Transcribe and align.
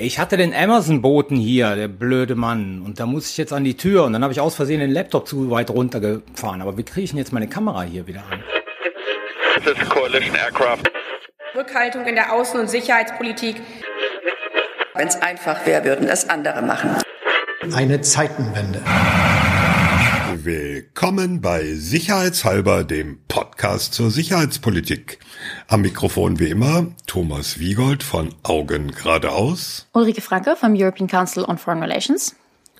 Ich 0.00 0.20
hatte 0.20 0.36
den 0.36 0.54
Amazon-Boten 0.54 1.36
hier, 1.36 1.74
der 1.74 1.88
blöde 1.88 2.36
Mann. 2.36 2.82
Und 2.86 3.00
da 3.00 3.06
muss 3.06 3.30
ich 3.30 3.36
jetzt 3.36 3.52
an 3.52 3.64
die 3.64 3.76
Tür. 3.76 4.04
Und 4.04 4.12
dann 4.12 4.22
habe 4.22 4.32
ich 4.32 4.38
aus 4.38 4.54
Versehen 4.54 4.78
den 4.78 4.92
Laptop 4.92 5.26
zu 5.26 5.50
weit 5.50 5.70
runtergefahren. 5.70 6.62
Aber 6.62 6.78
wie 6.78 6.84
kriege 6.84 7.02
ich 7.02 7.10
denn 7.10 7.18
jetzt 7.18 7.32
meine 7.32 7.48
Kamera 7.48 7.82
hier 7.82 8.06
wieder 8.06 8.22
an? 8.30 8.40
This 9.64 9.72
is 9.72 9.88
Coalition 9.88 10.36
Aircraft. 10.36 10.84
Rückhaltung 11.56 12.06
in 12.06 12.14
der 12.14 12.32
Außen- 12.32 12.60
und 12.60 12.70
Sicherheitspolitik. 12.70 13.56
Wenn 14.94 15.08
es 15.08 15.20
einfach 15.20 15.66
wäre, 15.66 15.84
würden 15.84 16.08
es 16.08 16.28
andere 16.28 16.62
machen. 16.62 16.90
Eine 17.74 18.00
Zeitenwende. 18.00 18.80
Willkommen 20.48 21.42
bei 21.42 21.74
Sicherheitshalber, 21.74 22.82
dem 22.82 23.18
Podcast 23.28 23.92
zur 23.92 24.10
Sicherheitspolitik. 24.10 25.18
Am 25.66 25.82
Mikrofon 25.82 26.38
wie 26.38 26.48
immer 26.48 26.86
Thomas 27.06 27.58
Wiegold 27.58 28.02
von 28.02 28.34
Augen 28.44 28.92
geradeaus. 28.92 29.88
Ulrike 29.92 30.22
Franke 30.22 30.56
vom 30.56 30.74
European 30.74 31.06
Council 31.06 31.44
on 31.44 31.58
Foreign 31.58 31.82
Relations. 31.82 32.34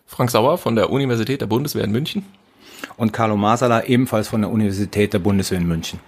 Frank 0.07 0.31
Sauer 0.31 0.57
von 0.57 0.77
der 0.77 0.89
Universität 0.89 1.43
der 1.43 1.47
Bundeswehr 1.47 1.85
in 1.85 1.93
München. 1.93 2.25
Und 2.97 3.13
Carlo 3.13 3.37
Masala 3.37 3.85
ebenfalls 3.85 4.29
von 4.29 4.41
der 4.41 4.51
Universität 4.51 5.13
der 5.13 5.19
Bundeswehr 5.19 5.59
in 5.59 5.69
München. 5.69 6.01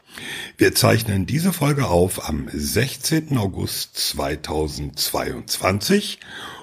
Wir 0.57 0.75
zeichnen 0.75 1.27
diese 1.27 1.53
Folge 1.53 1.89
auf 1.89 2.27
am 2.27 2.49
16. 2.51 3.37
August 3.37 3.99
2022 3.99 6.21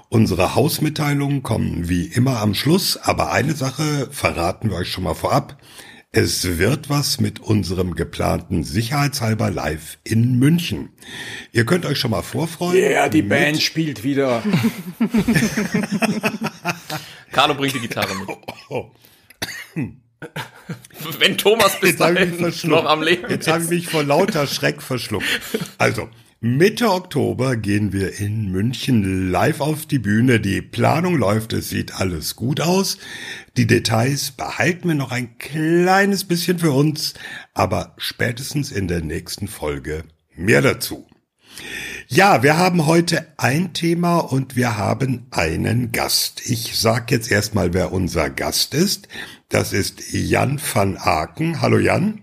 Unsere 0.10 0.56
Hausmitteilungen 0.56 1.44
kommen 1.44 1.90
wie 1.90 2.06
immer 2.06 2.40
am 2.40 2.54
Schluss, 2.54 2.96
aber 2.98 3.32
eine 3.32 3.54
Sache 3.54 4.08
verraten 4.12 4.70
wir 4.70 4.78
euch 4.78 4.90
schon 4.90 5.04
mal 5.04 5.16
vorab. 5.16 5.58
Es 6.14 6.58
wird 6.58 6.90
was 6.90 7.20
mit 7.20 7.42
unserem 7.42 7.94
geplanten 7.94 8.64
Sicherheitshalber 8.64 9.52
live 9.52 9.98
in 10.06 10.40
München. 10.40 10.90
Ihr 11.52 11.66
könnt 11.66 11.86
euch 11.86 12.00
schon 12.00 12.12
mal 12.12 12.22
vorfreuen. 12.22 12.78
Ja, 12.78 12.90
yeah, 12.90 13.10
die 13.10 13.22
Band 13.22 13.62
spielt 13.62 14.06
wieder. 14.06 14.42
Carlo 17.34 17.56
bringt 17.56 17.76
die 17.76 17.82
Gitarre 17.82 18.16
mit. 18.16 18.30
Oh, 18.70 18.92
Wenn 21.20 21.38
Thomas 21.38 21.78
bis 21.82 21.98
dahin 21.98 22.54
noch 22.64 22.86
am 22.86 23.04
Leben 23.04 23.30
Jetzt 23.30 23.50
habe 23.50 23.64
ich 23.64 23.70
mich 23.70 23.88
vor 23.90 24.04
lauter 24.04 24.48
Schreck 24.48 24.82
verschluckt. 24.82 25.26
Also, 25.78 26.10
Mitte 26.40 26.92
Oktober 26.92 27.56
gehen 27.56 27.94
wir 27.94 28.20
in 28.20 28.52
München 28.52 29.32
live 29.32 29.60
auf 29.60 29.88
die 29.88 29.98
Bühne. 29.98 30.40
Die 30.40 30.62
Planung 30.62 31.18
läuft, 31.18 31.52
es 31.54 31.70
sieht 31.70 31.96
alles 31.96 32.36
gut 32.36 32.62
aus. 32.62 33.00
Die 33.58 33.66
Details 33.66 34.30
behalten 34.30 34.88
wir 34.88 34.94
noch 34.94 35.12
ein 35.12 35.40
kleines 35.40 36.26
bisschen 36.26 36.60
für 36.60 36.74
uns, 36.74 37.16
aber 37.56 37.96
spätestens 37.98 38.72
in 38.72 38.88
der 38.88 39.02
nächsten 39.02 39.48
Folge 39.48 40.04
mehr 40.36 40.62
dazu. 40.62 41.08
Ja, 42.08 42.44
wir 42.44 42.56
haben 42.56 42.86
heute 42.86 43.26
ein 43.38 43.74
Thema 43.74 44.20
und 44.20 44.56
wir 44.56 44.78
haben 44.78 45.26
einen 45.32 45.92
Gast. 45.92 46.48
Ich 46.48 46.78
sag 46.78 47.10
jetzt 47.10 47.32
erstmal, 47.32 47.74
wer 47.74 47.92
unser 47.92 48.30
Gast 48.30 48.76
ist. 48.76 49.08
Das 49.50 49.74
ist 49.74 50.14
Jan 50.14 50.62
van 50.72 50.98
Aken. 50.98 51.62
Hallo 51.62 51.80
Jan. 51.80 52.22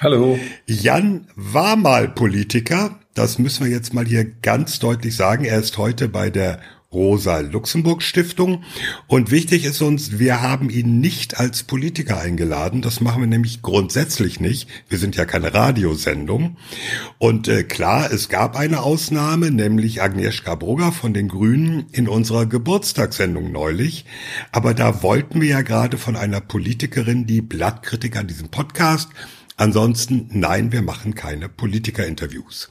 Hallo. 0.00 0.38
Jan 0.66 1.26
war 1.34 1.76
mal 1.76 2.08
Politiker, 2.08 2.98
das 3.18 3.40
müssen 3.40 3.64
wir 3.64 3.72
jetzt 3.72 3.94
mal 3.94 4.06
hier 4.06 4.24
ganz 4.24 4.78
deutlich 4.78 5.16
sagen. 5.16 5.44
Er 5.44 5.58
ist 5.58 5.76
heute 5.76 6.08
bei 6.08 6.30
der 6.30 6.60
Rosa-Luxemburg-Stiftung. 6.92 8.62
Und 9.08 9.32
wichtig 9.32 9.64
ist 9.64 9.82
uns, 9.82 10.20
wir 10.20 10.40
haben 10.40 10.70
ihn 10.70 11.00
nicht 11.00 11.38
als 11.38 11.64
Politiker 11.64 12.20
eingeladen. 12.20 12.80
Das 12.80 13.00
machen 13.00 13.20
wir 13.20 13.26
nämlich 13.26 13.60
grundsätzlich 13.60 14.38
nicht. 14.38 14.68
Wir 14.88 14.98
sind 14.98 15.16
ja 15.16 15.24
keine 15.24 15.52
Radiosendung. 15.52 16.58
Und 17.18 17.48
äh, 17.48 17.64
klar, 17.64 18.10
es 18.12 18.28
gab 18.28 18.56
eine 18.56 18.82
Ausnahme, 18.82 19.50
nämlich 19.50 20.00
Agnieszka 20.00 20.54
Brugger 20.54 20.92
von 20.92 21.12
den 21.12 21.26
Grünen 21.26 21.86
in 21.90 22.06
unserer 22.06 22.46
Geburtstagssendung 22.46 23.50
neulich. 23.50 24.04
Aber 24.52 24.74
da 24.74 25.02
wollten 25.02 25.40
wir 25.40 25.48
ja 25.48 25.62
gerade 25.62 25.98
von 25.98 26.14
einer 26.14 26.40
Politikerin 26.40 27.26
die 27.26 27.42
Blattkritik 27.42 28.16
an 28.16 28.28
diesem 28.28 28.48
Podcast 28.48 29.08
Ansonsten, 29.58 30.30
nein, 30.32 30.70
wir 30.70 30.82
machen 30.82 31.16
keine 31.16 31.48
Politikerinterviews. 31.48 32.70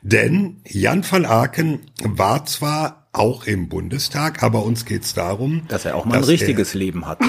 Denn 0.00 0.62
Jan 0.66 1.04
van 1.08 1.26
Aken 1.26 1.80
war 2.02 2.46
zwar 2.46 3.06
auch 3.12 3.44
im 3.44 3.68
Bundestag, 3.68 4.42
aber 4.42 4.64
uns 4.64 4.86
geht's 4.86 5.12
darum, 5.12 5.68
dass 5.68 5.84
er 5.84 5.94
auch 5.94 6.06
mal 6.06 6.16
ein 6.16 6.24
richtiges 6.24 6.72
Leben 6.72 7.06
hat. 7.06 7.20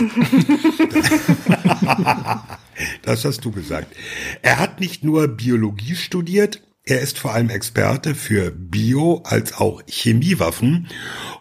das 3.02 3.25
hast 3.25 3.44
du 3.44 3.52
gesagt. 3.52 3.94
Er 4.41 4.58
hat 4.59 4.80
nicht 4.80 5.03
nur 5.03 5.28
Biologie 5.28 5.96
studiert, 5.96 6.62
er 6.85 6.99
ist 6.99 7.17
vor 7.17 7.33
allem 7.33 7.49
Experte 7.49 8.13
für 8.13 8.51
Bio- 8.51 9.21
als 9.23 9.53
auch 9.53 9.81
Chemiewaffen. 9.88 10.88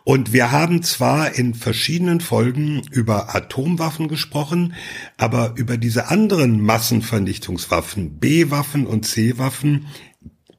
Und 0.04 0.32
wir 0.32 0.52
haben 0.52 0.82
zwar 0.82 1.34
in 1.34 1.54
verschiedenen 1.54 2.20
Folgen 2.20 2.82
über 2.92 3.34
Atomwaffen 3.34 4.06
gesprochen, 4.06 4.74
aber 5.16 5.54
über 5.56 5.76
diese 5.78 6.08
anderen 6.08 6.60
Massenvernichtungswaffen, 6.60 8.20
B-Waffen 8.20 8.86
und 8.86 9.04
C-Waffen, 9.04 9.86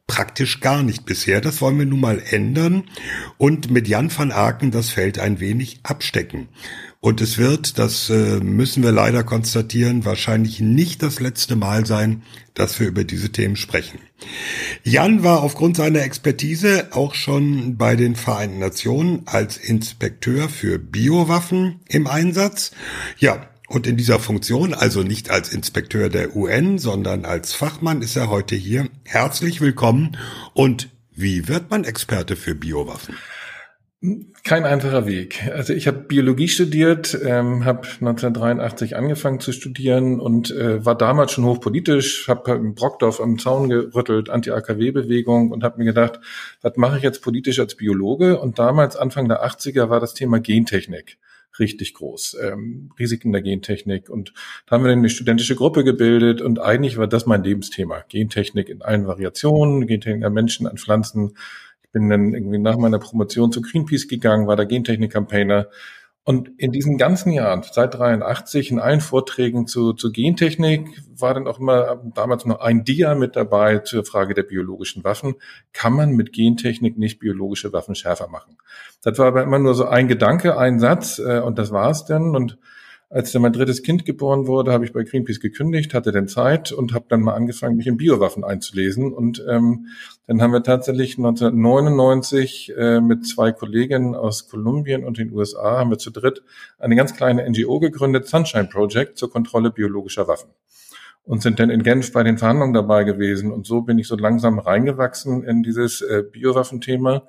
praktisch 0.06 0.60
gar 0.60 0.84
nicht 0.84 1.06
bisher. 1.06 1.40
Das 1.40 1.62
wollen 1.62 1.80
wir 1.80 1.86
nun 1.86 2.02
mal 2.02 2.22
ändern 2.30 2.84
und 3.38 3.72
mit 3.72 3.88
Jan 3.88 4.16
van 4.16 4.34
Aken 4.34 4.72
das 4.72 4.90
Feld 4.90 5.18
ein 5.18 5.40
wenig 5.40 5.80
abstecken. 5.84 6.50
Und 7.04 7.20
es 7.20 7.38
wird, 7.38 7.80
das 7.80 8.10
äh, 8.10 8.40
müssen 8.40 8.82
wir 8.82 8.94
leider 8.94 9.26
konstatieren, 9.26 10.06
wahrscheinlich 10.06 10.62
nicht 10.62 11.04
das 11.04 11.20
letzte 11.20 11.58
Mal 11.58 11.86
sein, 11.86 12.24
dass 12.54 12.80
wir 12.80 12.88
über 12.88 13.04
diese 13.04 13.30
Themen 13.30 13.58
sprechen. 13.58 14.00
Jan 14.86 15.22
war 15.22 15.44
aufgrund 15.44 15.76
seiner 15.76 16.02
Expertise 16.02 16.88
auch 16.92 17.14
schon 17.14 17.76
bei 17.76 17.98
den 17.98 18.16
Vereinten 18.16 18.60
Nationen 18.60 19.24
als 19.26 19.58
Inspekteur 19.58 20.48
für 20.48 20.80
Biowaffen 20.80 21.82
im 21.90 22.08
Einsatz. 22.08 22.72
Ja, 23.18 23.50
und 23.68 23.86
in 23.86 23.98
dieser 23.98 24.20
Funktion, 24.20 24.74
also 24.74 25.04
nicht 25.04 25.30
als 25.30 25.50
Inspekteur 25.50 26.08
der 26.08 26.38
UN, 26.38 26.80
sondern 26.80 27.26
als 27.26 27.52
Fachmann, 27.52 28.02
ist 28.02 28.16
er 28.16 28.30
heute 28.30 28.56
hier. 28.56 28.88
Herzlich 29.04 29.60
willkommen. 29.60 30.16
Und 30.54 30.88
wie 31.14 31.50
wird 31.50 31.70
man 31.70 31.84
Experte 31.84 32.38
für 32.38 32.56
Biowaffen? 32.56 33.18
Kein 34.44 34.66
einfacher 34.66 35.06
Weg. 35.06 35.50
Also 35.54 35.72
ich 35.72 35.88
habe 35.88 36.00
Biologie 36.00 36.50
studiert, 36.50 37.18
ähm, 37.24 37.64
habe 37.64 37.88
1983 37.88 38.98
angefangen 38.98 39.40
zu 39.40 39.54
studieren 39.54 40.20
und 40.20 40.52
äh, 40.52 40.86
war 40.86 40.98
damals 40.98 41.32
schon 41.32 41.46
hochpolitisch, 41.46 42.28
habe 42.28 42.52
in 42.52 42.76
Brockdorf 42.76 43.22
am 43.22 43.40
Zaun 43.40 43.70
gerüttelt, 43.70 44.30
Anti-AKW-Bewegung 44.30 45.52
und 45.52 45.64
habe 45.64 45.78
mir 45.78 45.86
gedacht, 45.86 46.20
was 46.62 46.76
mache 46.76 46.98
ich 46.98 47.04
jetzt 47.04 47.22
politisch 47.22 47.60
als 47.60 47.76
Biologe? 47.76 48.42
Und 48.42 48.60
damals, 48.60 48.98
Anfang 48.98 49.30
der 49.30 49.46
80er, 49.46 49.90
war 49.90 50.02
das 50.02 50.14
Thema 50.14 50.42
Gentechnik 50.42 51.18
richtig 51.58 51.94
groß. 51.94 52.38
Ähm, 52.42 52.92
Risiken 53.00 53.32
der 53.32 53.42
Gentechnik. 53.42 54.10
Und 54.10 54.34
da 54.66 54.76
haben 54.76 54.84
wir 54.84 54.90
dann 54.90 55.00
eine 55.00 55.10
studentische 55.10 55.56
Gruppe 55.56 55.84
gebildet 55.84 56.42
und 56.42 56.60
eigentlich 56.60 56.98
war 56.98 57.08
das 57.08 57.26
mein 57.26 57.44
Lebensthema. 57.44 58.04
Gentechnik 58.10 58.70
in 58.70 58.82
allen 58.82 59.08
Variationen, 59.08 59.88
Gentechnik 59.88 60.26
an 60.26 60.34
Menschen, 60.34 60.68
an 60.68 60.78
Pflanzen, 60.78 61.36
bin 61.94 62.10
dann 62.10 62.34
irgendwie 62.34 62.60
nach 62.60 62.78
meiner 62.78 63.00
Promotion 63.00 63.52
zu 63.52 63.62
Greenpeace 63.62 64.10
gegangen, 64.10 64.48
war 64.48 64.58
der 64.58 64.66
Gentechnik-Campaigner. 64.66 65.68
Und 66.26 66.50
in 66.58 66.72
diesen 66.72 66.98
ganzen 66.98 67.34
Jahren, 67.34 67.64
seit 67.70 67.96
83, 67.96 68.72
in 68.72 68.80
allen 68.80 69.02
Vorträgen 69.02 69.68
zu, 69.68 69.92
zu 69.92 70.10
Gentechnik, 70.12 71.04
war 71.18 71.34
dann 71.34 71.48
auch 71.48 71.60
immer 71.60 72.02
damals 72.16 72.46
noch 72.46 72.62
ein 72.62 72.86
Dia 72.86 73.14
mit 73.14 73.36
dabei 73.36 73.80
zur 73.80 74.06
Frage 74.06 74.34
der 74.34 74.44
biologischen 74.44 75.04
Waffen. 75.04 75.36
Kann 75.74 75.94
man 75.94 76.12
mit 76.12 76.32
Gentechnik 76.32 76.98
nicht 76.98 77.20
biologische 77.20 77.74
Waffen 77.74 77.94
schärfer 77.94 78.30
machen? 78.30 78.58
Das 79.02 79.18
war 79.18 79.28
aber 79.28 79.44
immer 79.44 79.60
nur 79.60 79.76
so 79.76 79.86
ein 79.86 80.08
Gedanke, 80.08 80.58
ein 80.58 80.80
Satz, 80.80 81.20
äh, 81.20 81.42
und 81.42 81.60
das 81.60 81.72
war's 81.72 82.06
dann. 82.06 82.36
Und 82.38 82.58
als 83.10 83.32
dann 83.32 83.42
mein 83.42 83.54
drittes 83.54 83.84
Kind 83.84 84.06
geboren 84.06 84.48
wurde, 84.48 84.72
habe 84.72 84.86
ich 84.86 84.94
bei 84.94 85.04
Greenpeace 85.04 85.42
gekündigt, 85.42 85.94
hatte 85.94 86.12
dann 86.14 86.30
Zeit 86.30 86.72
und 86.72 86.94
habe 86.94 87.06
dann 87.10 87.22
mal 87.22 87.36
angefangen, 87.36 87.76
mich 87.76 87.86
in 87.86 87.98
Biowaffen 87.98 88.44
einzulesen. 88.44 89.14
Und 89.14 89.44
ähm, 89.48 89.88
dann 90.26 90.42
haben 90.42 90.54
wir 90.54 90.64
tatsächlich 90.64 91.18
1999 91.18 92.74
äh, 92.78 93.02
mit 93.02 93.28
zwei 93.28 93.52
Kolleginnen 93.52 94.16
aus 94.16 94.48
Kolumbien 94.48 95.04
und 95.04 95.18
den 95.18 95.34
USA 95.34 95.80
haben 95.80 95.90
wir 95.90 95.98
zu 95.98 96.12
dritt 96.12 96.44
eine 96.80 96.96
ganz 96.96 97.14
kleine 97.14 97.50
NGO 97.50 97.80
gegründet, 97.80 98.28
Sunshine 98.28 98.66
Project, 98.66 99.18
zur 99.18 99.30
Kontrolle 99.30 99.72
biologischer 99.72 100.28
Waffen. 100.28 100.50
Und 101.26 101.42
sind 101.42 101.60
dann 101.60 101.70
in 101.70 101.84
Genf 101.84 102.12
bei 102.12 102.24
den 102.24 102.38
Verhandlungen 102.38 102.74
dabei 102.74 103.04
gewesen. 103.06 103.52
Und 103.52 103.66
so 103.66 103.82
bin 103.82 103.98
ich 103.98 104.08
so 104.08 104.18
langsam 104.18 104.60
reingewachsen 104.60 105.44
in 105.44 105.64
dieses 105.64 106.02
äh, 106.02 106.24
Biowaffenthema. 106.30 107.24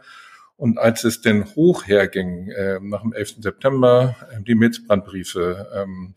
Und 0.56 0.79
als 0.79 1.05
es 1.05 1.20
denn 1.20 1.44
hoch 1.55 1.87
herging, 1.87 2.49
äh, 2.49 2.79
nach 2.81 3.02
dem 3.02 3.12
11. 3.12 3.37
September, 3.41 4.17
äh, 4.32 4.43
die 4.43 4.55
Milzbrandbriefe 4.55 5.69
ähm, 5.75 6.14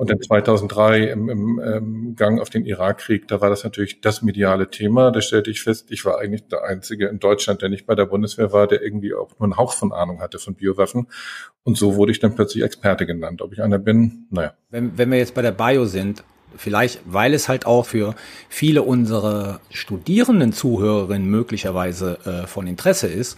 und 0.00 0.08
dann 0.08 0.18
2003 0.18 1.08
im, 1.08 1.28
im 1.28 1.60
ähm, 1.62 2.16
Gang 2.16 2.40
auf 2.40 2.48
den 2.48 2.64
Irakkrieg, 2.64 3.28
da 3.28 3.42
war 3.42 3.50
das 3.50 3.64
natürlich 3.64 4.00
das 4.00 4.22
mediale 4.22 4.70
Thema. 4.70 5.10
Da 5.10 5.20
stellte 5.20 5.50
ich 5.50 5.62
fest, 5.62 5.90
ich 5.90 6.06
war 6.06 6.18
eigentlich 6.18 6.48
der 6.48 6.64
Einzige 6.64 7.08
in 7.08 7.18
Deutschland, 7.18 7.60
der 7.60 7.68
nicht 7.68 7.84
bei 7.84 7.94
der 7.94 8.06
Bundeswehr 8.06 8.50
war, 8.50 8.66
der 8.66 8.80
irgendwie 8.80 9.12
auch 9.12 9.28
nur 9.38 9.44
einen 9.44 9.58
Hauch 9.58 9.74
von 9.74 9.92
Ahnung 9.92 10.22
hatte 10.22 10.38
von 10.38 10.54
Biowaffen. 10.54 11.08
Und 11.64 11.76
so 11.76 11.96
wurde 11.96 12.12
ich 12.12 12.18
dann 12.18 12.34
plötzlich 12.34 12.64
Experte 12.64 13.04
genannt. 13.04 13.42
Ob 13.42 13.52
ich 13.52 13.62
einer 13.62 13.78
bin, 13.78 14.24
naja. 14.30 14.54
Wenn, 14.70 14.96
wenn 14.96 15.10
wir 15.10 15.18
jetzt 15.18 15.34
bei 15.34 15.42
der 15.42 15.52
Bio 15.52 15.84
sind, 15.84 16.24
vielleicht, 16.56 17.02
weil 17.04 17.34
es 17.34 17.50
halt 17.50 17.66
auch 17.66 17.84
für 17.84 18.14
viele 18.48 18.80
unserer 18.80 19.60
Studierenden 19.68 20.54
Zuhörerinnen 20.54 21.28
möglicherweise 21.28 22.16
äh, 22.24 22.46
von 22.46 22.66
Interesse 22.66 23.06
ist, 23.06 23.36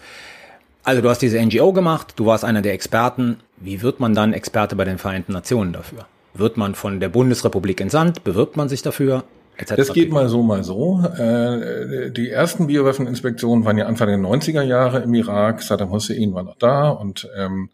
Also 0.84 1.02
du 1.02 1.08
hast 1.08 1.22
diese 1.22 1.44
NGO 1.44 1.72
gemacht, 1.72 2.12
du 2.14 2.26
warst 2.26 2.44
einer 2.44 2.62
der 2.62 2.72
Experten. 2.72 3.38
Wie 3.56 3.82
wird 3.82 3.98
man 3.98 4.14
dann 4.14 4.32
Experte 4.32 4.76
bei 4.76 4.84
den 4.84 4.98
Vereinten 4.98 5.32
Nationen 5.32 5.72
dafür? 5.72 6.06
Wird 6.34 6.56
man 6.56 6.74
von 6.74 7.00
der 7.00 7.08
Bundesrepublik 7.08 7.80
entsandt? 7.80 8.24
Bewirbt 8.24 8.56
man 8.56 8.68
sich 8.68 8.82
dafür? 8.82 9.24
Das 9.68 9.92
geht 9.92 10.10
mal 10.10 10.28
so, 10.28 10.42
mal 10.42 10.64
so. 10.64 11.02
Äh, 11.04 12.10
die 12.10 12.30
ersten 12.30 12.66
Biowaffeninspektionen 12.66 13.64
waren 13.64 13.76
ja 13.76 13.86
Anfang 13.86 14.08
der 14.08 14.18
90er 14.18 14.62
Jahre 14.62 15.00
im 15.00 15.12
Irak. 15.14 15.62
Saddam 15.62 15.90
Hussein 15.90 16.32
war 16.32 16.42
noch 16.42 16.56
da 16.56 16.88
und 16.88 17.28
ähm, 17.36 17.68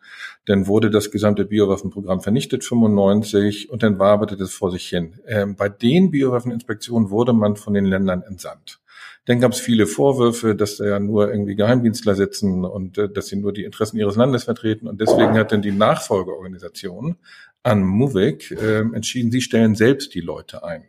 dann 0.45 0.67
wurde 0.67 0.91
das 0.91 1.11
gesamte 1.11 1.45
Biowaffenprogramm 1.45 2.21
vernichtet, 2.21 2.65
95, 2.65 3.71
und 3.71 3.83
dann 3.83 3.99
waberte 3.99 4.37
das 4.37 4.53
vor 4.53 4.71
sich 4.71 4.89
hin. 4.89 5.15
Ähm, 5.27 5.55
bei 5.55 5.69
den 5.69 6.11
Biowaffeninspektionen 6.11 7.11
wurde 7.11 7.33
man 7.33 7.57
von 7.57 7.75
den 7.75 7.85
Ländern 7.85 8.23
entsandt. 8.23 8.81
Dann 9.27 9.41
gab 9.41 9.53
es 9.53 9.61
viele 9.61 9.87
Vorwürfe, 9.87 10.57
dass 10.57 10.79
da 10.79 10.87
ja 10.87 10.99
nur 10.99 11.31
irgendwie 11.31 11.55
Geheimdienstler 11.55 12.15
sitzen 12.15 12.65
und 12.65 12.97
äh, 12.97 13.11
dass 13.11 13.27
sie 13.27 13.37
nur 13.37 13.53
die 13.53 13.65
Interessen 13.65 13.99
ihres 13.99 14.17
Landes 14.17 14.45
vertreten. 14.45 14.89
Und 14.89 15.03
deswegen 15.03 15.35
hat 15.35 15.53
dann 15.53 15.61
die 15.61 15.71
Nachfolgeorganisation 15.71 17.17
an 17.63 17.83
MUVIC 17.83 18.51
äh, 18.53 18.81
entschieden, 18.81 19.31
sie 19.31 19.41
stellen 19.41 19.75
selbst 19.75 20.15
die 20.15 20.21
Leute 20.21 20.65
ein. 20.65 20.85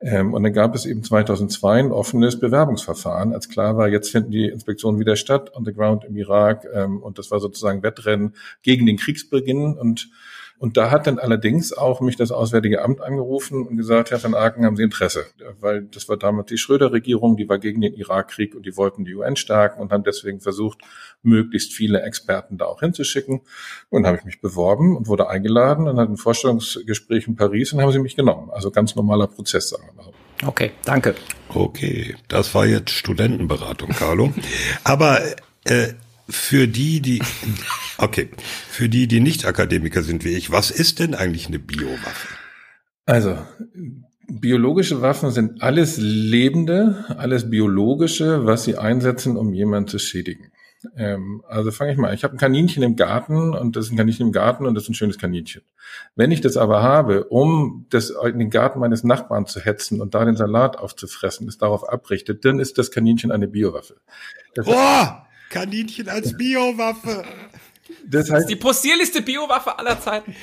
Ähm, 0.00 0.34
und 0.34 0.42
dann 0.42 0.52
gab 0.52 0.74
es 0.74 0.84
eben 0.84 1.02
2002 1.02 1.78
ein 1.78 1.92
offenes 1.92 2.38
Bewerbungsverfahren, 2.38 3.32
als 3.32 3.48
klar 3.48 3.76
war, 3.76 3.88
jetzt 3.88 4.10
finden 4.10 4.30
die 4.30 4.46
Inspektionen 4.46 5.00
wieder 5.00 5.16
statt, 5.16 5.52
on 5.54 5.64
the 5.64 5.72
ground 5.72 6.04
im 6.04 6.16
Irak. 6.16 6.66
Ähm, 6.72 7.02
und 7.02 7.18
das 7.18 7.30
war 7.30 7.40
sozusagen 7.40 7.82
Wettrennen 7.82 8.34
gegen 8.62 8.84
den 8.84 8.98
Kriegsbeginn. 8.98 9.76
Und 9.78 10.10
und 10.58 10.76
da 10.76 10.90
hat 10.90 11.06
dann 11.06 11.18
allerdings 11.18 11.72
auch 11.72 12.00
mich 12.00 12.16
das 12.16 12.30
Auswärtige 12.30 12.82
Amt 12.82 13.02
angerufen 13.02 13.66
und 13.66 13.76
gesagt, 13.76 14.10
Herr 14.10 14.22
van 14.22 14.34
Aken, 14.34 14.64
haben 14.64 14.76
Sie 14.76 14.82
Interesse? 14.82 15.26
Weil 15.60 15.82
das 15.82 16.08
war 16.08 16.16
damals 16.16 16.48
die 16.48 16.56
Schröder-Regierung, 16.56 17.36
die 17.36 17.48
war 17.48 17.58
gegen 17.58 17.82
den 17.82 17.92
Irakkrieg 17.92 18.54
und 18.54 18.64
die 18.64 18.76
wollten 18.76 19.04
die 19.04 19.14
UN 19.14 19.36
stärken 19.36 19.80
und 19.80 19.92
haben 19.92 20.04
deswegen 20.04 20.40
versucht, 20.40 20.78
möglichst 21.22 21.74
viele 21.74 22.00
Experten 22.02 22.56
da 22.56 22.64
auch 22.64 22.80
hinzuschicken. 22.80 23.42
Und 23.90 24.06
habe 24.06 24.16
ich 24.16 24.24
mich 24.24 24.40
beworben 24.40 24.96
und 24.96 25.08
wurde 25.08 25.28
eingeladen 25.28 25.88
und 25.88 25.98
hatte 25.98 26.12
ein 26.12 26.16
Vorstellungsgespräch 26.16 27.28
in 27.28 27.36
Paris 27.36 27.72
und 27.72 27.82
haben 27.82 27.92
sie 27.92 27.98
mich 27.98 28.16
genommen. 28.16 28.50
Also 28.50 28.70
ganz 28.70 28.94
normaler 28.96 29.26
Prozess, 29.26 29.68
sagen 29.68 29.84
wir 29.94 30.04
mal. 30.04 30.12
Okay, 30.44 30.72
danke. 30.84 31.14
Okay, 31.48 32.14
das 32.28 32.54
war 32.54 32.66
jetzt 32.66 32.90
Studentenberatung, 32.90 33.90
Carlo. 33.90 34.32
Aber 34.84 35.20
äh, 35.64 35.94
für 36.28 36.66
die, 36.66 37.00
die, 37.00 37.22
okay, 37.98 38.30
für 38.68 38.88
die, 38.88 39.06
die 39.06 39.20
nicht 39.20 39.46
Akademiker 39.46 40.02
sind 40.02 40.24
wie 40.24 40.36
ich, 40.36 40.50
was 40.50 40.70
ist 40.70 40.98
denn 40.98 41.14
eigentlich 41.14 41.46
eine 41.46 41.58
Biowaffe? 41.58 42.28
Also, 43.04 43.38
biologische 44.28 45.00
Waffen 45.02 45.30
sind 45.30 45.62
alles 45.62 45.96
Lebende, 45.98 47.04
alles 47.16 47.48
Biologische, 47.48 48.44
was 48.44 48.64
sie 48.64 48.76
einsetzen, 48.76 49.36
um 49.36 49.52
jemanden 49.52 49.88
zu 49.88 49.98
schädigen. 49.98 50.50
Ähm, 50.96 51.42
also 51.48 51.70
fange 51.70 51.92
ich 51.92 51.98
mal. 51.98 52.14
Ich 52.14 52.24
habe 52.24 52.34
ein 52.34 52.38
Kaninchen 52.38 52.82
im 52.82 52.96
Garten 52.96 53.54
und 53.54 53.76
das 53.76 53.86
ist 53.86 53.92
ein 53.92 53.96
Kaninchen 53.96 54.26
im 54.26 54.32
Garten 54.32 54.66
und 54.66 54.74
das 54.74 54.84
ist 54.84 54.90
ein 54.90 54.94
schönes 54.94 55.18
Kaninchen. 55.18 55.62
Wenn 56.14 56.30
ich 56.30 56.40
das 56.40 56.56
aber 56.56 56.82
habe, 56.82 57.24
um 57.24 57.86
das 57.90 58.10
in 58.10 58.38
den 58.38 58.50
Garten 58.50 58.78
meines 58.78 59.04
Nachbarn 59.04 59.46
zu 59.46 59.60
hetzen 59.60 60.00
und 60.00 60.14
da 60.14 60.24
den 60.24 60.36
Salat 60.36 60.78
aufzufressen, 60.78 61.48
es 61.48 61.58
darauf 61.58 61.88
abrichtet, 61.88 62.44
dann 62.44 62.60
ist 62.60 62.78
das 62.78 62.90
Kaninchen 62.90 63.32
eine 63.32 63.48
Biowaffe. 63.48 63.96
Das 64.54 64.66
Boah! 64.66 65.25
Kaninchen 65.48 66.08
als 66.08 66.36
Biowaffe. 66.36 67.24
Das, 68.04 68.22
heißt, 68.22 68.32
das 68.32 68.40
ist 68.40 68.50
die 68.50 68.56
possierlichste 68.56 69.22
Biowaffe 69.22 69.78
aller 69.78 70.00
Zeiten. 70.00 70.34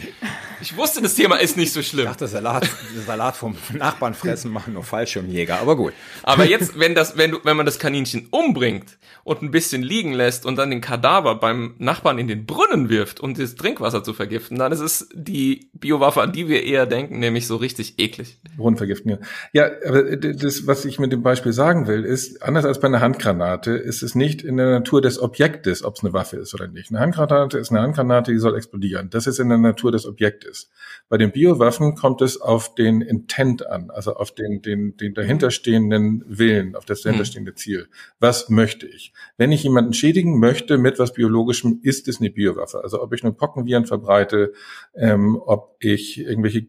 Ich 0.62 0.78
wusste, 0.78 1.02
das 1.02 1.16
Thema 1.16 1.38
ist 1.38 1.58
nicht 1.58 1.74
so 1.74 1.82
schlimm. 1.82 2.06
Ich 2.06 2.12
dachte, 2.12 2.28
Salat, 2.28 2.70
Salat 3.06 3.36
vom 3.36 3.56
Nachbarn 3.74 4.14
fressen 4.14 4.52
machen 4.52 4.74
nur 4.74 4.84
Fallschirmjäger, 4.84 5.60
aber 5.60 5.76
gut. 5.76 5.94
Aber 6.24 6.46
jetzt, 6.46 6.80
wenn 6.80 6.96
das, 6.96 7.18
wenn 7.18 7.32
du, 7.32 7.40
wenn 7.44 7.58
man 7.58 7.66
das 7.66 7.80
Kaninchen 7.80 8.28
umbringt 8.32 8.98
und 9.24 9.42
ein 9.42 9.52
bisschen 9.52 9.84
liegen 9.84 10.14
lässt 10.14 10.46
und 10.46 10.58
dann 10.58 10.70
den 10.70 10.82
Kadaver 10.82 11.36
beim 11.36 11.76
Nachbarn 11.80 12.18
in 12.18 12.28
den 12.28 12.46
Brunnen 12.46 12.90
wirft, 12.90 13.20
um 13.20 13.34
das 13.34 13.56
Trinkwasser 13.56 14.04
zu 14.04 14.14
vergiften, 14.14 14.58
dann 14.58 14.72
ist 14.72 14.80
es 14.80 15.10
die 15.14 15.70
Biowaffe, 15.74 16.22
an 16.22 16.32
die 16.32 16.48
wir 16.48 16.64
eher 16.64 16.86
denken, 16.86 17.20
nämlich 17.20 17.48
so 17.48 17.58
richtig 17.58 18.00
eklig. 18.00 18.40
Brunnen 18.56 18.78
vergiften, 18.78 19.12
ja. 19.12 19.18
Ja, 19.52 19.72
aber 19.88 20.16
das, 20.16 20.68
was 20.68 20.86
ich 20.86 21.00
mit 21.00 21.12
dem 21.12 21.24
Beispiel 21.24 21.54
sagen 21.54 21.88
will, 21.88 22.06
ist, 22.06 22.42
anders 22.42 22.66
als 22.66 22.80
bei 22.80 22.88
einer 22.88 23.02
Handgranate, 23.02 23.72
ist 23.72 24.04
es 24.04 24.16
nicht 24.16 24.42
in 24.42 24.58
der 24.58 24.70
Natur 24.70 25.02
des 25.02 25.20
Objektes, 25.20 25.84
ob 25.84 25.96
es 25.98 26.04
eine 26.04 26.14
Waffe 26.14 26.38
ist 26.38 26.54
oder 26.54 26.68
nicht. 26.68 26.90
Eine 26.90 27.00
Handgranate 27.00 27.33
ist 27.54 27.72
eine 27.72 27.82
Handgranate, 27.82 28.32
die 28.32 28.38
soll 28.38 28.56
explodieren. 28.56 29.10
Das 29.10 29.28
ist 29.28 29.40
in 29.40 29.50
der 29.50 29.58
Natur 29.58 29.92
des 29.92 30.06
Objektes. 30.06 30.70
Bei 31.10 31.18
den 31.18 31.32
Biowaffen 31.32 31.96
kommt 31.96 32.22
es 32.22 32.40
auf 32.40 32.76
den 32.76 33.02
Intent 33.02 33.68
an, 33.68 33.90
also 33.90 34.16
auf 34.16 34.34
den, 34.34 34.62
den, 34.62 34.98
den 34.98 35.14
dahinterstehenden 35.14 36.24
Willen, 36.28 36.76
auf 36.76 36.86
das 36.86 37.02
dahinterstehende 37.02 37.56
Ziel. 37.56 37.88
Was 38.20 38.50
möchte 38.50 38.88
ich? 38.88 39.14
Wenn 39.38 39.52
ich 39.52 39.64
jemanden 39.64 39.94
schädigen 39.94 40.40
möchte 40.40 40.78
mit 40.78 41.00
was 41.00 41.14
Biologischem, 41.14 41.80
ist 41.84 42.08
es 42.08 42.20
eine 42.20 42.30
Biowaffe. 42.30 42.84
Also 42.84 43.02
ob 43.02 43.14
ich 43.14 43.24
nur 43.24 43.36
Pockenviren 43.36 43.86
verbreite, 43.86 44.54
ähm, 44.96 45.42
ob 45.46 45.78
ich 45.80 46.20
irgendwelche 46.20 46.68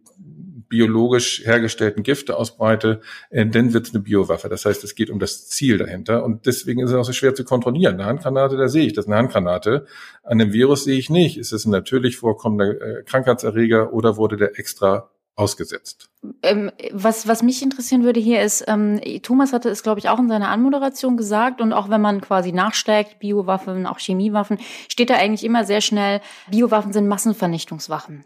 biologisch 0.74 1.42
hergestellten 1.44 2.02
Gifte 2.02 2.36
ausbreite, 2.36 3.00
äh, 3.30 3.46
dann 3.46 3.72
wird 3.72 3.86
es 3.86 3.94
eine 3.94 4.02
Biowaffe. 4.02 4.48
Das 4.48 4.64
heißt, 4.64 4.82
es 4.82 4.96
geht 4.96 5.08
um 5.08 5.20
das 5.20 5.48
Ziel 5.48 5.78
dahinter. 5.78 6.24
Und 6.24 6.46
deswegen 6.46 6.80
ist 6.80 6.90
es 6.90 6.96
auch 6.96 7.04
so 7.04 7.12
schwer 7.12 7.32
zu 7.32 7.44
kontrollieren. 7.44 7.94
Eine 7.94 8.06
Handgranate, 8.06 8.56
da 8.56 8.66
sehe 8.66 8.84
ich, 8.86 8.92
das 8.92 9.06
eine 9.06 9.14
Handgranate. 9.14 9.86
An 10.24 10.38
dem 10.38 10.52
Virus 10.52 10.82
sehe 10.82 10.98
ich 10.98 11.10
nicht. 11.10 11.38
Ist 11.38 11.52
es 11.52 11.64
ein 11.64 11.70
natürlich 11.70 12.16
vorkommender 12.16 12.70
äh, 12.80 13.02
Krankheitserreger 13.04 13.92
oder 13.92 14.16
wurde 14.16 14.36
der 14.36 14.58
extra 14.58 15.10
ausgesetzt. 15.36 16.10
Ähm, 16.42 16.72
was, 16.92 17.28
was 17.28 17.42
mich 17.44 17.62
interessieren 17.62 18.02
würde 18.02 18.20
hier 18.20 18.42
ist, 18.42 18.64
ähm, 18.66 19.00
Thomas 19.22 19.52
hatte 19.52 19.68
es, 19.68 19.84
glaube 19.84 20.00
ich, 20.00 20.08
auch 20.08 20.18
in 20.18 20.28
seiner 20.28 20.48
Anmoderation 20.48 21.16
gesagt 21.16 21.60
und 21.60 21.72
auch 21.72 21.88
wenn 21.88 22.00
man 22.00 22.20
quasi 22.20 22.52
nachschlägt, 22.52 23.20
Biowaffen, 23.20 23.86
auch 23.86 23.98
Chemiewaffen, 23.98 24.58
steht 24.88 25.10
da 25.10 25.14
eigentlich 25.14 25.44
immer 25.44 25.64
sehr 25.64 25.80
schnell, 25.80 26.20
Biowaffen 26.50 26.92
sind 26.92 27.08
Massenvernichtungswaffen. 27.08 28.24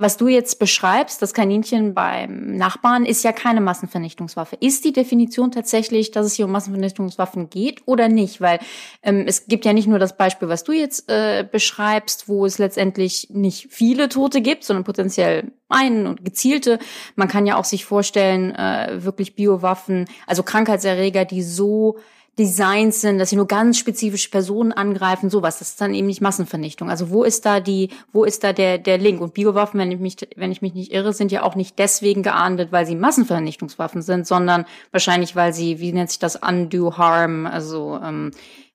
Was 0.00 0.16
du 0.16 0.28
jetzt 0.28 0.60
beschreibst, 0.60 1.20
das 1.22 1.34
Kaninchen 1.34 1.92
beim 1.92 2.56
Nachbarn, 2.56 3.04
ist 3.04 3.24
ja 3.24 3.32
keine 3.32 3.60
Massenvernichtungswaffe. 3.60 4.56
Ist 4.60 4.84
die 4.84 4.92
Definition 4.92 5.50
tatsächlich, 5.50 6.12
dass 6.12 6.24
es 6.24 6.34
hier 6.34 6.44
um 6.44 6.52
Massenvernichtungswaffen 6.52 7.50
geht 7.50 7.82
oder 7.84 8.08
nicht? 8.08 8.40
Weil 8.40 8.60
ähm, 9.02 9.24
es 9.26 9.48
gibt 9.48 9.64
ja 9.64 9.72
nicht 9.72 9.88
nur 9.88 9.98
das 9.98 10.16
Beispiel, 10.16 10.48
was 10.48 10.62
du 10.62 10.70
jetzt 10.70 11.10
äh, 11.10 11.44
beschreibst, 11.50 12.28
wo 12.28 12.46
es 12.46 12.58
letztendlich 12.58 13.26
nicht 13.30 13.72
viele 13.72 14.08
Tote 14.08 14.40
gibt, 14.40 14.62
sondern 14.62 14.84
potenziell 14.84 15.50
einen 15.68 16.06
und 16.06 16.24
gezielte. 16.24 16.78
Man 17.16 17.26
kann 17.26 17.44
ja 17.44 17.56
auch 17.56 17.64
sich 17.64 17.84
vorstellen, 17.84 18.54
äh, 18.54 19.04
wirklich 19.04 19.34
Biowaffen, 19.34 20.04
also 20.28 20.44
Krankheitserreger, 20.44 21.24
die 21.24 21.42
so 21.42 21.98
Designs 22.38 23.00
sind, 23.00 23.18
dass 23.18 23.30
sie 23.30 23.36
nur 23.36 23.48
ganz 23.48 23.78
spezifische 23.78 24.30
Personen 24.30 24.72
angreifen, 24.72 25.28
sowas. 25.28 25.58
Das 25.58 25.70
ist 25.70 25.80
dann 25.80 25.92
eben 25.92 26.06
nicht 26.06 26.20
Massenvernichtung. 26.20 26.88
Also 26.88 27.10
wo 27.10 27.24
ist 27.24 27.44
da 27.44 27.60
die, 27.60 27.90
wo 28.12 28.24
ist 28.24 28.44
da 28.44 28.52
der, 28.52 28.78
der 28.78 28.98
Link? 28.98 29.20
Und 29.20 29.34
Biowaffen, 29.34 29.80
wenn 29.80 29.90
ich 29.90 29.98
mich, 29.98 30.16
wenn 30.36 30.52
ich 30.52 30.62
mich 30.62 30.74
nicht 30.74 30.92
irre, 30.92 31.12
sind 31.12 31.32
ja 31.32 31.42
auch 31.42 31.56
nicht 31.56 31.78
deswegen 31.78 32.22
geahndet, 32.22 32.70
weil 32.70 32.86
sie 32.86 32.94
Massenvernichtungswaffen 32.94 34.02
sind, 34.02 34.26
sondern 34.26 34.64
wahrscheinlich, 34.92 35.34
weil 35.34 35.52
sie, 35.52 35.80
wie 35.80 35.92
nennt 35.92 36.10
sich 36.10 36.20
das, 36.20 36.36
undue 36.36 36.96
harm, 36.96 37.46
also 37.46 37.98
ähm, 38.02 38.30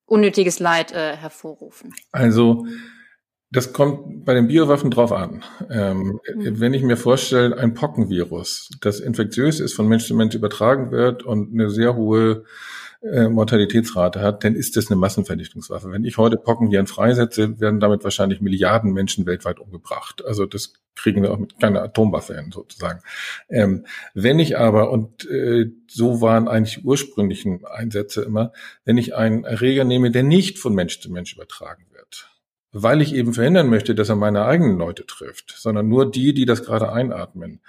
unnötiges 0.06 0.60
Leid 0.60 0.92
äh, 0.92 1.16
hervorrufen. 1.16 1.94
Also 2.12 2.66
das 3.54 3.72
kommt 3.72 4.26
bei 4.26 4.34
den 4.34 4.48
Biowaffen 4.48 4.90
drauf 4.90 5.12
an. 5.12 5.44
Ähm, 5.70 6.20
mhm. 6.36 6.60
Wenn 6.60 6.74
ich 6.74 6.82
mir 6.82 6.98
vorstelle, 6.98 7.58
ein 7.58 7.76
Pockenvirus, 7.76 8.72
das 8.82 9.00
infektiös 9.00 9.60
ist, 9.60 9.74
von 9.74 9.88
Mensch 9.88 10.08
zu 10.08 10.16
Mensch 10.16 10.36
übertragen 10.36 10.92
wird 10.92 11.24
und 11.24 11.54
eine 11.54 11.70
sehr 11.70 11.96
hohe 11.96 12.46
äh, 13.04 13.28
Mortalitätsrate 13.28 14.22
hat, 14.22 14.44
dann 14.44 14.56
ist 14.56 14.78
das 14.78 14.90
eine 14.90 15.00
Massenvernichtungswaffe. 15.00 15.92
Wenn 15.92 16.06
ich 16.06 16.18
heute 16.18 16.38
Pockenviren 16.38 16.88
freisetze, 16.88 17.60
werden 17.60 17.80
damit 17.80 18.04
wahrscheinlich 18.04 18.40
Milliarden 18.40 18.94
Menschen 18.94 19.26
weltweit 19.26 19.60
umgebracht. 19.60 20.24
Also 20.26 20.46
das 20.46 20.74
kriegen 20.96 21.22
wir 21.22 21.32
auch 21.32 21.38
mit 21.38 21.60
keiner 21.60 21.82
Atomwaffe 21.82 22.36
hin, 22.36 22.52
sozusagen. 22.52 23.02
Ähm, 23.50 23.86
wenn 24.14 24.40
ich 24.40 24.58
aber, 24.58 24.92
und 24.92 25.30
äh, 25.30 25.72
so 25.88 26.22
waren 26.22 26.48
eigentlich 26.48 26.86
ursprünglichen 26.86 27.66
Einsätze 27.66 28.22
immer, 28.22 28.54
wenn 28.86 28.98
ich 28.98 29.16
einen 29.16 29.44
Erreger 29.44 29.84
nehme, 29.84 30.12
der 30.12 30.24
nicht 30.24 30.60
von 30.60 30.74
Mensch 30.74 31.02
zu 31.02 31.12
Mensch 31.12 31.34
übertragen 31.34 31.86
wird, 31.92 32.30
weil 32.72 33.02
ich 33.02 33.14
eben 33.14 33.34
verhindern 33.34 33.70
möchte, 33.70 33.96
dass 33.96 34.10
er 34.10 34.16
meine 34.16 34.46
eigenen 34.46 34.78
Leute 34.78 35.06
trifft, 35.06 35.54
sondern 35.58 35.88
nur 35.90 36.10
die, 36.10 36.34
die 36.34 36.46
das 36.46 36.64
gerade 36.64 36.92
einatmen, 36.92 37.62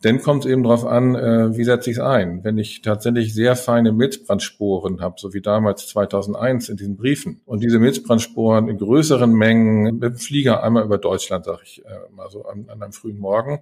dann 0.00 0.22
kommt 0.22 0.44
es 0.44 0.50
eben 0.50 0.62
darauf 0.62 0.86
an, 0.86 1.16
äh, 1.16 1.56
wie 1.56 1.64
setze 1.64 1.90
ich 1.90 1.96
es 1.96 2.02
ein. 2.02 2.44
Wenn 2.44 2.56
ich 2.56 2.82
tatsächlich 2.82 3.34
sehr 3.34 3.56
feine 3.56 3.90
Milzbrandsporen 3.90 5.00
habe, 5.00 5.16
so 5.18 5.34
wie 5.34 5.40
damals 5.40 5.88
2001 5.88 6.68
in 6.68 6.76
diesen 6.76 6.96
Briefen, 6.96 7.40
und 7.46 7.64
diese 7.64 7.80
Milzbrandsporen 7.80 8.68
in 8.68 8.78
größeren 8.78 9.32
Mengen 9.32 9.98
mit 9.98 10.02
dem 10.02 10.16
Flieger 10.16 10.62
einmal 10.62 10.84
über 10.84 10.98
Deutschland, 10.98 11.44
sage 11.44 11.62
ich 11.64 11.84
äh, 11.84 11.88
mal 12.14 12.30
so 12.30 12.44
an, 12.44 12.66
an 12.68 12.80
einem 12.80 12.92
frühen 12.92 13.18
Morgen, 13.18 13.60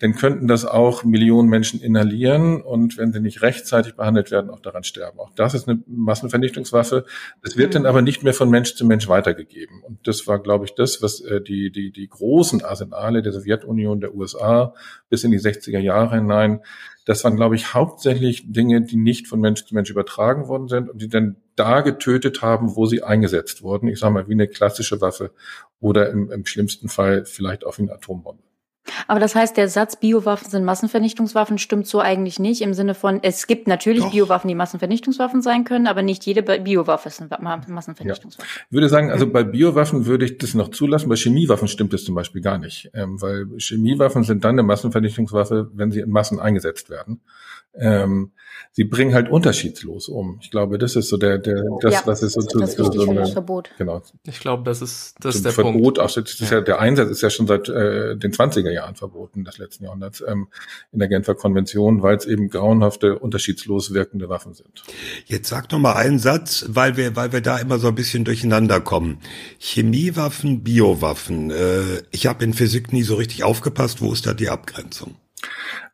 dann 0.00 0.16
könnten 0.16 0.48
das 0.48 0.64
auch 0.64 1.04
Millionen 1.04 1.48
Menschen 1.48 1.80
inhalieren 1.80 2.62
und 2.62 2.98
wenn 2.98 3.12
sie 3.12 3.20
nicht 3.20 3.42
rechtzeitig 3.42 3.94
behandelt 3.94 4.32
werden, 4.32 4.50
auch 4.50 4.60
daran 4.60 4.82
sterben. 4.82 5.20
Auch 5.20 5.30
das 5.36 5.54
ist 5.54 5.68
eine 5.68 5.82
Massenvernichtungswaffe. 5.86 7.04
Es 7.42 7.56
wird 7.56 7.70
mhm. 7.70 7.74
dann 7.74 7.86
aber 7.86 8.02
nicht 8.02 8.24
mehr 8.24 8.34
von 8.34 8.50
Mensch 8.50 8.74
zu 8.74 8.84
Mensch 8.84 9.06
weitergegeben. 9.06 9.82
Und 9.84 10.06
das 10.08 10.26
war 10.26 10.40
glaube 10.40 10.64
ich, 10.64 10.74
das, 10.74 11.00
was 11.00 11.20
äh, 11.20 11.40
die, 11.40 11.70
die, 11.70 11.92
die 11.92 12.08
großen 12.08 12.64
Arsenale 12.64 13.22
der 13.22 13.30
Sowjetunion, 13.30 14.00
der 14.00 14.16
USA 14.16 14.74
bis 15.08 15.22
in 15.22 15.30
die 15.30 15.38
60er 15.38 15.75
Jahre 15.80 16.16
hinein, 16.16 16.60
das 17.06 17.22
waren, 17.22 17.36
glaube 17.36 17.54
ich, 17.54 17.72
hauptsächlich 17.72 18.52
Dinge, 18.52 18.82
die 18.82 18.96
nicht 18.96 19.28
von 19.28 19.40
Mensch 19.40 19.64
zu 19.64 19.74
Mensch 19.74 19.90
übertragen 19.90 20.48
worden 20.48 20.66
sind 20.66 20.90
und 20.90 21.00
die 21.00 21.08
dann 21.08 21.36
da 21.54 21.80
getötet 21.80 22.42
haben, 22.42 22.74
wo 22.74 22.86
sie 22.86 23.04
eingesetzt 23.04 23.62
wurden. 23.62 23.88
Ich 23.88 24.00
sage 24.00 24.12
mal, 24.12 24.28
wie 24.28 24.32
eine 24.32 24.48
klassische 24.48 25.00
Waffe 25.00 25.30
oder 25.80 26.10
im, 26.10 26.32
im 26.32 26.44
schlimmsten 26.44 26.88
Fall 26.88 27.24
vielleicht 27.24 27.64
auch 27.64 27.78
wie 27.78 27.82
eine 27.82 27.92
Atombombe. 27.92 28.42
Aber 29.06 29.20
das 29.20 29.34
heißt, 29.34 29.56
der 29.56 29.68
Satz 29.68 29.96
Biowaffen 29.96 30.50
sind 30.50 30.64
Massenvernichtungswaffen 30.64 31.58
stimmt 31.58 31.86
so 31.86 32.00
eigentlich 32.00 32.38
nicht 32.38 32.62
im 32.62 32.74
Sinne 32.74 32.94
von, 32.94 33.20
es 33.22 33.46
gibt 33.46 33.68
natürlich 33.68 34.02
Doch. 34.02 34.12
Biowaffen, 34.12 34.48
die 34.48 34.54
Massenvernichtungswaffen 34.54 35.42
sein 35.42 35.64
können, 35.64 35.86
aber 35.86 36.02
nicht 36.02 36.24
jede 36.26 36.42
Biowaffe 36.42 37.08
ist 37.08 37.20
eine 37.20 37.28
Massenvernichtungswaffe. 37.68 38.48
Ja. 38.48 38.62
Ich 38.68 38.72
würde 38.72 38.88
sagen, 38.88 39.10
also 39.10 39.30
bei 39.30 39.44
Biowaffen 39.44 40.06
würde 40.06 40.24
ich 40.24 40.38
das 40.38 40.54
noch 40.54 40.70
zulassen, 40.70 41.08
bei 41.08 41.16
Chemiewaffen 41.16 41.68
stimmt 41.68 41.92
das 41.92 42.04
zum 42.04 42.14
Beispiel 42.14 42.42
gar 42.42 42.58
nicht, 42.58 42.90
ähm, 42.94 43.20
weil 43.20 43.46
Chemiewaffen 43.58 44.24
sind 44.24 44.44
dann 44.44 44.56
eine 44.56 44.62
Massenvernichtungswaffe, 44.62 45.70
wenn 45.74 45.90
sie 45.90 46.00
in 46.00 46.10
Massen 46.10 46.40
eingesetzt 46.40 46.90
werden. 46.90 47.20
Ähm, 47.74 48.32
sie 48.72 48.84
bringen 48.84 49.14
halt 49.14 49.30
unterschiedslos 49.30 50.08
um. 50.08 50.38
Ich 50.42 50.50
glaube, 50.50 50.78
das 50.78 50.96
ist 50.96 51.08
so 51.08 51.16
der, 51.16 51.38
der, 51.38 51.62
das, 51.80 51.94
ja, 51.94 52.02
was 52.04 52.22
ist 52.22 52.34
so, 52.34 52.40
das 52.58 52.70
ist 52.70 52.76
so, 52.76 52.92
so 52.92 53.10
eine, 53.10 53.26
Verbot. 53.26 53.70
Genau. 53.78 54.02
Ich 54.24 54.40
glaube, 54.40 54.64
das 54.64 54.82
ist, 54.82 55.14
das 55.20 55.36
ist 55.36 55.44
der 55.44 55.52
Verbot, 55.52 55.74
Punkt. 55.74 55.98
Auch, 55.98 56.12
das 56.12 56.16
ist 56.16 56.40
ja. 56.40 56.58
ja, 56.58 56.60
der 56.60 56.80
Einsatz 56.80 57.10
ist 57.10 57.22
ja 57.22 57.30
schon 57.30 57.46
seit 57.46 57.68
äh, 57.68 58.16
den 58.16 58.32
20er 58.32 58.70
Jahren 58.70 58.94
verboten, 58.94 59.44
des 59.44 59.58
letzten 59.58 59.84
Jahrhunderts, 59.84 60.22
ähm, 60.26 60.48
in 60.92 60.98
der 60.98 61.08
Genfer 61.08 61.34
Konvention, 61.34 62.02
weil 62.02 62.16
es 62.16 62.26
eben 62.26 62.48
grauenhafte, 62.48 63.18
unterschiedslos 63.18 63.94
wirkende 63.94 64.28
Waffen 64.28 64.54
sind. 64.54 64.84
Jetzt 65.26 65.48
sag 65.48 65.68
doch 65.68 65.78
mal 65.78 65.94
einen 65.94 66.18
Satz, 66.18 66.66
weil 66.68 66.96
wir, 66.96 67.16
weil 67.16 67.32
wir 67.32 67.40
da 67.40 67.58
immer 67.58 67.78
so 67.78 67.88
ein 67.88 67.94
bisschen 67.94 68.24
durcheinander 68.24 68.80
kommen. 68.80 69.20
Chemiewaffen, 69.58 70.62
Biowaffen. 70.62 71.50
Äh, 71.50 72.02
ich 72.10 72.26
habe 72.26 72.44
in 72.44 72.52
Physik 72.52 72.92
nie 72.92 73.02
so 73.02 73.14
richtig 73.14 73.44
aufgepasst. 73.44 74.00
Wo 74.00 74.12
ist 74.12 74.26
da 74.26 74.34
die 74.34 74.48
Abgrenzung? 74.48 75.16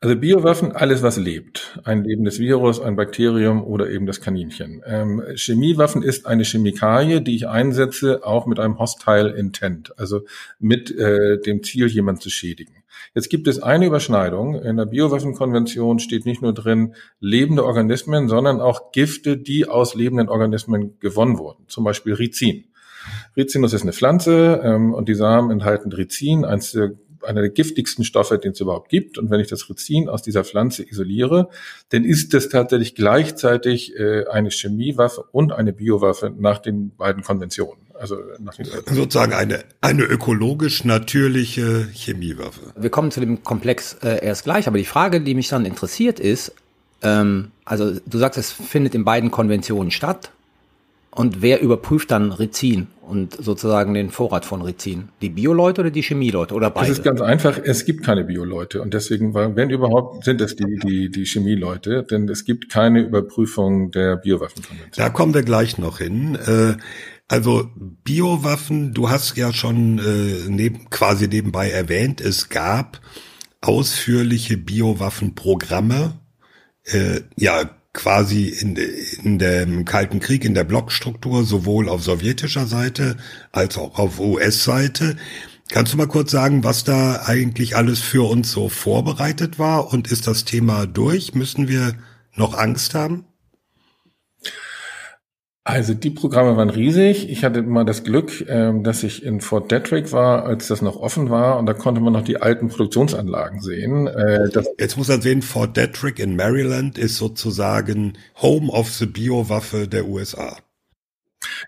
Also 0.00 0.16
Biowaffen, 0.16 0.73
alles 0.73 1.02
was 1.02 1.16
lebt. 1.16 1.78
Ein 1.85 2.02
lebendes 2.02 2.38
Virus, 2.40 2.80
ein 2.80 2.97
Bakterium 2.97 3.62
oder 3.62 3.88
eben 3.88 4.06
das 4.06 4.21
Kaninchen. 4.21 4.82
Ähm, 4.85 5.23
Chemiewaffen 5.37 6.02
ist 6.02 6.26
eine 6.26 6.44
Chemikalie, 6.44 7.21
die 7.21 7.37
ich 7.37 7.47
einsetze, 7.47 8.25
auch 8.25 8.47
mit 8.47 8.59
einem 8.59 8.78
Hostile 8.78 9.30
Intent, 9.30 9.97
also 9.99 10.23
mit 10.59 10.90
äh, 10.90 11.40
dem 11.40 11.62
Ziel, 11.62 11.87
jemanden 11.87 12.21
zu 12.21 12.30
schädigen. 12.30 12.82
Jetzt 13.14 13.28
gibt 13.28 13.47
es 13.47 13.62
eine 13.62 13.87
Überschneidung. 13.87 14.54
In 14.54 14.76
der 14.76 14.87
Biowaffenkonvention 14.87 15.99
steht 15.99 16.26
nicht 16.26 16.42
nur 16.42 16.52
drin 16.52 16.94
lebende 17.21 17.64
Organismen, 17.64 18.28
sondern 18.28 18.61
auch 18.61 18.92
Gifte, 18.92 19.37
die 19.37 19.68
aus 19.68 19.94
lebenden 19.94 20.28
Organismen 20.28 20.99
gewonnen 20.99 21.38
wurden. 21.38 21.64
Zum 21.68 21.85
Beispiel 21.85 22.14
Rizin. 22.14 22.64
Rizinus 23.37 23.73
ist 23.73 23.82
eine 23.82 23.92
Pflanze 23.92 24.61
ähm, 24.64 24.94
und 24.94 25.09
die 25.09 25.14
Samen 25.14 25.50
enthalten 25.50 25.92
Rizin, 25.92 26.44
eines 26.44 26.73
der 26.73 26.92
einer 27.25 27.41
der 27.41 27.50
giftigsten 27.50 28.05
Stoffe, 28.05 28.38
den 28.38 28.52
es 28.52 28.61
überhaupt 28.61 28.88
gibt. 28.88 29.19
Und 29.19 29.31
wenn 29.31 29.41
ich 29.41 29.49
das 29.49 29.69
Rizin 29.69 30.09
aus 30.09 30.23
dieser 30.23 30.45
Pflanze 30.45 30.88
isoliere, 30.88 31.49
dann 31.91 32.05
ist 32.05 32.35
das 32.35 32.49
tatsächlich 32.49 32.95
gleichzeitig 32.95 33.97
äh, 33.97 34.26
eine 34.26 34.50
Chemiewaffe 34.50 35.25
und 35.33 35.52
eine 35.52 35.73
Biowaffe 35.73 36.33
nach 36.37 36.59
den 36.59 36.91
beiden 36.97 37.23
Konventionen. 37.23 37.83
Also 37.95 38.17
nach 38.38 38.55
den 38.55 38.67
sozusagen 38.87 39.33
eine 39.33 39.64
eine 39.81 40.02
ökologisch 40.02 40.85
natürliche 40.85 41.88
Chemiewaffe. 41.93 42.61
Wir 42.76 42.91
kommen 42.91 43.11
zu 43.11 43.21
dem 43.21 43.43
Komplex 43.45 43.95
äh, 44.02 44.25
erst 44.25 44.45
gleich, 44.45 44.67
aber 44.67 44.79
die 44.79 44.85
Frage, 44.85 45.21
die 45.21 45.35
mich 45.35 45.49
dann 45.49 45.64
interessiert, 45.64 46.19
ist, 46.19 46.52
ähm, 47.02 47.52
also 47.64 47.93
du 48.07 48.19
sagst, 48.19 48.38
es 48.38 48.50
findet 48.50 48.95
in 48.95 49.05
beiden 49.05 49.31
Konventionen 49.31 49.91
statt. 49.91 50.31
Und 51.14 51.42
wer 51.42 51.61
überprüft 51.61 52.11
dann 52.11 52.33
Rizin 52.33 52.87
und 53.02 53.35
sozusagen 53.35 53.92
den 53.92 54.09
Vorrat 54.09 54.47
von 54.47 54.62
Rizin? 54.62 55.11
Die 55.21 55.28
Bioleute 55.28 55.83
oder 55.83 55.90
die 55.90 56.00
Chemieleute 56.00 56.54
oder 56.54 56.71
beide? 56.71 56.88
Das 56.88 56.99
ist 56.99 57.04
ganz 57.04 57.21
einfach. 57.21 57.61
Es 57.62 57.85
gibt 57.85 58.02
keine 58.02 58.25
Bioleute 58.25 58.81
und 58.81 58.95
deswegen, 58.95 59.35
wenn 59.35 59.69
überhaupt, 59.69 60.25
sind 60.25 60.40
es 60.40 60.57
die, 60.57 60.78
die, 60.83 61.11
die 61.11 61.26
Chemieleute, 61.26 62.02
denn 62.02 62.26
es 62.31 62.47
gibt 62.47 62.71
keine 62.71 63.00
Überprüfung 63.00 63.90
der 63.90 64.16
Biowaffenkonvention. 64.16 65.04
Da 65.04 65.11
kommen 65.11 65.35
wir 65.35 65.42
gleich 65.42 65.76
noch 65.76 65.99
hin. 65.99 66.35
Äh, 66.47 66.76
also 67.28 67.69
Biowaffen, 67.76 68.95
du 68.95 69.11
hast 69.11 69.37
ja 69.37 69.52
schon 69.52 69.99
äh, 69.99 70.49
neben, 70.49 70.88
quasi 70.88 71.28
nebenbei 71.28 71.71
erwähnt, 71.71 72.23
es 72.23 72.49
gab 72.49 73.02
ausführliche 73.61 74.57
Biowaffenprogramme. 74.57 76.21
Äh, 76.85 77.21
ja, 77.37 77.71
quasi 77.92 78.49
in, 78.49 78.76
in 78.76 79.38
dem 79.38 79.84
Kalten 79.84 80.20
Krieg, 80.20 80.44
in 80.44 80.54
der 80.54 80.64
Blockstruktur, 80.64 81.44
sowohl 81.44 81.88
auf 81.88 82.02
sowjetischer 82.02 82.66
Seite 82.66 83.16
als 83.52 83.76
auch 83.78 83.99
auf 83.99 84.18
US-Seite. 84.18 85.16
Kannst 85.70 85.92
du 85.92 85.96
mal 85.96 86.08
kurz 86.08 86.30
sagen, 86.30 86.64
was 86.64 86.84
da 86.84 87.22
eigentlich 87.25 87.76
alles 87.76 88.00
für 88.00 88.28
uns 88.28 88.50
so 88.50 88.68
vorbereitet 88.68 89.58
war? 89.58 89.92
Und 89.92 90.11
ist 90.11 90.26
das 90.26 90.44
Thema 90.44 90.87
durch? 90.87 91.34
Müssen 91.34 91.68
wir 91.68 91.94
noch 92.34 92.54
Angst 92.54 92.94
haben? 92.94 93.25
Also 95.64 95.95
die 95.95 96.11
Programme 96.11 96.57
waren 96.57 96.71
riesig. 96.71 97.31
Ich 97.31 97.45
hatte 97.45 97.61
immer 97.61 97.85
das 97.85 98.02
Glück, 98.02 98.45
ähm, 98.49 98.83
dass 98.83 99.04
ich 99.04 99.23
in 99.23 99.40
Fort 99.40 99.71
Detrick 99.71 100.11
war, 100.11 100.45
als 100.45 100.66
das 100.66 100.83
noch 100.83 100.97
offen 100.97 101.31
war 101.31 101.59
und 101.59 101.66
da 101.66 101.73
konnte 101.73 102.00
man 102.00 102.12
noch 102.12 102.25
die 102.25 102.38
alten 102.38 102.69
Produktionsanlagen 102.69 103.61
sehen. 103.61 104.09
Äh, 104.09 104.49
Jetzt 104.78 104.97
muss 104.97 105.07
man 105.07 105.23
sehen, 105.23 105.40
Fort 105.40 105.76
Detrick 105.76 106.19
in 106.19 106.35
Maryland 106.35 106.99
ist 106.99 107.16
sozusagen 107.16 108.19
Home 108.40 108.73
of 108.73 108.90
the 108.90 109.07
Biowaffe 109.07 109.87
der 109.87 110.09
USA. 110.09 110.57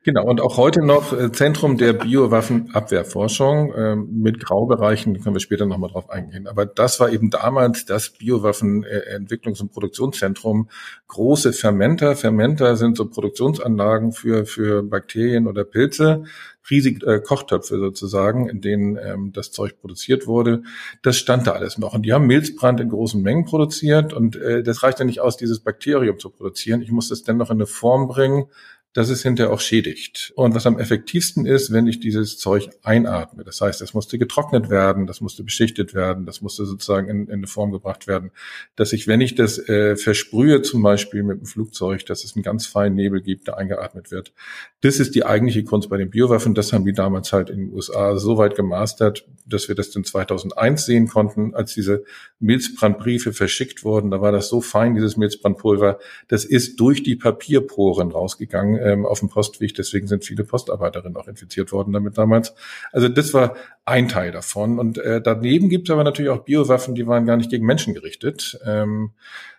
Genau, 0.03 0.25
und 0.25 0.41
auch 0.41 0.57
heute 0.57 0.85
noch 0.85 1.13
äh, 1.13 1.31
Zentrum 1.33 1.79
der 1.79 1.93
Biowaffenabwehrforschung 1.93 3.73
äh, 3.73 3.97
mit 3.97 4.41
Graubereichen, 4.41 5.21
können 5.21 5.37
wir 5.37 5.41
später 5.41 5.67
nochmal 5.67 5.91
drauf 5.91 6.11
eingehen. 6.11 6.47
Aber 6.47 6.67
das 6.67 7.01
war 7.01 7.11
eben 7.11 7.31
damals 7.31 7.85
das 7.85 8.11
Biowaffenentwicklungs- 8.11 9.61
und 9.61 9.73
Produktionszentrum. 9.73 10.69
Große 11.09 11.53
Fermenter. 11.53 12.17
Fermenter 12.17 12.77
sind 12.77 12.97
so 12.97 13.07
Produktionsanlagen 13.07 14.13
für, 14.13 14.47
für 14.47 14.83
Bakterien 14.83 15.47
oder 15.47 15.65
Pilze. 15.65 16.25
Riesige 16.71 17.07
äh, 17.07 17.21
Kochtöpfe 17.21 17.79
sozusagen, 17.79 18.49
in 18.49 18.63
denen 18.63 18.97
ähm, 18.97 19.33
das 19.33 19.53
Zeug 19.53 19.79
produziert 19.81 20.27
wurde. 20.27 20.63
Das 21.03 21.17
stand 21.19 21.47
da 21.47 21.53
alles 21.53 21.77
noch. 21.77 21.93
Und 21.93 22.03
die 22.07 22.13
haben 22.15 22.27
Milzbrand 22.27 22.81
in 22.81 22.89
großen 22.89 23.21
Mengen 23.21 23.45
produziert. 23.45 24.15
Und 24.15 24.37
äh, 24.37 24.63
das 24.63 24.83
reicht 24.83 24.99
ja 24.99 25.05
nicht 25.05 25.21
aus, 25.21 25.37
dieses 25.37 25.61
Bakterium 25.61 26.19
zu 26.19 26.31
produzieren. 26.31 26.81
Ich 26.81 26.91
muss 26.91 27.11
das 27.11 27.23
dennoch 27.23 27.51
in 27.51 27.59
eine 27.59 27.67
Form 27.67 28.09
bringen, 28.09 28.47
dass 28.95 29.09
es 29.09 29.23
hinterher 29.23 29.53
auch 29.53 29.61
schädigt. 29.61 30.33
Und 30.37 30.55
was 30.55 30.67
am 30.67 30.79
effektivsten 30.79 31.47
ist, 31.47 31.73
wenn 31.73 31.89
ich 31.89 31.99
dieses 31.99 32.39
Zeug 32.39 32.71
einatme. 32.85 33.43
Das 33.43 33.61
heißt, 33.61 33.83
es 33.83 33.93
musste 33.93 34.19
getrocknet 34.19 34.71
werden, 34.71 35.09
das 35.09 35.21
musste 35.21 35.43
beschichtet 35.43 35.95
werden, 35.95 36.27
das 36.27 36.41
musste 36.41 36.65
sozusagen 36.65 37.09
in, 37.09 37.27
in 37.27 37.33
eine 37.33 37.47
Form 37.49 37.73
gebracht 37.73 38.07
werden, 38.07 38.31
dass 38.77 38.93
ich, 38.93 39.09
wenn 39.09 39.21
ich 39.21 39.35
das 39.35 39.59
äh, 39.69 39.97
versprühe, 39.97 40.63
zum 40.63 40.81
Beispiel 40.83 41.25
mit 41.25 41.41
dem 41.41 41.47
Flugzeug, 41.47 42.07
dass 42.07 42.23
es 42.23 42.37
einen 42.37 42.45
ganz 42.45 42.67
feinen 42.67 42.95
Nebel 42.95 43.21
gibt, 43.21 43.49
der 43.49 43.59
eingeatmet 43.59 44.13
wird. 44.13 44.33
Das 44.81 45.01
ist 45.01 45.17
die 45.17 45.27
eigentliche 45.27 45.65
Kunst 45.65 45.91
bei 45.91 45.97
den 45.97 46.11
Biowaffen. 46.11 46.55
Das 46.55 46.73
haben 46.73 46.85
die 46.85 46.93
damals 46.93 47.33
halt 47.33 47.51
in 47.51 47.59
den 47.59 47.73
USA 47.73 48.17
so 48.17 48.39
weit 48.39 48.55
gemastert, 48.55 49.27
dass 49.45 49.67
wir 49.67 49.75
das 49.75 49.91
dann 49.91 50.05
2001 50.05 50.87
sehen 50.87 51.09
konnten, 51.09 51.53
als 51.53 51.75
diese 51.75 52.05
Milzbrandbriefe 52.45 53.33
verschickt 53.33 53.85
wurden. 53.85 54.11
Da 54.11 54.21
war 54.21 54.33
das 54.33 54.49
so 54.49 54.61
fein, 54.61 54.95
dieses 54.95 55.17
Milzbrandpulver. 55.17 55.99
Das 56.29 56.45
ist 56.45 56.79
durch 56.79 57.03
die 57.03 57.17
Papierporen 57.17 58.13
rausgegangen 58.13 58.79
ähm, 58.83 59.07
auf 59.07 59.21
dem 59.21 59.31
Postweg. 59.31 59.75
Deswegen 59.75 60.07
sind 60.07 60.25
viele 60.25 60.45
Postarbeiterinnen 60.45 61.17
auch 61.17 61.27
infiziert 61.27 61.73
worden 61.73 61.93
damit 61.93 62.19
damals. 62.19 62.55
Also 62.93 63.09
das 63.09 63.35
war 63.35 63.57
ein 63.85 64.09
Teil 64.09 64.31
davon. 64.31 64.79
Und 64.79 64.99
äh, 64.99 65.21
daneben 65.21 65.69
gibt 65.69 65.89
es 65.89 65.93
aber 65.93 66.05
natürlich 66.05 66.31
auch 66.31 66.45
Biowaffen, 66.45 66.95
die 66.95 67.07
waren 67.07 67.27
gar 67.27 67.37
nicht 67.37 67.51
gegen 67.51 67.67
Menschen 67.67 67.95
gerichtet. 67.95 68.59
Ähm, 68.65 69.13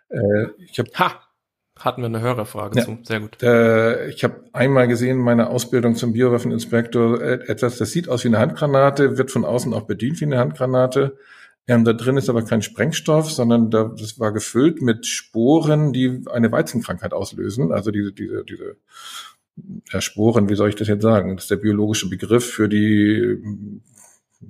äh, 0.10 0.48
ich 0.60 0.80
hab, 0.80 0.88
ha! 1.00 1.22
Hatten 1.78 2.02
wir 2.02 2.06
eine 2.06 2.22
Hörerfrage 2.22 2.80
ja. 2.80 2.86
zu. 2.86 3.00
Sehr 3.04 3.20
gut. 3.20 3.44
Äh, 3.44 4.08
ich 4.08 4.24
habe 4.24 4.46
einmal 4.54 4.88
gesehen, 4.88 5.18
meine 5.18 5.50
Ausbildung 5.50 5.96
zum 5.96 6.14
Biowaffeninspektor, 6.14 7.22
äh, 7.22 7.34
etwas, 7.48 7.78
das 7.78 7.92
sieht 7.92 8.08
aus 8.08 8.24
wie 8.24 8.30
eine 8.30 8.40
Handgranate, 8.40 9.18
wird 9.18 9.30
von 9.30 9.44
außen 9.44 9.74
auch 9.74 9.82
bedient 9.82 10.22
wie 10.22 10.26
eine 10.26 10.40
Handgranate. 10.40 11.18
Ähm, 11.68 11.84
da 11.84 11.94
drin 11.94 12.18
ist 12.18 12.30
aber 12.30 12.44
kein 12.44 12.62
Sprengstoff, 12.62 13.32
sondern 13.32 13.72
da, 13.72 13.86
das 13.86 14.20
war 14.20 14.32
gefüllt 14.32 14.82
mit 14.82 15.08
Sporen, 15.08 15.94
die 15.94 16.22
eine 16.32 16.52
Weizenkrankheit 16.52 17.14
auslösen. 17.14 17.72
Also 17.72 17.92
diese, 17.92 18.12
diese, 18.12 18.44
diese 18.44 18.78
ja, 19.92 20.02
Sporen, 20.02 20.50
wie 20.50 20.56
soll 20.56 20.70
ich 20.70 20.76
das 20.76 20.88
jetzt 20.88 21.02
sagen? 21.02 21.36
Das 21.36 21.46
ist 21.46 21.52
der 21.52 21.56
biologische 21.56 22.10
Begriff 22.10 22.46
für 22.46 22.70
die 22.70 23.40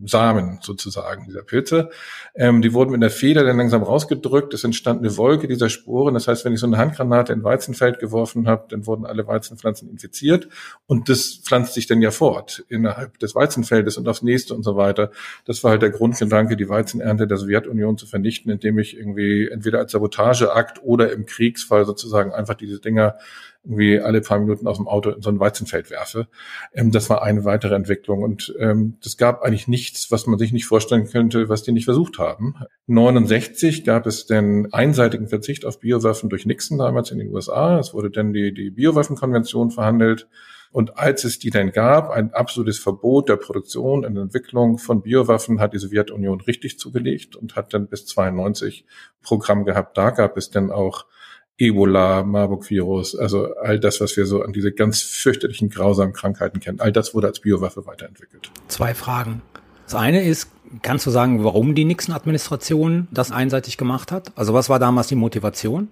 Samen 0.06 0.60
sozusagen 0.62 1.26
dieser 1.26 1.44
Pilze. 1.44 1.90
Ähm, 2.36 2.62
die 2.62 2.74
wurden 2.74 2.92
mit 2.92 3.02
der 3.02 3.10
Feder 3.10 3.44
dann 3.44 3.58
langsam 3.58 3.84
rausgedrückt. 3.84 4.54
Es 4.54 4.64
entstand 4.64 5.00
eine 5.00 5.16
Wolke 5.18 5.48
dieser 5.48 5.70
Sporen. 5.70 6.14
Das 6.14 6.28
heißt, 6.28 6.46
wenn 6.46 6.54
ich 6.54 6.60
so 6.60 6.68
eine 6.68 6.78
Handgranate 6.78 7.34
in 7.34 7.44
Weizenfeld 7.44 8.00
geworfen 8.00 8.48
habe, 8.48 8.66
dann 8.70 8.86
wurden 8.86 9.06
alle 9.06 9.28
Weizenpflanzen 9.28 9.90
infiziert 9.90 10.48
und 10.88 11.10
das 11.10 11.40
pflanzt 11.44 11.74
sich 11.74 11.88
dann 11.88 12.02
ja 12.02 12.12
fort 12.12 12.64
innerhalb 12.70 13.20
des 13.20 13.36
Weizenfeldes 13.36 13.98
und 13.98 14.08
aufs 14.08 14.22
nächste 14.22 14.54
und 14.54 14.64
so 14.64 14.76
weiter. 14.76 15.12
Das 15.46 15.64
war 15.64 15.72
halt 15.72 15.82
der 15.82 15.92
Grundgedanke, 15.92 16.58
die 16.58 16.70
Weizenernte 16.70 17.28
der 17.28 17.38
Sowjetunion 17.38 17.98
zu 17.98 18.06
vernichten, 18.08 18.52
indem 18.52 18.80
ich 18.80 18.98
irgendwie 18.98 19.48
entweder 19.48 19.80
als 19.80 19.92
Sabotageakt 19.92 20.84
oder 20.84 21.12
im 21.12 21.26
Kriegsfall 21.26 21.86
sozusagen 21.86 22.34
einfach 22.34 22.56
diese 22.56 22.80
Dinger 22.80 23.16
irgendwie 23.66 24.00
alle 24.00 24.22
paar 24.22 24.40
Minuten 24.40 24.68
aus 24.68 24.78
dem 24.78 24.88
Auto 24.88 25.10
in 25.10 25.22
so 25.22 25.30
ein 25.30 25.40
Weizenfeld 25.40 25.90
werfe. 25.90 26.28
Ähm, 26.74 26.92
das 26.92 27.10
war 27.10 27.24
eine 27.24 27.46
weitere 27.46 27.76
Entwicklung 27.76 28.24
und 28.24 28.56
ähm, 28.60 28.98
das 29.04 29.18
gab 29.18 29.42
eigentlich 29.42 29.68
nichts, 29.68 30.12
was 30.12 30.28
man 30.28 30.40
sich 30.40 30.54
nicht 30.54 30.66
vorstellen 30.66 31.06
könnte, 31.06 31.50
was 31.50 31.64
die 31.64 31.72
nicht 31.72 31.86
versucht 31.86 32.20
haben. 32.20 32.56
69 32.88 33.84
gab 33.84 34.06
es 34.06 34.28
den 34.28 34.72
einseitigen 34.72 35.28
Verzicht 35.28 35.66
auf 35.66 35.80
Biowaffen 35.80 36.30
durch 36.30 36.46
Nixon 36.46 36.78
damals 36.78 37.12
in 37.12 37.20
den 37.20 37.34
USA. 37.34 37.80
Es 37.80 37.94
wurde 37.94 38.12
dann 38.12 38.34
die, 38.34 38.54
die 38.54 38.70
Biowaffenkonvention 38.70 39.72
verhandelt. 39.72 40.28
Und 40.72 40.98
als 40.98 41.24
es 41.24 41.40
die 41.40 41.52
dann 41.52 41.72
gab, 41.72 42.10
ein 42.10 42.34
absolutes 42.34 42.80
Verbot 42.80 43.30
der 43.30 43.38
Produktion 43.38 44.04
und 44.04 44.18
Entwicklung 44.18 44.78
von 44.78 45.04
Biowaffen, 45.04 45.62
hat 45.62 45.74
die 45.74 45.78
Sowjetunion 45.78 46.42
richtig 46.42 46.80
zugelegt 46.80 47.38
und 47.38 47.56
hat 47.56 47.74
dann 47.74 47.88
bis 47.88 48.06
92 48.08 48.86
Programm 49.22 49.64
gehabt. 49.64 49.98
Da 49.98 50.10
gab 50.10 50.36
es 50.36 50.50
dann 50.50 50.72
auch 50.72 51.06
Ebola, 51.58 52.24
Marburg-Virus, 52.24 53.16
also 53.16 53.56
all 53.56 53.80
das, 53.80 54.02
was 54.02 54.18
wir 54.18 54.26
so 54.26 54.42
an 54.42 54.52
diese 54.52 54.72
ganz 54.72 55.02
fürchterlichen, 55.02 55.70
grausamen 55.70 56.14
Krankheiten 56.14 56.60
kennen, 56.60 56.80
all 56.82 56.92
das 56.92 57.14
wurde 57.16 57.28
als 57.28 57.40
Biowaffe 57.40 57.86
weiterentwickelt. 57.86 58.52
Zwei 58.68 58.94
Fragen. 58.94 59.42
Das 59.86 59.96
eine 59.96 60.24
ist, 60.24 60.50
kannst 60.82 61.06
du 61.06 61.12
sagen, 61.12 61.44
warum 61.44 61.76
die 61.76 61.86
Nixon-Administration 61.86 63.08
das 63.12 63.32
einseitig 63.32 63.78
gemacht 63.78 64.12
hat? 64.12 64.32
Also 64.36 64.54
was 64.54 64.70
war 64.70 64.80
damals 64.80 65.08
die 65.08 65.16
Motivation? 65.16 65.90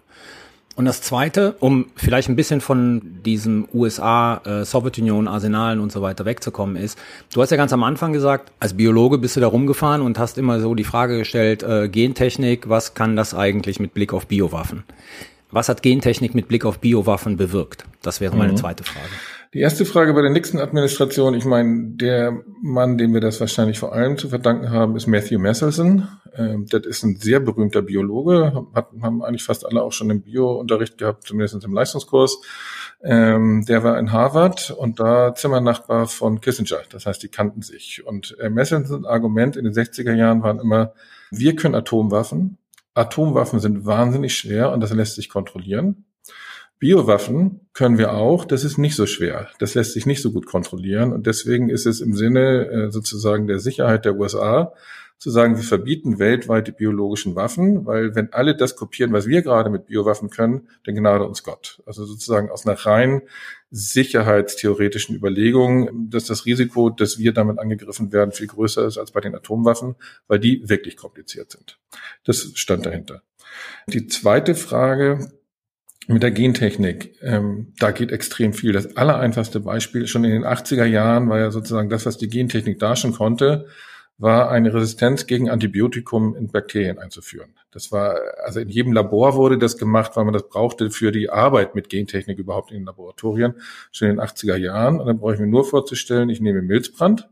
Und 0.75 0.85
das 0.85 1.03
Zweite, 1.03 1.55
um 1.59 1.85
vielleicht 1.95 2.29
ein 2.29 2.35
bisschen 2.35 2.59
von 2.59 3.19
diesem 3.23 3.67
USA, 3.73 4.41
äh, 4.43 4.65
Sowjetunion, 4.65 5.27
Arsenalen 5.27 5.79
und 5.79 5.91
so 5.91 6.01
weiter 6.01 6.25
wegzukommen, 6.25 6.75
ist, 6.75 6.97
du 7.31 7.41
hast 7.41 7.51
ja 7.51 7.57
ganz 7.57 7.71
am 7.73 7.83
Anfang 7.83 8.11
gesagt, 8.11 8.51
als 8.59 8.73
Biologe 8.73 9.19
bist 9.19 9.35
du 9.35 9.39
da 9.39 9.47
rumgefahren 9.47 10.01
und 10.01 10.17
hast 10.17 10.39
immer 10.39 10.59
so 10.59 10.73
die 10.73 10.83
Frage 10.83 11.19
gestellt, 11.19 11.61
äh, 11.61 11.89
Gentechnik, 11.89 12.69
was 12.69 12.95
kann 12.95 13.15
das 13.15 13.35
eigentlich 13.35 13.79
mit 13.79 13.93
Blick 13.93 14.13
auf 14.13 14.25
Biowaffen? 14.25 14.83
Was 15.53 15.69
hat 15.69 15.83
Gentechnik 15.83 16.33
mit 16.33 16.47
Blick 16.47 16.65
auf 16.65 16.79
Biowaffen 16.79 17.37
bewirkt? 17.37 17.85
Das 18.01 18.19
wäre 18.19 18.35
meine 18.35 18.53
mhm. 18.53 18.57
zweite 18.57 18.83
Frage. 18.83 19.09
Die 19.53 19.59
erste 19.59 19.85
Frage 19.85 20.11
bei 20.15 20.23
der 20.23 20.31
Nixon-Administration, 20.31 21.35
ich 21.35 21.45
meine, 21.45 21.91
der 21.91 22.41
Mann, 22.63 22.97
dem 22.97 23.13
wir 23.13 23.21
das 23.21 23.39
wahrscheinlich 23.39 23.77
vor 23.77 23.93
allem 23.93 24.17
zu 24.17 24.29
verdanken 24.29 24.71
haben, 24.71 24.95
ist 24.95 25.05
Matthew 25.05 25.37
Messelson. 25.37 26.07
Ähm, 26.35 26.65
das 26.67 26.87
ist 26.87 27.03
ein 27.03 27.17
sehr 27.17 27.39
berühmter 27.39 27.83
Biologe, 27.83 28.65
hat, 28.73 28.87
haben 29.03 29.23
eigentlich 29.23 29.43
fast 29.43 29.63
alle 29.63 29.83
auch 29.83 29.91
schon 29.91 30.09
im 30.09 30.23
Bio-Unterricht 30.23 30.97
gehabt, 30.97 31.27
zumindest 31.27 31.63
im 31.63 31.73
Leistungskurs. 31.73 32.41
Ähm, 33.03 33.63
der 33.67 33.83
war 33.83 33.99
in 33.99 34.11
Harvard 34.11 34.71
und 34.71 34.99
da 34.99 35.35
Zimmernachbar 35.35 36.07
von 36.07 36.41
Kissinger. 36.41 36.79
Das 36.89 37.05
heißt, 37.05 37.21
die 37.21 37.27
kannten 37.27 37.61
sich. 37.61 38.03
Und 38.03 38.35
äh, 38.39 38.49
Messelsons 38.49 39.05
Argument 39.05 39.55
in 39.55 39.65
den 39.65 39.73
60er 39.73 40.15
Jahren 40.15 40.41
waren 40.41 40.59
immer, 40.59 40.93
wir 41.29 41.55
können 41.55 41.75
Atomwaffen, 41.75 42.57
Atomwaffen 42.93 43.59
sind 43.59 43.85
wahnsinnig 43.85 44.35
schwer 44.35 44.71
und 44.71 44.81
das 44.81 44.93
lässt 44.93 45.15
sich 45.15 45.29
kontrollieren. 45.29 46.05
Biowaffen 46.79 47.61
können 47.73 47.97
wir 47.97 48.13
auch, 48.13 48.43
das 48.43 48.63
ist 48.63 48.77
nicht 48.77 48.95
so 48.95 49.05
schwer. 49.05 49.47
Das 49.59 49.73
lässt 49.73 49.93
sich 49.93 50.05
nicht 50.05 50.21
so 50.21 50.31
gut 50.31 50.45
kontrollieren 50.45 51.13
und 51.13 51.27
deswegen 51.27 51.69
ist 51.69 51.85
es 51.85 52.01
im 52.01 52.13
Sinne 52.13 52.67
äh, 52.67 52.91
sozusagen 52.91 53.47
der 53.47 53.59
Sicherheit 53.59 54.05
der 54.05 54.17
USA 54.17 54.73
zu 55.17 55.29
sagen, 55.29 55.55
wir 55.55 55.63
verbieten 55.63 56.19
weltweit 56.19 56.67
die 56.67 56.73
biologischen 56.73 57.35
Waffen, 57.35 57.85
weil 57.85 58.13
wenn 58.13 58.33
alle 58.33 58.55
das 58.55 58.75
kopieren, 58.75 59.13
was 59.13 59.25
wir 59.25 59.41
gerade 59.41 59.69
mit 59.69 59.85
Biowaffen 59.85 60.29
können, 60.29 60.67
dann 60.83 60.95
gnade 60.95 61.25
uns 61.25 61.43
Gott. 61.43 61.81
Also 61.85 62.05
sozusagen 62.05 62.49
aus 62.49 62.65
einer 62.67 62.75
rein 62.75 63.21
sicherheitstheoretischen 63.71 65.15
Überlegung, 65.15 66.09
dass 66.09 66.25
das 66.25 66.45
Risiko, 66.45 66.89
dass 66.89 67.17
wir 67.17 67.33
damit 67.33 67.57
angegriffen 67.57 68.11
werden, 68.11 68.33
viel 68.33 68.47
größer 68.47 68.85
ist 68.85 68.97
als 68.97 69.11
bei 69.11 69.21
den 69.21 69.33
Atomwaffen, 69.33 69.95
weil 70.27 70.39
die 70.39 70.67
wirklich 70.67 70.97
kompliziert 70.97 71.51
sind. 71.51 71.79
Das 72.25 72.51
stand 72.55 72.85
dahinter. 72.85 73.23
Die 73.87 74.07
zweite 74.07 74.55
Frage, 74.55 75.31
mit 76.07 76.21
der 76.21 76.31
Gentechnik, 76.31 77.15
ähm, 77.21 77.73
da 77.79 77.91
geht 77.91 78.11
extrem 78.11 78.53
viel. 78.53 78.73
Das 78.73 78.97
allereinfachste 78.97 79.61
Beispiel, 79.61 80.07
schon 80.07 80.25
in 80.25 80.31
den 80.31 80.43
80er 80.43 80.85
Jahren 80.85 81.29
war 81.29 81.39
ja 81.39 81.51
sozusagen 81.51 81.89
das, 81.89 82.05
was 82.05 82.17
die 82.17 82.27
Gentechnik 82.27 82.79
da 82.79 82.95
schon 82.95 83.13
konnte, 83.13 83.67
war 84.17 84.51
eine 84.51 84.73
Resistenz 84.73 85.25
gegen 85.25 85.49
Antibiotikum 85.49 86.35
in 86.35 86.47
Bakterien 86.51 86.99
einzuführen. 86.99 87.53
Das 87.71 87.91
war, 87.91 88.19
also 88.43 88.59
in 88.59 88.69
jedem 88.69 88.93
Labor 88.93 89.35
wurde 89.35 89.57
das 89.57 89.77
gemacht, 89.77 90.15
weil 90.15 90.25
man 90.25 90.33
das 90.33 90.47
brauchte 90.47 90.91
für 90.91 91.11
die 91.11 91.29
Arbeit 91.29 91.75
mit 91.75 91.89
Gentechnik 91.89 92.37
überhaupt 92.37 92.71
in 92.71 92.77
den 92.77 92.85
Laboratorien, 92.85 93.55
schon 93.91 94.09
in 94.09 94.17
den 94.17 94.25
80er 94.25 94.55
Jahren. 94.55 94.99
Und 94.99 95.07
dann 95.07 95.19
brauche 95.19 95.33
ich 95.33 95.39
mir 95.39 95.47
nur 95.47 95.65
vorzustellen, 95.65 96.29
ich 96.29 96.39
nehme 96.39 96.61
Milzbrand, 96.61 97.29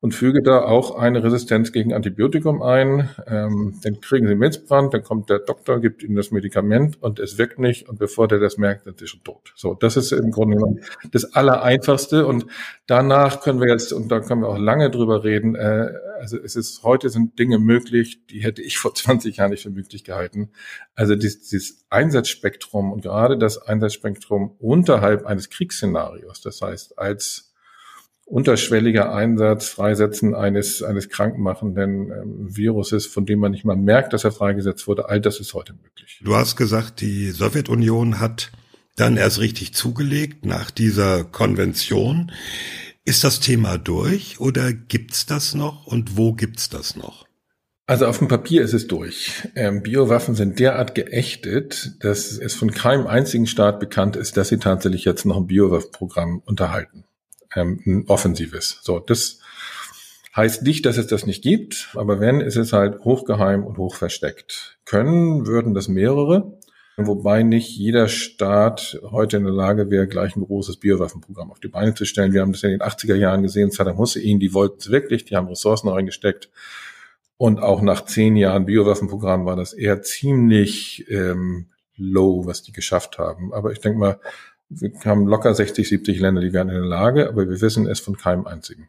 und 0.00 0.14
füge 0.14 0.42
da 0.42 0.62
auch 0.62 0.96
eine 0.96 1.22
Resistenz 1.22 1.72
gegen 1.72 1.92
Antibiotikum 1.92 2.62
ein. 2.62 3.10
Ähm, 3.26 3.78
dann 3.82 4.00
kriegen 4.00 4.26
sie 4.26 4.34
Milzbrand, 4.34 4.94
dann 4.94 5.02
kommt 5.02 5.28
der 5.28 5.40
Doktor, 5.40 5.78
gibt 5.80 6.02
ihnen 6.02 6.16
das 6.16 6.30
Medikament 6.30 7.02
und 7.02 7.18
es 7.18 7.36
wirkt 7.36 7.58
nicht 7.58 7.88
und 7.88 7.98
bevor 7.98 8.26
der 8.26 8.38
das 8.38 8.56
merkt, 8.56 8.84
sind 8.84 8.98
sie 8.98 9.06
schon 9.06 9.22
tot. 9.22 9.52
So, 9.56 9.74
das 9.74 9.98
ist 9.98 10.12
im 10.12 10.30
Grunde 10.30 10.56
genommen 10.56 10.80
das 11.12 11.34
Allereinfachste 11.34 12.26
und 12.26 12.46
danach 12.86 13.42
können 13.42 13.60
wir 13.60 13.68
jetzt, 13.68 13.92
und 13.92 14.10
da 14.10 14.20
können 14.20 14.40
wir 14.40 14.48
auch 14.48 14.58
lange 14.58 14.90
drüber 14.90 15.22
reden, 15.22 15.54
äh, 15.54 15.92
also 16.18 16.38
es 16.38 16.56
ist, 16.56 16.82
heute 16.82 17.10
sind 17.10 17.38
Dinge 17.38 17.58
möglich, 17.58 18.26
die 18.26 18.40
hätte 18.40 18.62
ich 18.62 18.78
vor 18.78 18.94
20 18.94 19.36
Jahren 19.36 19.50
nicht 19.50 19.64
für 19.64 19.70
möglich 19.70 20.04
gehalten. 20.04 20.50
Also 20.94 21.14
dieses, 21.14 21.48
dieses 21.48 21.84
Einsatzspektrum 21.90 22.90
und 22.90 23.02
gerade 23.02 23.36
das 23.36 23.58
Einsatzspektrum 23.58 24.56
unterhalb 24.58 25.26
eines 25.26 25.50
Kriegsszenarios, 25.50 26.40
das 26.40 26.62
heißt 26.62 26.98
als 26.98 27.49
unterschwelliger 28.30 29.12
Einsatz, 29.12 29.68
Freisetzen 29.68 30.34
eines, 30.34 30.82
eines 30.82 31.08
krankmachenden 31.08 32.12
ähm, 32.12 32.56
Viruses, 32.56 33.06
von 33.06 33.26
dem 33.26 33.40
man 33.40 33.50
nicht 33.50 33.64
mal 33.64 33.76
merkt, 33.76 34.12
dass 34.12 34.22
er 34.22 34.30
freigesetzt 34.30 34.86
wurde, 34.86 35.08
all 35.08 35.20
das 35.20 35.40
ist 35.40 35.52
heute 35.52 35.72
möglich. 35.74 36.20
Du 36.22 36.36
hast 36.36 36.54
gesagt, 36.56 37.00
die 37.00 37.30
Sowjetunion 37.30 38.20
hat 38.20 38.52
dann 38.96 39.16
erst 39.16 39.40
richtig 39.40 39.74
zugelegt 39.74 40.46
nach 40.46 40.70
dieser 40.70 41.24
Konvention. 41.24 42.30
Ist 43.04 43.24
das 43.24 43.40
Thema 43.40 43.78
durch 43.78 44.38
oder 44.38 44.72
gibt's 44.72 45.26
das 45.26 45.54
noch 45.54 45.86
und 45.86 46.16
wo 46.16 46.32
gibt's 46.32 46.68
das 46.68 46.94
noch? 46.94 47.26
Also 47.86 48.06
auf 48.06 48.18
dem 48.18 48.28
Papier 48.28 48.62
ist 48.62 48.74
es 48.74 48.86
durch. 48.86 49.48
Ähm, 49.56 49.82
Biowaffen 49.82 50.36
sind 50.36 50.60
derart 50.60 50.94
geächtet, 50.94 51.96
dass 52.04 52.30
es 52.30 52.54
von 52.54 52.70
keinem 52.70 53.08
einzigen 53.08 53.48
Staat 53.48 53.80
bekannt 53.80 54.14
ist, 54.14 54.36
dass 54.36 54.50
sie 54.50 54.58
tatsächlich 54.58 55.04
jetzt 55.04 55.26
noch 55.26 55.38
ein 55.38 55.48
Biowaffenprogramm 55.48 56.40
unterhalten 56.44 57.04
ähm, 57.54 57.80
ein 57.86 58.04
offensives. 58.08 58.78
So, 58.82 58.98
das 58.98 59.40
heißt 60.36 60.62
nicht, 60.62 60.86
dass 60.86 60.96
es 60.96 61.06
das 61.06 61.26
nicht 61.26 61.42
gibt, 61.42 61.90
aber 61.94 62.20
wenn, 62.20 62.40
ist 62.40 62.56
es 62.56 62.72
halt 62.72 63.00
hochgeheim 63.00 63.64
und 63.64 63.78
hochversteckt. 63.78 64.78
Können 64.84 65.46
würden 65.46 65.74
das 65.74 65.88
mehrere, 65.88 66.58
wobei 66.96 67.42
nicht 67.42 67.76
jeder 67.76 68.08
Staat 68.08 69.00
heute 69.10 69.38
in 69.38 69.44
der 69.44 69.52
Lage 69.52 69.90
wäre, 69.90 70.06
gleich 70.06 70.36
ein 70.36 70.44
großes 70.44 70.76
Biowaffenprogramm 70.76 71.50
auf 71.50 71.60
die 71.60 71.68
Beine 71.68 71.94
zu 71.94 72.04
stellen. 72.04 72.32
Wir 72.32 72.42
haben 72.42 72.52
das 72.52 72.62
in 72.62 72.70
den 72.70 72.80
80er 72.80 73.14
Jahren 73.14 73.42
gesehen, 73.42 73.70
Saddam 73.70 73.98
Hussein, 73.98 74.38
die 74.38 74.54
wollten 74.54 74.78
es 74.78 74.90
wirklich, 74.90 75.24
die 75.24 75.36
haben 75.36 75.48
Ressourcen 75.48 75.88
reingesteckt. 75.88 76.50
Und 77.36 77.58
auch 77.58 77.80
nach 77.80 78.04
zehn 78.04 78.36
Jahren 78.36 78.66
Biowaffenprogramm 78.66 79.46
war 79.46 79.56
das 79.56 79.72
eher 79.72 80.02
ziemlich 80.02 81.06
ähm, 81.08 81.70
low, 81.96 82.44
was 82.44 82.62
die 82.62 82.72
geschafft 82.72 83.18
haben. 83.18 83.54
Aber 83.54 83.72
ich 83.72 83.80
denke 83.80 83.98
mal, 83.98 84.20
wir 84.70 84.92
haben 85.04 85.26
locker 85.26 85.52
60, 85.52 85.88
70 85.88 86.20
Länder, 86.20 86.40
die 86.40 86.52
wären 86.52 86.68
in 86.68 86.76
der 86.76 86.84
Lage, 86.84 87.28
aber 87.28 87.48
wir 87.48 87.60
wissen 87.60 87.86
es 87.86 88.00
von 88.00 88.16
keinem 88.16 88.46
einzigen. 88.46 88.88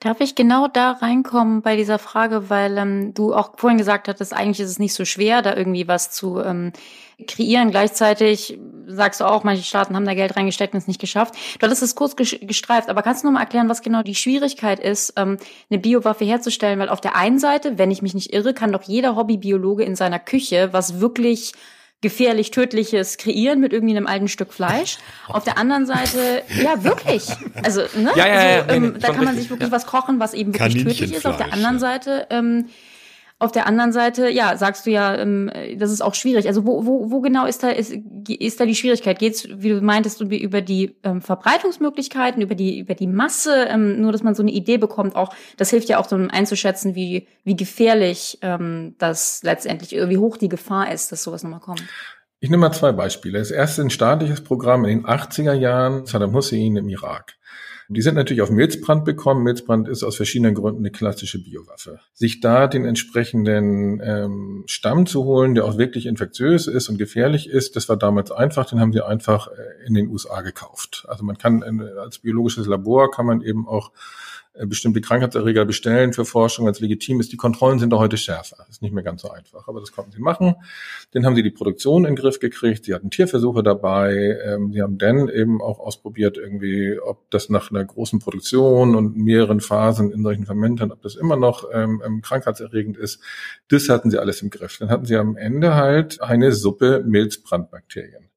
Darf 0.00 0.20
ich 0.20 0.36
genau 0.36 0.68
da 0.68 0.92
reinkommen 0.92 1.60
bei 1.62 1.74
dieser 1.74 1.98
Frage, 1.98 2.50
weil 2.50 2.78
ähm, 2.78 3.14
du 3.14 3.34
auch 3.34 3.58
vorhin 3.58 3.78
gesagt 3.78 4.06
hattest, 4.06 4.32
eigentlich 4.32 4.60
ist 4.60 4.70
es 4.70 4.78
nicht 4.78 4.94
so 4.94 5.04
schwer, 5.04 5.42
da 5.42 5.56
irgendwie 5.56 5.88
was 5.88 6.12
zu 6.12 6.38
ähm, 6.38 6.72
kreieren. 7.26 7.72
Gleichzeitig 7.72 8.60
sagst 8.86 9.20
du 9.20 9.24
auch, 9.24 9.42
manche 9.42 9.64
Staaten 9.64 9.96
haben 9.96 10.04
da 10.04 10.14
Geld 10.14 10.36
reingesteckt 10.36 10.72
und 10.72 10.78
es 10.78 10.86
nicht 10.86 11.00
geschafft. 11.00 11.34
Du 11.58 11.64
hattest 11.66 11.82
es 11.82 11.96
kurz 11.96 12.14
gestreift, 12.14 12.88
aber 12.88 13.02
kannst 13.02 13.24
du 13.24 13.26
noch 13.26 13.34
mal 13.34 13.40
erklären, 13.40 13.68
was 13.68 13.82
genau 13.82 14.04
die 14.04 14.14
Schwierigkeit 14.14 14.78
ist, 14.78 15.14
ähm, 15.16 15.36
eine 15.68 15.80
Biowaffe 15.80 16.24
herzustellen? 16.24 16.78
Weil 16.78 16.90
auf 16.90 17.00
der 17.00 17.16
einen 17.16 17.40
Seite, 17.40 17.76
wenn 17.76 17.90
ich 17.90 18.00
mich 18.00 18.14
nicht 18.14 18.32
irre, 18.32 18.54
kann 18.54 18.70
doch 18.70 18.84
jeder 18.84 19.16
Hobbybiologe 19.16 19.82
in 19.82 19.96
seiner 19.96 20.20
Küche 20.20 20.68
was 20.70 21.00
wirklich 21.00 21.54
gefährlich 22.00 22.50
Tödliches 22.52 23.16
kreieren 23.16 23.60
mit 23.60 23.72
irgendwie 23.72 23.96
einem 23.96 24.06
alten 24.06 24.28
Stück 24.28 24.52
Fleisch. 24.52 24.98
Auf 25.28 25.44
der 25.44 25.58
anderen 25.58 25.86
Seite, 25.86 26.42
ja, 26.62 26.84
wirklich. 26.84 27.26
Also, 27.62 27.82
ne? 27.96 28.12
Ja, 28.14 28.26
ja, 28.26 28.34
also, 28.34 28.48
ja, 28.68 28.68
ähm, 28.68 28.92
nee, 28.92 28.98
da 29.00 29.08
kann 29.08 29.16
man 29.16 29.26
richtig, 29.28 29.42
sich 29.42 29.50
wirklich 29.50 29.70
was 29.70 29.86
kochen, 29.86 30.20
was 30.20 30.34
eben 30.34 30.54
wirklich 30.54 30.84
tödlich 30.84 31.12
ist. 31.12 31.26
Auf 31.26 31.36
der 31.36 31.52
anderen 31.52 31.78
Seite, 31.78 32.26
ähm, 32.30 32.66
auf 33.40 33.52
der 33.52 33.66
anderen 33.66 33.92
Seite, 33.92 34.28
ja, 34.28 34.56
sagst 34.56 34.84
du 34.84 34.90
ja, 34.90 35.16
ähm, 35.16 35.50
das 35.76 35.92
ist 35.92 36.00
auch 36.00 36.14
schwierig. 36.14 36.48
Also 36.48 36.66
wo, 36.66 36.84
wo, 36.84 37.10
wo 37.12 37.20
genau 37.20 37.46
ist 37.46 37.62
da 37.62 37.68
ist, 37.70 37.94
ist 38.28 38.58
da 38.58 38.66
die 38.66 38.74
Schwierigkeit? 38.74 39.18
Geht's, 39.18 39.46
wie 39.48 39.68
du 39.68 39.80
meintest, 39.80 40.20
über 40.20 40.60
die 40.60 40.96
ähm, 41.04 41.22
Verbreitungsmöglichkeiten, 41.22 42.42
über 42.42 42.56
die 42.56 42.80
über 42.80 42.94
die 42.94 43.06
Masse, 43.06 43.66
ähm, 43.68 44.00
nur 44.00 44.10
dass 44.10 44.24
man 44.24 44.34
so 44.34 44.42
eine 44.42 44.50
Idee 44.50 44.76
bekommt. 44.76 45.14
Auch 45.14 45.32
das 45.56 45.70
hilft 45.70 45.88
ja 45.88 45.98
auch, 45.98 46.08
so 46.08 46.16
einzuschätzen, 46.16 46.96
wie 46.96 47.28
wie 47.44 47.54
gefährlich 47.54 48.38
ähm, 48.42 48.96
das 48.98 49.42
letztendlich, 49.44 49.92
wie 49.92 50.18
hoch 50.18 50.36
die 50.36 50.48
Gefahr 50.48 50.92
ist, 50.92 51.12
dass 51.12 51.22
sowas 51.22 51.44
nochmal 51.44 51.60
kommt. 51.60 51.84
Ich 52.40 52.50
nehme 52.50 52.62
mal 52.62 52.72
zwei 52.72 52.92
Beispiele. 52.92 53.38
Das 53.38 53.50
erste 53.50 53.82
ein 53.82 53.90
staatliches 53.90 54.42
Programm 54.42 54.84
in 54.84 55.02
den 55.02 55.06
80er 55.06 55.54
Jahren, 55.54 56.06
Saddam 56.06 56.34
Hussein 56.34 56.76
im 56.76 56.88
Irak. 56.88 57.37
Die 57.90 58.02
sind 58.02 58.16
natürlich 58.16 58.42
auf 58.42 58.50
Milzbrand 58.50 59.06
bekommen. 59.06 59.42
Milzbrand 59.42 59.88
ist 59.88 60.02
aus 60.02 60.16
verschiedenen 60.16 60.54
Gründen 60.54 60.82
eine 60.82 60.90
klassische 60.90 61.42
Biowaffe. 61.42 62.00
Sich 62.12 62.40
da 62.40 62.66
den 62.66 62.84
entsprechenden 62.84 64.00
ähm, 64.04 64.64
Stamm 64.66 65.06
zu 65.06 65.24
holen, 65.24 65.54
der 65.54 65.64
auch 65.64 65.78
wirklich 65.78 66.04
infektiös 66.04 66.66
ist 66.66 66.90
und 66.90 66.98
gefährlich 66.98 67.48
ist, 67.48 67.76
das 67.76 67.88
war 67.88 67.96
damals 67.96 68.30
einfach. 68.30 68.66
Den 68.66 68.78
haben 68.78 68.92
sie 68.92 69.04
einfach 69.04 69.48
äh, 69.48 69.86
in 69.86 69.94
den 69.94 70.08
USA 70.08 70.42
gekauft. 70.42 71.06
Also 71.08 71.24
man 71.24 71.38
kann 71.38 71.62
äh, 71.62 71.98
als 71.98 72.18
biologisches 72.18 72.66
Labor 72.66 73.10
kann 73.10 73.24
man 73.24 73.40
eben 73.40 73.66
auch 73.66 73.90
bestimmte 74.66 75.00
Krankheitserreger 75.00 75.64
bestellen 75.64 76.12
für 76.12 76.24
Forschung, 76.24 76.66
wenn 76.66 76.72
es 76.72 76.80
legitim 76.80 77.20
ist. 77.20 77.32
Die 77.32 77.36
Kontrollen 77.36 77.78
sind 77.78 77.90
da 77.90 77.98
heute 77.98 78.16
schärfer. 78.16 78.66
Ist 78.68 78.82
nicht 78.82 78.92
mehr 78.92 79.04
ganz 79.04 79.22
so 79.22 79.30
einfach, 79.30 79.68
aber 79.68 79.80
das 79.80 79.92
konnten 79.92 80.12
sie 80.12 80.20
machen. 80.20 80.54
Dann 81.12 81.24
haben 81.24 81.34
sie 81.34 81.42
die 81.42 81.50
Produktion 81.50 82.04
in 82.04 82.14
den 82.14 82.16
Griff 82.16 82.38
gekriegt. 82.38 82.84
Sie 82.84 82.94
hatten 82.94 83.10
Tierversuche 83.10 83.62
dabei. 83.62 84.38
Ähm, 84.44 84.72
sie 84.72 84.82
haben 84.82 84.98
dann 84.98 85.28
eben 85.28 85.62
auch 85.62 85.78
ausprobiert, 85.78 86.36
irgendwie, 86.36 86.98
ob 86.98 87.30
das 87.30 87.48
nach 87.48 87.70
einer 87.70 87.84
großen 87.84 88.18
Produktion 88.18 88.94
und 88.94 89.16
mehreren 89.16 89.60
Phasen 89.60 90.10
in 90.12 90.22
solchen 90.22 90.46
Fermentern, 90.46 90.92
ob 90.92 91.02
das 91.02 91.14
immer 91.14 91.36
noch 91.36 91.64
ähm, 91.72 92.02
ähm 92.04 92.22
krankheitserregend 92.22 92.96
ist. 92.96 93.20
Das 93.68 93.88
hatten 93.88 94.10
sie 94.10 94.18
alles 94.18 94.42
im 94.42 94.50
Griff. 94.50 94.78
Dann 94.78 94.90
hatten 94.90 95.04
sie 95.04 95.16
am 95.16 95.36
Ende 95.36 95.74
halt 95.74 96.20
eine 96.20 96.52
Suppe 96.52 97.04
Milzbrandbakterien 97.06 98.28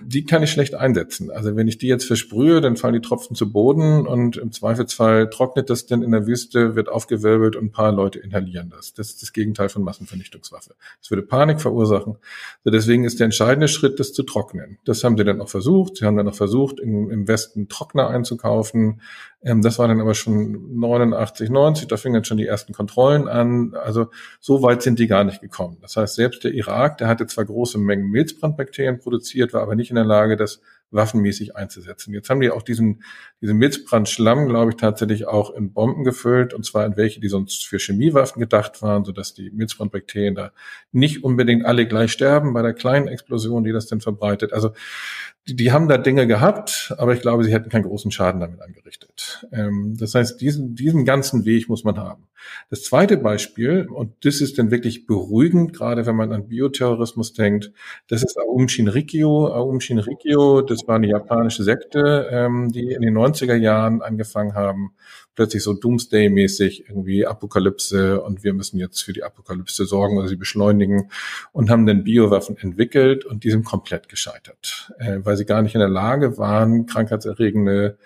die 0.00 0.24
kann 0.24 0.42
ich 0.42 0.50
schlecht 0.50 0.74
einsetzen. 0.74 1.30
Also 1.30 1.56
wenn 1.56 1.68
ich 1.68 1.78
die 1.78 1.86
jetzt 1.86 2.04
versprühe, 2.04 2.60
dann 2.60 2.76
fallen 2.76 2.94
die 2.94 3.00
Tropfen 3.00 3.36
zu 3.36 3.52
Boden 3.52 4.06
und 4.06 4.36
im 4.36 4.52
Zweifelsfall 4.52 5.30
trocknet 5.30 5.70
das 5.70 5.86
dann 5.86 6.02
in 6.02 6.10
der 6.10 6.26
Wüste, 6.26 6.74
wird 6.74 6.88
aufgewirbelt 6.88 7.56
und 7.56 7.66
ein 7.66 7.72
paar 7.72 7.92
Leute 7.92 8.18
inhalieren 8.18 8.70
das. 8.70 8.94
Das 8.94 9.10
ist 9.10 9.22
das 9.22 9.32
Gegenteil 9.32 9.68
von 9.68 9.82
Massenvernichtungswaffe. 9.82 10.74
Das 11.00 11.10
würde 11.10 11.22
Panik 11.22 11.60
verursachen. 11.60 12.16
So 12.64 12.70
deswegen 12.70 13.04
ist 13.04 13.20
der 13.20 13.26
entscheidende 13.26 13.68
Schritt, 13.68 14.00
das 14.00 14.12
zu 14.12 14.22
trocknen. 14.22 14.78
Das 14.84 15.04
haben 15.04 15.16
sie 15.16 15.24
dann 15.24 15.40
auch 15.40 15.48
versucht. 15.48 15.96
Sie 15.96 16.04
haben 16.04 16.16
dann 16.16 16.28
auch 16.28 16.34
versucht, 16.34 16.80
im, 16.80 17.10
im 17.10 17.28
Westen 17.28 17.68
Trockner 17.68 18.08
einzukaufen. 18.08 19.00
Ähm, 19.42 19.62
das 19.62 19.78
war 19.78 19.88
dann 19.88 20.00
aber 20.00 20.14
schon 20.14 20.78
89, 20.78 21.50
90, 21.50 21.88
da 21.88 21.96
fingen 21.96 22.14
dann 22.14 22.24
schon 22.24 22.36
die 22.36 22.46
ersten 22.46 22.72
Kontrollen 22.72 23.28
an. 23.28 23.74
Also 23.74 24.08
so 24.40 24.62
weit 24.62 24.82
sind 24.82 24.98
die 24.98 25.06
gar 25.06 25.24
nicht 25.24 25.40
gekommen. 25.40 25.78
Das 25.82 25.96
heißt, 25.96 26.14
selbst 26.14 26.44
der 26.44 26.52
Irak, 26.52 26.98
der 26.98 27.08
hatte 27.08 27.26
zwar 27.26 27.44
große 27.44 27.78
Mengen 27.78 28.10
Milzbrandbakterien 28.10 28.98
produziert, 28.98 29.52
war 29.52 29.62
aber 29.62 29.74
nicht 29.74 29.90
in 29.92 29.96
der 29.96 30.04
Lage, 30.04 30.36
das 30.36 30.60
waffenmäßig 30.92 31.56
einzusetzen. 31.56 32.12
Jetzt 32.14 32.30
haben 32.30 32.40
die 32.40 32.50
auch 32.50 32.62
diesen, 32.62 33.02
diesen 33.40 33.56
Milzbrandschlamm, 33.56 34.48
glaube 34.48 34.70
ich, 34.70 34.76
tatsächlich 34.76 35.26
auch 35.26 35.54
in 35.54 35.72
Bomben 35.72 36.04
gefüllt, 36.04 36.54
und 36.54 36.64
zwar 36.64 36.86
in 36.86 36.96
welche, 36.96 37.20
die 37.20 37.28
sonst 37.28 37.66
für 37.66 37.78
Chemiewaffen 37.78 38.40
gedacht 38.40 38.82
waren, 38.82 39.04
sodass 39.04 39.34
die 39.34 39.50
Milzbrandbakterien 39.50 40.34
da 40.34 40.52
nicht 40.92 41.24
unbedingt 41.24 41.64
alle 41.64 41.86
gleich 41.86 42.12
sterben 42.12 42.52
bei 42.52 42.62
der 42.62 42.74
kleinen 42.74 43.08
Explosion, 43.08 43.64
die 43.64 43.72
das 43.72 43.86
denn 43.86 44.00
verbreitet. 44.00 44.52
Also 44.52 44.72
die, 45.48 45.56
die 45.56 45.72
haben 45.72 45.88
da 45.88 45.98
Dinge 45.98 46.26
gehabt, 46.26 46.94
aber 46.98 47.14
ich 47.14 47.20
glaube, 47.20 47.42
sie 47.42 47.52
hätten 47.52 47.68
keinen 47.68 47.82
großen 47.82 48.12
Schaden 48.12 48.40
damit 48.40 48.60
angerichtet. 48.60 49.46
Ähm, 49.50 49.96
das 49.98 50.14
heißt, 50.14 50.40
diesen, 50.40 50.76
diesen 50.76 51.04
ganzen 51.04 51.44
Weg 51.44 51.68
muss 51.68 51.82
man 51.82 51.98
haben. 51.98 52.28
Das 52.70 52.84
zweite 52.84 53.16
Beispiel, 53.16 53.88
und 53.88 54.24
das 54.24 54.40
ist 54.40 54.58
dann 54.58 54.70
wirklich 54.70 55.06
beruhigend, 55.06 55.72
gerade 55.72 56.06
wenn 56.06 56.16
man 56.16 56.32
an 56.32 56.48
Bioterrorismus 56.48 57.32
denkt, 57.32 57.72
das 58.08 58.22
ist 58.22 58.38
Aum 58.38 58.68
Shinrikyo. 58.68 59.48
Aum 59.48 59.80
Shinrikyo, 59.80 60.62
das 60.62 60.81
war 60.88 60.96
eine 60.96 61.08
japanische 61.08 61.62
Sekte, 61.62 62.28
ähm, 62.30 62.70
die 62.72 62.92
in 62.92 63.02
den 63.02 63.16
90er 63.16 63.54
Jahren 63.54 64.02
angefangen 64.02 64.54
haben, 64.54 64.94
plötzlich 65.34 65.62
so 65.62 65.72
Doomsday-mäßig 65.72 66.84
irgendwie 66.88 67.26
Apokalypse 67.26 68.20
und 68.20 68.44
wir 68.44 68.52
müssen 68.52 68.78
jetzt 68.78 69.02
für 69.02 69.12
die 69.12 69.22
Apokalypse 69.22 69.86
sorgen 69.86 70.18
oder 70.18 70.28
sie 70.28 70.36
beschleunigen 70.36 71.10
und 71.52 71.70
haben 71.70 71.86
dann 71.86 72.04
Biowaffen 72.04 72.56
entwickelt 72.58 73.24
und 73.24 73.44
die 73.44 73.50
sind 73.50 73.64
komplett 73.64 74.08
gescheitert, 74.08 74.92
äh, 74.98 75.18
weil 75.22 75.36
sie 75.36 75.46
gar 75.46 75.62
nicht 75.62 75.74
in 75.74 75.80
der 75.80 75.88
Lage 75.88 76.38
waren, 76.38 76.86
krankheitserregende 76.86 77.98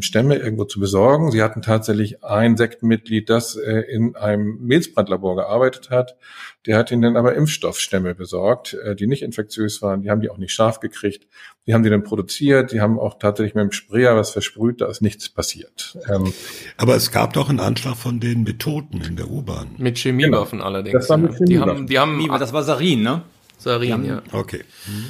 Stämme 0.00 0.36
irgendwo 0.36 0.64
zu 0.64 0.80
besorgen. 0.80 1.30
Sie 1.30 1.42
hatten 1.42 1.62
tatsächlich 1.62 2.22
ein 2.24 2.56
Sektenmitglied, 2.56 3.28
das 3.28 3.56
äh, 3.56 3.80
in 3.90 4.16
einem 4.16 4.58
Milzbrandlabor 4.60 5.36
gearbeitet 5.36 5.90
hat. 5.90 6.16
Der 6.66 6.76
hat 6.78 6.90
ihnen 6.90 7.02
dann 7.02 7.16
aber 7.16 7.34
Impfstoffstämme 7.34 8.14
besorgt, 8.14 8.74
äh, 8.74 8.94
die 8.94 9.06
nicht 9.06 9.22
infektiös 9.22 9.82
waren. 9.82 10.02
Die 10.02 10.10
haben 10.10 10.20
die 10.20 10.30
auch 10.30 10.38
nicht 10.38 10.52
scharf 10.52 10.80
gekriegt. 10.80 11.26
Die 11.66 11.74
haben 11.74 11.82
die 11.82 11.90
dann 11.90 12.04
produziert. 12.04 12.72
Die 12.72 12.80
haben 12.80 12.98
auch 12.98 13.18
tatsächlich 13.18 13.54
mit 13.54 13.64
dem 13.64 13.72
Sprayer 13.72 14.16
was 14.16 14.30
versprüht. 14.30 14.80
Da 14.80 14.86
ist 14.86 15.02
nichts 15.02 15.28
passiert. 15.28 15.98
Ähm, 16.08 16.32
aber 16.76 16.96
es 16.96 17.10
gab 17.10 17.32
doch 17.32 17.48
einen 17.48 17.60
Anschlag 17.60 17.96
von 17.96 18.20
den 18.20 18.44
Methoden 18.44 19.00
in 19.00 19.16
der 19.16 19.30
U-Bahn. 19.30 19.74
Mit 19.78 19.98
Chemiewaffen 19.98 20.58
genau. 20.58 20.68
allerdings. 20.68 20.92
Das 20.92 21.08
war 21.08 21.18
mit 21.18 21.36
Chemiewaffen. 21.36 21.86
Die 21.86 21.98
haben, 21.98 22.18
die 22.18 22.30
haben, 22.30 22.38
das 22.40 22.52
war 22.52 22.62
Sarin, 22.62 23.02
ne? 23.02 23.22
Sarin, 23.58 24.04
ja. 24.04 24.22
Okay. 24.32 24.64
Mhm. 24.86 25.06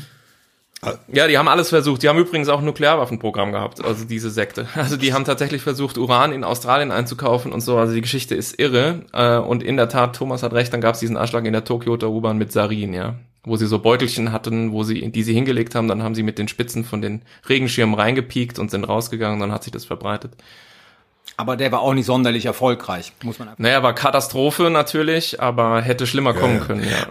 Ja, 1.12 1.28
die 1.28 1.36
haben 1.36 1.48
alles 1.48 1.68
versucht. 1.68 2.02
Die 2.02 2.08
haben 2.08 2.18
übrigens 2.18 2.48
auch 2.48 2.60
ein 2.60 2.64
Nuklearwaffenprogramm 2.64 3.52
gehabt, 3.52 3.84
also 3.84 4.04
diese 4.04 4.30
Sekte. 4.30 4.66
Also 4.74 4.96
die 4.96 5.12
haben 5.12 5.24
tatsächlich 5.26 5.60
versucht, 5.62 5.98
Uran 5.98 6.32
in 6.32 6.42
Australien 6.42 6.90
einzukaufen 6.90 7.52
und 7.52 7.60
so. 7.60 7.76
Also 7.76 7.92
die 7.92 8.00
Geschichte 8.00 8.34
ist 8.34 8.58
irre. 8.58 9.02
Äh, 9.12 9.36
und 9.36 9.62
in 9.62 9.76
der 9.76 9.90
Tat, 9.90 10.16
Thomas 10.16 10.42
hat 10.42 10.54
recht, 10.54 10.72
dann 10.72 10.80
gab 10.80 10.94
es 10.94 11.00
diesen 11.00 11.18
Anschlag 11.18 11.44
in 11.44 11.52
der 11.52 11.64
Tokioter 11.64 12.08
U-Bahn 12.08 12.38
mit 12.38 12.50
Sarin, 12.50 12.94
ja. 12.94 13.16
Wo 13.44 13.56
sie 13.56 13.66
so 13.66 13.78
Beutelchen 13.78 14.32
hatten, 14.32 14.72
wo 14.72 14.82
sie, 14.82 15.10
die 15.10 15.22
sie 15.22 15.34
hingelegt 15.34 15.74
haben, 15.74 15.88
dann 15.88 16.02
haben 16.02 16.14
sie 16.14 16.22
mit 16.22 16.38
den 16.38 16.48
Spitzen 16.48 16.84
von 16.84 17.02
den 17.02 17.22
Regenschirmen 17.48 17.94
reingepiekt 17.94 18.58
und 18.58 18.70
sind 18.70 18.84
rausgegangen, 18.84 19.40
dann 19.40 19.52
hat 19.52 19.64
sich 19.64 19.72
das 19.72 19.84
verbreitet. 19.84 20.32
Aber 21.36 21.56
der 21.56 21.72
war 21.72 21.80
auch 21.80 21.94
nicht 21.94 22.06
sonderlich 22.06 22.46
erfolgreich, 22.46 23.12
muss 23.22 23.38
man 23.38 23.48
einfach. 23.48 23.58
Naja, 23.58 23.82
war 23.82 23.94
Katastrophe 23.94 24.70
natürlich, 24.70 25.40
aber 25.40 25.80
hätte 25.80 26.06
schlimmer 26.06 26.34
kommen 26.34 26.58
ja, 26.58 26.64
können, 26.64 26.84
ja. 26.84 27.06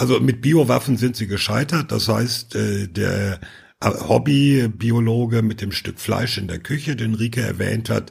Also 0.00 0.18
mit 0.18 0.40
Biowaffen 0.40 0.96
sind 0.96 1.14
sie 1.14 1.26
gescheitert. 1.26 1.92
Das 1.92 2.08
heißt, 2.08 2.56
äh, 2.56 2.88
der 2.88 3.38
Hobbybiologe 3.84 5.42
mit 5.42 5.60
dem 5.60 5.72
Stück 5.72 6.00
Fleisch 6.00 6.38
in 6.38 6.48
der 6.48 6.58
Küche, 6.58 6.96
den 6.96 7.12
Rike 7.12 7.42
erwähnt 7.42 7.90
hat, 7.90 8.10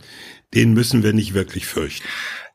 den 0.54 0.74
müssen 0.74 1.02
wir 1.02 1.14
nicht 1.14 1.34
wirklich 1.34 1.66
fürchten. 1.66 2.06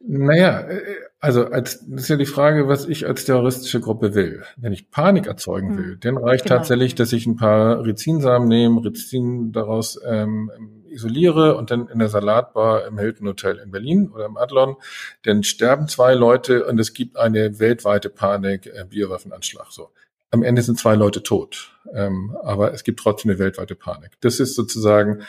Naja, 0.07 0.61
äh, 0.61 0.83
also 1.18 1.47
als, 1.47 1.85
das 1.85 2.03
ist 2.03 2.09
ja 2.11 2.16
die 2.16 2.27
Frage, 2.27 2.68
was 2.68 2.87
ich 2.87 3.09
als 3.09 3.25
terroristische 3.25 3.81
Gruppe 3.81 4.14
will. 4.14 4.44
Wenn 4.57 4.73
ich 4.73 4.92
Panik 4.92 5.27
erzeugen 5.27 5.70
hm. 5.70 5.79
will, 5.79 5.92
hm. 5.94 6.01
dann 6.01 6.16
reicht 6.16 6.44
genau. 6.44 6.59
tatsächlich, 6.59 6.94
dass 6.94 7.12
ich 7.12 7.27
ein 7.27 7.35
paar 7.35 7.85
Rizinsamen 7.85 8.47
nehme, 8.47 8.85
Rizin 8.85 9.51
daraus 9.51 9.99
ähm, 10.07 10.49
isoliere 10.94 11.57
und 11.57 11.70
dann 11.70 11.88
in 11.88 11.98
der 11.98 12.09
Salatbar 12.09 12.87
im 12.87 12.98
Hilton 12.98 13.28
Hotel 13.28 13.59
in 13.59 13.70
Berlin 13.70 14.11
oder 14.14 14.26
im 14.26 14.37
Adlon, 14.37 14.76
dann 15.22 15.42
sterben 15.42 15.88
zwei 15.88 16.14
Leute 16.14 16.64
und 16.66 16.78
es 16.78 16.94
gibt 16.94 17.16
eine 17.16 17.59
weltweite 17.59 18.09
Panik, 18.09 18.66
äh, 18.66 18.85
Biowaffenanschlag. 18.88 19.66
So. 19.70 19.90
Am 20.30 20.42
Ende 20.42 20.62
sind 20.62 20.78
zwei 20.78 20.94
Leute 20.94 21.22
tot, 21.22 21.76
ähm, 21.92 22.37
aber 22.42 22.72
es 22.72 22.85
gibt 22.85 23.00
trotzdem 23.00 23.30
eine 23.30 23.38
weltweite 23.38 23.74
Panik. 23.74 24.12
Das 24.20 24.40
ist 24.40 24.54
sozusagen 24.54 25.24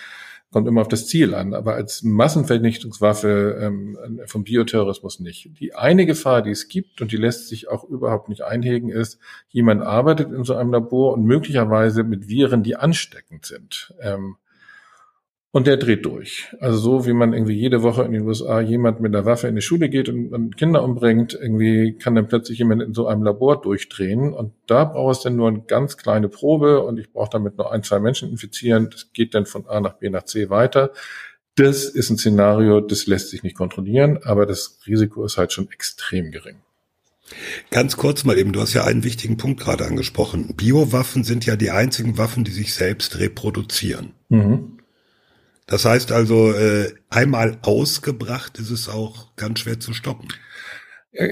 kommt 0.55 0.69
immer 0.69 0.79
auf 0.79 0.87
das 0.87 1.07
Ziel 1.07 1.35
an, 1.35 1.53
aber 1.53 1.73
als 1.73 2.01
Massenvernichtungswaffe 2.01 3.59
ähm, 3.61 4.21
vom 4.25 4.45
Bioterrorismus 4.45 5.19
nicht. 5.19 5.49
Die 5.59 5.75
eine 5.75 6.05
Gefahr, 6.05 6.41
die 6.41 6.51
es 6.51 6.69
gibt 6.69 7.01
und 7.01 7.11
die 7.11 7.17
lässt 7.17 7.49
sich 7.49 7.67
auch 7.67 7.83
überhaupt 7.83 8.29
nicht 8.29 8.41
einhegen, 8.41 8.89
ist, 8.89 9.19
jemand 9.49 9.81
arbeitet 9.81 10.31
in 10.31 10.45
so 10.45 10.55
einem 10.55 10.71
Labor 10.71 11.11
und 11.11 11.25
möglicherweise 11.25 12.03
mit 12.03 12.29
Viren, 12.29 12.63
die 12.63 12.77
ansteckend 12.77 13.45
sind. 13.45 13.93
Ähm, 13.99 14.37
und 15.55 15.67
der 15.67 15.77
dreht 15.77 16.05
durch. 16.05 16.53
Also 16.59 16.77
so 16.77 17.05
wie 17.05 17.13
man 17.13 17.31
irgendwie 17.31 17.53
jede 17.53 17.81
Woche 17.81 18.03
in 18.03 18.11
den 18.11 18.23
USA 18.23 18.59
jemand 18.59 18.99
mit 18.99 19.15
einer 19.15 19.23
Waffe 19.23 19.47
in 19.47 19.55
die 19.55 19.61
Schule 19.61 19.87
geht 19.87 20.09
und, 20.09 20.33
und 20.33 20.57
Kinder 20.57 20.83
umbringt, 20.83 21.33
irgendwie 21.33 21.93
kann 21.93 22.13
dann 22.13 22.27
plötzlich 22.27 22.59
jemand 22.59 22.81
in 22.81 22.93
so 22.93 23.07
einem 23.07 23.23
Labor 23.23 23.61
durchdrehen. 23.61 24.33
Und 24.33 24.51
da 24.67 24.83
braucht 24.83 25.15
es 25.15 25.23
dann 25.23 25.37
nur 25.37 25.47
eine 25.47 25.61
ganz 25.61 25.95
kleine 25.95 26.27
Probe 26.27 26.83
und 26.83 26.99
ich 26.99 27.09
brauche 27.09 27.29
damit 27.31 27.57
nur 27.57 27.71
ein, 27.71 27.83
zwei 27.83 28.01
Menschen 28.01 28.29
infizieren. 28.31 28.89
Das 28.91 29.13
geht 29.13 29.33
dann 29.33 29.45
von 29.45 29.65
A 29.65 29.79
nach 29.79 29.93
B 29.93 30.09
nach 30.09 30.23
C 30.23 30.49
weiter. 30.49 30.91
Das 31.55 31.85
ist 31.85 32.09
ein 32.09 32.17
Szenario, 32.17 32.81
das 32.81 33.07
lässt 33.07 33.29
sich 33.29 33.41
nicht 33.41 33.55
kontrollieren, 33.55 34.19
aber 34.23 34.45
das 34.45 34.79
Risiko 34.85 35.23
ist 35.23 35.37
halt 35.37 35.53
schon 35.53 35.71
extrem 35.71 36.31
gering. 36.31 36.57
Ganz 37.71 37.95
kurz 37.95 38.25
mal 38.25 38.37
eben, 38.37 38.51
du 38.51 38.59
hast 38.59 38.73
ja 38.73 38.83
einen 38.83 39.05
wichtigen 39.05 39.37
Punkt 39.37 39.61
gerade 39.61 39.85
angesprochen. 39.85 40.53
Biowaffen 40.57 41.23
sind 41.23 41.45
ja 41.45 41.55
die 41.55 41.71
einzigen 41.71 42.17
Waffen, 42.17 42.43
die 42.43 42.51
sich 42.51 42.73
selbst 42.73 43.19
reproduzieren. 43.19 44.11
Mhm. 44.27 44.79
Das 45.67 45.85
heißt 45.85 46.11
also, 46.11 46.51
äh, 46.51 46.93
einmal 47.09 47.57
ausgebracht 47.63 48.59
ist 48.59 48.69
es 48.69 48.87
auch 48.87 49.35
ganz 49.35 49.59
schwer 49.59 49.79
zu 49.79 49.93
stoppen. 49.93 50.27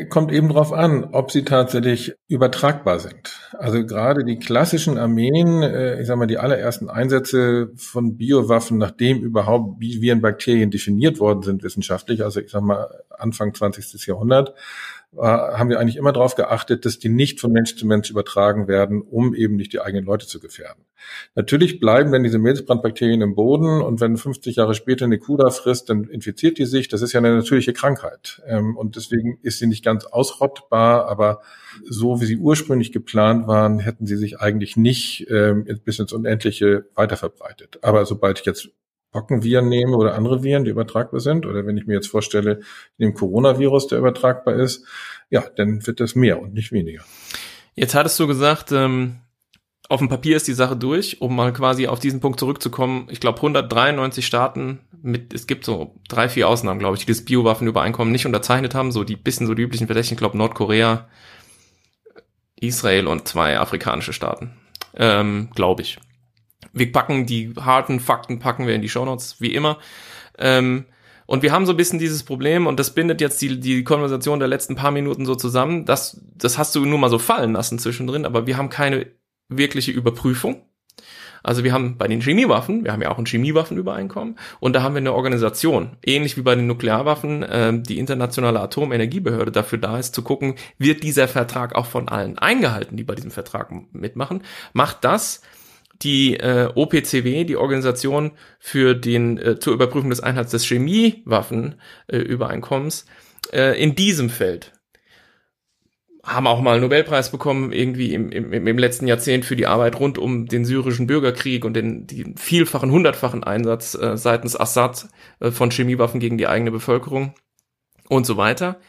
Kommt 0.10 0.32
eben 0.32 0.48
darauf 0.48 0.72
an, 0.72 1.04
ob 1.12 1.30
sie 1.30 1.44
tatsächlich 1.44 2.14
übertragbar 2.30 3.00
sind. 3.00 3.38
Also 3.52 3.86
gerade 3.86 4.24
die 4.24 4.40
klassischen 4.40 4.98
Armeen, 4.98 5.62
äh, 5.62 6.00
ich 6.00 6.08
sage 6.08 6.20
mal, 6.20 6.26
die 6.26 6.38
allerersten 6.38 6.90
Einsätze 6.90 7.70
von 7.76 8.16
Biowaffen, 8.16 8.78
nachdem 8.78 9.22
überhaupt 9.22 9.82
Viren, 9.82 10.22
Bakterien 10.22 10.72
definiert 10.72 11.20
worden 11.20 11.42
sind 11.42 11.64
wissenschaftlich, 11.64 12.24
also 12.24 12.40
ich 12.40 12.52
sage 12.52 12.66
mal 12.66 12.88
Anfang 13.10 13.54
20. 13.54 14.08
Jahrhundert, 14.08 14.54
haben 15.18 15.70
wir 15.70 15.80
eigentlich 15.80 15.96
immer 15.96 16.12
darauf 16.12 16.36
geachtet, 16.36 16.86
dass 16.86 17.00
die 17.00 17.10
nicht 17.10 17.40
von 17.40 17.52
Mensch 17.52 17.76
zu 17.76 17.86
Mensch 17.86 18.10
übertragen 18.10 18.68
werden, 18.68 19.02
um 19.02 19.36
eben 19.36 19.56
nicht 19.56 19.74
die 19.74 19.80
eigenen 19.80 20.06
Leute 20.06 20.28
zu 20.28 20.40
gefährden. 20.40 20.86
Natürlich 21.36 21.80
bleiben 21.80 22.12
dann 22.12 22.24
diese 22.24 22.40
Milzbrandbakterien 22.40 23.22
im 23.22 23.36
Boden 23.36 23.82
und 23.82 24.02
wenn 24.02 24.18
50 24.18 24.56
Jahre 24.56 24.74
später 24.74 25.06
eine 25.06 25.20
Kuh 25.20 25.38
da 25.38 25.50
frisst, 25.50 25.90
dann 25.90 26.06
infiziert 26.06 26.58
die 26.58 26.66
sich. 26.66 26.88
Das 26.88 27.02
ist 27.02 27.14
ja 27.14 27.20
eine 27.20 27.36
natürliche 27.36 27.74
Krankheit. 27.74 28.42
Ähm, 28.48 28.76
und 28.78 28.96
deswegen 28.96 29.38
ist 29.42 29.60
sie 29.60 29.68
nicht 29.68 29.84
ganz 29.84 30.06
ausrottbar, 30.06 31.08
aber 31.08 31.42
so 31.88 32.22
wie 32.22 32.26
sie 32.26 32.38
ursprünglich 32.38 32.92
geplant 32.92 33.48
waren, 33.48 33.80
hätten 33.80 34.06
sie 34.06 34.18
sich 34.18 34.40
eigentlich 34.40 34.78
nicht 34.78 35.28
ähm, 35.30 35.66
bis 35.84 36.00
ins 36.00 36.14
Unendliche 36.14 36.86
weiter 36.96 37.18
verbreitet. 37.18 37.80
Aber 37.82 38.06
sobald 38.06 38.46
jetzt 38.46 38.70
Pockenviren 39.14 39.70
nehme 39.70 39.96
oder 39.96 40.16
andere 40.16 40.44
Viren, 40.44 40.66
die 40.66 40.72
übertragbar 40.72 41.22
sind, 41.22 41.46
oder 41.46 41.66
wenn 41.66 41.78
ich 41.78 41.86
mir 41.86 41.94
jetzt 41.94 42.08
vorstelle, 42.08 42.60
dem 43.00 43.14
Coronavirus, 43.14 43.88
der 43.88 44.00
übertragbar 44.00 44.56
ist, 44.56 44.86
ja, 45.30 45.44
dann 45.56 45.86
wird 45.88 46.02
das 46.02 46.16
mehr 46.16 46.42
und 46.42 46.54
nicht 46.54 46.72
weniger. 46.72 47.04
Jetzt 47.76 47.96
hattest 47.96 48.20
du 48.20 48.28
gesagt, 48.28 48.72
ähm, 48.72 49.20
auf 49.90 50.00
dem 50.00 50.10
Papier 50.10 50.36
ist 50.36 50.48
die 50.48 50.54
Sache 50.54 50.76
durch, 50.76 51.22
um 51.22 51.36
mal 51.36 51.54
quasi 51.54 51.88
auf 51.88 52.00
diesen 52.00 52.20
Punkt 52.20 52.40
zurückzukommen. 52.40 53.08
Ich 53.10 53.20
glaube, 53.20 53.38
193 53.38 54.26
Staaten 54.26 54.80
mit, 55.02 55.34
es 55.34 55.48
gibt 55.48 55.66
so 55.66 55.96
drei, 56.08 56.30
vier 56.30 56.48
Ausnahmen, 56.48 56.80
glaube 56.80 56.96
ich, 56.96 57.06
die 57.06 57.12
das 57.12 57.26
Biowaffenübereinkommen 57.26 58.12
nicht 58.12 58.26
unterzeichnet 58.26 58.74
haben, 58.74 58.92
so 58.92 59.04
die 59.04 59.16
bisschen 59.16 59.48
so 59.48 59.54
die 59.54 59.62
üblichen 59.62 59.88
Verdächtigen, 59.88 60.16
ich 60.16 60.20
glaube 60.20 60.38
Nordkorea, 60.38 61.08
Israel 62.60 63.08
und 63.08 63.28
zwei 63.28 63.60
afrikanische 63.60 64.14
Staaten, 64.14 64.54
ähm, 64.96 65.50
glaube 65.54 65.82
ich. 65.82 66.00
Wir 66.74 66.92
packen 66.92 67.26
die 67.26 67.54
harten 67.60 68.00
Fakten, 68.00 68.40
packen 68.40 68.68
wir 68.68 68.76
in 68.76 68.82
die 68.82 68.90
Shownotes, 68.90 69.40
wie 69.40 69.54
immer. 69.54 69.78
Ähm, 70.38 70.86
und 71.26 71.42
wir 71.42 71.52
haben 71.52 71.66
so 71.66 71.74
ein 71.74 71.78
bisschen 71.78 72.00
dieses 72.00 72.24
Problem, 72.24 72.68
und 72.68 72.80
das 72.80 72.94
bindet 72.94 73.22
jetzt 73.22 73.42
die, 73.42 73.60
die 73.60 73.84
Konversation 73.84 74.40
der 74.40 74.48
letzten 74.48 74.76
paar 74.76 74.92
Minuten 74.92 75.26
so 75.26 75.36
zusammen, 75.36 75.86
das, 75.86 76.22
das 76.36 76.58
hast 76.58 76.76
du 76.76 76.86
nur 76.86 77.00
mal 77.00 77.10
so 77.10 77.20
fallen 77.20 77.54
lassen 77.54 77.80
zwischendrin, 77.80 78.26
aber 78.26 78.46
wir 78.46 78.58
haben 78.58 78.70
keine 78.70 79.08
wirkliche 79.48 79.92
Überprüfung. 79.92 80.66
Also 81.44 81.66
wir 81.66 81.74
haben 81.74 81.98
bei 81.98 82.08
den 82.08 82.22
Chemiewaffen, 82.22 82.86
wir 82.86 82.94
haben 82.94 83.02
ja 83.02 83.12
auch 83.12 83.18
ein 83.18 83.26
Chemiewaffenübereinkommen 83.26 84.38
und 84.62 84.74
da 84.74 84.82
haben 84.82 84.96
wir 84.96 85.00
eine 85.00 85.14
Organisation, 85.14 85.98
ähnlich 86.06 86.38
wie 86.38 86.42
bei 86.42 86.56
den 86.56 86.68
Nuklearwaffen, 86.68 87.44
äh, 87.44 87.82
die 87.82 88.00
internationale 88.00 88.62
Atomenergiebehörde 88.62 89.52
dafür 89.52 89.78
da 89.78 90.00
ist, 90.00 90.16
zu 90.16 90.22
gucken, 90.22 90.56
wird 90.78 91.04
dieser 91.04 91.28
Vertrag 91.28 91.76
auch 91.76 91.86
von 91.86 92.08
allen 92.08 92.40
eingehalten, 92.40 92.96
die 92.96 93.04
bei 93.04 93.16
diesem 93.16 93.32
Vertrag 93.32 93.72
mitmachen. 93.92 94.42
Macht 94.72 95.04
das 95.04 95.42
die 96.04 96.38
äh, 96.38 96.70
OPCW, 96.74 97.44
die 97.46 97.58
Organisation 97.58 98.32
für 98.60 98.96
den 98.96 99.38
äh, 99.38 99.60
zur 99.60 99.74
Überprüfung 99.74 100.10
des 100.10 100.22
Einheits 100.22 100.52
des 100.52 100.66
Chemiewaffenübereinkommens, 100.66 103.06
äh, 103.52 103.82
in 103.82 103.96
diesem 103.96 104.30
Feld 104.30 104.72
haben 106.26 106.48
auch 106.48 106.62
mal 106.62 106.74
einen 106.74 106.84
Nobelpreis 106.84 107.32
bekommen, 107.32 107.74
irgendwie 107.74 108.14
im, 108.14 108.32
im, 108.32 108.66
im 108.66 108.78
letzten 108.78 109.08
Jahrzehnt 109.08 109.44
für 109.44 109.58
die 109.58 109.68
Arbeit 109.68 110.00
rund 110.00 110.18
um 110.18 110.46
den 110.46 110.64
syrischen 110.64 111.06
Bürgerkrieg 111.06 111.66
und 111.66 111.74
den, 111.74 112.08
den 112.08 112.38
vielfachen, 112.38 112.92
hundertfachen 112.92 113.44
Einsatz 113.44 113.94
äh, 113.96 114.16
seitens 114.16 114.58
Assad 114.58 115.10
äh, 115.42 115.52
von 115.52 115.70
Chemiewaffen 115.70 116.22
gegen 116.22 116.38
die 116.38 116.48
eigene 116.48 116.72
Bevölkerung 116.72 117.36
und 118.08 118.26
so 118.26 118.38
weiter. 118.38 118.80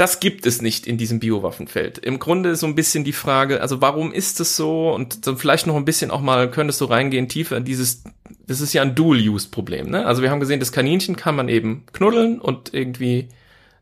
Das 0.00 0.18
gibt 0.18 0.46
es 0.46 0.62
nicht 0.62 0.86
in 0.86 0.96
diesem 0.96 1.20
Biowaffenfeld. 1.20 1.98
Im 1.98 2.18
Grunde 2.18 2.48
ist 2.48 2.60
so 2.60 2.66
ein 2.66 2.74
bisschen 2.74 3.04
die 3.04 3.12
Frage, 3.12 3.60
also 3.60 3.82
warum 3.82 4.14
ist 4.14 4.40
es 4.40 4.56
so? 4.56 4.94
Und 4.94 5.26
dann 5.26 5.36
vielleicht 5.36 5.66
noch 5.66 5.76
ein 5.76 5.84
bisschen 5.84 6.10
auch 6.10 6.22
mal, 6.22 6.50
könntest 6.50 6.80
du 6.80 6.86
reingehen 6.86 7.28
tiefer 7.28 7.58
in 7.58 7.66
dieses, 7.66 8.02
das 8.46 8.62
ist 8.62 8.72
ja 8.72 8.80
ein 8.80 8.94
Dual-Use-Problem, 8.94 9.90
ne? 9.90 10.06
Also 10.06 10.22
wir 10.22 10.30
haben 10.30 10.40
gesehen, 10.40 10.58
das 10.58 10.72
Kaninchen 10.72 11.16
kann 11.16 11.36
man 11.36 11.50
eben 11.50 11.84
knuddeln 11.92 12.40
und 12.40 12.72
irgendwie 12.72 13.28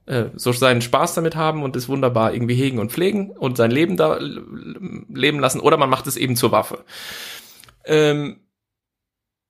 äh, 0.07 0.25
so 0.35 0.51
seinen 0.51 0.83
Spaß 0.83 1.15
damit 1.15 1.37
haben 1.37 1.63
und 1.63 1.77
es 1.77 1.89
wunderbar 1.89 2.35
irgendwie 2.35 2.57
hegen 2.57 2.81
und 2.81 2.91
pflegen 2.91 3.31
und 3.31 3.57
sein 3.57 3.71
Leben 3.71 3.97
da 3.97 4.19
leben 4.19 5.39
lassen 5.39 5.61
oder 5.61 5.77
man 5.77 5.89
macht 5.89 6.09
es 6.09 6.17
eben 6.17 6.35
zur 6.35 6.51
Waffe. 6.51 6.85
Ähm, 7.85 8.41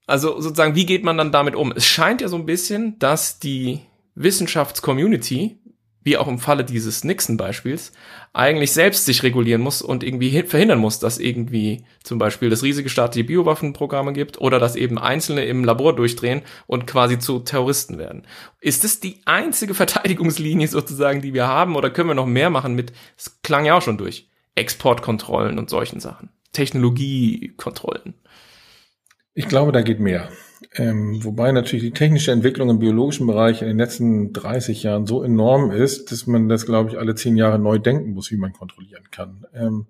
also 0.07 0.39
sozusagen, 0.39 0.75
wie 0.75 0.85
geht 0.85 1.03
man 1.03 1.17
dann 1.17 1.33
damit 1.33 1.57
um? 1.57 1.73
Es 1.73 1.87
scheint 1.87 2.21
ja 2.21 2.29
so 2.29 2.37
ein 2.37 2.45
bisschen, 2.45 2.99
dass 2.99 3.39
die 3.39 3.81
Wissenschaftscommunity 4.17 5.61
wie 6.03 6.17
auch 6.17 6.29
im 6.29 6.39
Falle 6.39 6.65
dieses 6.65 7.05
Nixon-Beispiels, 7.05 7.93
eigentlich 8.33 8.73
selbst 8.73 9.05
sich 9.05 9.23
regulieren 9.23 9.61
muss 9.61 9.83
und 9.83 10.05
irgendwie 10.05 10.43
verhindern 10.43 10.79
muss, 10.79 10.99
dass 10.99 11.19
irgendwie 11.19 11.85
zum 12.03 12.19
Beispiel 12.19 12.51
das 12.51 12.63
riesige 12.63 12.89
staatliche 12.89 13.27
Biowaffenprogramme 13.27 14.13
gibt 14.13 14.41
oder 14.41 14.59
dass 14.59 14.77
eben 14.77 14.99
Einzelne 14.99 15.45
im 15.45 15.65
Labor 15.65 15.95
durchdrehen 15.95 16.43
und 16.67 16.87
quasi 16.87 17.19
zu 17.19 17.41
Terroristen 17.41 17.99
werden. 17.99 18.27
Ist 18.61 18.85
es 18.85 19.01
die 19.01 19.21
einzige 19.25 19.75
Verteidigungslinie 19.79 20.69
sozusagen, 20.69 21.21
die 21.21 21.35
wir 21.35 21.47
haben 21.47 21.77
oder 21.77 21.91
können 21.91 22.09
wir 22.09 22.15
noch 22.15 22.27
mehr 22.27 22.51
machen 22.51 22.75
mit, 22.75 22.93
es 23.17 23.41
klang 23.43 23.65
ja 23.65 23.75
auch 23.75 23.83
schon 23.83 23.99
durch, 23.99 24.29
Exportkontrollen 24.55 25.59
und 25.59 25.69
solchen 25.69 26.01
Sachen, 26.01 26.31
Technologiekontrollen? 26.53 28.15
Ich 29.35 29.49
glaube, 29.49 29.73
da 29.73 29.83
geht 29.83 30.01
mehr. 30.01 30.29
Ähm, 30.75 31.23
wobei 31.25 31.53
natürlich 31.53 31.85
die 31.85 31.93
technische 31.93 32.33
Entwicklung 32.33 32.71
im 32.71 32.79
biologischen 32.79 33.27
Bereich 33.27 33.63
in 33.63 33.69
den 33.69 33.79
letzten 33.79 34.33
30 34.33 34.83
Jahren 34.83 35.07
so 35.07 35.23
enorm 35.23 35.71
ist, 35.71 36.11
dass 36.11 36.27
man 36.27 36.49
das, 36.49 36.67
glaube 36.67 36.91
ich, 36.91 36.99
alle 36.99 37.15
zehn 37.15 37.37
Jahre 37.37 37.59
neu 37.59 37.79
denken 37.79 38.13
muss, 38.13 38.31
wie 38.31 38.37
man 38.37 38.53
kontrollieren 38.53 39.05
kann. 39.11 39.47
Ähm, 39.55 39.87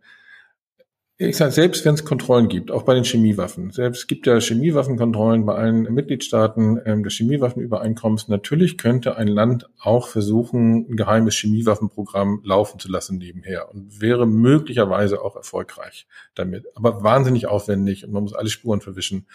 ich 1.21 1.37
sage, 1.37 1.51
selbst 1.51 1.85
wenn 1.85 1.95
es 1.95 2.05
Kontrollen 2.05 2.47
gibt, 2.47 2.71
auch 2.71 2.85
bei 2.85 2.95
den 2.95 3.03
Chemiewaffen, 3.03 3.73
selbst 3.73 4.07
gibt 4.07 4.29
ja 4.29 4.41
Chemiewaffenkontrollen 4.41 5.45
bei 5.47 5.57
allen 5.57 5.83
Mitgliedstaaten 5.93 6.81
ähm, 6.85 7.03
des 7.03 7.15
Chemiewaffenübereinkommens. 7.15 8.29
Natürlich 8.29 8.79
könnte 8.79 9.17
ein 9.17 9.27
Land 9.27 9.69
auch 9.81 10.07
versuchen, 10.07 10.87
ein 10.89 10.97
geheimes 10.97 11.35
Chemiewaffenprogramm 11.35 12.43
laufen 12.45 12.79
zu 12.79 12.89
lassen 12.89 13.19
nebenher 13.19 13.69
und 13.75 14.01
wäre 14.01 14.29
möglicherweise 14.29 15.21
auch 15.21 15.35
erfolgreich 15.35 16.07
damit. 16.37 16.67
Aber 16.77 17.03
wahnsinnig 17.03 17.49
aufwendig 17.49 18.05
und 18.07 18.13
man 18.13 18.23
muss 18.23 18.35
alle 18.35 18.49
Spuren 18.49 18.81
verwischen. 18.81 19.27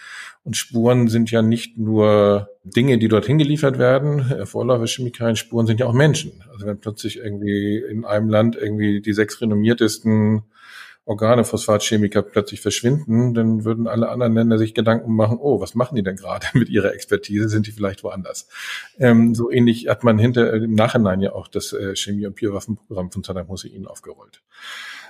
Und 0.42 0.56
Spuren 0.56 1.08
sind 1.08 1.30
ja 1.30 1.42
nicht 1.42 1.76
nur 1.76 2.48
Dinge, 2.64 2.96
die 2.96 3.08
dorthin 3.08 3.36
geliefert 3.36 3.78
werden, 3.78 4.20
äh, 4.30 4.46
Vorläuferchemikalien, 4.46 5.36
Spuren 5.36 5.66
sind 5.66 5.80
ja 5.80 5.86
auch 5.86 5.92
Menschen. 5.92 6.42
Also 6.50 6.64
wenn 6.64 6.80
plötzlich 6.80 7.18
irgendwie 7.18 7.76
in 7.76 8.06
einem 8.06 8.30
Land 8.30 8.56
irgendwie 8.56 9.02
die 9.02 9.12
sechs 9.12 9.38
renommiertesten 9.42 10.44
Organophosphatchemiker 11.06 12.22
plötzlich 12.22 12.60
verschwinden, 12.60 13.34
dann 13.34 13.64
würden 13.64 13.86
alle 13.86 14.08
anderen 14.08 14.34
Länder 14.34 14.58
sich 14.58 14.72
Gedanken 14.72 15.14
machen, 15.14 15.38
oh, 15.38 15.60
was 15.60 15.74
machen 15.74 15.96
die 15.96 16.02
denn 16.02 16.16
gerade 16.16 16.46
mit 16.54 16.68
ihrer 16.68 16.94
Expertise? 16.94 17.48
Sind 17.48 17.66
die 17.66 17.72
vielleicht 17.72 18.02
woanders? 18.04 18.48
Ähm, 18.98 19.34
so 19.34 19.50
ähnlich 19.50 19.88
hat 19.88 20.02
man 20.04 20.18
hinter 20.18 20.52
äh, 20.52 20.64
im 20.64 20.74
Nachhinein 20.74 21.20
ja 21.20 21.32
auch 21.32 21.48
das 21.48 21.72
äh, 21.72 21.94
Chemie- 21.94 22.26
und 22.26 22.36
Biowaffenprogramm 22.36 23.10
von 23.10 23.22
Saddam 23.22 23.48
Hussein 23.48 23.86
aufgerollt. 23.86 24.42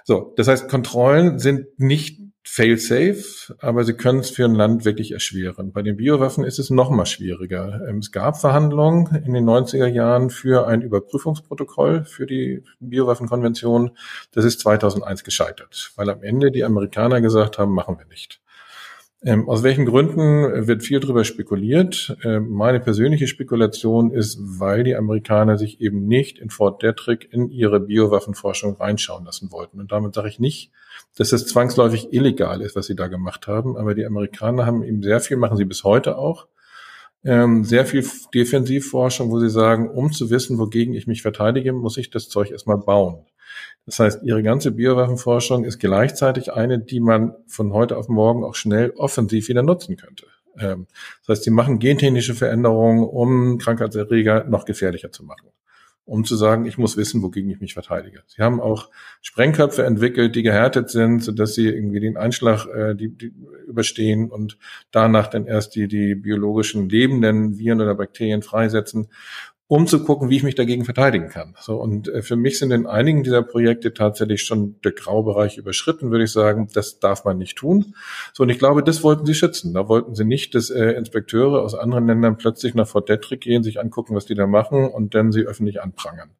So, 0.03 0.35
das 0.37 0.49
heißt, 0.49 0.69
Kontrollen 0.69 1.39
sind 1.39 1.79
nicht 1.79 2.21
fail-safe, 2.47 3.57
aber 3.59 3.85
sie 3.85 3.95
können 3.95 4.21
es 4.21 4.31
für 4.31 4.45
ein 4.45 4.55
Land 4.55 4.85
wirklich 4.85 5.13
erschweren. 5.13 5.73
Bei 5.73 5.81
den 5.83 5.97
Biowaffen 5.97 6.45
ist 6.45 6.59
es 6.59 6.69
noch 6.69 6.91
mal 6.91 7.07
schwieriger. 7.07 7.81
Ähm, 7.89 7.99
es 7.99 8.13
gab 8.13 8.39
Verhandlungen 8.39 9.23
in 9.25 9.33
den 9.33 9.49
90er 9.49 9.87
Jahren 9.87 10.29
für 10.29 10.67
ein 10.67 10.83
Überprüfungsprotokoll 10.83 12.05
für 12.05 12.27
die 12.27 12.63
Biowaffenkonvention. 12.81 13.93
Das 14.33 14.45
ist 14.45 14.61
2001 14.61 15.25
gescheitert, 15.25 15.93
weil 15.97 16.11
am 16.11 16.23
Ende 16.23 16.51
die 16.51 16.65
Amerikaner 16.65 17.23
gesagt 17.23 17.59
haben, 17.59 17.73
machen 17.73 17.99
wir 17.99 18.07
nicht. 18.07 18.41
Ähm, 19.27 19.49
aus 19.49 19.63
welchen 19.63 19.87
Gründen 19.87 20.67
wird 20.67 20.83
viel 20.83 21.01
darüber 21.01 21.25
spekuliert? 21.25 22.15
Ähm, 22.25 22.51
meine 22.51 22.79
persönliche 22.79 23.27
Spekulation 23.27 24.11
ist, 24.11 24.39
weil 24.39 24.85
die 24.85 24.95
Amerikaner 24.95 25.57
sich 25.57 25.81
eben 25.81 26.07
nicht 26.07 26.39
in 26.39 26.51
Fort 26.51 26.83
Detrick 26.83 27.33
in 27.33 27.49
ihre 27.49 27.81
Biowaffenforschung 27.81 28.77
reinschauen 28.77 29.25
lassen 29.25 29.51
wollten. 29.51 29.81
Und 29.81 29.93
damit 29.93 30.15
sage 30.15 30.29
ich 30.29 30.39
nicht, 30.39 30.73
dass 31.17 31.33
es 31.33 31.47
zwangsläufig 31.47 32.13
illegal 32.13 32.61
ist, 32.61 32.77
was 32.77 32.87
sie 32.87 32.97
da 32.97 33.09
gemacht 33.09 33.47
haben. 33.47 33.77
Aber 33.77 33.95
die 33.95 34.07
Amerikaner 34.07 34.67
haben 34.67 34.83
eben 34.83 35.03
sehr 35.03 35.21
viel, 35.21 35.37
machen 35.37 35.57
sie 35.57 35.65
bis 35.65 35.85
heute 35.85 36.19
auch, 36.19 36.49
ähm, 37.25 37.65
sehr 37.65 37.87
viel 37.87 38.05
Defensivforschung, 38.35 39.31
wo 39.31 39.39
sie 39.41 39.51
sagen, 39.51 39.89
um 39.89 40.13
zu 40.13 40.31
wissen, 40.31 40.59
wogegen 40.59 40.95
ich 40.95 41.07
mich 41.07 41.23
verteidige, 41.23 41.73
muss 41.73 41.97
ich 41.97 42.11
das 42.11 42.29
Zeug 42.29 42.51
erstmal 42.51 42.79
bauen. 42.79 43.25
Das 43.87 43.99
heißt, 44.01 44.23
ihre 44.25 44.43
ganze 44.43 44.73
Biowaffenforschung 44.73 45.65
ist 45.65 45.79
gleichzeitig 45.79 46.53
eine, 46.53 46.79
die 46.79 47.01
man 47.01 47.35
von 47.47 47.73
heute 47.73 47.97
auf 47.97 48.09
morgen 48.09 48.45
auch 48.45 48.55
schnell 48.55 48.91
offensiv 48.97 49.49
wieder 49.49 49.63
nutzen 49.63 49.97
könnte. 49.97 50.27
Ähm, 50.59 50.87
das 51.21 51.39
heißt, 51.39 51.45
sie 51.45 51.51
machen 51.51 51.79
gentechnische 51.79 52.35
Veränderungen, 52.35 53.05
um 53.05 53.59
Krankheitserreger 53.59 54.45
noch 54.45 54.65
gefährlicher 54.65 55.13
zu 55.13 55.25
machen 55.25 55.54
um 56.07 56.25
zu 56.25 56.37
sagen, 56.37 56.67
ich 56.67 56.77
muss 56.77 56.97
wissen, 56.97 57.23
wogegen 57.23 57.51
ich 57.51 57.61
mich 57.61 57.75
verteidige. 57.75 58.23
Sie 58.27 58.43
haben 58.43 58.61
auch 58.61 58.91
Sprengköpfe 59.23 59.85
entwickelt, 59.85 60.37
die 60.37 60.43
gehärtet 60.43 60.91
sind, 60.91 61.23
sodass 61.23 61.55
sie 61.55 61.69
irgendwie 61.69 62.01
den 62.01 62.17
Einschlag 62.17 62.67
äh, 62.67 62.95
die, 62.95 63.09
die 63.09 63.33
überstehen 63.67 64.31
und 64.31 64.59
danach 64.91 65.29
dann 65.29 65.47
erst 65.47 65.75
die, 65.75 65.89
die 65.89 66.15
biologischen 66.15 66.89
lebenden 66.89 67.59
Viren 67.59 67.81
oder 67.81 67.95
Bakterien 67.95 68.43
freisetzen 68.43 69.09
um 69.67 69.87
zu 69.87 70.05
gucken, 70.05 70.29
wie 70.29 70.37
ich 70.37 70.43
mich 70.43 70.55
dagegen 70.55 70.85
verteidigen 70.85 71.29
kann. 71.29 71.55
So 71.61 71.77
und 71.77 72.09
äh, 72.09 72.23
für 72.23 72.37
mich 72.37 72.59
sind 72.59 72.71
in 72.71 72.87
einigen 72.87 73.23
dieser 73.23 73.43
Projekte 73.43 73.95
tatsächlich 73.95 74.43
schon 74.43 74.77
der 74.85 74.93
Graubereich 74.93 75.57
überschritten, 75.57 76.11
würde 76.11 76.25
ich 76.25 76.33
sagen. 76.33 76.69
Das 76.75 76.99
darf 76.99 77.25
man 77.25 77.39
nicht 77.39 77.57
tun. 77.57 77.95
So 78.35 78.43
und 78.43 78.51
ich 78.51 78.59
glaube, 78.59 78.83
das 78.83 79.03
wollten 79.03 79.25
sie 79.25 79.35
schützen. 79.35 79.73
Da 79.73 79.89
wollten 79.89 80.15
sie 80.15 80.25
nicht, 80.25 80.55
dass 80.55 80.71
äh, 80.71 80.91
Inspekteure 80.93 81.63
aus 81.63 81.75
anderen 81.75 82.07
Ländern 82.07 82.37
plötzlich 82.37 82.75
nach 82.75 82.87
Fort 82.87 83.09
Detrick 83.09 83.41
gehen, 83.41 83.63
sich 83.63 83.81
angucken, 83.81 84.15
was 84.15 84.27
die 84.27 84.35
da 84.35 84.47
machen 84.47 84.89
und 84.89 85.15
dann 85.15 85.33
sie 85.33 85.43
öffentlich 85.43 85.81
anprangern. 85.81 86.31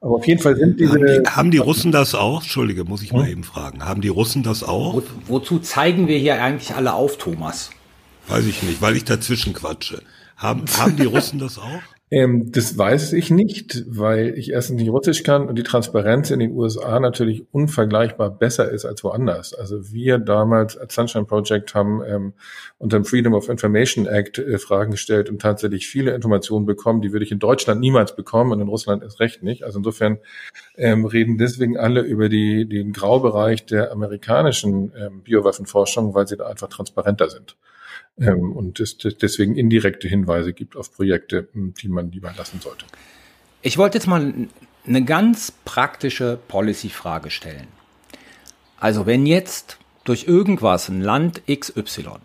Aber 0.00 0.16
auf 0.16 0.26
jeden 0.26 0.40
Fall 0.40 0.56
sind 0.56 0.80
diese. 0.80 0.92
Haben 0.92 1.06
die, 1.06 1.30
haben 1.30 1.50
die 1.52 1.58
Russen 1.58 1.92
das 1.92 2.14
auch? 2.14 2.42
Entschuldige, 2.42 2.84
muss 2.84 3.02
ich 3.02 3.10
hm? 3.10 3.18
mal 3.18 3.28
eben 3.28 3.44
fragen. 3.44 3.84
Haben 3.84 4.00
die 4.00 4.08
Russen 4.08 4.42
das 4.42 4.62
auch? 4.62 4.94
Wo, 4.94 5.02
wozu 5.26 5.58
zeigen 5.58 6.06
wir 6.06 6.18
hier 6.18 6.42
eigentlich 6.42 6.74
alle 6.74 6.94
auf, 6.94 7.18
Thomas? 7.18 7.70
Weiß 8.28 8.46
ich 8.46 8.62
nicht, 8.62 8.80
weil 8.80 8.96
ich 8.96 9.04
dazwischen 9.04 9.52
quatsche. 9.52 10.02
Haben, 10.36 10.64
haben 10.76 10.96
die 10.96 11.04
Russen 11.04 11.38
das 11.38 11.58
auch? 11.58 11.82
Ähm, 12.12 12.52
das 12.52 12.76
weiß 12.76 13.14
ich 13.14 13.30
nicht, 13.30 13.84
weil 13.88 14.36
ich 14.36 14.50
erstens 14.50 14.78
nicht 14.78 14.90
Russisch 14.90 15.22
kann 15.22 15.48
und 15.48 15.56
die 15.56 15.62
Transparenz 15.62 16.30
in 16.30 16.40
den 16.40 16.52
USA 16.52 17.00
natürlich 17.00 17.46
unvergleichbar 17.52 18.28
besser 18.28 18.70
ist 18.70 18.84
als 18.84 19.02
woanders. 19.02 19.54
Also 19.54 19.90
wir 19.92 20.18
damals 20.18 20.76
als 20.76 20.94
Sunshine 20.94 21.24
Project 21.24 21.74
haben 21.74 22.02
ähm, 22.06 22.34
unter 22.76 22.98
dem 22.98 23.06
Freedom 23.06 23.32
of 23.32 23.48
Information 23.48 24.04
Act 24.04 24.38
äh, 24.38 24.58
Fragen 24.58 24.90
gestellt 24.90 25.30
und 25.30 25.40
tatsächlich 25.40 25.88
viele 25.88 26.14
Informationen 26.14 26.66
bekommen, 26.66 27.00
die 27.00 27.12
würde 27.12 27.24
ich 27.24 27.32
in 27.32 27.38
Deutschland 27.38 27.80
niemals 27.80 28.14
bekommen 28.14 28.52
und 28.52 28.60
in 28.60 28.68
Russland 28.68 29.02
erst 29.02 29.18
recht 29.18 29.42
nicht. 29.42 29.62
Also 29.64 29.78
insofern 29.78 30.18
ähm, 30.76 31.06
reden 31.06 31.38
deswegen 31.38 31.78
alle 31.78 32.02
über 32.02 32.28
die, 32.28 32.68
den 32.68 32.92
Graubereich 32.92 33.64
der 33.64 33.90
amerikanischen 33.90 34.92
ähm, 34.98 35.22
Biowaffenforschung, 35.22 36.12
weil 36.12 36.26
sie 36.28 36.36
da 36.36 36.44
einfach 36.44 36.68
transparenter 36.68 37.30
sind 37.30 37.56
ähm, 38.18 38.52
und 38.52 38.80
es 38.80 38.98
deswegen 38.98 39.56
indirekte 39.56 40.08
Hinweise 40.08 40.52
gibt 40.52 40.76
auf 40.76 40.94
Projekte, 40.94 41.48
die 41.54 41.88
man 41.88 42.10
lieber 42.10 42.32
lassen 42.36 42.60
sollte. 42.60 42.84
Ich 43.62 43.78
wollte 43.78 43.98
jetzt 43.98 44.06
mal 44.06 44.34
eine 44.86 45.04
ganz 45.04 45.52
praktische 45.64 46.38
Policy-Frage 46.48 47.30
stellen. 47.30 47.68
Also 48.78 49.06
wenn 49.06 49.26
jetzt 49.26 49.78
durch 50.04 50.26
irgendwas 50.26 50.88
ein 50.88 51.00
Land 51.02 51.42
XY, 51.46 52.16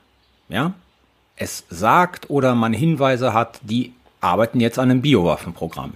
ja, 0.49 0.73
es 1.35 1.65
sagt 1.69 2.29
oder 2.31 2.55
man 2.55 2.73
Hinweise 2.73 3.33
hat, 3.33 3.59
die 3.61 3.93
arbeiten 4.19 4.59
jetzt 4.59 4.79
an 4.79 4.89
einem 4.89 5.01
Biowaffenprogramm. 5.01 5.93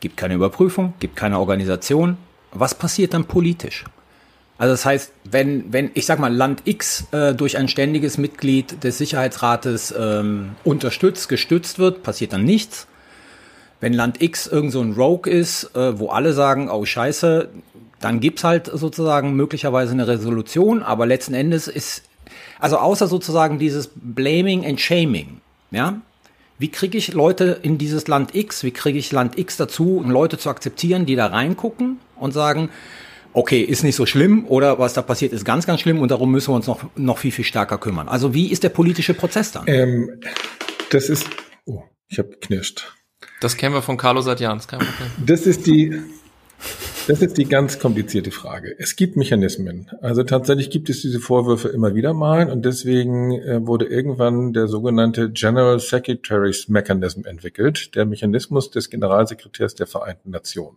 Gibt 0.00 0.16
keine 0.16 0.34
Überprüfung, 0.34 0.94
gibt 0.98 1.16
keine 1.16 1.38
Organisation. 1.38 2.16
Was 2.52 2.74
passiert 2.74 3.12
dann 3.12 3.26
politisch? 3.26 3.84
Also 4.56 4.72
das 4.72 4.84
heißt, 4.84 5.12
wenn, 5.24 5.72
wenn 5.72 5.90
ich 5.94 6.06
sag 6.06 6.18
mal, 6.20 6.32
Land 6.32 6.62
X 6.64 7.06
äh, 7.12 7.34
durch 7.34 7.56
ein 7.56 7.68
ständiges 7.68 8.18
Mitglied 8.18 8.84
des 8.84 8.98
Sicherheitsrates 8.98 9.92
ähm, 9.98 10.52
unterstützt, 10.62 11.28
gestützt 11.28 11.78
wird, 11.78 12.02
passiert 12.02 12.32
dann 12.32 12.44
nichts. 12.44 12.86
Wenn 13.80 13.92
Land 13.92 14.22
X 14.22 14.46
irgend 14.46 14.72
so 14.72 14.80
ein 14.80 14.92
Rogue 14.92 15.30
ist, 15.30 15.74
äh, 15.74 15.98
wo 15.98 16.08
alle 16.08 16.32
sagen, 16.32 16.70
oh 16.70 16.84
scheiße, 16.84 17.48
dann 18.00 18.20
gibt's 18.20 18.44
halt 18.44 18.70
sozusagen 18.72 19.34
möglicherweise 19.34 19.92
eine 19.92 20.06
Resolution, 20.06 20.82
aber 20.82 21.06
letzten 21.06 21.34
Endes 21.34 21.68
ist, 21.68 22.02
also 22.60 22.78
außer 22.78 23.08
sozusagen 23.08 23.58
dieses 23.58 23.90
Blaming 23.94 24.64
and 24.64 24.80
Shaming, 24.80 25.40
ja, 25.70 26.00
wie 26.58 26.68
kriege 26.68 26.96
ich 26.96 27.12
Leute 27.12 27.58
in 27.62 27.78
dieses 27.78 28.06
Land 28.06 28.34
X, 28.34 28.62
wie 28.62 28.70
kriege 28.70 28.98
ich 28.98 29.10
Land 29.10 29.36
X 29.38 29.56
dazu, 29.56 30.04
Leute 30.06 30.38
zu 30.38 30.48
akzeptieren, 30.48 31.04
die 31.04 31.16
da 31.16 31.26
reingucken 31.26 31.98
und 32.16 32.32
sagen, 32.32 32.68
okay, 33.34 33.60
ist 33.60 33.82
nicht 33.82 33.96
so 33.96 34.06
schlimm 34.06 34.46
oder 34.46 34.78
was 34.78 34.94
da 34.94 35.02
passiert 35.02 35.32
ist 35.32 35.44
ganz, 35.44 35.66
ganz 35.66 35.80
schlimm 35.80 36.00
und 36.00 36.10
darum 36.10 36.30
müssen 36.30 36.52
wir 36.52 36.56
uns 36.56 36.66
noch, 36.66 36.84
noch 36.96 37.18
viel, 37.18 37.32
viel 37.32 37.44
stärker 37.44 37.78
kümmern. 37.78 38.08
Also 38.08 38.32
wie 38.32 38.50
ist 38.50 38.62
der 38.62 38.70
politische 38.70 39.12
Prozess 39.12 39.52
dann? 39.52 39.64
Ähm, 39.66 40.20
das 40.90 41.10
ist, 41.10 41.28
oh, 41.66 41.82
ich 42.08 42.18
habe 42.18 42.30
geknirscht. 42.30 42.94
Das 43.40 43.56
kennen 43.56 43.74
wir 43.74 43.82
von 43.82 43.96
Carlo 43.96 44.20
seit 44.20 44.40
Jahren. 44.40 44.60
Das, 44.70 44.78
das 45.26 45.46
ist 45.46 45.66
die, 45.66 46.00
das 47.08 47.20
ist 47.20 47.36
die 47.36 47.44
ganz 47.44 47.78
komplizierte 47.78 48.30
Frage. 48.30 48.74
Es 48.78 48.96
gibt 48.96 49.16
Mechanismen. 49.16 49.90
Also 50.00 50.22
tatsächlich 50.22 50.70
gibt 50.70 50.88
es 50.88 51.02
diese 51.02 51.18
Vorwürfe 51.18 51.68
immer 51.68 51.94
wieder 51.94 52.14
mal 52.14 52.50
und 52.50 52.64
deswegen 52.64 53.32
äh, 53.32 53.66
wurde 53.66 53.86
irgendwann 53.86 54.52
der 54.52 54.68
sogenannte 54.68 55.30
General 55.30 55.80
Secretaries 55.80 56.68
Mechanism 56.68 57.26
entwickelt, 57.26 57.94
der 57.96 58.06
Mechanismus 58.06 58.70
des 58.70 58.88
Generalsekretärs 58.88 59.74
der 59.74 59.86
Vereinten 59.86 60.30
Nationen. 60.30 60.76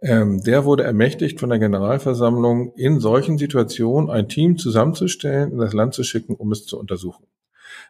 Ähm, 0.00 0.42
der 0.42 0.64
wurde 0.64 0.84
ermächtigt 0.84 1.40
von 1.40 1.50
der 1.50 1.58
Generalversammlung, 1.58 2.72
in 2.76 3.00
solchen 3.00 3.36
Situationen 3.36 4.10
ein 4.10 4.28
Team 4.28 4.56
zusammenzustellen, 4.56 5.52
in 5.52 5.58
das 5.58 5.72
Land 5.72 5.94
zu 5.94 6.04
schicken, 6.04 6.34
um 6.34 6.52
es 6.52 6.66
zu 6.66 6.78
untersuchen. 6.78 7.26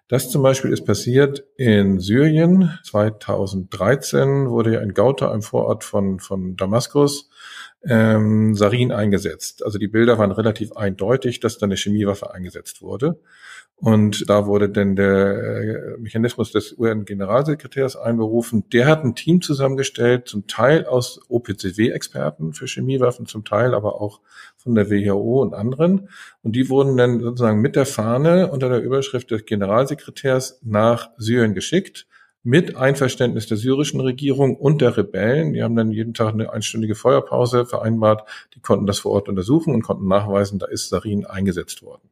Das 0.08 0.30
zum 0.30 0.42
Beispiel 0.42 0.72
ist 0.72 0.86
passiert 0.86 1.44
in 1.56 2.00
Syrien. 2.00 2.78
2013 2.84 4.48
wurde 4.48 4.74
ja 4.74 4.80
ein 4.80 4.94
Gauter 4.94 5.32
im 5.34 5.42
Vorort 5.42 5.84
von, 5.84 6.18
von 6.18 6.56
Damaskus 6.56 7.28
ähm, 7.84 8.54
Sarin 8.54 8.90
eingesetzt. 8.90 9.62
Also 9.64 9.78
die 9.78 9.88
Bilder 9.88 10.18
waren 10.18 10.32
relativ 10.32 10.72
eindeutig, 10.72 11.40
dass 11.40 11.58
da 11.58 11.66
eine 11.66 11.76
Chemiewaffe 11.76 12.32
eingesetzt 12.32 12.80
wurde. 12.80 13.20
Und 13.80 14.28
da 14.28 14.46
wurde 14.46 14.68
denn 14.68 14.96
der 14.96 15.94
äh, 15.94 15.98
Mechanismus 15.98 16.50
des 16.50 16.76
UN-Generalsekretärs 16.76 17.94
einberufen. 17.94 18.68
Der 18.70 18.86
hat 18.86 19.04
ein 19.04 19.14
Team 19.14 19.40
zusammengestellt, 19.40 20.26
zum 20.26 20.48
Teil 20.48 20.84
aus 20.84 21.20
OPCW-Experten 21.28 22.54
für 22.54 22.66
Chemiewaffen, 22.66 23.26
zum 23.26 23.44
Teil 23.44 23.74
aber 23.74 24.00
auch 24.00 24.20
von 24.56 24.74
der 24.74 24.90
WHO 24.90 25.42
und 25.42 25.54
anderen. 25.54 26.08
Und 26.42 26.56
die 26.56 26.68
wurden 26.68 26.96
dann 26.96 27.20
sozusagen 27.20 27.60
mit 27.60 27.76
der 27.76 27.86
Fahne 27.86 28.50
unter 28.50 28.68
der 28.68 28.82
Überschrift 28.82 29.30
des 29.30 29.44
Generalsekretärs 29.44 30.60
nach 30.64 31.10
Syrien 31.16 31.54
geschickt 31.54 32.08
mit 32.42 32.76
Einverständnis 32.76 33.46
der 33.46 33.58
syrischen 33.58 34.00
Regierung 34.00 34.56
und 34.56 34.80
der 34.80 34.96
Rebellen. 34.96 35.52
Die 35.52 35.62
haben 35.62 35.76
dann 35.76 35.92
jeden 35.92 36.14
Tag 36.14 36.32
eine 36.32 36.52
einstündige 36.52 36.96
Feuerpause 36.96 37.64
vereinbart. 37.64 38.28
Die 38.54 38.60
konnten 38.60 38.86
das 38.86 38.98
vor 39.00 39.12
Ort 39.12 39.28
untersuchen 39.28 39.72
und 39.72 39.82
konnten 39.82 40.08
nachweisen, 40.08 40.58
da 40.58 40.66
ist 40.66 40.88
Sarin 40.88 41.26
eingesetzt 41.26 41.82
worden. 41.82 42.10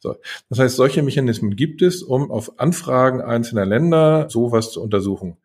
So. 0.00 0.16
Das 0.48 0.58
heißt, 0.58 0.76
solche 0.76 1.02
Mechanismen 1.02 1.56
gibt 1.56 1.82
es, 1.82 2.02
um 2.02 2.30
auf 2.30 2.58
Anfragen 2.58 3.20
einzelner 3.20 3.66
Länder 3.66 4.28
sowas 4.30 4.72
zu 4.72 4.82
untersuchen. 4.82 5.36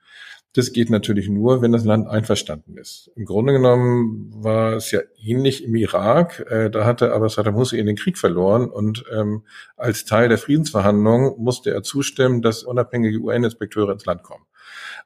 Das 0.55 0.71
geht 0.71 0.91
natürlich 0.91 1.29
nur, 1.29 1.63
wenn 1.63 1.71
das 1.71 1.83
Land 1.83 2.07
einverstanden 2.07 2.77
ist. 2.77 3.09
Im 3.15 3.25
Grunde 3.25 3.53
genommen 3.53 4.31
war 4.35 4.73
es 4.73 4.91
ja 4.91 4.99
ähnlich 5.19 5.63
im 5.63 5.75
Irak. 5.75 6.45
Äh, 6.47 6.69
da 6.69 6.85
hatte 6.85 7.11
aber 7.11 7.27
Saddam 7.27 7.55
Hussein 7.55 7.87
den 7.87 7.95
Krieg 7.95 8.19
verloren 8.19 8.69
und 8.69 9.03
ähm, 9.11 9.43
als 9.77 10.05
Teil 10.05 10.29
der 10.29 10.37
Friedensverhandlungen 10.37 11.33
musste 11.39 11.71
er 11.71 11.81
zustimmen, 11.81 12.43
dass 12.43 12.61
unabhängige 12.63 13.17
UN-Inspekteure 13.17 13.93
ins 13.93 14.05
Land 14.05 14.21
kommen. 14.21 14.45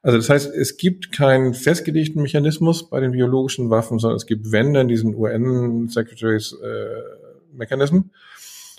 Also 0.02 0.18
das 0.18 0.28
heißt, 0.28 0.54
es 0.54 0.76
gibt 0.76 1.12
keinen 1.12 1.54
festgelegten 1.54 2.20
Mechanismus 2.20 2.90
bei 2.90 3.00
den 3.00 3.12
biologischen 3.12 3.70
Waffen, 3.70 3.98
sondern 3.98 4.16
es 4.16 4.26
gibt, 4.26 4.52
wenn 4.52 4.74
dann 4.74 4.86
diesen 4.86 5.14
UN-Secretaries 5.14 6.52
äh, 6.62 7.56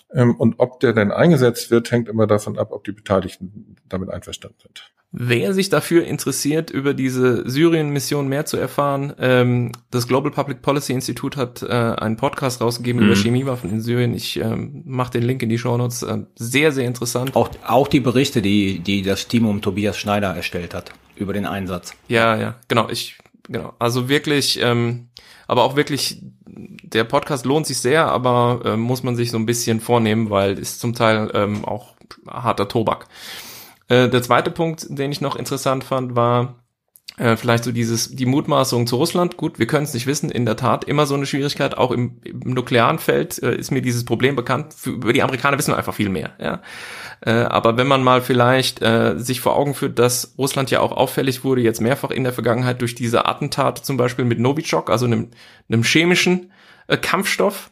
und 0.09 0.55
ob 0.57 0.79
der 0.79 0.93
denn 0.93 1.11
eingesetzt 1.11 1.69
wird, 1.71 1.91
hängt 1.91 2.09
immer 2.09 2.27
davon 2.27 2.57
ab, 2.57 2.71
ob 2.71 2.83
die 2.83 2.91
Beteiligten 2.91 3.75
damit 3.87 4.09
einverstanden 4.09 4.57
sind. 4.61 4.91
Wer 5.11 5.55
sich 5.55 5.69
dafür 5.69 6.05
interessiert, 6.05 6.69
über 6.69 6.93
diese 6.93 7.49
Syrien-Mission 7.49 8.27
mehr 8.27 8.45
zu 8.45 8.57
erfahren, 8.57 9.13
ähm, 9.19 9.71
das 9.89 10.07
Global 10.07 10.29
Public 10.29 10.61
Policy 10.61 10.93
Institute 10.93 11.35
hat 11.35 11.63
äh, 11.63 11.67
einen 11.67 12.15
Podcast 12.15 12.61
rausgegeben 12.61 13.01
mhm. 13.01 13.07
über 13.07 13.15
Chemiewaffen 13.15 13.71
in 13.71 13.81
Syrien. 13.81 14.13
Ich 14.13 14.39
ähm, 14.39 14.83
mache 14.85 15.13
den 15.13 15.23
Link 15.23 15.41
in 15.41 15.49
die 15.49 15.57
Show 15.57 15.75
Notes. 15.77 16.03
Äh, 16.03 16.25
sehr, 16.35 16.71
sehr 16.71 16.85
interessant. 16.85 17.35
Auch, 17.35 17.49
auch 17.65 17.87
die 17.87 18.01
Berichte, 18.01 18.43
die, 18.43 18.79
die 18.79 19.01
das 19.01 19.27
Team 19.27 19.47
um 19.47 19.63
Tobias 19.63 19.97
Schneider 19.97 20.35
erstellt 20.35 20.75
hat 20.75 20.91
über 21.15 21.33
den 21.33 21.47
Einsatz. 21.47 21.95
Ja, 22.07 22.37
ja, 22.37 22.59
genau. 22.67 22.87
Ich, 22.89 23.17
genau. 23.47 23.73
Also 23.79 24.09
wirklich, 24.09 24.59
ähm, 24.61 25.09
aber 25.47 25.63
auch 25.63 25.75
wirklich, 25.75 26.21
der 26.93 27.03
Podcast 27.03 27.45
lohnt 27.45 27.67
sich 27.67 27.79
sehr, 27.79 28.07
aber 28.07 28.61
äh, 28.65 28.77
muss 28.77 29.03
man 29.03 29.15
sich 29.15 29.31
so 29.31 29.37
ein 29.37 29.45
bisschen 29.45 29.79
vornehmen, 29.79 30.29
weil 30.29 30.57
ist 30.57 30.79
zum 30.79 30.93
Teil 30.93 31.31
ähm, 31.33 31.65
auch 31.65 31.95
harter 32.27 32.67
Tobak. 32.67 33.07
Äh, 33.87 34.09
der 34.09 34.21
zweite 34.21 34.51
Punkt, 34.51 34.85
den 34.89 35.11
ich 35.11 35.21
noch 35.21 35.35
interessant 35.35 35.83
fand, 35.83 36.15
war 36.15 36.55
äh, 37.19 37.35
vielleicht 37.35 37.65
so 37.65 37.71
dieses 37.71 38.15
die 38.15 38.25
Mutmaßung 38.25 38.87
zu 38.87 38.95
Russland. 38.95 39.35
Gut, 39.35 39.59
wir 39.59 39.67
können 39.67 39.83
es 39.83 39.93
nicht 39.93 40.07
wissen. 40.07 40.31
In 40.31 40.45
der 40.45 40.55
Tat 40.55 40.85
immer 40.85 41.05
so 41.05 41.15
eine 41.15 41.25
Schwierigkeit. 41.25 41.77
Auch 41.77 41.91
im, 41.91 42.21
im 42.23 42.53
nuklearen 42.53 42.97
Feld 42.97 43.41
äh, 43.43 43.55
ist 43.55 43.71
mir 43.71 43.81
dieses 43.81 44.05
Problem 44.05 44.35
bekannt. 44.35 44.73
Für, 44.73 44.91
über 44.91 45.11
die 45.11 45.21
Amerikaner 45.21 45.57
wissen 45.57 45.73
wir 45.73 45.77
einfach 45.77 45.93
viel 45.93 46.09
mehr. 46.09 46.31
Ja. 46.39 46.61
Äh, 47.21 47.31
aber 47.43 47.75
wenn 47.77 47.87
man 47.87 48.03
mal 48.03 48.21
vielleicht 48.21 48.81
äh, 48.81 49.15
sich 49.17 49.41
vor 49.41 49.57
Augen 49.57 49.73
führt, 49.73 49.99
dass 49.99 50.33
Russland 50.37 50.71
ja 50.71 50.79
auch 50.79 50.93
auffällig 50.93 51.43
wurde, 51.43 51.61
jetzt 51.61 51.81
mehrfach 51.81 52.11
in 52.11 52.23
der 52.23 52.31
Vergangenheit 52.31 52.79
durch 52.79 52.95
diese 52.95 53.25
Attentate, 53.25 53.81
zum 53.81 53.97
Beispiel 53.97 54.23
mit 54.23 54.39
Novichok, 54.39 54.89
also 54.89 55.05
einem, 55.05 55.29
einem 55.67 55.83
chemischen 55.83 56.51
äh, 56.89 56.97
Kampfstoff, 56.97 57.71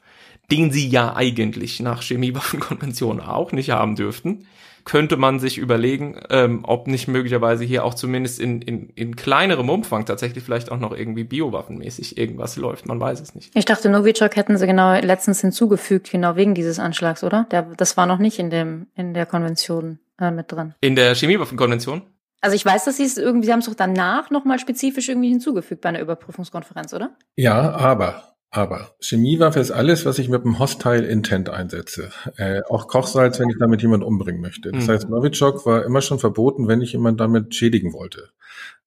den 0.52 0.72
sie 0.72 0.88
ja 0.88 1.16
eigentlich 1.16 1.80
nach 1.80 2.02
Chemiewaffenkonvention 2.02 3.20
auch 3.20 3.52
nicht 3.52 3.72
haben 3.72 3.96
dürften 3.96 4.48
könnte 4.88 5.18
man 5.18 5.40
sich 5.40 5.58
überlegen, 5.58 6.20
ähm, 6.30 6.62
ob 6.64 6.88
nicht 6.88 7.10
möglicherweise 7.10 7.66
hier 7.66 7.84
auch 7.84 7.94
zumindest 7.94 8.40
in, 8.40 8.62
in, 8.62 8.90
in 8.96 9.18
kleinerem 9.18 9.70
Umfang 9.70 10.06
tatsächlich 10.06 10.46
vielleicht 10.46 10.72
auch 10.72 10.80
noch 10.80 10.96
irgendwie 10.96 11.26
biowaffenmäßig 11.26 12.18
irgendwas 12.18 12.56
läuft. 12.56 12.88
Man 12.88 12.98
weiß 12.98 13.20
es 13.20 13.36
nicht. 13.36 13.52
Ich 13.54 13.66
dachte, 13.66 13.90
Novichok 13.90 14.38
hätten 14.38 14.58
sie 14.58 14.66
genau 14.66 14.94
letztens 14.94 15.42
hinzugefügt, 15.42 16.10
genau 16.10 16.38
wegen 16.38 16.56
dieses 16.56 16.80
Anschlags, 16.80 17.26
oder? 17.26 17.46
Der, 17.52 17.64
das 17.64 17.98
war 17.98 18.06
noch 18.06 18.18
nicht 18.18 18.40
in 18.40 18.50
dem 18.50 18.88
in 18.96 19.14
der 19.14 19.26
Konvention 19.26 20.00
äh, 20.22 20.32
mit 20.32 20.54
drin. 20.54 20.74
In 20.80 20.96
der 20.96 21.16
Chemiewaffenkonvention? 21.16 22.04
Also 22.40 22.56
ich 22.56 22.66
weiß, 22.66 22.86
dass 22.86 22.96
sie 22.96 23.04
es 23.04 23.18
irgendwie, 23.18 23.48
sie 23.48 23.52
haben 23.52 23.60
es 23.60 23.66
doch 23.66 23.76
danach 23.76 24.30
nochmal 24.30 24.58
spezifisch 24.58 25.10
irgendwie 25.10 25.30
hinzugefügt 25.30 25.82
bei 25.82 25.90
einer 25.90 26.00
Überprüfungskonferenz, 26.00 26.94
oder? 26.94 27.18
Ja, 27.36 27.72
aber 27.76 28.37
aber 28.50 28.96
Chemiewaffe 29.02 29.60
ist 29.60 29.72
alles, 29.72 30.06
was 30.06 30.20
ich 30.20 30.30
mit 30.30 30.44
einem 30.44 30.60
Hostile 30.60 31.06
Intent 31.06 31.50
einsetze. 31.50 32.12
Äh, 32.38 32.62
auch 32.70 32.88
Kochsalz, 32.88 33.40
wenn 33.40 33.50
ich 33.50 33.58
damit 33.60 33.82
jemand 33.82 34.04
umbringen 34.04 34.42
möchte. 34.42 34.72
Das 34.72 34.88
mhm. 34.88 34.92
heißt, 34.92 35.10
Novichok 35.10 35.66
war 35.66 35.84
immer 35.84 36.02
schon 36.02 36.20
verboten, 36.20 36.68
wenn 36.68 36.82
ich 36.82 36.94
jemand 36.94 37.20
damit 37.20 37.54
schädigen 37.54 37.94
wollte. 37.94 38.30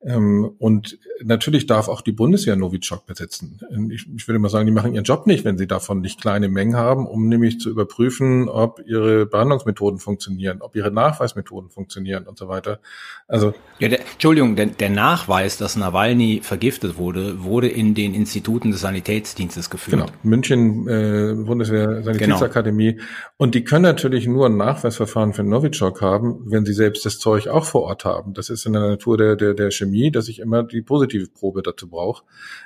Ähm, 0.03 0.55
und 0.59 0.99
natürlich 1.23 1.67
darf 1.67 1.89
auch 1.89 2.01
die 2.01 2.13
Bundeswehr 2.13 2.57
Novichok 2.57 3.05
besitzen. 3.05 3.61
Ich, 3.91 4.07
ich 4.17 4.27
würde 4.27 4.39
mal 4.39 4.49
sagen, 4.49 4.65
die 4.65 4.73
machen 4.73 4.95
ihren 4.95 5.05
Job 5.05 5.27
nicht, 5.27 5.45
wenn 5.45 5.59
sie 5.59 5.67
davon 5.67 6.01
nicht 6.01 6.21
kleine 6.21 6.49
Mengen 6.49 6.75
haben, 6.75 7.07
um 7.07 7.29
nämlich 7.29 7.61
zu 7.61 7.69
überprüfen, 7.69 8.49
ob 8.49 8.81
ihre 8.87 9.27
Behandlungsmethoden 9.27 10.01
funktionieren, 10.01 10.63
ob 10.63 10.75
ihre 10.75 10.91
Nachweismethoden 10.91 11.69
funktionieren 11.69 12.27
und 12.27 12.39
so 12.39 12.49
weiter. 12.49 12.81
Also 13.29 13.53
ja, 13.79 13.89
der, 13.89 14.01
Entschuldigung, 14.01 14.57
der, 14.57 14.67
der 14.67 14.89
Nachweis, 14.89 15.59
dass 15.59 15.77
Nawalny 15.77 16.41
vergiftet 16.43 16.97
wurde, 16.97 17.45
wurde 17.45 17.69
in 17.69 17.95
den 17.95 18.15
Instituten 18.15 18.71
des 18.71 18.81
Sanitätsdienstes 18.81 19.69
geführt. 19.69 20.01
Genau, 20.01 20.11
München 20.23 20.89
äh, 20.89 21.35
Bundeswehr 21.35 22.03
Sanitätsakademie. 22.03 22.95
Genau. 22.95 23.05
Und 23.37 23.55
die 23.55 23.65
können 23.65 23.83
natürlich 23.83 24.27
nur 24.27 24.47
ein 24.47 24.57
Nachweisverfahren 24.57 25.35
für 25.35 25.45
Novichok 25.45 26.01
haben, 26.01 26.41
wenn 26.47 26.65
sie 26.65 26.73
selbst 26.73 27.05
das 27.05 27.19
Zeug 27.19 27.49
auch 27.49 27.67
vor 27.67 27.83
Ort 27.83 28.07
haben. 28.07 28.33
Das 28.33 28.49
ist 28.49 28.65
in 28.65 28.73
der 28.73 28.83
Natur 28.83 29.19
der 29.19 29.37
der 29.37 29.53
der 29.53 29.71
Chemie 29.71 29.90
Chemie, 29.91 30.11
dass 30.11 30.29
ich 30.29 30.39
immer 30.39 30.63
die 30.63 30.83
positive 30.83 31.29
Probe 31.29 31.63
dazu 31.63 31.89
brauche. 31.89 32.25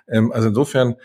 Ähm, 0.09 0.33
also 0.33 0.49
insofern 0.49 0.97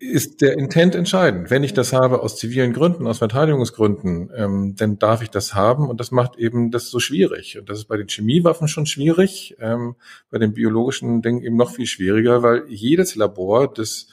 ist 0.00 0.42
der 0.42 0.56
Intent 0.56 0.94
entscheidend. 0.94 1.50
Wenn 1.50 1.64
ich 1.64 1.74
das 1.74 1.92
habe 1.92 2.22
aus 2.22 2.36
zivilen 2.36 2.72
Gründen, 2.72 3.08
aus 3.08 3.18
Verteidigungsgründen, 3.18 4.30
ähm, 4.34 4.74
dann 4.76 4.98
darf 4.98 5.22
ich 5.22 5.30
das 5.30 5.54
haben 5.54 5.88
und 5.88 5.98
das 5.98 6.12
macht 6.12 6.36
eben 6.38 6.70
das 6.70 6.88
so 6.88 7.00
schwierig. 7.00 7.58
Und 7.58 7.68
das 7.68 7.78
ist 7.78 7.86
bei 7.86 7.96
den 7.96 8.08
Chemiewaffen 8.08 8.68
schon 8.68 8.86
schwierig, 8.86 9.56
ähm, 9.58 9.96
bei 10.30 10.38
den 10.38 10.54
biologischen 10.54 11.20
Dingen 11.20 11.42
eben 11.42 11.56
noch 11.56 11.72
viel 11.72 11.86
schwieriger, 11.86 12.44
weil 12.44 12.64
jedes 12.68 13.16
Labor, 13.16 13.72
das 13.72 14.06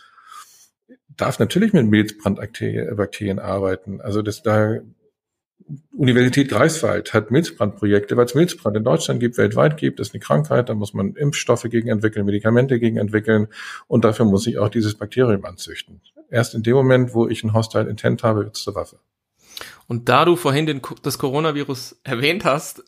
darf 1.16 1.38
natürlich 1.38 1.72
mit 1.72 1.86
Milzbrandbakterien 1.88 3.40
arbeiten. 3.40 4.02
Also 4.02 4.24
das 4.24 4.42
da 4.42 4.80
Universität 5.92 6.50
Greifswald 6.50 7.14
hat 7.14 7.32
Milzbrandprojekte, 7.32 8.16
weil 8.18 8.26
es 8.26 8.36
Milzbrand 8.36 8.78
in 8.78 8.84
Deutschland 8.84 9.20
gibt, 9.20 9.38
weltweit 9.38 9.78
gibt, 9.78 10.00
das 10.00 10.10
ist 10.10 10.14
eine 10.14 10.22
Krankheit, 10.22 10.70
da 10.70 10.76
muss 10.76 10.94
man 10.94 11.14
Impfstoffe 11.16 11.64
gegen 11.64 11.90
entwickeln, 11.90 12.26
Medikamente 12.26 12.80
gegen 12.80 12.98
entwickeln 12.98 13.48
und 13.88 14.06
dafür 14.06 14.26
muss 14.26 14.46
ich 14.46 14.60
auch 14.60 14.70
dieses 14.70 14.96
Bakterium 14.96 15.44
anzüchten. 15.44 16.02
Erst 16.30 16.54
in 16.54 16.62
dem 16.62 16.76
Moment, 16.76 17.14
wo 17.14 17.28
ich 17.28 17.44
ein 17.44 17.54
Hostile 17.54 17.90
Intent 17.90 18.24
habe, 18.24 18.42
wird 18.44 18.56
es 18.56 18.64
zur 18.64 18.76
Waffe. 18.76 19.00
Und 19.88 20.10
da 20.10 20.26
du 20.26 20.36
vorhin 20.36 20.66
den, 20.66 20.82
das 21.02 21.18
Coronavirus 21.18 22.00
erwähnt 22.04 22.46
hast, 22.46 22.84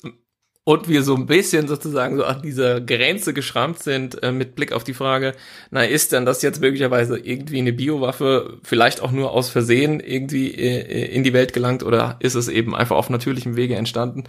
und 0.68 0.89
wir 0.89 1.01
so 1.01 1.15
ein 1.15 1.28
bisschen 1.28 1.70
sozusagen 1.70 2.18
so 2.18 2.26
an 2.26 2.41
dieser 2.41 2.82
Grenze 2.82 3.34
geschrammt 3.34 3.82
sind 3.82 4.22
äh, 4.22 4.34
mit 4.34 4.53
Blick 4.53 4.74
auf 4.74 4.84
die 4.84 4.93
Frage, 4.93 5.34
na 5.72 5.86
ist 5.86 6.11
denn 6.11 6.26
das 6.26 6.41
jetzt 6.41 6.59
möglicherweise 6.59 7.18
irgendwie 7.18 7.59
eine 7.59 7.72
Biowaffe, 7.72 8.59
vielleicht 8.63 8.99
auch 8.99 9.11
nur 9.11 9.32
aus 9.32 9.49
Versehen 9.49 10.01
irgendwie 10.01 10.51
äh, 10.51 11.05
in 11.05 11.24
die 11.24 11.32
Welt 11.32 11.53
gelangt 11.53 11.84
oder 11.84 12.18
ist 12.20 12.36
es 12.36 12.49
eben 12.49 12.76
einfach 12.76 12.97
auf 12.97 13.09
natürlichem 13.09 13.55
Wege 13.55 13.76
entstanden? 13.76 14.26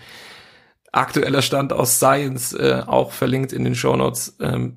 Aktueller 0.92 1.42
Stand 1.42 1.72
aus 1.72 1.96
Science, 1.96 2.52
äh, 2.52 2.84
auch 2.86 3.10
verlinkt 3.10 3.52
in 3.52 3.64
den 3.64 3.74
Show 3.74 3.96
Notes, 3.96 4.36
ähm, 4.40 4.76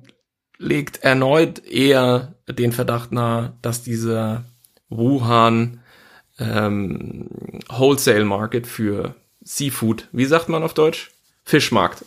legt 0.58 1.04
erneut 1.04 1.64
eher 1.64 2.34
den 2.48 2.72
Verdacht 2.72 3.12
nahe, 3.12 3.52
dass 3.62 3.84
dieser 3.84 4.46
Wuhan 4.88 5.78
ähm, 6.40 7.28
Wholesale 7.68 8.24
Market 8.24 8.66
für 8.66 9.14
Seafood, 9.42 10.08
wie 10.10 10.24
sagt 10.24 10.48
man 10.48 10.64
auf 10.64 10.74
Deutsch? 10.74 11.11
Fischmarkt 11.44 12.04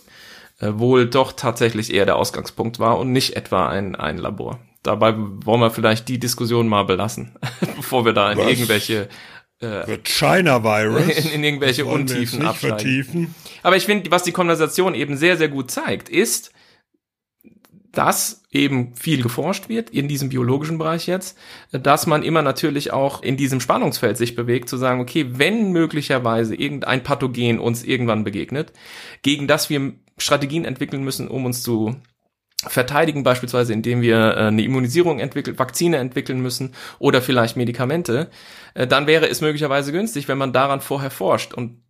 äh, 0.59 0.71
wohl 0.75 1.07
doch 1.07 1.33
tatsächlich 1.33 1.93
eher 1.93 2.05
der 2.05 2.15
Ausgangspunkt 2.15 2.79
war 2.79 2.97
und 2.97 3.11
nicht 3.11 3.36
etwa 3.36 3.67
ein, 3.67 3.95
ein 3.95 4.17
Labor. 4.17 4.59
Dabei 4.83 5.15
wollen 5.17 5.61
wir 5.61 5.71
vielleicht 5.71 6.07
die 6.07 6.19
Diskussion 6.19 6.67
mal 6.67 6.83
belassen, 6.83 7.36
bevor 7.75 8.05
wir 8.05 8.13
da 8.13 8.31
in 8.31 8.38
Was? 8.38 8.47
irgendwelche 8.47 9.09
äh, 9.59 9.97
China 10.03 10.63
Virus 10.63 11.07
in, 11.07 11.31
in 11.33 11.43
irgendwelche 11.43 11.86
Untiefen 11.86 12.45
absteigen. 12.45 13.33
Aber 13.63 13.75
ich 13.75 13.86
finde, 13.86 14.11
was 14.11 14.23
die 14.23 14.31
Konversation 14.31 14.95
eben 14.95 15.17
sehr 15.17 15.38
sehr 15.38 15.49
gut 15.49 15.71
zeigt, 15.71 16.09
ist, 16.09 16.51
dass 17.97 18.43
eben 18.51 18.95
viel 18.95 19.21
geforscht 19.23 19.69
wird 19.69 19.89
in 19.89 20.07
diesem 20.07 20.29
biologischen 20.29 20.77
Bereich 20.77 21.07
jetzt, 21.07 21.37
dass 21.71 22.07
man 22.07 22.23
immer 22.23 22.41
natürlich 22.41 22.93
auch 22.93 23.23
in 23.23 23.37
diesem 23.37 23.59
Spannungsfeld 23.59 24.17
sich 24.17 24.35
bewegt, 24.35 24.69
zu 24.69 24.77
sagen, 24.77 25.01
okay, 25.01 25.25
wenn 25.31 25.71
möglicherweise 25.71 26.55
irgendein 26.55 27.03
Pathogen 27.03 27.59
uns 27.59 27.83
irgendwann 27.83 28.23
begegnet, 28.23 28.73
gegen 29.21 29.47
das 29.47 29.69
wir 29.69 29.93
Strategien 30.17 30.65
entwickeln 30.65 31.03
müssen, 31.03 31.27
um 31.27 31.45
uns 31.45 31.63
zu 31.63 31.95
verteidigen, 32.67 33.23
beispielsweise 33.23 33.73
indem 33.73 34.01
wir 34.01 34.17
äh, 34.17 34.47
eine 34.47 34.63
Immunisierung 34.63 35.19
entwickeln, 35.19 35.59
Vakzine 35.59 35.97
entwickeln 35.97 36.41
müssen 36.41 36.73
oder 36.99 37.21
vielleicht 37.21 37.57
Medikamente, 37.57 38.29
äh, 38.73 38.87
dann 38.87 39.07
wäre 39.07 39.29
es 39.29 39.41
möglicherweise 39.41 39.91
günstig, 39.91 40.27
wenn 40.27 40.37
man 40.37 40.53
daran 40.53 40.81
vorher 40.81 41.11
forscht. 41.11 41.53
Und 41.53 41.81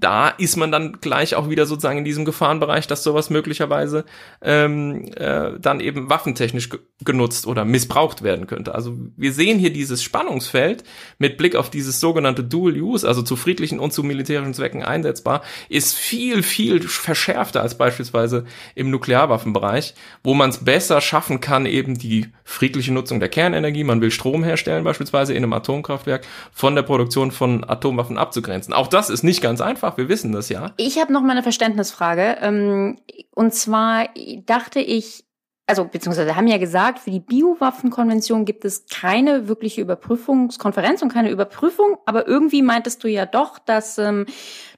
da 0.00 0.28
ist 0.28 0.56
man 0.56 0.70
dann 0.70 0.98
gleich 1.00 1.34
auch 1.34 1.50
wieder 1.50 1.66
sozusagen 1.66 1.98
in 1.98 2.04
diesem 2.04 2.24
Gefahrenbereich, 2.24 2.86
dass 2.86 3.02
sowas 3.02 3.30
möglicherweise 3.30 4.04
ähm, 4.42 5.10
äh, 5.16 5.58
dann 5.58 5.80
eben 5.80 6.08
waffentechnisch 6.08 6.68
genutzt 7.04 7.46
oder 7.46 7.64
missbraucht 7.64 8.22
werden 8.22 8.46
könnte. 8.46 8.74
Also 8.74 8.96
wir 9.16 9.32
sehen 9.32 9.58
hier 9.58 9.72
dieses 9.72 10.02
Spannungsfeld 10.02 10.84
mit 11.18 11.36
Blick 11.36 11.56
auf 11.56 11.70
dieses 11.70 11.98
sogenannte 11.98 12.44
Dual 12.44 12.80
Use, 12.80 13.06
also 13.06 13.22
zu 13.22 13.34
friedlichen 13.34 13.80
und 13.80 13.92
zu 13.92 14.04
militärischen 14.04 14.54
Zwecken 14.54 14.84
einsetzbar, 14.84 15.42
ist 15.68 15.96
viel, 15.96 16.42
viel 16.42 16.82
verschärfter 16.82 17.62
als 17.62 17.76
beispielsweise 17.76 18.44
im 18.76 18.90
Nuklearwaffenbereich, 18.90 19.94
wo 20.22 20.34
man 20.34 20.50
es 20.50 20.58
besser 20.58 21.00
schaffen 21.00 21.40
kann, 21.40 21.66
eben 21.66 21.98
die 21.98 22.28
friedliche 22.44 22.92
Nutzung 22.92 23.20
der 23.20 23.28
Kernenergie, 23.28 23.84
man 23.84 24.00
will 24.00 24.10
Strom 24.10 24.44
herstellen 24.44 24.84
beispielsweise 24.84 25.34
in 25.34 25.42
einem 25.42 25.52
Atomkraftwerk, 25.52 26.24
von 26.52 26.74
der 26.74 26.82
Produktion 26.82 27.30
von 27.30 27.68
Atomwaffen 27.68 28.16
abzugrenzen. 28.16 28.72
Auch 28.72 28.86
das 28.86 29.10
ist 29.10 29.24
nicht 29.24 29.40
ganz 29.40 29.60
einfach 29.60 29.87
einfach, 29.88 29.98
wir 29.98 30.08
wissen 30.08 30.32
das 30.32 30.48
ja. 30.48 30.72
Ich 30.76 30.98
habe 31.00 31.12
noch 31.12 31.22
mal 31.22 31.32
eine 31.32 31.42
Verständnisfrage. 31.42 32.38
Ähm, 32.40 32.98
und 33.34 33.54
zwar 33.54 34.08
dachte 34.46 34.80
ich, 34.80 35.24
also 35.66 35.84
beziehungsweise 35.84 36.34
haben 36.34 36.46
ja 36.46 36.56
gesagt, 36.56 36.98
für 36.98 37.10
die 37.10 37.20
Biowaffenkonvention 37.20 38.46
gibt 38.46 38.64
es 38.64 38.86
keine 38.86 39.48
wirkliche 39.48 39.82
Überprüfungskonferenz 39.82 41.02
und 41.02 41.12
keine 41.12 41.30
Überprüfung, 41.30 41.98
aber 42.06 42.26
irgendwie 42.26 42.62
meintest 42.62 43.04
du 43.04 43.08
ja 43.08 43.26
doch, 43.26 43.58
dass 43.58 43.98
ähm, 43.98 44.24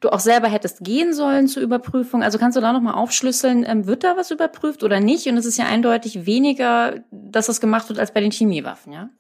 du 0.01 0.09
auch 0.09 0.19
selber 0.19 0.49
hättest 0.49 0.83
gehen 0.83 1.15
sollen 1.15 1.47
zur 1.47 1.63
Überprüfung. 1.63 2.25
Also 2.25 2.39
kannst 2.39 2.57
du 2.57 2.61
da 2.61 2.73
nochmal 2.73 2.95
aufschlüsseln, 2.95 3.65
ähm, 3.69 3.87
wird 3.87 4.03
da 4.03 4.17
was 4.17 4.33
überprüft 4.33 4.83
oder 4.83 4.99
nicht? 4.99 5.29
Und 5.29 5.37
es 5.37 5.47
ist 5.47 5.59
ja 5.59 5.67
eindeutig 5.67 6.27
weniger, 6.27 7.05
dass 7.13 7.47
das 7.47 7.61
gemacht 7.61 7.89
wird 7.89 8.01
als 8.01 8.13
bei 8.13 8.21
den 8.21 8.33
Chemiewaffen, 8.33 8.93
ja? 8.93 9.11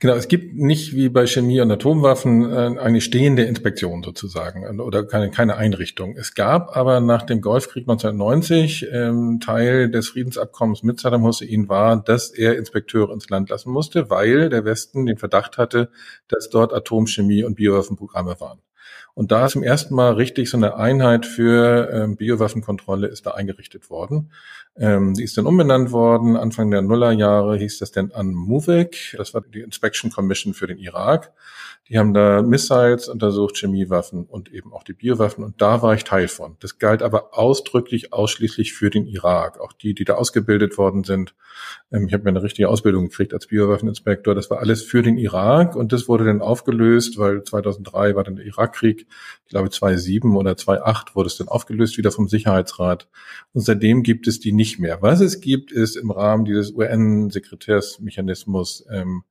Genau, 0.00 0.14
es 0.14 0.28
gibt 0.28 0.54
nicht 0.54 0.94
wie 0.94 1.08
bei 1.08 1.26
Chemie 1.26 1.60
und 1.60 1.70
Atomwaffen 1.70 2.52
äh, 2.52 2.78
eine 2.78 3.00
stehende 3.00 3.44
Inspektion 3.44 4.02
sozusagen 4.02 4.80
oder 4.80 5.04
keine, 5.04 5.30
keine 5.30 5.56
Einrichtung. 5.56 6.16
Es 6.16 6.34
gab 6.34 6.76
aber 6.76 7.00
nach 7.00 7.22
dem 7.22 7.40
Golfkrieg 7.40 7.84
1990 7.84 8.86
ähm, 8.92 9.40
Teil 9.40 9.90
des 9.90 10.10
Friedensabkommens 10.10 10.82
mit 10.82 11.00
Saddam 11.00 11.22
Hussein 11.22 11.68
war, 11.68 12.02
dass 12.02 12.30
er 12.30 12.58
Inspekteure 12.58 13.12
ins 13.12 13.30
Land 13.30 13.48
lassen 13.48 13.70
musste, 13.70 14.10
weil 14.10 14.50
der 14.50 14.64
Westen 14.64 15.06
den 15.06 15.16
Verdacht 15.16 15.56
hatte, 15.56 15.90
dass 16.28 16.50
dort 16.50 16.74
Atomchemie 16.74 17.44
und 17.44 17.54
Biowaffenprogramme 17.54 18.38
waren. 18.40 18.60
Und 19.16 19.32
da 19.32 19.46
ist 19.46 19.52
zum 19.52 19.62
ersten 19.62 19.94
Mal 19.94 20.12
richtig 20.12 20.50
so 20.50 20.58
eine 20.58 20.76
Einheit 20.76 21.24
für 21.24 21.88
ähm, 21.90 22.16
Biowaffenkontrolle 22.16 23.06
ist 23.06 23.24
da 23.24 23.30
eingerichtet 23.30 23.88
worden. 23.88 24.30
Ähm, 24.76 25.14
die 25.14 25.22
ist 25.22 25.38
dann 25.38 25.46
umbenannt 25.46 25.90
worden. 25.90 26.36
Anfang 26.36 26.70
der 26.70 26.82
Nullerjahre 26.82 27.56
hieß 27.56 27.78
das 27.78 27.92
dann 27.92 28.12
an 28.12 28.34
MUVIC. 28.34 29.14
Das 29.16 29.32
war 29.32 29.40
die 29.40 29.62
Inspection 29.62 30.10
Commission 30.10 30.52
für 30.52 30.66
den 30.66 30.76
Irak. 30.76 31.32
Die 31.88 31.98
haben 31.98 32.12
da 32.12 32.42
Missiles 32.42 33.08
untersucht, 33.08 33.56
Chemiewaffen 33.56 34.26
und 34.26 34.52
eben 34.52 34.72
auch 34.74 34.82
die 34.82 34.92
Biowaffen. 34.92 35.44
Und 35.44 35.62
da 35.62 35.80
war 35.82 35.94
ich 35.94 36.04
Teil 36.04 36.28
von. 36.28 36.56
Das 36.60 36.78
galt 36.78 37.00
aber 37.00 37.38
ausdrücklich 37.38 38.12
ausschließlich 38.12 38.74
für 38.74 38.90
den 38.90 39.06
Irak. 39.06 39.60
Auch 39.60 39.72
die, 39.72 39.94
die 39.94 40.04
da 40.04 40.14
ausgebildet 40.14 40.76
worden 40.76 41.04
sind. 41.04 41.34
Ähm, 41.90 42.06
ich 42.06 42.12
habe 42.12 42.24
mir 42.24 42.30
eine 42.30 42.42
richtige 42.42 42.68
Ausbildung 42.68 43.08
gekriegt 43.08 43.32
als 43.32 43.46
Biowaffeninspektor. 43.46 44.34
Das 44.34 44.50
war 44.50 44.58
alles 44.58 44.82
für 44.82 45.02
den 45.02 45.16
Irak. 45.16 45.74
Und 45.74 45.92
das 45.92 46.06
wurde 46.06 46.24
dann 46.24 46.42
aufgelöst, 46.42 47.18
weil 47.18 47.44
2003 47.44 48.14
war 48.14 48.24
dann 48.24 48.36
der 48.36 48.44
Irakkrieg. 48.44 49.05
Ich 49.44 49.50
glaube 49.50 49.70
2007 49.70 50.36
oder 50.36 50.56
2008 50.56 51.16
wurde 51.16 51.28
es 51.28 51.36
dann 51.36 51.48
aufgelöst 51.48 51.98
wieder 51.98 52.12
vom 52.12 52.28
Sicherheitsrat. 52.28 53.08
Und 53.52 53.62
seitdem 53.62 54.02
gibt 54.02 54.26
es 54.26 54.40
die 54.40 54.52
nicht 54.52 54.78
mehr. 54.78 55.02
Was 55.02 55.20
es 55.20 55.40
gibt, 55.40 55.72
ist 55.72 55.96
im 55.96 56.10
Rahmen 56.10 56.44
dieses 56.44 56.72
UN-Sekretärsmechanismus 56.72 58.86
ähm, 58.90 59.24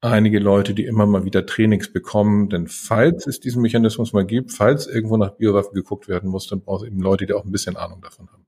einige 0.00 0.38
Leute, 0.38 0.74
die 0.74 0.84
immer 0.84 1.06
mal 1.06 1.24
wieder 1.24 1.46
Trainings 1.46 1.92
bekommen. 1.92 2.48
Denn 2.48 2.66
falls 2.66 3.26
es 3.26 3.40
diesen 3.40 3.62
Mechanismus 3.62 4.12
mal 4.12 4.24
gibt, 4.24 4.52
falls 4.52 4.86
irgendwo 4.86 5.16
nach 5.16 5.32
Biowaffen 5.32 5.74
geguckt 5.74 6.08
werden 6.08 6.30
muss, 6.30 6.46
dann 6.46 6.60
braucht 6.60 6.82
es 6.82 6.88
eben 6.88 7.00
Leute, 7.00 7.26
die 7.26 7.34
auch 7.34 7.44
ein 7.44 7.52
bisschen 7.52 7.76
Ahnung 7.76 8.00
davon 8.00 8.28
haben. 8.32 8.46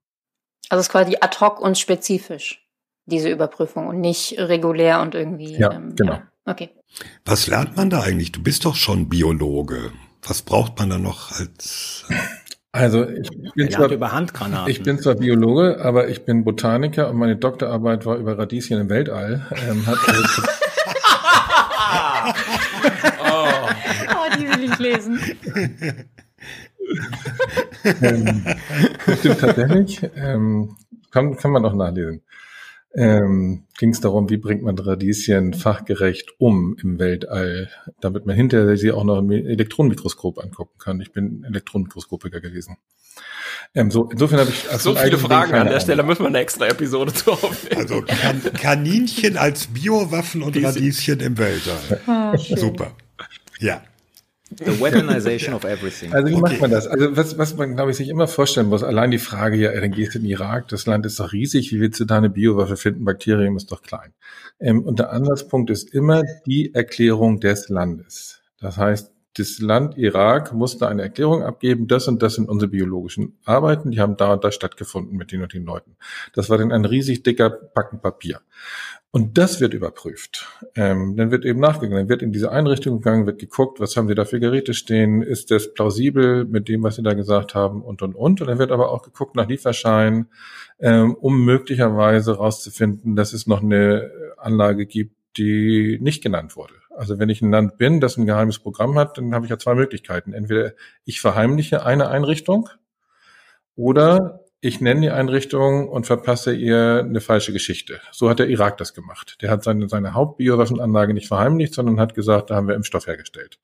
Also 0.69 0.81
es 0.81 0.87
ist 0.87 0.93
quasi 0.93 1.17
ad 1.21 1.39
hoc 1.41 1.61
und 1.61 1.77
spezifisch, 1.77 2.67
diese 3.05 3.29
Überprüfung 3.29 3.89
und 3.89 4.01
nicht 4.01 4.39
regulär 4.39 5.03
und 5.03 5.15
irgendwie. 5.15 5.57
Ja, 5.57 5.73
ähm, 5.73 5.95
genau. 5.95 6.15
Ja. 6.15 6.29
Okay. 6.45 6.71
Was 7.25 7.47
lernt 7.47 7.77
man 7.77 7.91
da 7.91 8.01
eigentlich? 8.01 8.33
Du 8.33 8.43
bist 8.43 8.65
doch 8.65 8.75
schon 8.75 9.09
Biologe. 9.09 9.93
Was 10.27 10.43
braucht 10.43 10.79
man 10.79 10.91
da 10.91 10.99
noch 10.99 11.33
als 11.33 12.05
also 12.75 13.07
ich 13.07 13.29
bin, 13.55 13.71
zwar, 13.71 14.67
ich 14.67 14.83
bin 14.83 14.99
zwar 14.99 15.15
Biologe, 15.17 15.79
aber 15.85 16.09
ich 16.09 16.25
bin 16.25 16.43
Botaniker 16.43 17.11
und 17.11 17.19
meine 17.19 17.37
Doktorarbeit 17.37 18.07
war 18.07 18.17
über 18.17 18.39
Radieschen 18.39 18.81
im 18.81 18.89
Weltall. 18.89 19.47
Ähm, 19.69 19.87
hat 19.87 19.99
also 20.09 20.43
oh. 23.31 23.49
oh, 24.09 24.39
die 24.39 24.49
will 24.49 24.65
ich 24.65 24.79
lesen. 24.79 25.21
ähm, 28.01 28.47
stimmt 29.19 29.41
tatsächlich. 29.41 30.11
Ähm, 30.17 30.77
kann, 31.11 31.37
kann 31.37 31.51
man 31.51 31.67
auch 31.67 31.75
nachlesen. 31.75 32.23
Ähm, 32.95 33.65
Ging 33.79 33.91
es 33.91 34.01
darum, 34.01 34.29
wie 34.29 34.37
bringt 34.37 34.63
man 34.63 34.79
Radieschen 34.79 35.55
fachgerecht 35.55 36.35
um 36.39 36.77
im 36.83 36.99
Weltall, 36.99 37.71
damit 38.01 38.27
man 38.27 38.37
hinterher 38.37 38.77
sie 38.77 38.93
auch 38.93 39.05
noch 39.05 39.19
im 39.19 39.31
Elektronenmikroskop 39.31 40.39
angucken 40.39 40.79
kann. 40.79 41.01
Ich 41.01 41.13
bin 41.13 41.45
Elektronenmikroskopiker 41.45 42.41
gewesen. 42.41 42.77
Ähm, 43.75 43.91
so, 43.91 44.09
insofern 44.11 44.41
habe 44.41 44.51
ich 44.51 44.65
so 44.81 44.95
viele 44.95 45.17
Fragen 45.17 45.55
an 45.55 45.69
der 45.69 45.81
Stelle 45.81 46.03
müssen 46.03 46.23
wir 46.23 46.29
eine 46.29 46.41
extra 46.41 46.67
Episode 46.67 47.15
zu 47.15 47.33
aufnehmen. 47.33 47.81
Also 47.81 48.03
kan 48.03 48.43
Kaninchen 48.55 49.39
als 49.39 49.69
Biowaffen 49.69 50.43
und 50.43 50.63
Radieschen 50.63 51.21
im 51.21 51.39
Weltall. 51.39 52.01
Ah, 52.07 52.37
Super. 52.37 52.95
Ja. 53.59 53.83
The 54.59 54.81
weaponization 54.81 55.55
of 55.55 55.65
everything. 55.65 56.13
Also 56.13 56.29
wie 56.29 56.35
okay. 56.35 56.43
macht 56.43 56.61
man 56.61 56.71
das? 56.71 56.87
Also 56.87 57.17
was, 57.17 57.39
was 57.39 57.57
man, 57.57 57.75
glaube 57.75 57.91
ich, 57.91 57.97
sich 57.97 58.09
immer 58.09 58.27
vorstellen 58.27 58.69
muss, 58.69 58.83
allein 58.83 59.11
die 59.11 59.19
Frage, 59.19 59.57
ja, 59.57 59.79
dann 59.79 59.91
gehst 59.91 60.15
du 60.15 60.19
in 60.19 60.25
den 60.25 60.31
Irak, 60.31 60.69
das 60.69 60.87
Land 60.87 61.07
ist 61.07 61.19
doch 61.21 61.33
riesig, 61.33 61.73
wie 61.73 61.81
willst 61.81 62.01
du 62.01 62.05
da 62.05 62.19
eine 62.19 62.31
Biowaffe 62.31 62.77
finden? 62.77 63.05
Bakterium 63.05 63.57
ist 63.57 63.71
doch 63.73 63.83
klein. 63.83 64.13
Ähm, 64.61 64.83
und 64.83 64.99
der 64.99 65.11
Anlasspunkt 65.11 65.71
ist 65.71 65.93
immer 65.95 66.23
die 66.47 66.75
Erklärung 66.75 67.41
des 67.41 67.69
Landes. 67.69 68.41
Das 68.61 68.77
heißt, 68.77 69.13
das 69.37 69.61
Land 69.61 69.97
Irak 69.97 70.53
musste 70.53 70.89
eine 70.89 71.03
Erklärung 71.03 71.43
abgeben, 71.43 71.89
das 71.89 72.07
und 72.07 72.23
das 72.23 72.35
sind 72.35 72.49
unsere 72.49 72.71
biologischen 72.71 73.39
Arbeiten, 73.45 73.91
die 73.91 74.01
haben 74.01 74.17
da 74.17 74.35
und 74.35 74.45
da 74.45 74.53
stattgefunden 74.53 75.17
mit 75.17 75.33
den 75.33 75.43
und 75.43 75.55
den 75.55 75.65
Leuten. 75.65 75.97
Das 76.35 76.51
war 76.51 76.59
dann 76.59 76.71
ein 76.71 76.85
riesig 76.85 77.23
dicker 77.23 77.49
Packen 77.51 78.01
Papier. 78.01 78.41
Und 79.11 79.37
das 79.37 79.61
wird 79.61 79.75
überprüft. 79.75 80.49
Ähm, 80.75 81.17
dann 81.17 81.31
wird 81.31 81.45
eben 81.45 81.61
nachgegangen, 81.61 82.05
dann 82.05 82.09
wird 82.09 82.23
in 82.23 82.33
diese 82.33 82.51
Einrichtung 82.51 82.99
gegangen, 82.99 83.27
wird 83.27 83.39
geguckt, 83.39 83.79
was 83.79 83.97
haben 83.97 84.09
sie 84.09 84.15
da 84.15 84.25
für 84.25 84.41
Geräte 84.41 84.73
stehen, 84.73 85.21
ist 85.23 85.51
das 85.51 85.75
plausibel 85.75 86.47
mit 86.47 86.69
dem, 86.69 86.83
was 86.83 86.97
sie 86.97 87.03
da 87.03 87.13
gesagt 87.13 87.55
haben 87.55 87.83
und, 87.83 88.01
und, 88.01 88.15
und. 88.15 88.41
Und 88.41 88.47
dann 88.49 88.59
wird 88.59 88.73
aber 88.73 88.91
auch 88.91 89.03
geguckt 89.03 89.37
nach 89.37 89.49
Lieferschein, 89.49 90.29
ähm, 90.81 91.15
um 91.15 91.45
möglicherweise 91.45 92.37
rauszufinden, 92.37 93.15
dass 93.15 93.35
es 93.35 93.47
noch 93.47 93.63
eine 93.63 94.11
Anlage 94.39 94.87
gibt, 94.87 95.15
die 95.37 95.99
nicht 96.01 96.23
genannt 96.23 96.57
wurde. 96.57 96.75
Also 96.97 97.19
wenn 97.19 97.29
ich 97.29 97.43
ein 97.43 97.51
Land 97.51 97.79
bin, 97.79 98.01
das 98.01 98.17
ein 98.17 98.27
geheimes 98.27 98.59
Programm 98.59 98.99
hat, 98.99 99.19
dann 99.19 99.35
habe 99.35 99.47
ich 99.47 99.51
ja 99.51 99.59
zwei 99.59 99.75
Möglichkeiten. 99.75 100.33
Entweder 100.33 100.73
ich 101.05 101.21
verheimliche 101.21 101.85
eine 101.85 102.09
Einrichtung 102.09 102.69
oder 103.77 104.41
ich 104.65 104.81
nenne 104.81 105.01
die 105.01 105.11
Einrichtung 105.11 105.89
und 105.89 106.07
verpasse 106.07 106.55
ihr 106.55 107.01
eine 107.01 107.21
falsche 107.21 107.53
Geschichte. 107.53 108.01
So 108.13 108.31
hat 108.31 108.39
der 108.39 108.49
Irak 108.49 108.79
das 108.79 108.95
gemacht. 108.95 109.39
Der 109.43 109.51
hat 109.51 109.65
seine, 109.65 109.89
seine 109.89 110.15
Hauptbiowaffenanlage 110.15 111.15
nicht 111.15 111.27
verheimlicht, 111.27 111.75
sondern 111.75 111.99
hat 111.99 112.15
gesagt, 112.15 112.51
da 112.51 112.55
haben 112.55 112.69
wir 112.69 112.77
Impfstoff 112.77 113.09
hergestellt. 113.09 113.59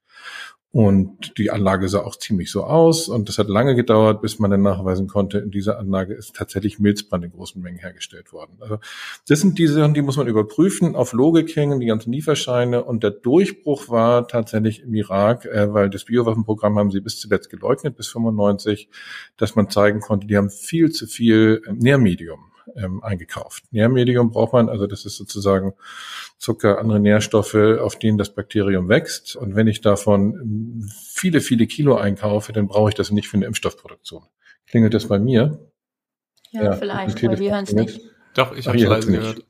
Und 0.70 1.38
die 1.38 1.50
Anlage 1.50 1.88
sah 1.88 2.00
auch 2.00 2.16
ziemlich 2.16 2.50
so 2.50 2.62
aus. 2.62 3.08
Und 3.08 3.30
das 3.30 3.38
hat 3.38 3.48
lange 3.48 3.74
gedauert, 3.74 4.20
bis 4.20 4.38
man 4.38 4.50
dann 4.50 4.60
nachweisen 4.60 5.08
konnte, 5.08 5.38
in 5.38 5.50
dieser 5.50 5.78
Anlage 5.78 6.12
ist 6.12 6.36
tatsächlich 6.36 6.78
Milzbrand 6.78 7.24
in 7.24 7.32
großen 7.32 7.62
Mengen 7.62 7.78
hergestellt 7.78 8.34
worden. 8.34 8.58
Also 8.60 8.78
das 9.26 9.40
sind 9.40 9.58
diese 9.58 9.74
Sachen, 9.74 9.94
die 9.94 10.02
muss 10.02 10.18
man 10.18 10.26
überprüfen, 10.26 10.94
auf 10.94 11.14
Logik 11.14 11.56
hängen, 11.56 11.80
die 11.80 11.86
ganzen 11.86 12.12
Lieferscheine. 12.12 12.84
Und 12.84 13.02
der 13.02 13.12
Durchbruch 13.12 13.88
war 13.88 14.28
tatsächlich 14.28 14.82
im 14.82 14.94
Irak, 14.94 15.46
äh, 15.46 15.72
weil 15.72 15.88
das 15.88 16.04
Biowaffenprogramm 16.04 16.78
haben 16.78 16.90
sie 16.90 17.00
bis 17.00 17.18
zuletzt 17.18 17.48
geleugnet, 17.48 17.96
bis 17.96 18.08
95, 18.08 18.90
dass 19.38 19.56
man 19.56 19.70
zeigen 19.70 20.00
konnte, 20.00 20.26
die 20.26 20.36
haben 20.36 20.50
viel 20.50 20.90
zu 20.90 21.06
viel 21.06 21.62
Nährmedium 21.72 22.40
ähm, 22.76 23.02
eingekauft. 23.02 23.64
Nährmedium 23.70 24.30
braucht 24.30 24.52
man, 24.52 24.68
also 24.68 24.86
das 24.86 25.04
ist 25.04 25.16
sozusagen 25.16 25.74
Zucker, 26.38 26.78
andere 26.78 27.00
Nährstoffe, 27.00 27.54
auf 27.54 27.98
denen 27.98 28.18
das 28.18 28.34
Bakterium 28.34 28.88
wächst. 28.88 29.36
Und 29.36 29.56
wenn 29.56 29.66
ich 29.66 29.80
davon 29.80 30.88
viele, 31.12 31.40
viele 31.40 31.66
Kilo 31.66 31.96
einkaufe, 31.96 32.52
dann 32.52 32.68
brauche 32.68 32.90
ich 32.90 32.94
das 32.94 33.10
nicht 33.10 33.28
für 33.28 33.36
eine 33.36 33.46
Impfstoffproduktion. 33.46 34.24
Klingelt 34.66 34.94
das 34.94 35.08
bei 35.08 35.18
mir? 35.18 35.58
Ja, 36.50 36.64
ja 36.64 36.72
vielleicht, 36.72 37.22
weil 37.22 37.38
wir 37.38 37.52
hören 37.52 37.64
es 37.64 37.72
nicht. 37.72 38.00
Doch, 38.34 38.54
ich 38.54 38.66
habe 38.68 38.78
es 38.78 38.84
leise 38.84 39.12
gehört. 39.12 39.44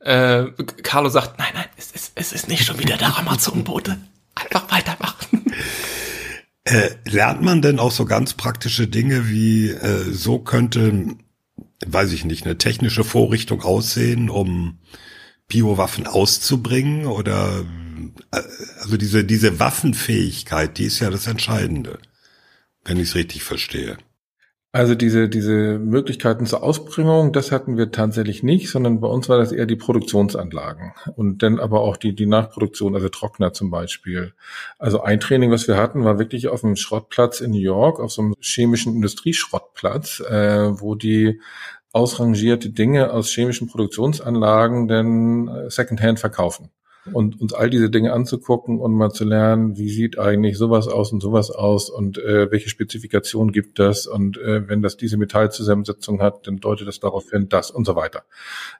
Äh, 0.00 0.50
Carlo 0.82 1.08
sagt, 1.08 1.38
nein, 1.38 1.52
nein, 1.54 1.64
es 1.76 1.92
ist, 1.92 2.12
es 2.14 2.32
ist 2.32 2.48
nicht 2.48 2.64
schon 2.64 2.78
wieder 2.78 2.96
der 2.96 3.16
Amazon-Bote. 3.18 3.96
Einfach 4.34 4.70
weitermachen. 4.70 5.46
Äh, 6.64 6.90
lernt 7.06 7.42
man 7.42 7.62
denn 7.62 7.78
auch 7.78 7.90
so 7.90 8.04
ganz 8.04 8.34
praktische 8.34 8.88
Dinge 8.88 9.28
wie 9.28 9.70
äh, 9.70 10.10
so 10.10 10.38
könnte 10.38 11.16
weiß 11.86 12.12
ich 12.12 12.24
nicht, 12.24 12.44
eine 12.44 12.58
technische 12.58 13.04
Vorrichtung 13.04 13.62
aussehen, 13.62 14.30
um 14.30 14.78
Biowaffen 15.48 16.06
auszubringen 16.06 17.06
oder 17.06 17.64
äh, 18.32 18.40
also 18.80 18.96
diese 18.96 19.24
diese 19.24 19.58
Waffenfähigkeit, 19.58 20.78
die 20.78 20.84
ist 20.84 21.00
ja 21.00 21.10
das 21.10 21.26
Entscheidende, 21.26 21.98
wenn 22.84 22.98
ich 22.98 23.10
es 23.10 23.14
richtig 23.14 23.42
verstehe. 23.42 23.98
Also 24.74 24.96
diese, 24.96 25.28
diese 25.28 25.78
Möglichkeiten 25.78 26.46
zur 26.46 26.64
Ausbringung, 26.64 27.32
das 27.32 27.52
hatten 27.52 27.76
wir 27.76 27.92
tatsächlich 27.92 28.42
nicht, 28.42 28.68
sondern 28.68 28.98
bei 28.98 29.06
uns 29.06 29.28
war 29.28 29.38
das 29.38 29.52
eher 29.52 29.66
die 29.66 29.76
Produktionsanlagen 29.76 30.94
und 31.14 31.44
dann 31.44 31.60
aber 31.60 31.82
auch 31.82 31.96
die, 31.96 32.12
die 32.12 32.26
Nachproduktion, 32.26 32.96
also 32.96 33.08
Trockner 33.08 33.52
zum 33.52 33.70
Beispiel. 33.70 34.34
Also 34.80 35.00
ein 35.00 35.20
Training, 35.20 35.52
was 35.52 35.68
wir 35.68 35.76
hatten, 35.76 36.02
war 36.02 36.18
wirklich 36.18 36.48
auf 36.48 36.64
einem 36.64 36.74
Schrottplatz 36.74 37.40
in 37.40 37.52
New 37.52 37.60
York, 37.60 38.00
auf 38.00 38.10
so 38.10 38.22
einem 38.22 38.34
chemischen 38.40 38.96
Industrieschrottplatz, 38.96 40.18
äh, 40.28 40.80
wo 40.80 40.96
die 40.96 41.40
ausrangierte 41.92 42.70
Dinge 42.70 43.12
aus 43.12 43.30
chemischen 43.30 43.68
Produktionsanlagen 43.68 44.88
denn 44.88 45.46
äh, 45.46 45.70
Secondhand 45.70 46.18
verkaufen 46.18 46.70
und 47.12 47.40
uns 47.40 47.52
all 47.52 47.70
diese 47.70 47.90
Dinge 47.90 48.12
anzugucken 48.12 48.80
und 48.80 48.92
mal 48.92 49.10
zu 49.10 49.24
lernen, 49.24 49.76
wie 49.76 49.90
sieht 49.90 50.18
eigentlich 50.18 50.56
sowas 50.56 50.88
aus 50.88 51.12
und 51.12 51.20
sowas 51.20 51.50
aus 51.50 51.90
und 51.90 52.18
äh, 52.18 52.50
welche 52.50 52.68
Spezifikationen 52.68 53.52
gibt 53.52 53.78
das 53.78 54.06
und 54.06 54.38
äh, 54.38 54.68
wenn 54.68 54.82
das 54.82 54.96
diese 54.96 55.16
Metallzusammensetzung 55.16 56.20
hat, 56.20 56.46
dann 56.46 56.56
deutet 56.58 56.88
das 56.88 57.00
darauf 57.00 57.30
hin, 57.30 57.48
das 57.48 57.70
und 57.70 57.84
so 57.84 57.96
weiter. 57.96 58.24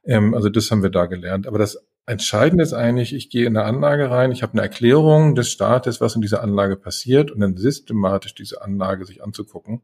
Ähm, 0.04 0.34
also 0.34 0.48
das 0.48 0.70
haben 0.70 0.82
wir 0.82 0.90
da 0.90 1.06
gelernt. 1.06 1.46
Aber 1.46 1.58
das 1.58 1.84
Entscheidende 2.06 2.62
ist 2.62 2.74
eigentlich, 2.74 3.14
ich 3.14 3.30
gehe 3.30 3.46
in 3.46 3.56
eine 3.56 3.66
Anlage 3.66 4.10
rein, 4.10 4.30
ich 4.30 4.42
habe 4.42 4.52
eine 4.52 4.62
Erklärung 4.62 5.34
des 5.34 5.50
Staates, 5.50 6.00
was 6.00 6.14
in 6.14 6.20
dieser 6.20 6.42
Anlage 6.42 6.76
passiert 6.76 7.30
und 7.30 7.40
dann 7.40 7.56
systematisch 7.56 8.34
diese 8.34 8.62
Anlage 8.62 9.06
sich 9.06 9.22
anzugucken. 9.22 9.82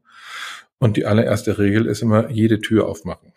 Und 0.77 0.97
die 0.97 1.05
allererste 1.05 1.57
Regel 1.57 1.87
ist 1.87 2.01
immer, 2.01 2.29
jede 2.29 2.59
Tür 2.59 2.87
aufmachen. 2.87 3.33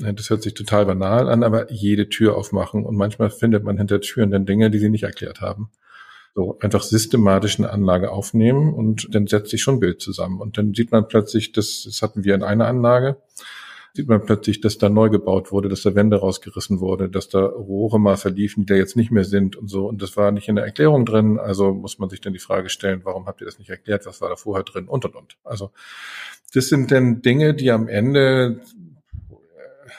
Das 0.00 0.30
hört 0.30 0.42
sich 0.42 0.54
total 0.54 0.86
banal 0.86 1.28
an, 1.28 1.42
aber 1.42 1.70
jede 1.70 2.08
Tür 2.08 2.36
aufmachen. 2.36 2.84
Und 2.84 2.96
manchmal 2.96 3.30
findet 3.30 3.64
man 3.64 3.76
hinter 3.76 4.00
Türen 4.00 4.30
dann 4.30 4.46
Dinge, 4.46 4.70
die 4.70 4.78
sie 4.78 4.88
nicht 4.88 5.04
erklärt 5.04 5.40
haben. 5.40 5.70
So 6.34 6.58
einfach 6.60 6.82
systematisch 6.82 7.58
eine 7.58 7.70
Anlage 7.70 8.12
aufnehmen 8.12 8.72
und 8.72 9.14
dann 9.14 9.26
setzt 9.26 9.50
sich 9.50 9.62
schon 9.62 9.76
ein 9.76 9.80
Bild 9.80 10.00
zusammen. 10.00 10.40
Und 10.40 10.58
dann 10.58 10.74
sieht 10.74 10.92
man 10.92 11.08
plötzlich, 11.08 11.52
das, 11.52 11.82
das 11.84 12.02
hatten 12.02 12.24
wir 12.24 12.34
in 12.34 12.44
einer 12.44 12.68
Anlage, 12.68 13.16
sieht 13.94 14.08
man 14.08 14.24
plötzlich, 14.24 14.60
dass 14.60 14.78
da 14.78 14.88
neu 14.88 15.10
gebaut 15.10 15.50
wurde, 15.50 15.68
dass 15.68 15.82
da 15.82 15.96
Wände 15.96 16.16
rausgerissen 16.18 16.78
wurde, 16.80 17.08
dass 17.08 17.28
da 17.28 17.44
Rohre 17.44 17.98
mal 17.98 18.16
verliefen, 18.16 18.60
die 18.64 18.66
da 18.66 18.74
jetzt 18.76 18.96
nicht 18.96 19.10
mehr 19.10 19.24
sind 19.24 19.56
und 19.56 19.68
so. 19.68 19.88
Und 19.88 20.02
das 20.02 20.16
war 20.16 20.30
nicht 20.30 20.48
in 20.48 20.56
der 20.56 20.64
Erklärung 20.64 21.04
drin. 21.04 21.38
Also 21.38 21.74
muss 21.74 21.98
man 21.98 22.08
sich 22.08 22.20
dann 22.20 22.32
die 22.32 22.38
Frage 22.38 22.68
stellen, 22.68 23.00
warum 23.02 23.26
habt 23.26 23.40
ihr 23.40 23.46
das 23.46 23.58
nicht 23.58 23.70
erklärt? 23.70 24.06
Was 24.06 24.20
war 24.20 24.28
da 24.28 24.36
vorher 24.36 24.64
drin? 24.64 24.86
Und, 24.86 25.04
und, 25.04 25.16
und. 25.16 25.36
Also 25.42 25.72
das 26.54 26.68
sind 26.68 26.92
dann 26.92 27.22
Dinge, 27.22 27.54
die 27.54 27.70
am 27.70 27.88
Ende 27.88 28.60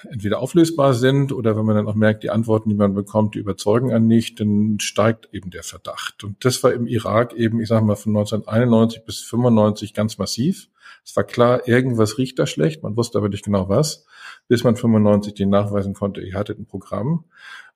entweder 0.10 0.40
auflösbar 0.40 0.94
sind 0.94 1.32
oder 1.32 1.58
wenn 1.58 1.66
man 1.66 1.76
dann 1.76 1.88
auch 1.88 1.96
merkt, 1.96 2.24
die 2.24 2.30
Antworten, 2.30 2.70
die 2.70 2.76
man 2.76 2.94
bekommt, 2.94 3.36
die 3.36 3.40
überzeugen 3.40 3.92
einen 3.92 4.08
nicht, 4.08 4.40
dann 4.40 4.80
steigt 4.80 5.30
eben 5.32 5.52
der 5.52 5.64
Verdacht. 5.64 6.24
Und 6.24 6.44
das 6.46 6.64
war 6.64 6.74
im 6.74 6.88
Irak 6.88 7.34
eben, 7.34 7.60
ich 7.60 7.68
sage 7.68 7.86
mal, 7.86 7.96
von 7.96 8.16
1991 8.16 9.06
bis 9.06 9.20
95 9.22 9.94
ganz 9.94 10.18
massiv. 10.18 10.70
Es 11.06 11.16
war 11.16 11.24
klar, 11.24 11.68
irgendwas 11.68 12.18
riecht 12.18 12.40
da 12.40 12.46
schlecht, 12.46 12.84
man 12.84 12.96
wusste 12.96 13.18
aber 13.18 13.30
nicht 13.30 13.46
genau 13.46 13.70
was, 13.70 14.06
bis 14.48 14.64
man 14.64 14.76
95 14.76 15.34
den 15.34 15.50
nachweisen 15.50 15.94
konnte, 15.94 16.22
ihr 16.22 16.36
hattet 16.36 16.60
ein 16.60 16.66
Programm. 16.66 17.26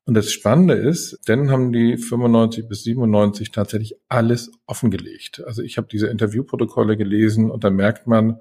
Und 0.07 0.13
das 0.13 0.32
Spannende 0.32 0.76
ist, 0.76 1.19
dann 1.26 1.49
haben 1.49 1.71
die 1.71 1.97
95 1.97 2.67
bis 2.67 2.84
97 2.84 3.51
tatsächlich 3.51 3.95
alles 4.07 4.51
offengelegt. 4.67 5.43
Also 5.45 5.63
ich 5.63 5.78
habe 5.78 5.88
diese 5.91 6.07
Interviewprotokolle 6.07 6.95
gelesen 6.95 7.49
und 7.49 7.63
da 7.63 7.71
merkt 7.71 8.05
man, 8.05 8.39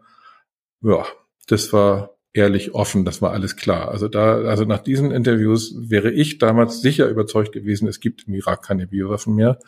ja, 0.83 1.07
das 1.47 1.73
war 1.73 2.14
ehrlich 2.35 2.75
offen, 2.75 3.05
das 3.05 3.23
war 3.23 3.33
alles 3.33 3.57
klar. 3.57 3.89
Also 3.89 4.09
da, 4.09 4.39
also 4.43 4.65
nach 4.65 4.81
diesen 4.81 5.13
Interviews 5.13 5.75
wäre 5.79 6.11
ich 6.11 6.39
damals 6.39 6.83
sicher 6.83 7.09
überzeugt 7.09 7.53
gewesen, 7.53 7.89
es 7.89 8.01
gibt 8.01 8.27
im 8.27 8.35
Irak 8.35 8.63
keine 8.63 8.89
Biowaffen 8.89 9.35
mehr. 9.37 9.59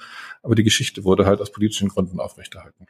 Aber 0.43 0.57
die 0.57 0.65
Geschichte 0.65 1.05
wurde 1.05 1.25
halt 1.25 1.41
aus 1.41 1.53
politischen 1.53 1.89
Gründen 1.89 2.21
aufrechterhalten. 2.21 2.87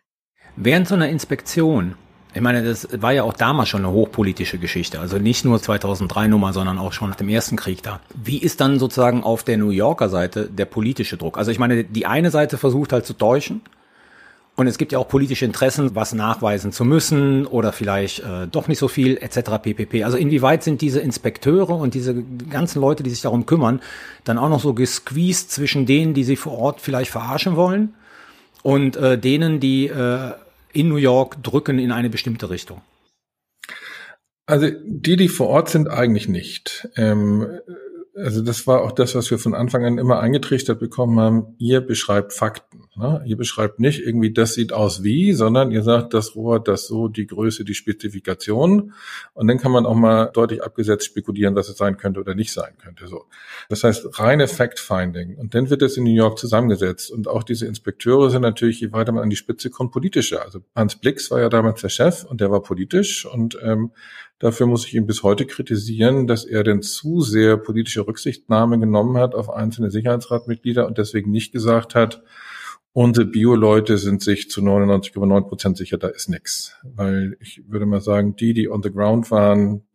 Während 0.57 0.89
so 0.89 0.95
einer 0.95 1.11
Inspektion, 1.11 1.95
ich 2.33 2.41
meine, 2.41 2.65
das 2.65 2.89
war 3.03 3.13
ja 3.13 3.23
auch 3.23 3.35
damals 3.35 3.69
schon 3.69 3.85
eine 3.85 3.93
hochpolitische 3.93 4.59
Geschichte, 4.59 4.99
also 4.99 5.19
nicht 5.19 5.45
nur 5.45 5.61
2003 5.61 6.29
Nummer, 6.29 6.55
sondern 6.55 6.79
auch 6.79 6.95
schon 6.95 7.11
nach 7.11 7.17
dem 7.17 7.29
ersten 7.29 7.57
Krieg 7.57 7.83
da. 7.83 8.01
Wie 8.15 8.39
ist 8.39 8.63
dann 8.63 8.79
sozusagen 8.79 9.23
auf 9.23 9.45
der 9.45 9.59
New 9.59 9.71
Yorker 9.71 10.09
Seite 10.09 10.49
der 10.49 10.65
politische 10.65 11.19
Druck? 11.19 11.37
Also 11.37 11.51
ich 11.51 11.59
meine, 11.59 11.85
die 11.85 12.07
eine 12.07 12.31
Seite 12.31 12.57
versucht 12.57 12.95
halt 12.95 13.05
zu 13.05 13.13
täuschen, 13.13 13.61
und 14.57 14.67
es 14.67 14.79
gibt 14.79 14.93
ja 14.93 14.99
auch 14.99 15.09
politische 15.09 15.45
Interessen, 15.45 15.95
was 15.95 16.15
nachweisen 16.15 16.73
zu 16.73 16.85
müssen 16.85 17.47
oder 17.47 17.73
vielleicht 17.73 18.21
äh, 18.21 18.49
doch 18.51 18.69
nicht 18.69 18.79
so 18.79 18.89
viel 18.89 19.19
etc. 19.19 19.51
ppp. 19.63 20.03
Also 20.03 20.17
inwieweit 20.17 20.63
sind 20.63 20.81
diese 20.81 21.01
Inspekteure 21.01 21.77
und 21.77 21.93
diese 21.93 22.15
ganzen 22.51 22.81
Leute, 22.81 23.03
die 23.03 23.11
sich 23.11 23.21
darum 23.21 23.45
kümmern, 23.45 23.81
dann 24.25 24.39
auch 24.39 24.49
noch 24.49 24.61
so 24.61 24.73
gesqueezed 24.73 25.51
zwischen 25.51 25.85
denen, 25.85 26.15
die 26.15 26.25
sie 26.25 26.37
vor 26.37 26.57
Ort 26.59 26.81
vielleicht 26.81 27.11
verarschen 27.11 27.57
wollen 27.57 27.95
und 28.63 28.97
äh, 28.97 29.19
denen, 29.19 29.61
die 29.61 29.89
äh, 29.89 30.33
in 30.73 30.89
New 30.89 30.97
York 30.97 31.43
drücken 31.43 31.79
in 31.79 31.93
eine 31.93 32.11
bestimmte 32.11 32.49
Richtung? 32.49 32.81
Also 34.47 34.71
die, 34.85 35.17
die 35.17 35.29
vor 35.29 35.49
Ort 35.49 35.69
sind, 35.69 35.89
eigentlich 35.89 36.29
nicht. 36.29 36.89
Ähm, 36.97 37.47
also 38.17 38.41
das 38.41 38.67
war 38.67 38.83
auch 38.83 38.93
das, 38.93 39.15
was 39.15 39.31
wir 39.31 39.39
von 39.39 39.55
Anfang 39.55 39.85
an 39.85 39.99
immer 39.99 40.21
eingetrichtert 40.21 40.81
bekommen 40.81 41.21
haben. 41.21 41.55
Ihr 41.59 41.83
beschreibt 41.83 42.33
Fakten. 42.33 42.85
Ne? 42.97 43.23
Ihr 43.27 43.37
beschreibt 43.37 43.79
nicht 43.79 44.01
irgendwie, 44.01 44.33
das 44.33 44.55
sieht 44.55 44.73
aus 44.73 45.03
wie, 45.03 45.35
sondern 45.35 45.71
ihr 45.71 45.83
sagt, 45.83 46.15
das 46.15 46.35
Rohr, 46.35 46.63
das 46.63 46.87
so, 46.87 47.09
die 47.09 47.27
Größe, 47.27 47.65
die 47.65 47.75
Spezifikation. 47.75 48.95
Und 49.35 49.49
dann 49.49 49.59
kann 49.59 49.71
man 49.71 49.85
auch 49.85 49.95
mal 49.95 50.31
deutlich 50.33 50.65
abgesetzt 50.65 51.05
spekulieren, 51.05 51.55
was 51.55 51.69
es 51.69 51.77
sein 51.77 51.99
könnte 51.99 52.21
oder 52.21 52.35
nicht 52.35 52.53
sein 52.53 52.73
könnte. 52.83 53.07
So. 53.07 53.27
Das 53.69 53.85
heißt, 53.85 54.19
reine 54.19 54.49
Fact-Finding. 54.49 55.37
Und 55.37 55.55
dann 55.55 55.69
wird 55.69 55.83
es 55.83 55.99
in 55.99 56.05
New 56.05 56.15
York 56.15 56.39
zusammengesetzt. 56.39 57.11
Und 57.11 57.29
auch 57.29 57.43
diese 57.43 57.67
Inspekteure 57.67 58.31
sind 58.31 58.43
natürlich, 58.43 58.81
je 58.81 58.93
weiter 58.93 59.13
man 59.13 59.25
an 59.25 59.31
die 59.31 59.37
Spitze 59.37 59.69
kommt, 59.69 59.93
politischer. 59.93 60.43
Also 60.43 60.61
Hans 60.75 60.97
Blix 60.97 61.31
war 61.31 61.41
ja 61.41 61.51
damals 61.51 61.83
der 61.83 61.91
Chef 61.91 62.25
und 62.25 62.41
der 62.41 62.51
war 62.51 62.63
politisch. 62.63 63.27
Und 63.27 63.59
ähm, 63.63 63.91
Dafür 64.39 64.67
muss 64.67 64.87
ich 64.87 64.95
ihn 64.95 65.07
bis 65.07 65.23
heute 65.23 65.47
kritisieren, 65.47 66.27
dass 66.27 66.45
er 66.45 66.63
denn 66.63 66.83
zu 66.83 67.23
sehr 67.23 67.57
politische 67.57 68.07
Rücksichtnahme 68.07 68.79
genommen 68.79 69.17
hat 69.17 69.35
auf 69.35 69.49
einzelne 69.49 69.91
Sicherheitsratmitglieder 69.91 70.87
und 70.87 70.99
deswegen 70.99 71.31
nicht 71.31 71.53
gesagt 71.53 71.95
hat, 71.95 72.23
unsere 72.93 73.27
Bio-Leute 73.27 73.97
sind 73.97 74.23
sich 74.23 74.51
zu 74.51 74.61
99,9 74.61 75.49
Prozent 75.49 75.77
sicher, 75.79 75.97
da 75.97 76.09
ist 76.09 76.29
nichts. 76.29 76.77
Weil 76.83 77.37
ich 77.41 77.63
würde 77.67 77.87
mal 77.87 78.01
sagen, 78.01 78.37
die, 78.37 78.53
die 78.53 78.69
on 78.69 78.83
the 78.83 78.91
ground 78.91 79.31
waren, 79.31 79.87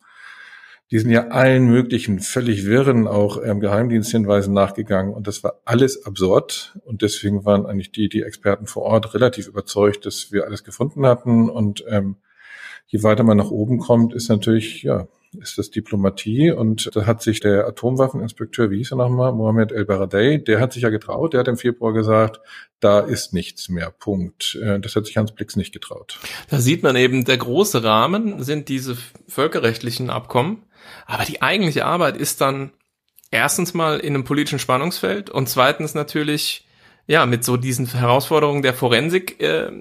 die 0.91 0.99
sind 0.99 1.11
ja 1.11 1.29
allen 1.29 1.67
möglichen 1.67 2.19
völlig 2.19 2.65
wirren 2.65 3.07
auch 3.07 3.41
ähm, 3.43 3.59
Geheimdiensthinweisen 3.59 4.53
nachgegangen 4.53 5.13
und 5.13 5.25
das 5.25 5.43
war 5.43 5.61
alles 5.65 6.05
absurd 6.05 6.77
und 6.83 7.01
deswegen 7.01 7.45
waren 7.45 7.65
eigentlich 7.65 7.91
die, 7.93 8.09
die 8.09 8.23
Experten 8.23 8.67
vor 8.67 8.83
Ort 8.83 9.13
relativ 9.13 9.47
überzeugt, 9.47 10.05
dass 10.05 10.33
wir 10.33 10.45
alles 10.45 10.63
gefunden 10.63 11.05
hatten 11.05 11.49
und 11.49 11.85
ähm, 11.87 12.17
je 12.91 13.03
weiter 13.03 13.23
man 13.23 13.37
nach 13.37 13.51
oben 13.51 13.79
kommt, 13.79 14.13
ist 14.13 14.29
natürlich, 14.29 14.83
ja, 14.83 15.07
ist 15.39 15.57
das 15.57 15.71
Diplomatie. 15.71 16.51
Und 16.51 16.93
da 16.93 17.05
hat 17.05 17.21
sich 17.21 17.39
der 17.39 17.65
Atomwaffeninspekteur, 17.65 18.69
wie 18.69 18.77
hieß 18.77 18.91
er 18.91 18.97
nochmal, 18.97 19.31
Mohammed 19.31 19.71
El 19.71 19.85
Baradei, 19.85 20.37
der 20.37 20.59
hat 20.59 20.73
sich 20.73 20.83
ja 20.83 20.89
getraut, 20.89 21.33
der 21.33 21.39
hat 21.39 21.47
im 21.47 21.57
Februar 21.57 21.93
gesagt, 21.93 22.41
da 22.81 22.99
ist 22.99 23.33
nichts 23.33 23.69
mehr, 23.69 23.91
Punkt. 23.91 24.59
Äh, 24.61 24.81
das 24.81 24.95
hat 24.95 25.05
sich 25.05 25.15
Hans 25.15 25.31
Blix 25.31 25.55
nicht 25.55 25.71
getraut. 25.71 26.19
Da 26.49 26.59
sieht 26.59 26.83
man 26.83 26.97
eben, 26.97 27.23
der 27.23 27.37
große 27.37 27.81
Rahmen 27.81 28.43
sind 28.43 28.67
diese 28.67 28.97
völkerrechtlichen 29.27 30.09
Abkommen, 30.09 30.63
aber 31.05 31.23
die 31.23 31.41
eigentliche 31.41 31.85
Arbeit 31.85 32.17
ist 32.17 32.41
dann 32.41 32.71
erstens 33.29 33.73
mal 33.73 33.99
in 33.99 34.13
einem 34.13 34.25
politischen 34.25 34.59
Spannungsfeld 34.59 35.29
und 35.29 35.47
zweitens 35.47 35.93
natürlich 35.93 36.67
ja 37.07 37.25
mit 37.25 37.45
so 37.45 37.55
diesen 37.55 37.87
Herausforderungen 37.87 38.61
der 38.61 38.73
Forensik 38.73 39.41
äh, 39.41 39.71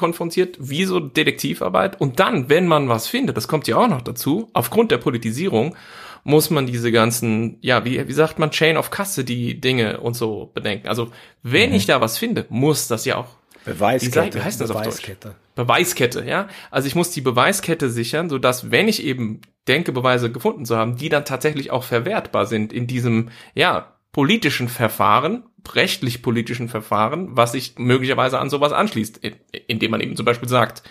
konfrontiert, 0.00 0.56
wie 0.58 0.84
so 0.84 0.98
Detektivarbeit. 0.98 2.00
Und 2.00 2.18
dann, 2.18 2.48
wenn 2.48 2.66
man 2.66 2.88
was 2.88 3.06
findet, 3.06 3.36
das 3.36 3.46
kommt 3.46 3.68
ja 3.68 3.76
auch 3.76 3.88
noch 3.88 4.02
dazu, 4.02 4.50
aufgrund 4.52 4.90
der 4.90 4.98
Politisierung, 4.98 5.76
muss 6.24 6.50
man 6.50 6.66
diese 6.66 6.92
ganzen, 6.92 7.56
ja, 7.60 7.84
wie, 7.84 8.06
wie 8.06 8.12
sagt 8.12 8.38
man, 8.38 8.50
Chain 8.50 8.76
of 8.76 8.90
Custody 8.90 9.60
Dinge 9.60 10.00
und 10.00 10.14
so 10.14 10.50
bedenken. 10.52 10.88
Also, 10.88 11.10
wenn 11.42 11.70
mhm. 11.70 11.76
ich 11.76 11.86
da 11.86 12.00
was 12.00 12.18
finde, 12.18 12.46
muss 12.48 12.88
das 12.88 13.04
ja 13.04 13.16
auch 13.16 13.28
Beweiskette. 13.64 14.38
Wie 14.38 14.42
heißt 14.42 14.60
das 14.60 14.68
Beweiskette. 14.68 15.28
auf 15.28 15.34
Deutsch? 15.34 15.44
Beweiskette, 15.54 16.24
ja. 16.24 16.48
Also 16.70 16.88
ich 16.88 16.94
muss 16.94 17.10
die 17.10 17.20
Beweiskette 17.20 17.90
sichern, 17.90 18.30
so 18.30 18.38
dass 18.38 18.70
wenn 18.70 18.88
ich 18.88 19.04
eben 19.04 19.42
denke, 19.68 19.92
Beweise 19.92 20.32
gefunden 20.32 20.64
zu 20.64 20.76
haben, 20.76 20.96
die 20.96 21.10
dann 21.10 21.24
tatsächlich 21.24 21.70
auch 21.70 21.84
verwertbar 21.84 22.46
sind 22.46 22.72
in 22.72 22.86
diesem, 22.86 23.28
ja, 23.54 23.94
politischen 24.12 24.68
Verfahren, 24.68 25.44
rechtlich 25.74 26.22
politischen 26.22 26.68
Verfahren, 26.68 27.36
was 27.36 27.52
sich 27.52 27.74
möglicherweise 27.78 28.38
an 28.38 28.50
sowas 28.50 28.72
anschließt, 28.72 29.20
indem 29.66 29.90
man 29.90 30.00
eben 30.00 30.16
zum 30.16 30.24
Beispiel 30.24 30.48
sagt, 30.48 30.82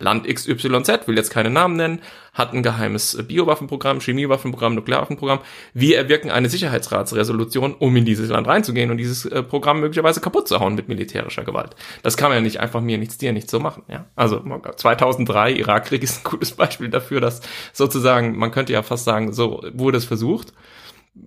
Land 0.00 0.26
XYZ, 0.26 1.06
will 1.06 1.16
jetzt 1.16 1.30
keine 1.30 1.50
Namen 1.50 1.76
nennen, 1.76 2.00
hat 2.32 2.54
ein 2.54 2.62
geheimes 2.62 3.22
Biowaffenprogramm, 3.28 4.00
Chemiewaffenprogramm, 4.00 4.74
Nuklearwaffenprogramm. 4.74 5.40
Wir 5.74 5.98
erwirken 5.98 6.30
eine 6.30 6.48
Sicherheitsratsresolution, 6.48 7.74
um 7.74 7.94
in 7.94 8.06
dieses 8.06 8.30
Land 8.30 8.48
reinzugehen 8.48 8.90
und 8.90 8.96
dieses 8.96 9.26
äh, 9.26 9.42
Programm 9.42 9.80
möglicherweise 9.80 10.20
kaputt 10.20 10.48
zu 10.48 10.58
hauen 10.58 10.74
mit 10.74 10.88
militärischer 10.88 11.44
Gewalt. 11.44 11.76
Das 12.02 12.16
kann 12.16 12.30
man 12.30 12.38
ja 12.38 12.42
nicht 12.42 12.60
einfach 12.60 12.80
mir 12.80 12.96
nichts 12.96 13.18
dir 13.18 13.32
nichts 13.32 13.50
so 13.50 13.60
machen. 13.60 13.82
Ja? 13.88 14.06
Also 14.16 14.42
2003 14.76 15.52
Irakkrieg 15.52 16.02
ist 16.02 16.20
ein 16.24 16.30
gutes 16.30 16.52
Beispiel 16.52 16.88
dafür, 16.88 17.20
dass 17.20 17.42
sozusagen 17.74 18.38
man 18.38 18.52
könnte 18.52 18.72
ja 18.72 18.82
fast 18.82 19.04
sagen, 19.04 19.32
so 19.32 19.62
wurde 19.74 19.98
es 19.98 20.06
versucht 20.06 20.54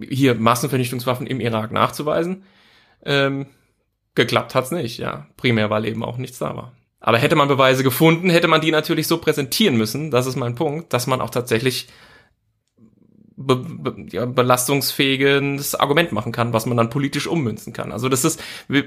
hier 0.10 0.36
Massenvernichtungswaffen 0.36 1.28
im 1.28 1.40
Irak 1.40 1.72
nachzuweisen. 1.72 2.44
Ähm, 3.06 3.48
geklappt 4.16 4.56
hat's 4.56 4.72
nicht, 4.72 4.98
ja. 4.98 5.28
Primär, 5.38 5.70
weil 5.70 5.86
eben 5.86 6.04
auch 6.04 6.18
nichts 6.18 6.40
da 6.40 6.56
war. 6.56 6.74
Aber 7.00 7.18
hätte 7.18 7.36
man 7.36 7.50
Beweise 7.50 7.84
gefunden, 7.84 8.30
hätte 8.30 8.48
man 8.48 8.62
die 8.62 8.72
natürlich 8.72 9.08
so 9.08 9.18
präsentieren 9.18 9.76
müssen, 9.76 10.10
das 10.10 10.26
ist 10.26 10.38
mein 10.38 10.56
Punkt, 10.56 10.94
dass 10.94 11.06
man 11.06 11.20
auch 11.20 11.32
tatsächlich 11.32 11.90
be, 13.36 13.58
be, 13.58 14.06
ja, 14.12 14.26
belastungsfähiges 14.26 15.76
Argument 15.76 16.12
machen 16.12 16.32
kann, 16.32 16.54
was 16.54 16.66
man 16.66 16.78
dann 16.78 16.90
politisch 16.90 17.28
ummünzen 17.28 17.74
kann. 17.74 17.92
Also 17.92 18.10
das 18.10 18.24
ist, 18.24 18.42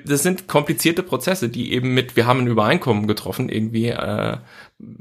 das 0.07 0.23
sind 0.23 0.49
komplizierte 0.49 1.03
Prozesse, 1.03 1.49
die 1.49 1.73
eben 1.73 1.95
mit, 1.95 2.17
wir 2.17 2.27
haben 2.27 2.41
ein 2.41 2.47
Übereinkommen 2.47 3.07
getroffen, 3.07 3.49
irgendwie 3.49 3.89
äh, 3.89 4.39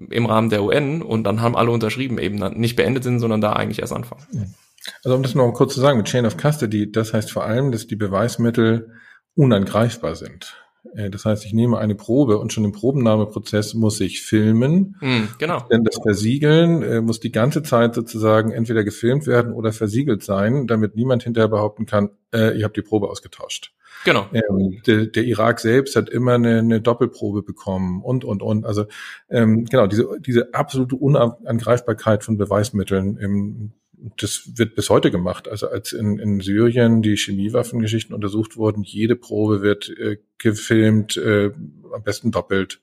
im 0.09 0.25
Rahmen 0.25 0.49
der 0.49 0.63
UN 0.63 1.01
und 1.01 1.23
dann 1.23 1.41
haben 1.41 1.55
alle 1.55 1.71
unterschrieben, 1.71 2.17
eben 2.17 2.35
nicht 2.59 2.75
beendet 2.75 3.03
sind, 3.03 3.19
sondern 3.19 3.41
da 3.41 3.53
eigentlich 3.53 3.79
erst 3.79 3.93
anfangen. 3.93 4.55
Also 5.03 5.15
um 5.15 5.23
das 5.23 5.35
noch 5.35 5.51
kurz 5.53 5.73
zu 5.73 5.81
sagen, 5.81 5.97
mit 5.97 6.07
Chain 6.07 6.25
of 6.25 6.37
Custody, 6.37 6.91
das 6.91 7.13
heißt 7.13 7.31
vor 7.31 7.45
allem, 7.45 7.71
dass 7.71 7.87
die 7.87 7.95
Beweismittel 7.95 8.91
unangreifbar 9.35 10.15
sind. 10.15 10.55
Äh, 10.93 11.09
das 11.09 11.25
heißt, 11.25 11.45
ich 11.45 11.53
nehme 11.53 11.77
eine 11.77 11.95
Probe 11.95 12.37
und 12.37 12.53
schon 12.53 12.65
im 12.65 12.71
Probennahmeprozess 12.71 13.73
muss 13.73 13.99
ich 14.01 14.21
filmen. 14.21 14.95
Mm, 15.01 15.23
genau. 15.37 15.61
Denn 15.71 15.83
das 15.83 15.99
Versiegeln 16.01 16.83
äh, 16.83 17.01
muss 17.01 17.19
die 17.19 17.31
ganze 17.31 17.63
Zeit 17.63 17.95
sozusagen 17.95 18.51
entweder 18.51 18.83
gefilmt 18.83 19.27
werden 19.27 19.53
oder 19.53 19.71
versiegelt 19.73 20.23
sein, 20.23 20.67
damit 20.67 20.95
niemand 20.95 21.23
hinterher 21.23 21.49
behaupten 21.49 21.85
kann, 21.85 22.09
äh, 22.33 22.57
ihr 22.57 22.65
habt 22.65 22.77
die 22.77 22.81
Probe 22.81 23.09
ausgetauscht. 23.09 23.73
Genau. 24.03 24.27
Ähm, 24.33 24.81
der, 24.85 25.07
der, 25.07 25.23
Irak 25.23 25.59
selbst 25.59 25.95
hat 25.95 26.09
immer 26.09 26.33
eine, 26.33 26.59
eine 26.59 26.81
Doppelprobe 26.81 27.41
bekommen 27.41 28.03
und, 28.03 28.23
und, 28.23 28.43
und. 28.43 28.65
Also 28.65 28.85
ähm, 29.29 29.65
genau, 29.65 29.87
diese, 29.87 30.07
diese 30.19 30.53
absolute 30.53 30.95
Unangreifbarkeit 30.95 32.23
von 32.23 32.37
Beweismitteln 32.37 33.17
im 33.17 33.73
das 34.17 34.51
wird 34.55 34.75
bis 34.75 34.89
heute 34.89 35.09
gemacht. 35.09 35.47
Also 35.47 35.67
als 35.67 35.93
in, 35.93 36.19
in 36.19 36.39
Syrien 36.39 37.01
die 37.01 37.17
Chemiewaffengeschichten 37.17 38.13
untersucht 38.13 38.57
wurden, 38.57 38.83
jede 38.83 39.15
Probe 39.15 39.61
wird 39.61 39.89
äh, 39.89 40.17
gefilmt, 40.37 41.17
äh, 41.17 41.51
am 41.93 42.03
besten 42.03 42.31
doppelt, 42.31 42.81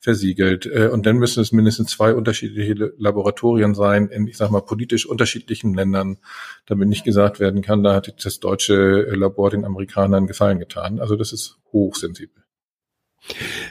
versiegelt. 0.00 0.66
Äh, 0.66 0.88
und 0.88 1.06
dann 1.06 1.16
müssen 1.16 1.40
es 1.40 1.52
mindestens 1.52 1.90
zwei 1.90 2.14
unterschiedliche 2.14 2.92
Laboratorien 2.98 3.74
sein 3.74 4.08
in, 4.08 4.26
ich 4.26 4.36
sag 4.36 4.50
mal, 4.50 4.62
politisch 4.62 5.06
unterschiedlichen 5.06 5.74
Ländern, 5.74 6.18
damit 6.66 6.88
nicht 6.88 7.04
gesagt 7.04 7.40
werden 7.40 7.62
kann, 7.62 7.82
da 7.82 7.94
hat 7.94 8.24
das 8.24 8.40
deutsche 8.40 9.02
Labor 9.14 9.50
den 9.50 9.64
Amerikanern 9.64 10.26
Gefallen 10.26 10.58
getan. 10.58 10.98
Also 10.98 11.16
das 11.16 11.32
ist 11.32 11.58
hochsensibel. 11.72 12.43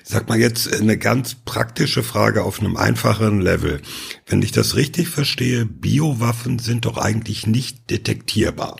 Sag 0.04 0.28
mal 0.30 0.40
jetzt 0.40 0.74
eine 0.74 0.98
ganz 0.98 1.36
praktische 1.36 2.04
Frage 2.04 2.44
auf 2.44 2.60
einem 2.60 2.76
einfacheren 2.76 3.40
Level. 3.40 3.82
Wenn 4.26 4.42
ich 4.42 4.52
das 4.52 4.76
richtig 4.76 5.10
verstehe, 5.10 5.66
Biowaffen 5.66 6.60
sind 6.60 6.86
doch 6.86 6.98
eigentlich 6.98 7.46
nicht 7.48 7.90
detektierbar. 7.90 8.78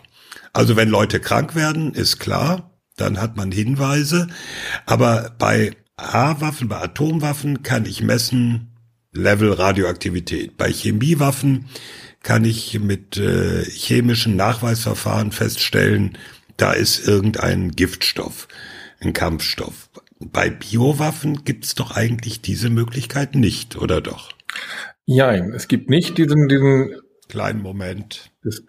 Also 0.52 0.76
wenn 0.76 0.88
Leute 0.88 1.20
krank 1.20 1.54
werden, 1.54 1.94
ist 1.94 2.18
klar, 2.18 2.78
dann 2.96 3.20
hat 3.20 3.36
man 3.36 3.52
Hinweise. 3.52 4.28
Aber 4.86 5.34
bei 5.38 5.76
A-Waffen, 5.96 6.68
bei 6.68 6.80
Atomwaffen 6.82 7.62
kann 7.62 7.86
ich 7.86 8.02
messen 8.02 8.72
Level 9.12 9.52
Radioaktivität. 9.52 10.56
Bei 10.56 10.72
Chemiewaffen 10.72 11.66
kann 12.22 12.44
ich 12.44 12.80
mit 12.80 13.16
äh, 13.16 13.64
chemischen 13.64 14.34
Nachweisverfahren 14.34 15.30
feststellen, 15.30 16.18
da 16.56 16.72
ist 16.72 17.06
irgendein 17.06 17.72
Giftstoff, 17.72 18.48
ein 19.00 19.12
Kampfstoff. 19.12 19.83
Bei 20.32 20.50
Biowaffen 20.50 21.44
gibt 21.44 21.64
es 21.64 21.74
doch 21.74 21.92
eigentlich 21.92 22.40
diese 22.40 22.70
Möglichkeit 22.70 23.34
nicht, 23.34 23.76
oder 23.76 24.00
doch? 24.00 24.30
Ja, 25.06 25.32
es 25.32 25.68
gibt 25.68 25.90
nicht 25.90 26.16
diesen, 26.18 26.48
diesen 26.48 26.96
kleinen 27.28 27.62
Moment. 27.62 28.30
Das, 28.42 28.62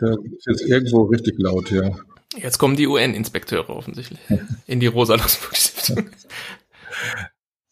ist 0.46 0.62
irgendwo 0.62 1.04
richtig 1.04 1.36
laut, 1.38 1.72
ja. 1.72 1.96
Jetzt 2.36 2.58
kommen 2.58 2.76
die 2.76 2.88
UN-Inspekteure 2.88 3.70
offensichtlich 3.70 4.20
in 4.68 4.80
die 4.80 4.88
rosa 4.88 5.16
Luxemburg-Stiftung. 5.16 6.10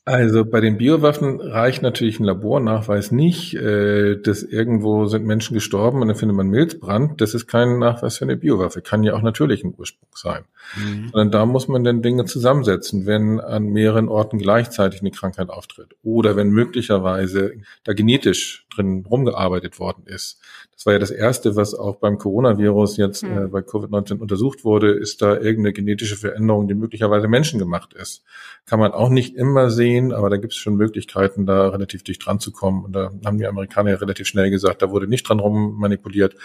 Also 0.06 0.44
bei 0.44 0.60
den 0.60 0.78
Biowaffen 0.78 1.40
reicht 1.40 1.82
natürlich 1.82 2.20
ein 2.20 2.26
Labornachweis 2.26 3.12
nicht, 3.12 3.54
äh, 3.54 4.18
dass 4.22 4.44
irgendwo 4.44 5.06
sind 5.06 5.26
Menschen 5.26 5.54
gestorben 5.54 6.02
und 6.02 6.10
dann 6.10 6.18
findet 6.18 6.36
man 6.36 6.48
Milzbrand. 6.48 7.22
Das 7.22 7.34
ist 7.34 7.48
kein 7.48 7.80
Nachweis 7.80 8.18
für 8.18 8.26
eine 8.26 8.36
Biowaffe, 8.36 8.82
kann 8.82 9.04
ja 9.04 9.14
auch 9.14 9.22
natürlichen 9.22 9.74
Ursprung 9.78 10.10
sein. 10.14 10.44
Mhm. 10.76 11.10
Sondern 11.10 11.32
da 11.32 11.46
muss 11.46 11.70
man 11.70 11.86
dann 11.86 12.02
Dinge 12.02 12.26
zusammensetzen, 12.26 13.06
wenn 13.06 13.40
an 13.40 13.68
mehreren 13.68 14.10
Orten 14.10 14.40
gleichzeitig 14.40 15.00
eine 15.00 15.12
Krankheit 15.12 15.50
auftritt 15.50 15.96
oder 16.04 16.36
wenn 16.36 16.50
möglicherweise 16.50 17.54
da 17.86 17.94
genetisch 17.94 18.63
drin 18.76 19.06
rumgearbeitet 19.10 19.80
worden 19.80 20.04
ist. 20.06 20.40
Das 20.76 20.86
war 20.88 20.94
ja 20.94 21.00
das 21.00 21.12
Erste, 21.12 21.56
was 21.56 21.74
auch 21.74 21.96
beim 21.96 22.18
Coronavirus 22.18 22.98
jetzt 22.98 23.24
äh, 23.24 23.48
bei 23.48 23.60
Covid-19 23.60 24.20
untersucht 24.20 24.66
wurde, 24.66 24.92
ist 24.92 25.22
da 25.22 25.34
irgendeine 25.34 25.72
genetische 25.72 26.18
Veränderung, 26.18 26.68
die 26.68 26.74
möglicherweise 26.74 27.28
menschengemacht 27.28 27.94
ist. 27.94 28.24
Kann 28.66 28.80
man 28.80 28.92
auch 28.92 29.10
nicht 29.10 29.36
immer 29.36 29.70
sehen, 29.70 30.12
aber 30.12 30.30
da 30.30 30.38
gibt 30.38 30.54
es 30.54 30.60
schon 30.60 30.76
Möglichkeiten, 30.76 31.46
da 31.46 31.70
relativ 31.70 32.04
dicht 32.04 32.26
dran 32.26 32.40
zu 32.40 32.52
kommen. 32.52 32.84
Und 32.84 32.94
da 32.94 33.12
haben 33.24 33.38
die 33.38 33.48
Amerikaner 33.48 33.92
ja 33.92 33.96
relativ 33.98 34.28
schnell 34.28 34.50
gesagt, 34.50 34.82
da 34.82 34.92
wurde 34.92 35.08
nicht 35.08 35.28
dran 35.30 35.40
rum 35.40 35.78
manipuliert. 35.78 36.36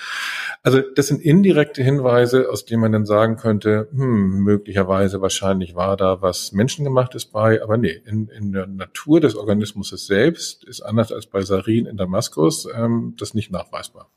Also 0.62 0.82
das 0.94 1.08
sind 1.08 1.20
indirekte 1.20 1.82
Hinweise, 1.82 2.48
aus 2.50 2.64
denen 2.64 2.82
man 2.82 2.92
dann 2.92 3.06
sagen 3.06 3.36
könnte, 3.36 3.88
hm, 3.92 4.44
möglicherweise 4.44 5.20
wahrscheinlich 5.20 5.74
war 5.74 5.96
da 5.96 6.22
was 6.22 6.52
menschengemachtes 6.52 7.26
bei, 7.26 7.62
aber 7.62 7.76
nee, 7.76 8.00
in, 8.04 8.28
in 8.28 8.52
der 8.52 8.66
Natur 8.66 9.20
des 9.20 9.34
Organismus 9.34 9.88
selbst 9.88 10.64
ist 10.64 10.82
anders 10.82 11.10
als 11.12 11.26
bei 11.26 11.42
Sarin 11.42 11.86
in 11.86 11.96
Damaskus 12.18 12.66
ähm, 12.74 13.14
das 13.16 13.34
nicht 13.34 13.52
nachweisbar. 13.52 14.10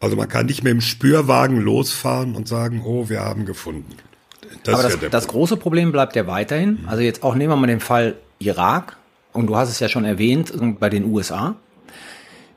Also 0.00 0.16
man 0.16 0.28
kann 0.28 0.46
nicht 0.46 0.64
mit 0.64 0.70
dem 0.70 0.80
Spürwagen 0.80 1.60
losfahren 1.60 2.34
und 2.34 2.48
sagen, 2.48 2.82
oh, 2.86 3.08
wir 3.08 3.20
haben 3.20 3.44
gefunden. 3.44 3.96
Das 4.62 4.74
Aber 4.74 4.82
das, 4.84 5.02
ja 5.02 5.08
das 5.08 5.28
große 5.28 5.56
Problem 5.56 5.92
bleibt 5.92 6.16
ja 6.16 6.26
weiterhin. 6.26 6.84
Also 6.86 7.02
jetzt 7.02 7.22
auch 7.22 7.34
nehmen 7.34 7.52
wir 7.52 7.56
mal 7.56 7.66
den 7.66 7.80
Fall 7.80 8.16
Irak. 8.38 8.96
Und 9.32 9.46
du 9.46 9.56
hast 9.56 9.68
es 9.68 9.78
ja 9.78 9.88
schon 9.88 10.04
erwähnt, 10.04 10.52
bei 10.80 10.88
den 10.88 11.04
USA 11.04 11.56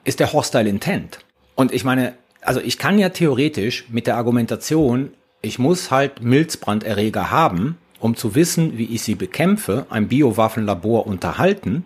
ist 0.05 0.19
der 0.19 0.31
Hostile 0.31 0.69
Intent. 0.69 1.19
Und 1.55 1.73
ich 1.73 1.83
meine, 1.83 2.13
also 2.41 2.61
ich 2.61 2.77
kann 2.77 2.97
ja 2.97 3.09
theoretisch 3.09 3.89
mit 3.89 4.07
der 4.07 4.15
Argumentation, 4.15 5.11
ich 5.41 5.59
muss 5.59 5.91
halt 5.91 6.21
Milzbranderreger 6.21 7.29
haben, 7.29 7.77
um 7.99 8.15
zu 8.15 8.35
wissen, 8.35 8.77
wie 8.77 8.85
ich 8.85 9.03
sie 9.03 9.15
bekämpfe, 9.15 9.85
ein 9.89 10.07
Biowaffenlabor 10.07 11.05
unterhalten. 11.05 11.83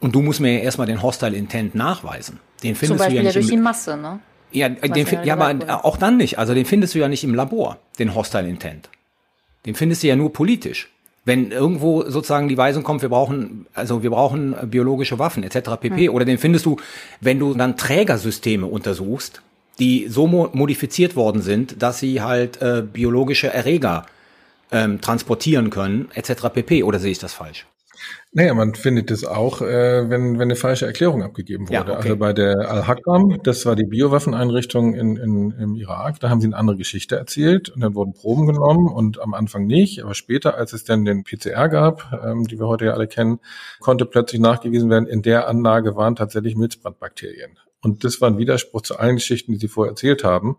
Und 0.00 0.14
du 0.14 0.22
musst 0.22 0.40
mir 0.40 0.52
ja 0.52 0.58
erstmal 0.60 0.86
den 0.86 1.02
Hostile 1.02 1.36
Intent 1.36 1.74
nachweisen. 1.74 2.40
Den 2.62 2.74
findest 2.74 2.86
Zum 2.88 2.98
Beispiel 2.98 3.16
du 3.16 3.16
ja, 3.16 3.22
nicht 3.22 3.36
durch 3.36 3.46
die 3.48 3.56
Masse, 3.56 3.96
ne? 3.96 4.20
Ja, 4.52 4.68
den, 4.68 5.06
ja, 5.06 5.24
ja 5.24 5.34
aber 5.34 5.84
auch 5.84 5.96
dann 5.96 6.16
nicht. 6.16 6.38
Also 6.38 6.54
den 6.54 6.64
findest 6.64 6.94
du 6.94 6.98
ja 6.98 7.08
nicht 7.08 7.24
im 7.24 7.34
Labor, 7.34 7.78
den 7.98 8.14
Hostile 8.14 8.48
Intent. 8.48 8.88
Den 9.64 9.74
findest 9.74 10.02
du 10.02 10.06
ja 10.06 10.16
nur 10.16 10.32
politisch. 10.32 10.90
Wenn 11.24 11.50
irgendwo 11.50 12.08
sozusagen 12.08 12.48
die 12.48 12.56
Weisung 12.56 12.84
kommt, 12.84 13.02
wir 13.02 13.08
brauchen, 13.08 13.66
also 13.74 14.02
wir 14.04 14.10
brauchen 14.10 14.54
biologische 14.70 15.18
Waffen 15.18 15.42
etc. 15.42 15.70
pp. 15.80 16.06
Hm. 16.06 16.14
Oder 16.14 16.24
den 16.24 16.38
findest 16.38 16.66
du, 16.66 16.76
wenn 17.20 17.40
du 17.40 17.52
dann 17.52 17.76
Trägersysteme 17.76 18.66
untersuchst, 18.66 19.42
die 19.80 20.06
so 20.08 20.26
modifiziert 20.26 21.16
worden 21.16 21.42
sind, 21.42 21.82
dass 21.82 21.98
sie 21.98 22.22
halt 22.22 22.62
äh, 22.62 22.82
biologische 22.82 23.52
Erreger 23.52 24.06
ähm, 24.70 25.00
transportieren 25.00 25.70
können 25.70 26.08
etc. 26.14 26.48
pp. 26.54 26.84
Oder 26.84 27.00
sehe 27.00 27.10
ich 27.10 27.18
das 27.18 27.34
falsch? 27.34 27.66
Naja, 28.32 28.52
man 28.52 28.74
findet 28.74 29.10
es 29.10 29.24
auch, 29.24 29.62
äh, 29.62 30.10
wenn, 30.10 30.34
wenn 30.34 30.42
eine 30.42 30.56
falsche 30.56 30.84
Erklärung 30.84 31.22
abgegeben 31.22 31.68
wurde. 31.68 31.74
Ja, 31.74 31.82
okay. 31.82 31.94
Also 31.94 32.16
bei 32.16 32.32
der 32.32 32.70
Al-Hakam, 32.70 33.40
das 33.42 33.64
war 33.64 33.76
die 33.76 33.86
Biowaffeneinrichtung 33.86 34.94
in, 34.94 35.16
in, 35.16 35.52
im 35.52 35.74
Irak, 35.74 36.20
da 36.20 36.28
haben 36.28 36.40
sie 36.40 36.48
eine 36.48 36.56
andere 36.56 36.76
Geschichte 36.76 37.16
erzählt 37.16 37.70
und 37.70 37.80
dann 37.80 37.94
wurden 37.94 38.12
Proben 38.12 38.46
genommen 38.46 38.88
und 38.88 39.20
am 39.20 39.32
Anfang 39.32 39.66
nicht, 39.66 40.02
aber 40.02 40.14
später, 40.14 40.56
als 40.56 40.74
es 40.74 40.84
dann 40.84 41.04
den 41.04 41.24
PCR 41.24 41.68
gab, 41.68 42.12
ähm, 42.24 42.46
die 42.46 42.58
wir 42.58 42.66
heute 42.66 42.86
ja 42.86 42.92
alle 42.92 43.06
kennen, 43.06 43.38
konnte 43.80 44.04
plötzlich 44.04 44.40
nachgewiesen 44.40 44.90
werden, 44.90 45.06
in 45.06 45.22
der 45.22 45.48
Anlage 45.48 45.96
waren 45.96 46.14
tatsächlich 46.14 46.56
Milzbrandbakterien. 46.56 47.58
Und 47.82 48.04
das 48.04 48.20
war 48.20 48.30
ein 48.30 48.38
Widerspruch 48.38 48.82
zu 48.82 48.98
allen 48.98 49.16
Geschichten, 49.16 49.52
die 49.52 49.58
Sie 49.58 49.68
vorher 49.68 49.90
erzählt 49.90 50.24
haben. 50.24 50.56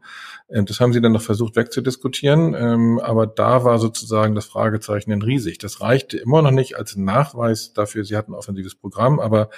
Ähm, 0.49 0.65
das 0.65 0.79
haben 0.79 0.93
Sie 0.93 1.01
dann 1.01 1.11
noch 1.11 1.21
versucht 1.21 1.55
wegzudiskutieren, 1.55 2.53
ähm, 2.53 2.99
aber 2.99 3.27
da 3.27 3.63
war 3.63 3.79
sozusagen 3.79 4.35
das 4.35 4.45
Fragezeichen 4.45 5.09
dann 5.09 5.21
riesig. 5.21 5.57
Das 5.57 5.81
reichte 5.81 6.17
immer 6.17 6.41
noch 6.41 6.51
nicht 6.51 6.77
als 6.77 6.95
Nachweis 6.95 7.73
dafür, 7.73 8.03
Sie 8.05 8.15
hatten 8.15 8.33
ein 8.33 8.37
offensives 8.37 8.75
Programm, 8.75 9.19
aber 9.19 9.49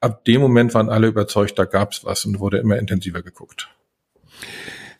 ab 0.00 0.24
dem 0.24 0.40
Moment 0.40 0.74
waren 0.74 0.88
alle 0.88 1.08
überzeugt, 1.08 1.58
da 1.58 1.64
gab 1.64 1.92
es 1.92 2.04
was 2.04 2.24
und 2.24 2.38
wurde 2.38 2.58
immer 2.58 2.78
intensiver 2.78 3.22
geguckt. 3.22 3.68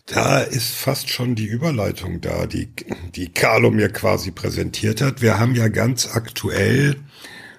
Da 0.07 0.39
ist 0.41 0.75
fast 0.75 1.11
schon 1.11 1.35
die 1.35 1.47
Überleitung 1.47 2.21
da, 2.21 2.47
die, 2.47 2.73
die 3.17 3.33
Carlo 3.33 3.73
mir 3.73 3.89
quasi 3.89 4.31
präsentiert 4.31 5.01
hat. 5.01 5.21
Wir 5.21 5.39
haben 5.39 5.57
ja 5.57 5.67
ganz 5.67 6.09
aktuell 6.15 6.97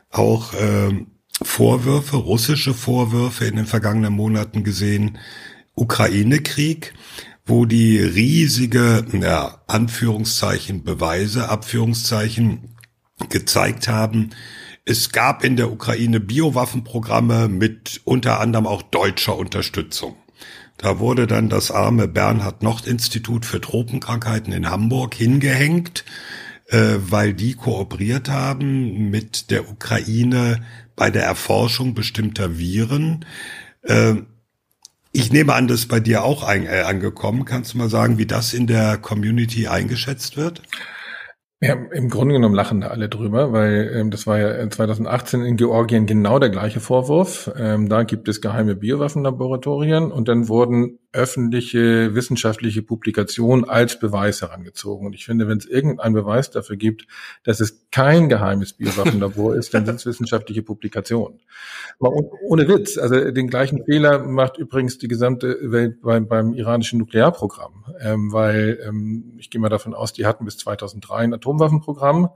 auch 0.10 0.54
ähm, 0.58 1.08
Vorwürfe, 1.42 2.18
russische 2.18 2.74
Vorwürfe 2.74 3.46
in 3.46 3.56
den 3.56 3.66
vergangenen 3.66 4.14
Monaten 4.14 4.64
gesehen, 4.64 5.18
Ukraine-Krieg, 5.76 6.94
wo 7.46 7.66
die 7.66 8.00
riesige, 8.00 9.06
ja, 9.14 9.62
Anführungszeichen, 9.68 10.84
Beweise, 10.84 11.50
Abführungszeichen 11.50 12.76
gezeigt 13.30 13.88
haben, 13.88 14.32
es 14.86 15.12
gab 15.12 15.44
in 15.44 15.58
der 15.58 15.72
Ukraine 15.72 16.20
Biowaffenprogramme 16.20 17.50
mit 17.50 18.02
unter 18.06 18.40
anderem 18.40 18.66
auch 18.66 18.82
deutscher 18.82 19.38
Unterstützung. 19.38 20.16
Da 20.78 21.00
wurde 21.00 21.28
dann 21.28 21.50
das 21.50 21.72
arme 21.72 22.08
Bernhard 22.08 22.64
Nocht 22.64 22.88
Institut 22.88 23.46
für 23.46 23.60
Tropenkrankheiten 23.60 24.54
in 24.54 24.70
Hamburg 24.70 25.16
hingehängt, 25.16 26.06
äh, 26.68 26.96
weil 27.00 27.34
die 27.34 27.56
kooperiert 27.56 28.30
haben 28.30 29.10
mit 29.10 29.52
der 29.52 29.70
Ukraine 29.70 30.64
bei 30.98 31.10
der 31.10 31.24
Erforschung 31.24 31.94
bestimmter 31.94 32.58
Viren. 32.58 33.26
Äh, 33.84 34.16
ich 35.14 35.32
nehme 35.32 35.54
an, 35.54 35.70
das 35.70 35.80
ist 35.82 35.88
bei 35.88 36.02
dir 36.02 36.24
auch 36.24 36.44
äh, 36.44 36.82
angekommen. 36.82 37.46
Kannst 37.46 37.74
du 37.74 37.78
mal 37.78 37.90
sagen, 37.90 38.18
wie 38.18 38.26
das 38.26 38.54
in 38.54 38.68
der 38.68 38.98
Community 38.98 39.68
eingeschätzt 39.68 40.36
wird? 40.36 40.62
Ja, 41.60 41.74
im 41.74 42.10
Grunde 42.10 42.36
genommen 42.36 42.54
lachen 42.54 42.82
da 42.82 42.90
alle 42.90 43.10
drüber, 43.10 43.52
weil 43.52 43.92
ähm, 43.96 44.12
das 44.12 44.28
war 44.28 44.38
ja 44.38 44.70
2018 44.70 45.42
in 45.44 45.58
Georgien 45.58 46.06
genau 46.06 46.38
der 46.38 46.50
gleiche 46.50 46.80
Vorwurf. 46.80 47.50
Ähm, 47.58 47.90
da 47.90 48.04
gibt 48.04 48.28
es 48.28 48.42
geheime 48.42 48.76
Biowaffenlaboratorien 48.76 50.12
und 50.12 50.28
dann 50.28 50.50
wurden 50.50 51.00
öffentliche 51.14 52.14
wissenschaftliche 52.16 52.82
Publikationen 52.82 53.68
als 53.68 53.98
Beweis 54.00 54.42
herangezogen. 54.42 55.08
Und 55.08 55.14
ich 55.14 55.26
finde, 55.26 55.48
wenn 55.48 55.58
es 55.58 55.66
irgendeinen 55.66 56.14
Beweis 56.14 56.52
dafür 56.52 56.76
gibt, 56.76 57.08
dass 57.44 57.60
es 57.60 57.88
kein 57.92 58.30
geheimes 58.30 58.74
Biowaffenlabor 58.74 59.56
ist, 59.56 59.74
dann 59.74 59.86
sind 59.86 59.96
es 59.96 60.06
wissenschaftliche 60.06 60.64
Publikationen. 60.64 61.40
Aber 62.00 62.12
ohne 62.42 62.68
Witz, 62.68 62.98
also 62.98 63.32
den 63.32 63.48
gleichen 63.48 63.84
Fehler 63.86 64.20
macht 64.20 64.58
übrigens 64.58 64.98
die 64.98 65.08
gesamte 65.08 65.58
Welt 65.72 66.02
beim, 66.02 66.28
beim 66.28 66.54
iranischen 66.54 67.00
Nuklearprogramm, 67.00 67.86
ähm, 68.02 68.32
weil 68.32 68.80
ähm, 68.86 69.34
ich 69.38 69.50
gehe 69.50 69.62
mal 69.62 69.70
davon 69.70 69.94
aus, 69.94 70.14
die 70.14 70.26
hatten 70.26 70.46
bis 70.46 70.58
2003 70.58 71.16
ein 71.16 71.34
Atomwaffenprogramm. 71.34 72.30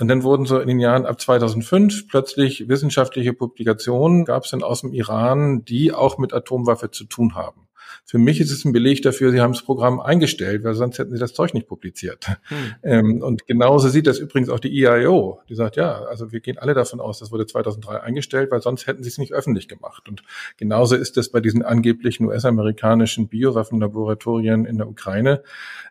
Und 0.00 0.06
dann 0.06 0.22
wurden 0.22 0.46
so 0.46 0.60
in 0.60 0.68
den 0.68 0.78
Jahren 0.78 1.06
ab 1.06 1.20
2005 1.20 2.06
plötzlich 2.08 2.68
wissenschaftliche 2.68 3.32
Publikationen, 3.32 4.24
gab 4.24 4.44
es 4.44 4.50
dann 4.50 4.62
aus 4.62 4.82
dem 4.82 4.92
Iran, 4.92 5.64
die 5.64 5.92
auch 5.92 6.18
mit 6.18 6.32
Atomwaffe 6.32 6.90
zu 6.92 7.04
tun 7.04 7.34
haben. 7.34 7.67
Für 8.10 8.16
mich 8.16 8.40
ist 8.40 8.50
es 8.50 8.64
ein 8.64 8.72
Beleg 8.72 9.02
dafür, 9.02 9.30
sie 9.32 9.40
haben 9.42 9.52
das 9.52 9.60
Programm 9.60 10.00
eingestellt, 10.00 10.64
weil 10.64 10.72
sonst 10.72 10.96
hätten 10.96 11.12
sie 11.12 11.18
das 11.18 11.34
Zeug 11.34 11.52
nicht 11.52 11.68
publiziert. 11.68 12.26
Hm. 12.44 12.56
Ähm, 12.82 13.22
und 13.22 13.46
genauso 13.46 13.90
sieht 13.90 14.06
das 14.06 14.18
übrigens 14.18 14.48
auch 14.48 14.60
die 14.60 14.82
EIO. 14.82 15.42
Die 15.50 15.54
sagt, 15.54 15.76
ja, 15.76 16.04
also 16.04 16.32
wir 16.32 16.40
gehen 16.40 16.56
alle 16.56 16.72
davon 16.72 17.00
aus, 17.00 17.18
das 17.18 17.30
wurde 17.32 17.44
2003 17.44 18.00
eingestellt, 18.00 18.50
weil 18.50 18.62
sonst 18.62 18.86
hätten 18.86 19.02
sie 19.02 19.10
es 19.10 19.18
nicht 19.18 19.34
öffentlich 19.34 19.68
gemacht. 19.68 20.08
Und 20.08 20.22
genauso 20.56 20.96
ist 20.96 21.18
es 21.18 21.30
bei 21.30 21.40
diesen 21.40 21.62
angeblichen 21.62 22.24
US-amerikanischen 22.24 23.28
Biowaffenlaboratorien 23.28 24.64
in 24.64 24.78
der 24.78 24.88
Ukraine. 24.88 25.42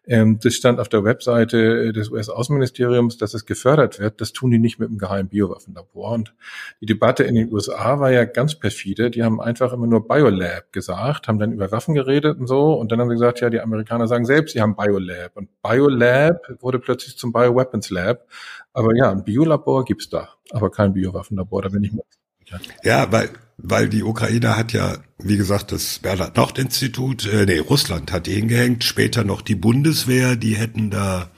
Ähm, 0.07 0.39
das 0.41 0.55
stand 0.55 0.79
auf 0.79 0.89
der 0.89 1.03
Webseite 1.03 1.93
des 1.93 2.09
US-Außenministeriums, 2.09 3.19
dass 3.19 3.35
es 3.35 3.45
gefördert 3.45 3.99
wird. 3.99 4.21
Das 4.21 4.33
tun 4.33 4.49
die 4.49 4.57
nicht 4.57 4.79
mit 4.79 4.89
einem 4.89 4.97
geheimen 4.97 5.29
Biowaffenlabor. 5.29 6.13
Und 6.13 6.33
die 6.81 6.87
Debatte 6.87 7.25
in 7.25 7.35
den 7.35 7.53
USA 7.53 7.99
war 7.99 8.09
ja 8.09 8.25
ganz 8.25 8.55
perfide. 8.55 9.11
Die 9.11 9.21
haben 9.21 9.39
einfach 9.39 9.71
immer 9.71 9.85
nur 9.85 10.07
Biolab 10.07 10.73
gesagt, 10.73 11.27
haben 11.27 11.37
dann 11.37 11.51
über 11.51 11.71
Waffen 11.71 11.93
geredet 11.93 12.06
und 12.07 12.47
so. 12.47 12.73
Und 12.73 12.91
dann 12.91 12.99
haben 12.99 13.09
sie 13.09 13.15
gesagt, 13.15 13.41
ja, 13.41 13.49
die 13.49 13.59
Amerikaner 13.59 14.07
sagen 14.07 14.25
selbst, 14.25 14.53
sie 14.53 14.61
haben 14.61 14.75
Biolab. 14.75 15.35
Und 15.35 15.49
Biolab 15.61 16.41
wurde 16.59 16.79
plötzlich 16.79 17.17
zum 17.17 17.31
Bioweapons 17.31 17.89
Lab. 17.89 18.27
Aber 18.73 18.95
ja, 18.95 19.11
ein 19.11 19.23
Biolabor 19.23 19.85
gibt's 19.85 20.09
da, 20.09 20.29
aber 20.51 20.71
kein 20.71 20.93
Biowaffenlabor. 20.93 21.61
Da 21.63 21.69
bin 21.69 21.83
ich 21.83 21.93
mir 21.93 22.03
ja, 22.83 23.11
weil, 23.11 23.29
weil 23.57 23.89
die 23.89 24.03
Ukraine 24.03 24.55
hat 24.55 24.73
ja, 24.73 24.97
wie 25.17 25.37
gesagt, 25.37 25.71
das 25.71 25.99
Bernhard-Nocht-Institut, 25.99 27.25
äh, 27.25 27.45
nee, 27.45 27.59
Russland 27.59 28.11
hat 28.11 28.27
die 28.27 28.33
hingehängt, 28.35 28.83
später 28.83 29.23
noch 29.23 29.41
die 29.41 29.55
Bundeswehr, 29.55 30.35
die 30.35 30.55
hätten 30.55 30.89
da 30.89 31.29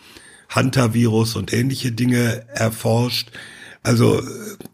Hunter-Virus 0.54 1.36
und 1.36 1.54
ähnliche 1.54 1.92
Dinge 1.92 2.48
erforscht. 2.54 3.32
Also 3.82 4.22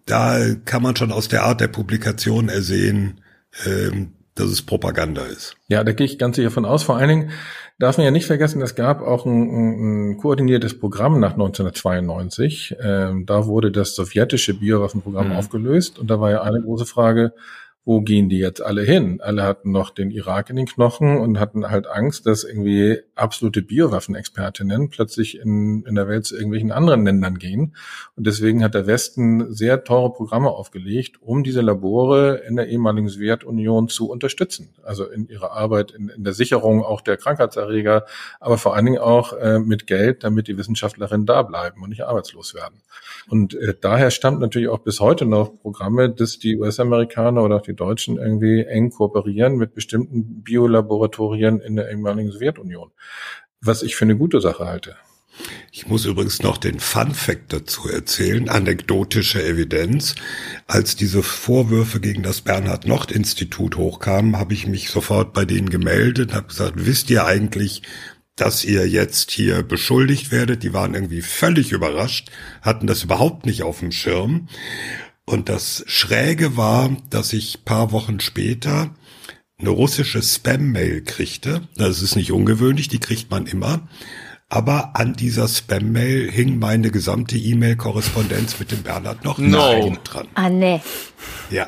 da 0.06 0.56
kann 0.66 0.82
man 0.82 0.96
schon 0.96 1.12
aus 1.12 1.28
der 1.28 1.44
Art 1.44 1.62
der 1.62 1.68
Publikation 1.68 2.50
ersehen, 2.50 3.22
ähm, 3.66 4.15
dass 4.36 4.48
es 4.48 4.62
Propaganda 4.62 5.24
ist. 5.24 5.56
Ja, 5.68 5.84
da 5.84 5.94
gehe 5.94 6.06
ich 6.06 6.20
ganz 6.20 6.36
sicher 6.36 6.52
von 6.52 6.66
aus. 6.66 6.84
Vor 6.84 6.98
allen 6.98 7.10
Dingen 7.10 7.32
darf 7.80 7.98
man 7.98 8.06
ja 8.06 8.12
nicht 8.12 8.26
vergessen, 8.26 8.62
es 8.62 8.76
gab 8.76 9.02
auch 9.02 9.26
ein, 9.26 10.12
ein, 10.12 10.18
koordiniertes 10.18 10.78
Programm 10.78 11.20
nach 11.20 11.32
1992. 11.32 12.76
Ähm, 12.82 13.26
da 13.26 13.48
wurde 13.48 13.72
das 13.72 13.96
sowjetische 13.96 14.54
Biowaffenprogramm 14.54 15.30
mhm. 15.30 15.36
aufgelöst 15.36 16.00
und 16.00 16.10
da 16.10 16.20
war 16.20 16.32
ja 16.32 16.42
eine 16.42 16.62
große 16.62 16.86
Frage, 16.86 17.34
wo 17.86 18.02
gehen 18.02 18.30
die 18.30 18.40
jetzt 18.40 18.62
alle 18.62 18.82
hin? 18.82 19.22
Alle 19.22 19.44
hatten 19.44 19.72
noch 19.72 19.92
den 19.92 20.10
Irak 20.10 20.50
in 20.50 20.56
den 20.56 20.66
Knochen 20.66 21.18
und 21.18 21.40
hatten 21.40 21.70
halt 21.70 21.88
Angst, 21.88 22.26
dass 22.26 22.44
irgendwie 22.44 23.00
absolute 23.16 23.62
Biowaffenexpertinnen 23.62 24.90
plötzlich 24.90 25.40
in, 25.40 25.84
in 25.84 25.96
der 25.96 26.08
Welt 26.08 26.26
zu 26.26 26.36
irgendwelchen 26.36 26.72
anderen 26.72 27.06
Ländern 27.06 27.38
gehen. 27.38 27.76
Und 28.16 28.28
deswegen 28.28 28.64
hat 28.64 28.74
der 28.74 28.88
Westen 28.88 29.54
sehr 29.54 29.84
teure 29.84 30.12
Programme 30.12 30.50
aufgelegt, 30.50 31.22
um 31.22 31.44
diese 31.44 31.62
Labore 31.62 32.42
in 32.48 32.56
der 32.56 32.68
ehemaligen 32.68 33.08
Sowjetunion 33.08 33.88
zu 33.88 34.10
unterstützen. 34.10 34.74
Also 34.84 35.06
in 35.06 35.28
ihrer 35.28 35.52
Arbeit 35.52 35.92
in, 35.92 36.10
in 36.10 36.24
der 36.24 36.34
Sicherung 36.34 36.84
auch 36.84 37.02
der 37.02 37.18
Krankheitserreger, 37.18 38.06
aber 38.40 38.58
vor 38.58 38.76
allen 38.76 38.86
Dingen 38.86 39.00
auch 39.00 39.34
äh, 39.34 39.60
mit 39.60 39.88
Geld, 39.88 40.24
damit 40.24 40.48
die 40.48 40.58
Wissenschaftlerinnen 40.58 41.26
da 41.26 41.42
bleiben 41.42 41.82
und 41.82 41.90
nicht 41.90 42.04
arbeitslos 42.04 42.54
werden. 42.54 42.82
Und 43.28 43.56
äh, 43.56 43.74
daher 43.80 44.12
stammt 44.12 44.40
natürlich 44.40 44.68
auch 44.70 44.80
bis 44.80 45.00
heute 45.00 45.26
noch 45.26 45.60
Programme, 45.62 46.10
dass 46.10 46.38
die 46.38 46.58
US-Amerikaner 46.58 47.44
oder 47.44 47.58
auch 47.58 47.62
die 47.62 47.76
Deutschen 47.76 48.18
irgendwie 48.18 48.64
eng 48.66 48.92
kooperieren 48.92 49.56
mit 49.56 49.74
bestimmten 49.74 50.44
Biolaboratorien 50.44 51.60
in 51.60 51.76
der 51.76 51.90
ehemaligen 51.90 52.32
Sowjetunion. 52.32 52.92
Was 53.62 53.84
ich 53.84 53.96
für 53.96 54.06
eine 54.06 54.18
gute 54.18 54.42
Sache 54.42 54.66
halte. 54.66 54.96
Ich 55.72 55.88
muss 55.88 56.06
übrigens 56.06 56.42
noch 56.42 56.58
den 56.58 56.80
Fun 56.80 57.14
Fact 57.14 57.52
dazu 57.52 57.90
erzählen, 57.90 58.48
anekdotische 58.48 59.44
Evidenz. 59.44 60.16
Als 60.68 60.96
diese 60.96 61.24
Vorwürfe 61.24 62.00
gegen 62.00 62.24
das 62.24 62.42
Bernhard 62.42 62.88
Nocht 62.88 63.12
Institut 63.12 63.76
hochkamen, 63.76 64.38
habe 64.38 64.54
ich 64.54 64.68
mich 64.68 64.90
sofort 64.90 65.34
bei 65.34 65.44
denen 65.46 65.70
gemeldet, 65.70 66.34
habe 66.34 66.48
gesagt, 66.48 66.74
wisst 66.78 67.10
ihr 67.10 67.26
eigentlich, 67.26 67.82
dass 68.36 68.64
ihr 68.64 68.88
jetzt 68.88 69.32
hier 69.32 69.64
beschuldigt 69.64 70.32
werdet? 70.32 70.64
Die 70.64 70.74
waren 70.74 70.94
irgendwie 70.94 71.22
völlig 71.22 71.72
überrascht, 71.72 72.32
hatten 72.62 72.88
das 72.88 73.04
überhaupt 73.04 73.46
nicht 73.46 73.64
auf 73.64 73.80
dem 73.80 73.92
Schirm. 73.92 74.48
Und 75.26 75.50
das 75.50 75.84
Schräge 75.88 76.56
war, 76.56 76.96
dass 77.10 77.34
ich 77.34 77.66
paar 77.66 77.92
Wochen 77.92 78.20
später 78.20 78.96
eine 79.60 79.70
russische 79.70 80.22
Spam-Mail 80.22 81.04
kriegte. 81.04 81.62
Das 81.78 82.02
ist 82.02 82.16
nicht 82.16 82.32
ungewöhnlich, 82.32 82.88
die 82.88 83.00
kriegt 83.00 83.32
man 83.32 83.46
immer. 83.48 83.82
Aber 84.50 84.92
an 84.96 85.14
dieser 85.14 85.48
Spam-Mail 85.48 86.30
hing 86.30 86.60
meine 86.60 86.92
gesamte 86.92 87.38
E-Mail-Korrespondenz 87.38 88.60
mit 88.60 88.72
dem 88.72 88.84
Bernhard 88.84 89.24
noch 89.24 89.38
No. 89.38 89.96
dran. 90.04 90.28
Ah, 90.36 90.50
nee. 90.50 90.82
Ja. 91.50 91.68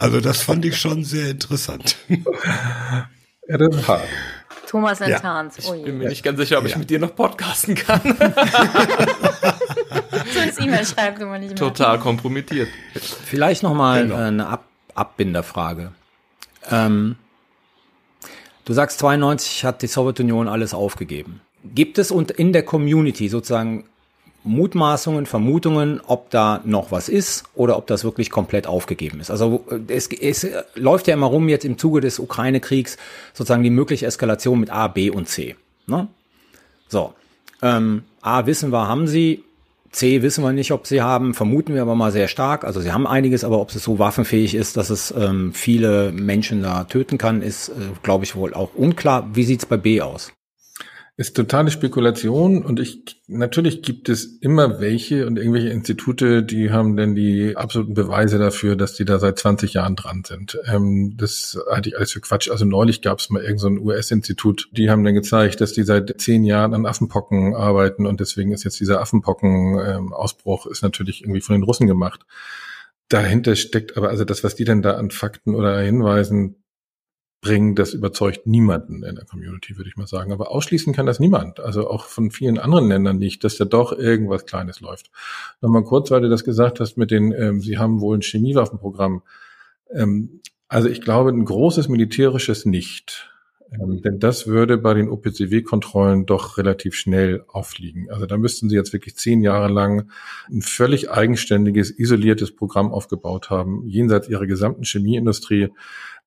Also 0.00 0.20
das 0.20 0.40
fand 0.42 0.64
ich 0.64 0.78
schon 0.78 1.04
sehr 1.04 1.30
interessant. 1.30 1.96
Ja, 2.08 3.58
das 3.58 3.76
ist 3.76 3.88
hart. 3.88 4.02
Thomas 4.66 4.98
Ja. 5.00 5.06
enttarnt. 5.06 5.52
Oh 5.66 5.72
Bin 5.72 5.98
mir 5.98 6.08
nicht 6.08 6.22
ganz 6.22 6.38
sicher, 6.38 6.58
ob 6.58 6.64
ich 6.64 6.72
Ja. 6.72 6.78
mit 6.78 6.88
dir 6.88 6.98
noch 6.98 7.14
podcasten 7.14 7.74
kann. 7.74 8.00
So 10.32 10.40
ins 10.40 10.58
E-Mail 10.58 10.86
schreibt 10.86 11.20
immer 11.20 11.38
nicht 11.38 11.48
mehr. 11.50 11.56
Total 11.56 11.98
kompromittiert. 11.98 12.68
Vielleicht 13.26 13.62
noch 13.62 13.74
mal 13.74 14.02
Genau. 14.04 14.16
eine 14.16 14.46
Ab 14.46 14.64
Abbinderfrage. 14.94 15.92
Ähm, 16.70 17.16
du 18.64 18.72
sagst, 18.72 18.98
92 18.98 19.64
hat 19.64 19.82
die 19.82 19.86
Sowjetunion 19.86 20.48
alles 20.48 20.74
aufgegeben. 20.74 21.40
Gibt 21.64 21.98
es 21.98 22.10
und 22.10 22.30
in 22.30 22.52
der 22.52 22.64
Community 22.64 23.28
sozusagen 23.28 23.84
Mutmaßungen, 24.44 25.26
Vermutungen, 25.26 26.00
ob 26.06 26.30
da 26.30 26.60
noch 26.64 26.90
was 26.90 27.08
ist 27.08 27.44
oder 27.54 27.76
ob 27.76 27.86
das 27.86 28.02
wirklich 28.02 28.30
komplett 28.30 28.66
aufgegeben 28.66 29.20
ist? 29.20 29.30
Also 29.30 29.64
äh, 29.70 29.92
es, 29.92 30.08
es 30.08 30.46
läuft 30.74 31.06
ja 31.06 31.14
immer 31.14 31.26
rum 31.26 31.48
jetzt 31.48 31.64
im 31.64 31.78
Zuge 31.78 32.00
des 32.00 32.18
Ukraine-Kriegs 32.18 32.96
sozusagen 33.32 33.62
die 33.62 33.70
mögliche 33.70 34.06
Eskalation 34.06 34.58
mit 34.58 34.70
A, 34.70 34.88
B 34.88 35.10
und 35.10 35.28
C. 35.28 35.56
Ne? 35.86 36.08
So, 36.88 37.14
ähm, 37.62 38.02
A 38.20 38.46
wissen 38.46 38.70
wir, 38.72 38.88
haben 38.88 39.06
sie. 39.06 39.44
C 39.92 40.22
wissen 40.22 40.42
wir 40.42 40.52
nicht, 40.52 40.72
ob 40.72 40.86
sie 40.86 41.02
haben, 41.02 41.34
vermuten 41.34 41.74
wir 41.74 41.82
aber 41.82 41.94
mal 41.94 42.12
sehr 42.12 42.28
stark. 42.28 42.64
Also 42.64 42.80
sie 42.80 42.92
haben 42.92 43.06
einiges, 43.06 43.44
aber 43.44 43.60
ob 43.60 43.70
es 43.70 43.82
so 43.82 43.98
waffenfähig 43.98 44.54
ist, 44.54 44.76
dass 44.76 44.90
es 44.90 45.14
ähm, 45.16 45.52
viele 45.52 46.12
Menschen 46.12 46.62
da 46.62 46.84
töten 46.84 47.18
kann, 47.18 47.42
ist, 47.42 47.68
äh, 47.68 47.72
glaube 48.02 48.24
ich, 48.24 48.34
wohl 48.34 48.54
auch 48.54 48.74
unklar. 48.74 49.28
Wie 49.34 49.44
sieht's 49.44 49.66
bei 49.66 49.76
B 49.76 50.00
aus? 50.00 50.32
Ist 51.18 51.36
totale 51.36 51.70
Spekulation 51.70 52.64
und 52.64 52.80
ich 52.80 53.20
natürlich 53.26 53.82
gibt 53.82 54.08
es 54.08 54.24
immer 54.24 54.80
welche 54.80 55.26
und 55.26 55.36
irgendwelche 55.36 55.68
Institute, 55.68 56.42
die 56.42 56.70
haben 56.70 56.96
denn 56.96 57.14
die 57.14 57.54
absoluten 57.54 57.92
Beweise 57.92 58.38
dafür, 58.38 58.76
dass 58.76 58.94
die 58.94 59.04
da 59.04 59.18
seit 59.18 59.38
20 59.38 59.74
Jahren 59.74 59.94
dran 59.94 60.22
sind. 60.26 60.58
Ähm, 60.64 61.14
das 61.18 61.58
halte 61.70 61.90
ich 61.90 61.98
alles 61.98 62.12
für 62.12 62.22
Quatsch. 62.22 62.50
Also 62.50 62.64
neulich 62.64 63.02
gab 63.02 63.18
es 63.18 63.28
mal 63.28 63.42
irgendein 63.42 63.76
so 63.76 63.82
US-Institut, 63.82 64.70
die 64.72 64.88
haben 64.88 65.04
dann 65.04 65.12
gezeigt, 65.12 65.60
dass 65.60 65.74
die 65.74 65.82
seit 65.82 66.18
zehn 66.18 66.44
Jahren 66.44 66.72
an 66.72 66.86
Affenpocken 66.86 67.54
arbeiten 67.54 68.06
und 68.06 68.20
deswegen 68.20 68.52
ist 68.52 68.64
jetzt 68.64 68.80
dieser 68.80 69.02
Affenpocken-Ausbruch 69.02 70.64
ist 70.64 70.82
natürlich 70.82 71.24
irgendwie 71.24 71.42
von 71.42 71.56
den 71.56 71.64
Russen 71.64 71.86
gemacht. 71.86 72.24
Dahinter 73.10 73.54
steckt 73.54 73.98
aber 73.98 74.08
also 74.08 74.24
das, 74.24 74.44
was 74.44 74.54
die 74.54 74.64
denn 74.64 74.80
da 74.80 74.94
an 74.94 75.10
Fakten 75.10 75.54
oder 75.54 75.78
Hinweisen 75.78 76.61
bringen, 77.42 77.74
das 77.74 77.92
überzeugt 77.92 78.46
niemanden 78.46 79.02
in 79.02 79.16
der 79.16 79.24
Community, 79.24 79.76
würde 79.76 79.90
ich 79.90 79.96
mal 79.96 80.06
sagen. 80.06 80.32
Aber 80.32 80.52
ausschließen 80.52 80.94
kann 80.94 81.06
das 81.06 81.18
niemand. 81.18 81.58
Also 81.58 81.90
auch 81.90 82.06
von 82.06 82.30
vielen 82.30 82.56
anderen 82.56 82.88
Ländern 82.88 83.18
nicht, 83.18 83.42
dass 83.44 83.56
da 83.56 83.64
doch 83.64 83.92
irgendwas 83.92 84.46
Kleines 84.46 84.80
läuft. 84.80 85.10
Nochmal 85.60 85.82
kurz, 85.82 86.10
weil 86.12 86.22
du 86.22 86.30
das 86.30 86.44
gesagt 86.44 86.78
hast 86.78 86.96
mit 86.96 87.10
den, 87.10 87.32
ähm, 87.32 87.60
sie 87.60 87.78
haben 87.78 88.00
wohl 88.00 88.16
ein 88.16 88.22
Chemiewaffenprogramm. 88.22 89.22
Ähm, 89.92 90.40
also 90.68 90.88
ich 90.88 91.02
glaube, 91.02 91.30
ein 91.30 91.44
großes 91.44 91.88
militärisches 91.88 92.64
nicht. 92.64 93.28
Ähm, 93.72 94.02
denn 94.02 94.20
das 94.20 94.46
würde 94.46 94.78
bei 94.78 94.94
den 94.94 95.08
OPCW-Kontrollen 95.08 96.26
doch 96.26 96.58
relativ 96.58 96.94
schnell 96.94 97.44
auffliegen. 97.48 98.08
Also 98.10 98.26
da 98.26 98.36
müssten 98.36 98.68
sie 98.68 98.76
jetzt 98.76 98.92
wirklich 98.92 99.16
zehn 99.16 99.40
Jahre 99.40 99.72
lang 99.72 100.10
ein 100.48 100.62
völlig 100.62 101.10
eigenständiges, 101.10 101.90
isoliertes 101.90 102.54
Programm 102.54 102.92
aufgebaut 102.92 103.50
haben, 103.50 103.86
jenseits 103.86 104.28
ihrer 104.28 104.46
gesamten 104.46 104.84
Chemieindustrie. 104.84 105.70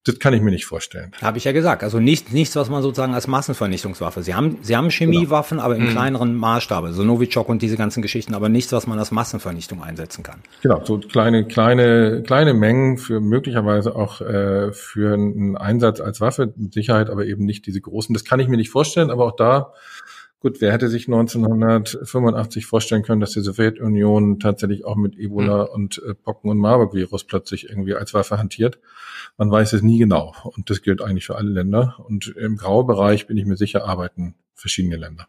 Das 0.06 0.20
kann 0.20 0.34
ich 0.34 0.41
mir 0.41 0.51
nicht 0.51 0.66
vorstellen. 0.66 1.12
Habe 1.20 1.39
ich 1.39 1.45
ja 1.45 1.51
gesagt. 1.51 1.84
Also 1.84 1.99
nicht, 1.99 2.32
nichts, 2.32 2.56
was 2.56 2.70
man 2.70 2.84
sozusagen 2.84 3.16
als 3.16 3.28
Massenvernichtungswaffe. 3.28 4.22
Sie 4.22 4.36
haben, 4.36 4.60
sie 4.62 4.76
haben 4.76 4.91
Chemiewaffen, 4.91 5.60
aber 5.60 5.76
im 5.76 5.89
kleineren 5.89 6.36
Maßstab. 6.36 6.86
So 6.91 7.03
Novichok 7.03 7.49
und 7.49 7.62
diese 7.64 7.76
ganzen 7.76 8.03
Geschichten, 8.03 8.36
aber 8.36 8.47
nichts, 8.47 8.72
was 8.72 8.86
man 8.86 8.99
als 8.99 9.12
Massenvernichtung 9.12 9.82
einsetzen 9.82 10.22
kann. 10.24 10.41
Genau, 10.62 10.84
so 10.86 10.99
kleine, 10.99 11.45
kleine, 11.45 12.22
kleine 12.24 12.53
Mengen 12.53 12.99
für 12.99 13.20
möglicherweise 13.20 13.95
auch 13.95 14.22
äh, 14.22 14.72
für 14.74 15.14
einen 15.14 15.58
Einsatz 15.58 15.99
als 16.01 16.22
Waffe, 16.22 16.53
mit 16.56 16.74
Sicherheit, 16.74 17.10
aber 17.10 17.26
eben 17.26 17.45
nicht 17.45 17.66
diese 17.66 17.82
großen. 17.82 18.14
Das 18.14 18.24
kann 18.24 18.39
ich 18.39 18.47
mir 18.47 18.58
nicht 18.58 18.70
vorstellen, 18.70 19.10
aber 19.10 19.26
auch 19.26 19.36
da, 19.36 19.74
gut, 20.46 20.62
wer 20.62 20.72
hätte 20.72 20.89
sich 20.89 21.08
1985 21.08 22.68
vorstellen 22.68 23.02
können, 23.02 23.20
dass 23.20 23.32
die 23.32 23.41
Sowjetunion 23.41 24.39
tatsächlich 24.39 24.86
auch 24.86 24.96
mit 24.96 25.18
Ebola 25.18 25.64
und 25.64 26.00
äh, 26.08 26.14
Pocken- 26.14 26.52
und 26.52 26.60
Marburg-Virus 26.60 27.24
plötzlich 27.24 27.68
irgendwie 27.68 27.96
als 27.96 28.14
Waffe 28.14 28.38
hantiert? 28.38 28.78
Man 29.39 29.50
weiß 29.50 29.74
es 29.74 29.82
nie 29.82 29.98
genau. 29.98 30.36
Und 30.43 30.70
das 30.70 30.84
gilt 30.84 31.02
eigentlich 31.02 31.26
für 31.26 31.36
alle 31.36 31.50
Länder. 31.50 31.96
Und 32.08 32.28
im 32.28 32.58
Graubereich 32.58 33.26
bin 33.26 33.38
ich 33.38 33.46
mir 33.46 33.58
sicher, 33.58 33.86
arbeiten 33.86 34.36
verschiedene 34.54 34.98
Länder. 34.98 35.28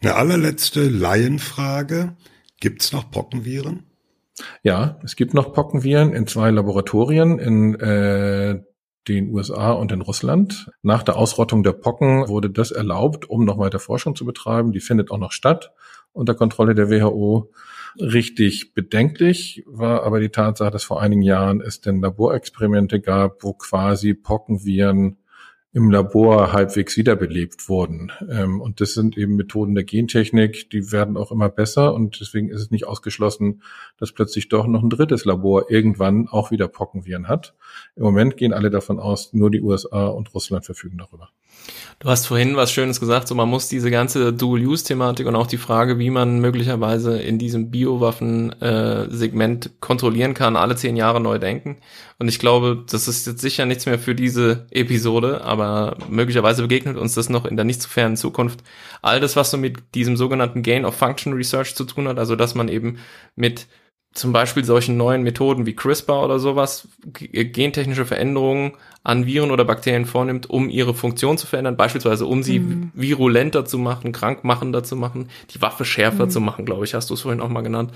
Eine 0.00 0.16
allerletzte 0.16 0.88
Laienfrage. 0.88 2.16
Gibt's 2.58 2.90
noch 2.90 3.12
Pockenviren? 3.12 3.84
Ja, 4.64 4.98
es 5.04 5.14
gibt 5.14 5.34
noch 5.34 5.52
Pockenviren 5.52 6.14
in 6.14 6.26
zwei 6.26 6.50
Laboratorien 6.50 7.38
in 7.38 7.78
äh, 7.78 8.60
den 9.14 9.30
USA 9.32 9.72
und 9.72 9.92
in 9.92 10.00
Russland. 10.00 10.70
Nach 10.82 11.02
der 11.02 11.16
Ausrottung 11.16 11.62
der 11.62 11.72
Pocken 11.72 12.28
wurde 12.28 12.50
das 12.50 12.70
erlaubt, 12.70 13.28
um 13.28 13.44
noch 13.44 13.58
weiter 13.58 13.78
Forschung 13.78 14.14
zu 14.14 14.24
betreiben. 14.24 14.72
Die 14.72 14.80
findet 14.80 15.10
auch 15.10 15.18
noch 15.18 15.32
statt 15.32 15.72
unter 16.12 16.34
Kontrolle 16.34 16.74
der 16.74 16.90
WHO. 16.90 17.50
Richtig 17.98 18.74
bedenklich 18.74 19.64
war 19.66 20.02
aber 20.02 20.20
die 20.20 20.28
Tatsache, 20.28 20.70
dass 20.70 20.84
vor 20.84 21.00
einigen 21.00 21.22
Jahren 21.22 21.60
es 21.60 21.80
denn 21.80 22.00
Laborexperimente 22.00 23.00
gab, 23.00 23.42
wo 23.42 23.54
quasi 23.54 24.14
Pockenviren 24.14 25.18
im 25.72 25.90
Labor 25.90 26.52
halbwegs 26.52 26.96
wiederbelebt 26.96 27.68
wurden. 27.68 28.10
Ähm, 28.28 28.60
und 28.60 28.80
das 28.80 28.94
sind 28.94 29.18
eben 29.18 29.36
Methoden 29.36 29.74
der 29.74 29.84
Gentechnik, 29.84 30.70
die 30.70 30.92
werden 30.92 31.16
auch 31.16 31.30
immer 31.30 31.48
besser 31.48 31.94
und 31.94 32.20
deswegen 32.20 32.48
ist 32.48 32.60
es 32.60 32.70
nicht 32.70 32.86
ausgeschlossen, 32.86 33.62
dass 33.98 34.12
plötzlich 34.12 34.48
doch 34.48 34.66
noch 34.66 34.82
ein 34.82 34.90
drittes 34.90 35.24
Labor 35.24 35.70
irgendwann 35.70 36.28
auch 36.28 36.50
wieder 36.50 36.68
Pockenviren 36.68 37.28
hat. 37.28 37.54
Im 37.96 38.04
Moment 38.04 38.36
gehen 38.36 38.52
alle 38.52 38.70
davon 38.70 38.98
aus, 38.98 39.32
nur 39.32 39.50
die 39.50 39.60
USA 39.60 40.06
und 40.06 40.34
Russland 40.34 40.64
verfügen 40.64 40.98
darüber. 40.98 41.30
Du 42.00 42.08
hast 42.08 42.26
vorhin 42.26 42.54
was 42.54 42.70
Schönes 42.70 43.00
gesagt, 43.00 43.26
so 43.26 43.34
man 43.34 43.48
muss 43.48 43.66
diese 43.66 43.90
ganze 43.90 44.32
Dual-Use-Thematik 44.32 45.26
und 45.26 45.34
auch 45.34 45.48
die 45.48 45.56
Frage, 45.56 45.98
wie 45.98 46.10
man 46.10 46.38
möglicherweise 46.38 47.18
in 47.20 47.40
diesem 47.40 47.72
Biowaffen-Segment 47.72 49.70
kontrollieren 49.80 50.32
kann, 50.32 50.54
alle 50.54 50.76
zehn 50.76 50.94
Jahre 50.96 51.20
neu 51.20 51.40
denken. 51.40 51.78
Und 52.20 52.28
ich 52.28 52.38
glaube, 52.38 52.84
das 52.88 53.08
ist 53.08 53.26
jetzt 53.26 53.40
sicher 53.40 53.66
nichts 53.66 53.86
mehr 53.86 53.98
für 53.98 54.14
diese 54.14 54.68
Episode, 54.70 55.42
aber 55.42 55.96
möglicherweise 56.08 56.62
begegnet 56.62 56.96
uns 56.96 57.14
das 57.14 57.30
noch 57.30 57.44
in 57.44 57.56
der 57.56 57.64
nicht 57.64 57.82
zu 57.82 57.88
fernen 57.88 58.16
Zukunft. 58.16 58.60
All 59.02 59.18
das, 59.18 59.34
was 59.34 59.50
so 59.50 59.56
mit 59.56 59.96
diesem 59.96 60.16
sogenannten 60.16 60.62
Gain 60.62 60.84
of 60.84 60.94
Function 60.94 61.32
Research 61.32 61.74
zu 61.74 61.82
tun 61.82 62.06
hat, 62.06 62.20
also 62.20 62.36
dass 62.36 62.54
man 62.54 62.68
eben 62.68 62.98
mit 63.34 63.66
zum 64.12 64.32
Beispiel 64.32 64.64
solchen 64.64 64.96
neuen 64.96 65.22
Methoden 65.22 65.66
wie 65.66 65.76
CRISPR 65.76 66.24
oder 66.24 66.38
sowas 66.38 66.88
g- 67.12 67.44
gentechnische 67.44 68.06
Veränderungen 68.06 68.72
an 69.04 69.26
Viren 69.26 69.50
oder 69.50 69.64
Bakterien 69.64 70.06
vornimmt, 70.06 70.50
um 70.50 70.68
ihre 70.68 70.94
Funktion 70.94 71.38
zu 71.38 71.46
verändern, 71.46 71.76
beispielsweise 71.76 72.26
um 72.26 72.42
sie 72.42 72.90
virulenter 72.94 73.64
zu 73.64 73.78
machen, 73.78 74.12
krankmachender 74.12 74.82
zu 74.82 74.96
machen, 74.96 75.28
die 75.50 75.62
Waffe 75.62 75.84
schärfer 75.84 76.28
zu 76.28 76.40
machen, 76.40 76.64
glaube 76.64 76.84
ich, 76.84 76.94
hast 76.94 77.10
du 77.10 77.14
es 77.14 77.20
vorhin 77.20 77.40
auch 77.40 77.48
mal 77.48 77.60
genannt. 77.62 77.92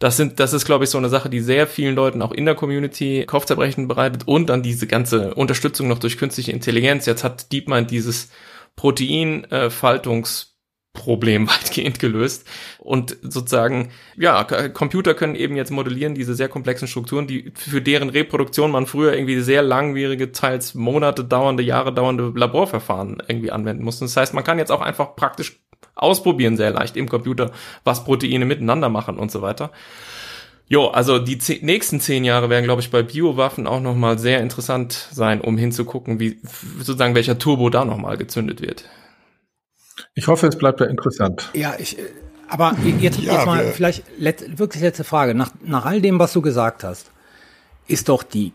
Das 0.00 0.16
sind, 0.16 0.40
das 0.40 0.52
ist, 0.52 0.64
glaube 0.64 0.84
ich, 0.84 0.90
so 0.90 0.98
eine 0.98 1.08
Sache, 1.08 1.30
die 1.30 1.38
sehr 1.38 1.68
vielen 1.68 1.94
Leuten 1.94 2.20
auch 2.20 2.32
in 2.32 2.46
der 2.46 2.56
Community 2.56 3.24
Kopfzerbrechen 3.26 3.86
bereitet 3.86 4.26
und 4.26 4.48
dann 4.48 4.62
diese 4.62 4.88
ganze 4.88 5.34
Unterstützung 5.34 5.86
noch 5.86 6.00
durch 6.00 6.18
künstliche 6.18 6.50
Intelligenz. 6.50 7.06
Jetzt 7.06 7.22
hat 7.22 7.52
DeepMind 7.52 7.92
dieses 7.92 8.30
Proteinfaltungs 8.74 10.53
Problem 10.94 11.48
weitgehend 11.48 11.98
gelöst. 11.98 12.48
Und 12.78 13.18
sozusagen, 13.20 13.90
ja, 14.16 14.44
Computer 14.44 15.12
können 15.12 15.34
eben 15.34 15.56
jetzt 15.56 15.70
modellieren 15.70 16.14
diese 16.14 16.34
sehr 16.34 16.48
komplexen 16.48 16.88
Strukturen, 16.88 17.26
die 17.26 17.52
für 17.54 17.82
deren 17.82 18.08
Reproduktion 18.08 18.70
man 18.70 18.86
früher 18.86 19.12
irgendwie 19.12 19.40
sehr 19.40 19.62
langwierige, 19.62 20.32
teils 20.32 20.74
Monate 20.74 21.24
dauernde, 21.24 21.62
Jahre 21.62 21.92
dauernde 21.92 22.32
Laborverfahren 22.34 23.22
irgendwie 23.28 23.50
anwenden 23.50 23.84
musste. 23.84 24.06
Das 24.06 24.16
heißt, 24.16 24.32
man 24.32 24.44
kann 24.44 24.58
jetzt 24.58 24.72
auch 24.72 24.80
einfach 24.80 25.16
praktisch 25.16 25.60
ausprobieren, 25.94 26.56
sehr 26.56 26.70
leicht 26.70 26.96
im 26.96 27.08
Computer, 27.08 27.52
was 27.84 28.04
Proteine 28.04 28.46
miteinander 28.46 28.88
machen 28.88 29.18
und 29.18 29.30
so 29.30 29.42
weiter. 29.42 29.70
Jo, 30.66 30.86
also 30.86 31.18
die 31.18 31.36
zehn, 31.36 31.64
nächsten 31.64 32.00
zehn 32.00 32.24
Jahre 32.24 32.48
werden, 32.48 32.64
glaube 32.64 32.80
ich, 32.80 32.90
bei 32.90 33.02
Biowaffen 33.02 33.66
auch 33.66 33.80
nochmal 33.80 34.18
sehr 34.18 34.40
interessant 34.40 35.08
sein, 35.12 35.42
um 35.42 35.58
hinzugucken, 35.58 36.20
wie 36.20 36.38
sozusagen 36.78 37.14
welcher 37.14 37.38
Turbo 37.38 37.68
da 37.68 37.84
nochmal 37.84 38.16
gezündet 38.16 38.62
wird. 38.62 38.84
Ich 40.14 40.28
hoffe, 40.28 40.46
es 40.46 40.56
bleibt 40.56 40.80
ja 40.80 40.86
interessant. 40.86 41.50
Ja, 41.54 41.74
ich, 41.78 41.96
aber 42.48 42.76
jetzt, 43.00 43.18
ja, 43.18 43.34
jetzt 43.34 43.46
mal 43.46 43.66
vielleicht 43.72 44.04
let, 44.18 44.58
wirklich 44.58 44.82
letzte 44.82 45.04
Frage. 45.04 45.34
Nach, 45.34 45.50
nach 45.64 45.86
all 45.86 46.00
dem, 46.00 46.18
was 46.18 46.32
du 46.32 46.40
gesagt 46.40 46.84
hast, 46.84 47.10
ist 47.88 48.08
doch 48.08 48.22
die, 48.22 48.52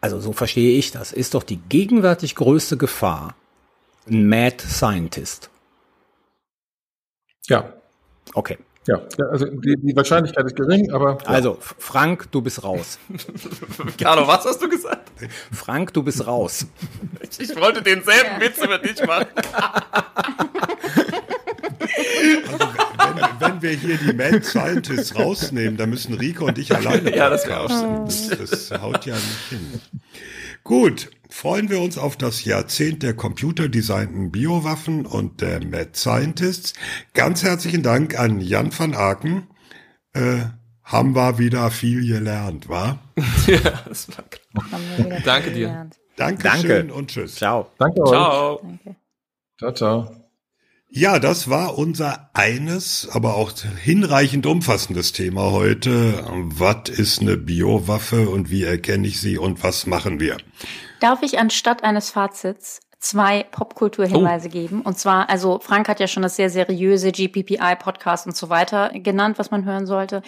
also 0.00 0.20
so 0.20 0.32
verstehe 0.32 0.78
ich 0.78 0.92
das, 0.92 1.12
ist 1.12 1.34
doch 1.34 1.42
die 1.42 1.58
gegenwärtig 1.68 2.34
größte 2.34 2.76
Gefahr 2.76 3.34
ein 4.08 4.28
Mad 4.28 4.56
Scientist. 4.66 5.50
Ja. 7.48 7.72
Okay. 8.34 8.58
Ja, 8.86 9.00
also 9.32 9.46
die, 9.46 9.76
die 9.82 9.96
Wahrscheinlichkeit 9.96 10.46
ist 10.46 10.54
gering, 10.54 10.92
aber. 10.92 11.18
Ja. 11.22 11.26
Also, 11.26 11.58
Frank, 11.60 12.30
du 12.30 12.40
bist 12.40 12.62
raus. 12.62 13.00
Carlo, 14.00 14.28
was 14.28 14.44
hast 14.44 14.62
du 14.62 14.68
gesagt? 14.68 15.10
Frank, 15.52 15.92
du 15.92 16.04
bist 16.04 16.24
raus. 16.24 16.66
Ich, 17.20 17.50
ich 17.50 17.56
wollte 17.56 17.82
denselben. 17.82 18.40
Witz 18.40 18.58
über 18.58 18.78
dich 18.78 19.04
machen. 19.04 19.26
Also, 22.98 23.25
wenn, 23.40 23.62
wir 23.62 23.70
hier 23.70 23.96
die 23.96 24.12
Mad 24.12 24.42
Scientists 24.42 25.16
rausnehmen, 25.16 25.76
dann 25.76 25.90
müssen 25.90 26.14
Rico 26.14 26.46
und 26.46 26.58
ich 26.58 26.74
alleine. 26.74 27.14
Ja, 27.14 27.30
das 27.30 27.46
wäre 27.46 27.60
auch 27.60 28.04
das, 28.04 28.28
das 28.28 28.70
haut 28.80 29.06
ja 29.06 29.14
nicht 29.14 29.48
hin. 29.48 29.80
Gut, 30.64 31.10
freuen 31.30 31.70
wir 31.70 31.80
uns 31.80 31.98
auf 31.98 32.16
das 32.16 32.44
Jahrzehnt 32.44 33.02
der 33.02 33.14
computerdesignten 33.14 34.32
Biowaffen 34.32 35.06
und 35.06 35.40
der 35.40 35.64
Mad 35.64 35.90
Scientists. 35.94 36.74
Ganz 37.14 37.42
herzlichen 37.42 37.82
Dank 37.82 38.18
an 38.18 38.40
Jan 38.40 38.76
van 38.76 38.94
Aken. 38.94 39.46
Äh, 40.12 40.46
haben 40.82 41.14
wir 41.14 41.38
wieder 41.38 41.70
viel 41.70 42.06
gelernt, 42.06 42.68
wa? 42.68 42.98
ja, 43.46 43.58
das 43.88 44.08
war 44.08 44.24
klar. 44.24 44.80
Danke 45.24 45.50
dir. 45.50 45.90
Dankeschön 46.16 46.68
Danke 46.68 46.94
und 46.94 47.10
tschüss. 47.10 47.34
Ciao. 47.34 47.70
Danke 47.78 48.02
euch. 48.02 48.08
Ciao. 48.10 48.60
Danke. 48.62 48.96
Ciao, 49.58 49.72
ciao. 49.72 50.25
Ja, 50.98 51.18
das 51.18 51.50
war 51.50 51.76
unser 51.76 52.30
eines, 52.32 53.06
aber 53.12 53.34
auch 53.34 53.52
hinreichend 53.82 54.46
umfassendes 54.46 55.12
Thema 55.12 55.50
heute. 55.50 56.24
Was 56.26 56.88
ist 56.88 57.20
eine 57.20 57.36
Biowaffe 57.36 58.30
und 58.30 58.48
wie 58.48 58.62
erkenne 58.62 59.06
ich 59.06 59.20
sie 59.20 59.36
und 59.36 59.62
was 59.62 59.84
machen 59.84 60.20
wir? 60.20 60.38
Darf 61.00 61.20
ich 61.20 61.38
anstatt 61.38 61.84
eines 61.84 62.08
Fazits 62.08 62.80
zwei 63.08 63.44
Popkulturhinweise 63.44 64.48
oh. 64.48 64.50
geben. 64.50 64.82
Und 64.82 64.98
zwar, 64.98 65.30
also 65.30 65.60
Frank 65.60 65.88
hat 65.88 66.00
ja 66.00 66.08
schon 66.08 66.24
das 66.24 66.34
sehr 66.34 66.50
seriöse 66.50 67.12
GPPI-Podcast 67.12 68.26
und 68.26 68.36
so 68.36 68.50
weiter 68.50 68.90
genannt, 68.94 69.38
was 69.38 69.52
man 69.52 69.64
hören 69.64 69.86
sollte. 69.86 70.22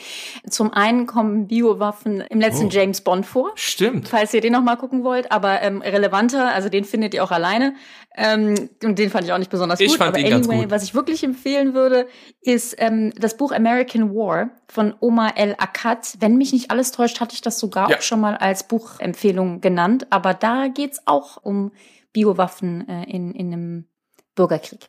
Zum 0.48 0.72
einen 0.72 1.06
kommen 1.06 1.48
Biowaffen 1.48 2.20
im 2.20 2.40
letzten 2.40 2.66
oh. 2.66 2.70
James 2.70 3.00
Bond 3.00 3.26
vor. 3.26 3.50
Stimmt. 3.56 4.08
Falls 4.08 4.32
ihr 4.32 4.40
den 4.40 4.52
noch 4.52 4.62
mal 4.62 4.76
gucken 4.76 5.02
wollt, 5.02 5.32
aber 5.32 5.60
ähm, 5.62 5.82
relevanter, 5.82 6.54
also 6.54 6.68
den 6.68 6.84
findet 6.84 7.14
ihr 7.14 7.24
auch 7.24 7.32
alleine. 7.32 7.74
Ähm, 8.16 8.70
und 8.84 8.98
den 8.98 9.10
fand 9.10 9.24
ich 9.24 9.32
auch 9.32 9.38
nicht 9.38 9.50
besonders 9.50 9.80
ich 9.80 9.88
gut. 9.88 9.98
Fand 9.98 10.10
aber 10.10 10.20
ihn 10.20 10.32
anyway, 10.32 10.62
gut. 10.62 10.70
was 10.70 10.84
ich 10.84 10.94
wirklich 10.94 11.24
empfehlen 11.24 11.74
würde, 11.74 12.06
ist 12.40 12.76
ähm, 12.78 13.12
das 13.16 13.36
Buch 13.36 13.50
American 13.50 14.14
War 14.14 14.50
von 14.68 14.94
Omar 15.00 15.36
El 15.36 15.56
Akkad. 15.58 16.14
Wenn 16.20 16.36
mich 16.36 16.52
nicht 16.52 16.70
alles 16.70 16.92
täuscht, 16.92 17.20
hatte 17.20 17.34
ich 17.34 17.40
das 17.40 17.58
sogar 17.58 17.90
ja. 17.90 17.96
auch 17.96 18.02
schon 18.02 18.20
mal 18.20 18.36
als 18.36 18.68
Buchempfehlung 18.68 19.60
genannt. 19.60 20.06
Aber 20.10 20.32
da 20.34 20.68
geht's 20.68 21.02
auch 21.06 21.38
um 21.42 21.72
Biowaffen 22.12 22.88
äh, 22.88 23.04
in, 23.04 23.32
in 23.32 23.52
einem 23.52 23.88
Bürgerkrieg. 24.34 24.88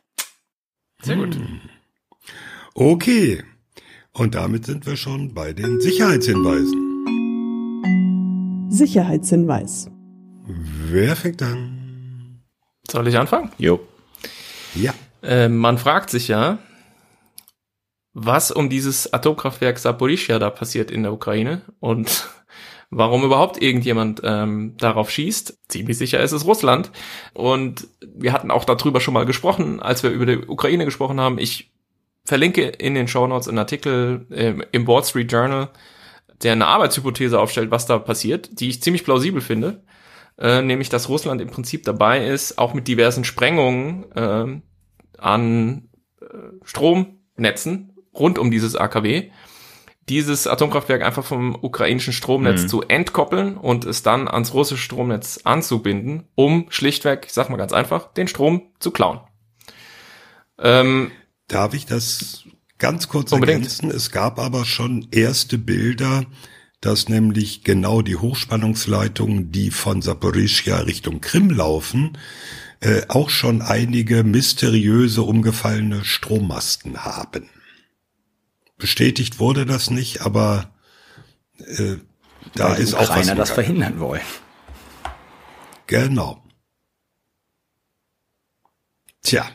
Sehr 1.02 1.16
gut. 1.16 1.38
Okay. 2.74 3.42
Und 4.12 4.34
damit 4.34 4.66
sind 4.66 4.86
wir 4.86 4.96
schon 4.96 5.34
bei 5.34 5.52
den 5.52 5.80
Sicherheitshinweisen. 5.80 6.90
Sicherheitshinweis. 8.70 9.90
Wer 10.46 11.16
fängt 11.16 11.42
an? 11.42 12.42
Soll 12.90 13.08
ich 13.08 13.18
anfangen? 13.18 13.50
Jo. 13.58 13.80
Ja. 14.74 14.94
Äh, 15.22 15.48
man 15.48 15.78
fragt 15.78 16.10
sich 16.10 16.28
ja, 16.28 16.58
was 18.12 18.50
um 18.50 18.68
dieses 18.68 19.12
Atomkraftwerk 19.12 19.78
Saporischia 19.78 20.38
da 20.38 20.50
passiert 20.50 20.90
in 20.90 21.02
der 21.02 21.12
Ukraine 21.12 21.62
und 21.78 22.28
warum 22.90 23.24
überhaupt 23.24 23.62
irgendjemand 23.62 24.20
ähm, 24.24 24.74
darauf 24.76 25.10
schießt. 25.10 25.58
Ziemlich 25.68 25.96
sicher 25.96 26.20
ist 26.20 26.32
es 26.32 26.44
Russland. 26.44 26.90
Und 27.32 27.86
wir 28.00 28.32
hatten 28.32 28.50
auch 28.50 28.64
darüber 28.64 29.00
schon 29.00 29.14
mal 29.14 29.26
gesprochen, 29.26 29.80
als 29.80 30.02
wir 30.02 30.10
über 30.10 30.26
die 30.26 30.38
Ukraine 30.38 30.84
gesprochen 30.84 31.20
haben. 31.20 31.38
Ich 31.38 31.70
verlinke 32.24 32.62
in 32.62 32.94
den 32.94 33.08
Show 33.08 33.26
Notes 33.26 33.48
einen 33.48 33.58
Artikel 33.58 34.26
äh, 34.30 34.54
im 34.72 34.86
Wall 34.86 35.04
Street 35.04 35.30
Journal, 35.30 35.70
der 36.42 36.52
eine 36.52 36.66
Arbeitshypothese 36.66 37.38
aufstellt, 37.38 37.70
was 37.70 37.86
da 37.86 37.98
passiert, 37.98 38.60
die 38.60 38.68
ich 38.68 38.82
ziemlich 38.82 39.04
plausibel 39.04 39.40
finde. 39.40 39.82
Äh, 40.38 40.62
nämlich, 40.62 40.88
dass 40.88 41.08
Russland 41.08 41.40
im 41.40 41.50
Prinzip 41.50 41.84
dabei 41.84 42.26
ist, 42.26 42.58
auch 42.58 42.74
mit 42.74 42.88
diversen 42.88 43.24
Sprengungen 43.24 44.10
äh, 44.12 44.60
an 45.18 45.88
äh, 46.20 46.24
Stromnetzen 46.64 47.92
rund 48.14 48.38
um 48.38 48.50
dieses 48.50 48.74
AKW, 48.74 49.30
dieses 50.10 50.48
Atomkraftwerk 50.48 51.02
einfach 51.02 51.24
vom 51.24 51.56
ukrainischen 51.60 52.12
Stromnetz 52.12 52.62
mhm. 52.62 52.68
zu 52.68 52.82
entkoppeln 52.82 53.56
und 53.56 53.84
es 53.84 54.02
dann 54.02 54.26
ans 54.26 54.52
russische 54.52 54.82
Stromnetz 54.82 55.40
anzubinden, 55.44 56.24
um 56.34 56.66
schlichtweg, 56.68 57.26
ich 57.26 57.32
sag 57.32 57.48
mal 57.48 57.56
ganz 57.56 57.72
einfach, 57.72 58.12
den 58.12 58.26
Strom 58.26 58.62
zu 58.80 58.90
klauen. 58.90 59.20
Ähm, 60.58 61.12
Darf 61.46 61.74
ich 61.74 61.86
das 61.86 62.44
ganz 62.78 63.06
kurz 63.06 63.30
unbedingt. 63.30 63.62
ergänzen? 63.62 63.90
Es 63.92 64.10
gab 64.10 64.40
aber 64.40 64.64
schon 64.64 65.06
erste 65.12 65.58
Bilder, 65.58 66.24
dass 66.80 67.08
nämlich 67.08 67.62
genau 67.62 68.02
die 68.02 68.16
Hochspannungsleitungen, 68.16 69.52
die 69.52 69.70
von 69.70 70.02
Saporischia 70.02 70.78
Richtung 70.78 71.20
Krim 71.20 71.50
laufen, 71.50 72.18
äh, 72.80 73.02
auch 73.06 73.30
schon 73.30 73.62
einige 73.62 74.24
mysteriöse 74.24 75.22
umgefallene 75.22 76.04
Strommasten 76.04 77.04
haben. 77.04 77.48
Bestätigt 78.80 79.38
wurde 79.38 79.66
das 79.66 79.90
nicht, 79.90 80.22
aber 80.22 80.70
äh, 81.58 81.96
da 82.54 82.70
Weil 82.70 82.80
ist 82.80 82.94
auch 82.94 83.08
was. 83.10 83.26
das 83.26 83.50
verhindern 83.50 84.00
wollen. 84.00 84.22
Genau. 85.86 86.42
Tja. 89.22 89.46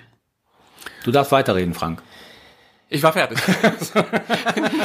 Du 1.04 1.12
darfst 1.12 1.32
weiterreden, 1.32 1.74
Frank. 1.74 2.02
Ich 2.90 3.02
war 3.02 3.14
fertig. 3.14 3.40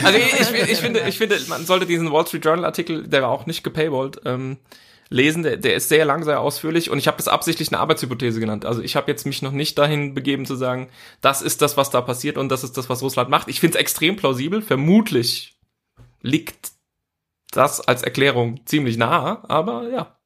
also 0.02 0.18
ich, 0.18 0.40
ich, 0.40 0.70
ich, 0.70 0.78
finde, 0.78 1.00
ich 1.06 1.18
finde, 1.18 1.38
man 1.48 1.66
sollte 1.66 1.84
diesen 1.86 2.10
Wall 2.10 2.26
Street 2.26 2.44
Journal 2.44 2.64
Artikel, 2.64 3.06
der 3.06 3.22
war 3.22 3.28
auch 3.28 3.46
nicht 3.46 3.62
gepaywallt, 3.62 4.22
ähm, 4.24 4.56
lesen. 5.10 5.42
Der, 5.42 5.56
der 5.56 5.74
ist 5.74 5.88
sehr 5.88 6.04
lang, 6.04 6.24
sehr 6.24 6.40
ausführlich 6.40 6.90
und 6.90 6.98
ich 6.98 7.06
habe 7.06 7.18
das 7.18 7.28
absichtlich 7.28 7.70
eine 7.70 7.80
Arbeitshypothese 7.80 8.40
genannt. 8.40 8.64
Also 8.64 8.80
ich 8.80 8.96
habe 8.96 9.10
jetzt 9.10 9.26
mich 9.26 9.42
noch 9.42 9.52
nicht 9.52 9.76
dahin 9.76 10.14
begeben 10.14 10.46
zu 10.46 10.54
sagen, 10.54 10.88
das 11.20 11.42
ist 11.42 11.60
das, 11.60 11.76
was 11.76 11.90
da 11.90 12.00
passiert 12.00 12.38
und 12.38 12.48
das 12.48 12.64
ist 12.64 12.76
das, 12.78 12.88
was 12.88 13.02
Russland 13.02 13.28
macht. 13.28 13.48
Ich 13.48 13.60
finde 13.60 13.76
es 13.76 13.80
extrem 13.80 14.16
plausibel. 14.16 14.62
Vermutlich 14.62 15.58
liegt 16.22 16.70
das 17.50 17.80
als 17.80 18.02
Erklärung 18.02 18.64
ziemlich 18.64 18.96
nah, 18.96 19.44
aber 19.48 19.90
ja. 19.90 20.19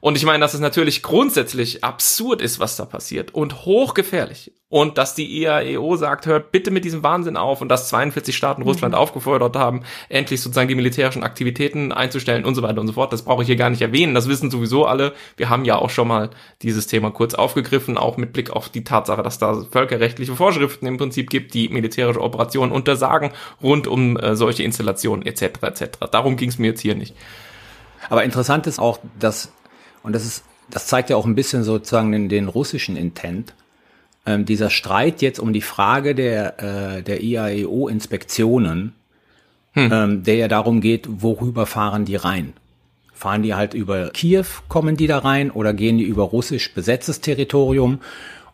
Und 0.00 0.16
ich 0.16 0.24
meine, 0.24 0.40
dass 0.40 0.54
es 0.54 0.60
natürlich 0.60 1.02
grundsätzlich 1.02 1.82
absurd 1.84 2.42
ist, 2.42 2.60
was 2.60 2.76
da 2.76 2.84
passiert 2.84 3.34
und 3.34 3.64
hochgefährlich. 3.64 4.52
Und 4.68 4.98
dass 4.98 5.14
die 5.14 5.42
IAEO 5.42 5.94
sagt, 5.96 6.26
hört 6.26 6.50
bitte 6.50 6.72
mit 6.72 6.84
diesem 6.84 7.04
Wahnsinn 7.04 7.36
auf 7.36 7.60
und 7.60 7.68
dass 7.68 7.88
42 7.88 8.36
Staaten 8.36 8.62
mhm. 8.62 8.68
Russland 8.68 8.94
aufgefordert 8.96 9.54
haben, 9.54 9.82
endlich 10.08 10.40
sozusagen 10.40 10.68
die 10.68 10.74
militärischen 10.74 11.22
Aktivitäten 11.22 11.92
einzustellen 11.92 12.44
und 12.44 12.56
so 12.56 12.62
weiter 12.62 12.80
und 12.80 12.88
so 12.88 12.94
fort. 12.94 13.12
Das 13.12 13.22
brauche 13.22 13.42
ich 13.42 13.46
hier 13.46 13.56
gar 13.56 13.70
nicht 13.70 13.80
erwähnen. 13.80 14.14
Das 14.14 14.28
wissen 14.28 14.50
sowieso 14.50 14.84
alle. 14.84 15.14
Wir 15.36 15.50
haben 15.50 15.64
ja 15.64 15.76
auch 15.76 15.90
schon 15.90 16.08
mal 16.08 16.30
dieses 16.62 16.88
Thema 16.88 17.12
kurz 17.12 17.34
aufgegriffen, 17.34 17.96
auch 17.96 18.16
mit 18.16 18.32
Blick 18.32 18.50
auf 18.50 18.68
die 18.68 18.82
Tatsache, 18.82 19.22
dass 19.22 19.38
da 19.38 19.64
völkerrechtliche 19.70 20.34
Vorschriften 20.34 20.86
im 20.86 20.96
Prinzip 20.96 21.30
gibt, 21.30 21.54
die 21.54 21.68
militärische 21.68 22.20
Operationen 22.20 22.72
untersagen 22.72 23.30
rund 23.62 23.86
um 23.86 24.16
äh, 24.16 24.34
solche 24.34 24.64
Installationen 24.64 25.24
etc. 25.24 25.62
etc. 25.62 25.84
Darum 26.10 26.36
ging 26.36 26.48
es 26.48 26.58
mir 26.58 26.68
jetzt 26.68 26.80
hier 26.80 26.96
nicht. 26.96 27.14
Aber 28.08 28.24
interessant 28.24 28.66
ist 28.66 28.78
auch, 28.78 28.98
dass 29.18 29.52
und 30.06 30.14
das 30.14 30.24
ist, 30.24 30.44
das 30.70 30.86
zeigt 30.86 31.10
ja 31.10 31.16
auch 31.16 31.26
ein 31.26 31.34
bisschen 31.34 31.62
sozusagen 31.62 32.10
den, 32.12 32.28
den 32.28 32.48
russischen 32.48 32.96
Intent. 32.96 33.54
Ähm, 34.24 34.46
dieser 34.46 34.70
Streit 34.70 35.20
jetzt 35.20 35.38
um 35.38 35.52
die 35.52 35.60
Frage 35.60 36.14
der, 36.14 36.96
äh, 36.98 37.02
der 37.02 37.22
IAEO-Inspektionen 37.22 38.94
ähm, 39.76 40.22
der 40.22 40.36
ja 40.36 40.48
darum 40.48 40.80
geht, 40.80 41.06
worüber 41.08 41.66
fahren 41.66 42.04
die 42.04 42.16
rein? 42.16 42.54
Fahren 43.12 43.42
die 43.42 43.54
halt 43.54 43.74
über 43.74 44.10
Kiew, 44.10 44.44
kommen 44.68 44.96
die 44.96 45.06
da 45.06 45.18
rein 45.18 45.50
oder 45.50 45.72
gehen 45.72 45.98
die 45.98 46.04
über 46.04 46.24
russisch 46.24 46.72
besetztes 46.74 47.20
Territorium? 47.20 48.00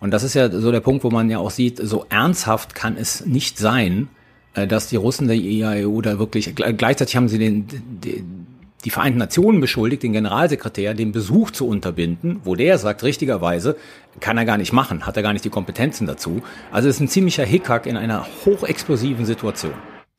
Und 0.00 0.10
das 0.10 0.24
ist 0.24 0.34
ja 0.34 0.50
so 0.50 0.72
der 0.72 0.80
Punkt, 0.80 1.04
wo 1.04 1.10
man 1.10 1.30
ja 1.30 1.38
auch 1.38 1.50
sieht, 1.50 1.78
so 1.78 2.06
ernsthaft 2.08 2.74
kann 2.74 2.96
es 2.96 3.24
nicht 3.24 3.58
sein, 3.58 4.08
äh, 4.54 4.66
dass 4.66 4.88
die 4.88 4.96
Russen 4.96 5.28
der 5.28 5.36
IAEU 5.36 6.00
da 6.00 6.18
wirklich, 6.18 6.54
gleichzeitig 6.54 7.16
haben 7.16 7.28
sie 7.28 7.38
den, 7.38 7.66
den 7.68 8.46
die 8.84 8.90
Vereinten 8.90 9.18
Nationen 9.18 9.60
beschuldigt, 9.60 10.02
den 10.02 10.12
Generalsekretär, 10.12 10.94
den 10.94 11.12
Besuch 11.12 11.50
zu 11.50 11.68
unterbinden, 11.68 12.40
wo 12.44 12.54
der 12.54 12.78
sagt, 12.78 13.02
richtigerweise, 13.02 13.76
kann 14.20 14.36
er 14.38 14.44
gar 14.44 14.58
nicht 14.58 14.72
machen, 14.72 15.06
hat 15.06 15.16
er 15.16 15.22
gar 15.22 15.32
nicht 15.32 15.44
die 15.44 15.50
Kompetenzen 15.50 16.06
dazu. 16.06 16.42
Also 16.70 16.88
es 16.88 16.96
ist 16.96 17.00
ein 17.00 17.08
ziemlicher 17.08 17.44
Hickhack 17.44 17.86
in 17.86 17.96
einer 17.96 18.26
hochexplosiven 18.44 19.24
Situation. 19.24 19.74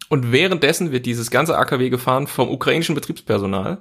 Und 0.09 0.31
währenddessen 0.31 0.91
wird 0.91 1.05
dieses 1.05 1.31
ganze 1.31 1.57
AKW 1.57 1.89
gefahren 1.89 2.27
vom 2.27 2.49
ukrainischen 2.49 2.95
Betriebspersonal, 2.95 3.79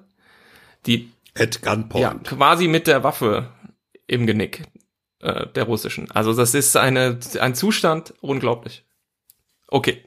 die 0.87 1.11
At 1.39 1.63
gunpoint. 1.63 2.03
ja, 2.03 2.15
quasi 2.15 2.69
mit 2.69 2.87
der 2.87 3.05
Waffe 3.05 3.49
im 4.07 4.27
Genick 4.27 4.65
äh, 5.21 5.47
der 5.55 5.65
russischen. 5.65 6.11
Also 6.11 6.35
das 6.35 6.55
ist 6.55 6.77
eine, 6.77 7.19
ein 7.41 7.55
Zustand 7.55 8.15
unglaublich. 8.21 8.85
Okay. 9.69 10.05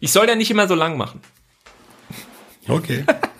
Ich 0.00 0.12
soll 0.12 0.28
ja 0.28 0.34
nicht 0.34 0.50
immer 0.50 0.68
so 0.68 0.74
lang 0.74 0.96
machen. 0.96 1.20
Okay. 2.68 3.04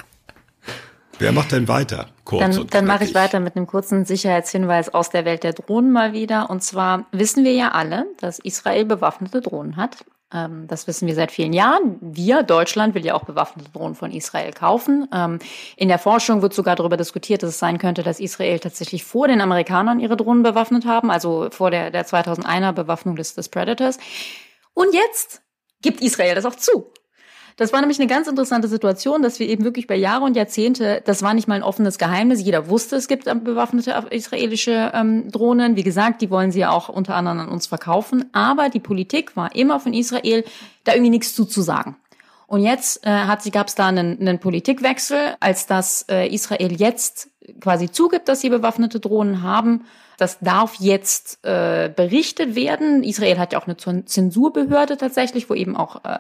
Wer 1.23 1.33
macht 1.33 1.53
denn 1.53 1.69
weiter? 1.69 2.09
Kurz 2.25 2.41
Dann, 2.41 2.59
und 2.59 2.75
dann 2.75 2.85
mache 2.85 3.05
ich 3.05 3.15
weiter 3.15 3.39
mit 3.39 3.55
einem 3.55 3.69
kurzen 3.69 4.05
Sicherheitshinweis 4.05 4.93
aus 4.93 5.11
der 5.11 5.25
Welt 5.25 5.45
der 5.45 5.53
Drohnen 5.53 5.93
mal 5.93 6.13
wieder. 6.13 6.51
Und 6.51 6.65
zwar 6.65 7.07
wissen 7.13 7.45
wir 7.45 7.53
ja 7.53 7.71
alle, 7.71 8.07
dass 8.19 8.41
Israel 8.41 8.85
bewaffnete 8.85 9.41
Drohnen 9.41 9.77
hat. 9.77 10.05
Ähm, 10.35 10.67
das 10.67 10.89
wissen 10.89 11.07
wir 11.07 11.15
seit 11.15 11.31
vielen 11.31 11.53
Jahren. 11.53 11.97
Wir, 12.01 12.43
Deutschland, 12.43 12.97
will 12.97 13.05
ja 13.05 13.15
auch 13.15 13.25
bewaffnete 13.25 13.71
Drohnen 13.71 13.95
von 13.95 14.11
Israel 14.11 14.53
kaufen. 14.53 15.07
Ähm, 15.15 15.39
in 15.77 15.89
der 15.89 16.01
Forschung 16.01 16.43
wird 16.43 16.55
sogar 16.55 16.75
darüber 16.75 16.97
diskutiert, 16.97 17.45
dass 17.45 17.51
es 17.51 17.59
sein 17.61 17.79
könnte, 17.79 18.03
dass 18.03 18.19
Israel 18.19 18.59
tatsächlich 18.59 19.05
vor 19.05 19.29
den 19.29 19.41
Amerikanern 19.41 20.01
ihre 20.01 20.17
Drohnen 20.17 20.43
bewaffnet 20.43 20.87
haben, 20.87 21.11
also 21.11 21.51
vor 21.51 21.71
der, 21.71 21.93
der 21.93 22.05
2001er 22.05 22.73
Bewaffnung 22.73 23.15
des, 23.15 23.35
des 23.35 23.49
Predators. 23.49 23.99
Und 24.75 24.93
jetzt 24.93 25.43
gibt 25.83 26.01
Israel 26.01 26.35
das 26.35 26.47
auch 26.47 26.57
zu. 26.57 26.93
Das 27.57 27.73
war 27.73 27.81
nämlich 27.81 27.99
eine 27.99 28.09
ganz 28.09 28.29
interessante 28.29 28.69
Situation, 28.69 29.23
dass 29.23 29.39
wir 29.39 29.49
eben 29.49 29.65
wirklich 29.65 29.85
über 29.85 29.95
Jahre 29.95 30.25
und 30.25 30.37
Jahrzehnte, 30.37 31.03
das 31.05 31.23
war 31.23 31.35
nicht 31.35 31.49
mal 31.49 31.55
ein 31.55 31.63
offenes 31.63 31.99
Geheimnis, 31.99 32.43
jeder 32.43 32.69
wusste, 32.69 32.97
es 32.97 33.09
gibt 33.09 33.25
bewaffnete 33.25 34.07
israelische 34.11 34.93
ähm, 34.95 35.31
Drohnen. 35.31 35.77
Wie 35.77 35.83
gesagt, 35.83 36.23
die 36.23 36.31
wollen 36.31 36.51
sie 36.53 36.61
ja 36.61 36.71
auch 36.71 36.89
unter 36.89 37.15
anderem 37.15 37.41
an 37.41 37.49
uns 37.49 37.67
verkaufen. 37.67 38.31
Aber 38.33 38.69
die 38.69 38.81
Politik 38.81 39.37
war 39.37 39.55
immer 39.55 39.81
von 39.81 39.93
Israel, 39.95 40.45
da 40.85 40.93
irgendwie 40.93 41.11
nichts 41.11 41.35
zuzusagen. 41.35 41.97
Und 42.47 42.63
jetzt 42.63 43.07
äh, 43.07 43.11
hat 43.11 43.43
sie 43.43 43.51
gab 43.51 43.69
es 43.69 43.75
da 43.75 43.87
einen, 43.87 44.21
einen 44.21 44.39
Politikwechsel, 44.39 45.37
als 45.41 45.67
dass 45.67 46.05
äh, 46.11 46.29
Israel 46.29 46.73
jetzt 46.73 47.31
quasi 47.61 47.91
zugibt, 47.91 48.29
dass 48.29 48.41
sie 48.41 48.51
bewaffnete 48.51 49.01
Drohnen 49.01 49.43
haben. 49.43 49.85
Das 50.23 50.39
darf 50.39 50.77
jetzt 50.79 51.41
äh, 51.45 51.89
berichtet 51.95 52.55
werden. 52.55 53.03
Israel 53.03 53.39
hat 53.39 53.53
ja 53.53 53.61
auch 53.61 53.67
eine 53.67 53.77
Zen- 53.77 54.07
Zensurbehörde 54.07 54.97
tatsächlich, 54.97 55.51
wo 55.51 55.55
eben 55.55 55.77
auch 55.77 56.05
äh, 56.05 56.17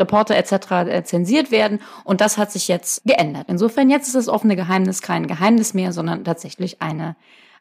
Reporter 0.00 0.34
etc. 0.36 1.04
zensiert 1.08 1.52
werden. 1.52 1.80
Und 2.02 2.20
das 2.20 2.36
hat 2.36 2.50
sich 2.50 2.66
jetzt 2.66 3.02
geändert. 3.04 3.44
Insofern 3.46 3.90
jetzt 3.90 4.08
ist 4.08 4.16
das 4.16 4.28
offene 4.28 4.56
Geheimnis 4.56 5.02
kein 5.02 5.28
Geheimnis 5.28 5.72
mehr, 5.72 5.92
sondern 5.92 6.24
tatsächlich 6.24 6.82
eine 6.82 7.14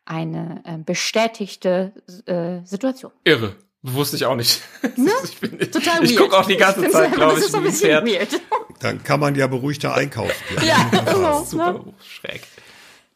eine 0.04 0.64
äh, 0.66 0.78
bestätigte 0.84 1.92
äh, 2.26 2.66
Situation. 2.66 3.12
Irre. 3.24 3.56
Wusste 3.84 4.16
ich 4.16 4.26
auch 4.26 4.36
nicht. 4.36 4.62
Ich, 5.24 5.40
bin, 5.40 5.60
Total 5.60 6.04
ich 6.04 6.12
weird. 6.12 6.20
gucke 6.22 6.38
auch 6.40 6.48
die 6.48 6.58
ganze 6.58 6.80
find's 6.82 6.96
Zeit, 6.96 7.12
glaube 7.14 7.38
ich, 7.40 7.46
so 7.46 7.58
ein 7.58 7.64
bisschen 7.64 8.04
weird. 8.06 8.30
Dann 8.80 9.04
kann 9.04 9.20
man 9.20 9.36
ja 9.36 9.46
beruhigter 9.46 9.94
einkaufen. 9.94 10.34
gehen. 10.50 10.68
Ja, 10.68 10.90
genau. 11.06 11.44
Super 11.44 11.82
schräg. 12.04 12.42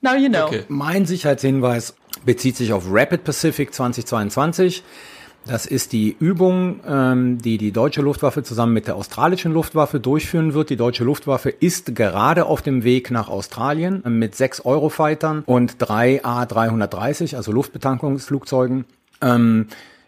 Now 0.01 0.13
you 0.15 0.29
know. 0.29 0.45
Okay. 0.45 0.63
Mein 0.67 1.07
Sicherheitshinweis 1.07 1.95
bezieht 2.25 2.57
sich 2.57 2.73
auf 2.73 2.85
Rapid 2.89 3.23
Pacific 3.23 3.73
2022. 3.73 4.83
Das 5.47 5.67
ist 5.67 5.91
die 5.91 6.15
Übung, 6.19 6.79
ähm, 6.87 7.37
die 7.37 7.59
die 7.59 7.71
deutsche 7.71 8.01
Luftwaffe 8.01 8.41
zusammen 8.41 8.73
mit 8.73 8.87
der 8.87 8.95
australischen 8.95 9.53
Luftwaffe 9.53 9.99
durchführen 9.99 10.55
wird. 10.55 10.71
Die 10.71 10.75
deutsche 10.75 11.03
Luftwaffe 11.03 11.49
ist 11.51 11.95
gerade 11.95 12.45
auf 12.45 12.63
dem 12.63 12.83
Weg 12.83 13.11
nach 13.11 13.29
Australien 13.29 14.01
mit 14.07 14.35
sechs 14.35 14.65
Eurofightern 14.65 15.43
und 15.45 15.75
drei 15.77 16.23
A330, 16.23 17.35
also 17.35 17.51
Luftbetankungsflugzeugen. 17.51 18.85
Ähm, 19.21 19.67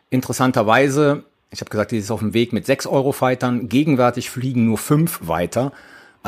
interessanterweise, 0.09 1.24
ich 1.51 1.61
habe 1.61 1.70
gesagt, 1.70 1.91
die 1.91 1.99
ist 1.99 2.09
auf 2.09 2.20
dem 2.22 2.34
Weg 2.34 2.51
mit 2.51 2.65
sechs 2.65 2.88
Eurofightern. 2.88 3.70
Gegenwärtig 3.70 4.32
fliegen 4.32 4.65
nur 4.65 4.80
fünf 4.80 5.28
weiter. 5.28 5.72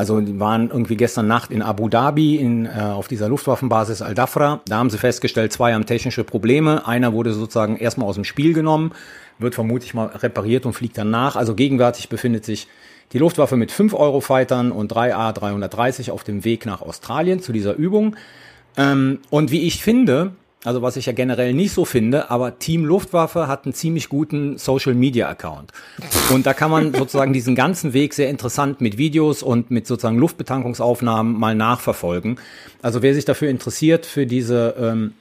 Also 0.00 0.18
die 0.18 0.40
waren 0.40 0.70
irgendwie 0.70 0.96
gestern 0.96 1.26
Nacht 1.26 1.50
in 1.50 1.60
Abu 1.60 1.90
Dhabi 1.90 2.36
in, 2.36 2.64
äh, 2.64 2.70
auf 2.70 3.06
dieser 3.06 3.28
Luftwaffenbasis 3.28 4.00
Al-Dafra. 4.00 4.62
Da 4.66 4.78
haben 4.78 4.88
sie 4.88 4.96
festgestellt, 4.96 5.52
zwei 5.52 5.74
haben 5.74 5.84
technische 5.84 6.24
Probleme. 6.24 6.86
Einer 6.86 7.12
wurde 7.12 7.34
sozusagen 7.34 7.76
erstmal 7.76 8.08
aus 8.08 8.14
dem 8.14 8.24
Spiel 8.24 8.54
genommen, 8.54 8.92
wird 9.38 9.54
vermutlich 9.54 9.92
mal 9.92 10.06
repariert 10.06 10.64
und 10.64 10.72
fliegt 10.72 10.96
dann 10.96 11.10
nach. 11.10 11.36
Also 11.36 11.54
gegenwärtig 11.54 12.08
befindet 12.08 12.46
sich 12.46 12.66
die 13.12 13.18
Luftwaffe 13.18 13.58
mit 13.58 13.72
fünf 13.72 13.92
Eurofightern 13.92 14.72
und 14.72 14.88
drei 14.88 15.14
A330 15.14 16.10
auf 16.10 16.24
dem 16.24 16.46
Weg 16.46 16.64
nach 16.64 16.80
Australien 16.80 17.40
zu 17.42 17.52
dieser 17.52 17.74
Übung. 17.74 18.16
Ähm, 18.78 19.18
und 19.28 19.50
wie 19.50 19.66
ich 19.66 19.82
finde, 19.82 20.32
also 20.64 20.82
was 20.82 20.96
ich 20.96 21.06
ja 21.06 21.12
generell 21.12 21.54
nicht 21.54 21.72
so 21.72 21.84
finde, 21.84 22.30
aber 22.30 22.58
Team 22.58 22.84
Luftwaffe 22.84 23.48
hat 23.48 23.64
einen 23.64 23.72
ziemlich 23.72 24.08
guten 24.08 24.58
Social 24.58 24.94
Media 24.94 25.28
Account. 25.28 25.72
Und 26.30 26.44
da 26.44 26.52
kann 26.52 26.70
man 26.70 26.92
sozusagen 26.98 27.32
diesen 27.32 27.54
ganzen 27.54 27.92
Weg 27.94 28.12
sehr 28.12 28.28
interessant 28.28 28.80
mit 28.80 28.98
Videos 28.98 29.42
und 29.42 29.70
mit 29.70 29.86
sozusagen 29.86 30.18
Luftbetankungsaufnahmen 30.18 31.38
mal 31.38 31.54
nachverfolgen. 31.54 32.38
Also 32.82 33.00
wer 33.02 33.14
sich 33.14 33.24
dafür 33.24 33.48
interessiert, 33.48 34.04
für 34.04 34.26
diese 34.26 34.74
ähm, 34.78 35.14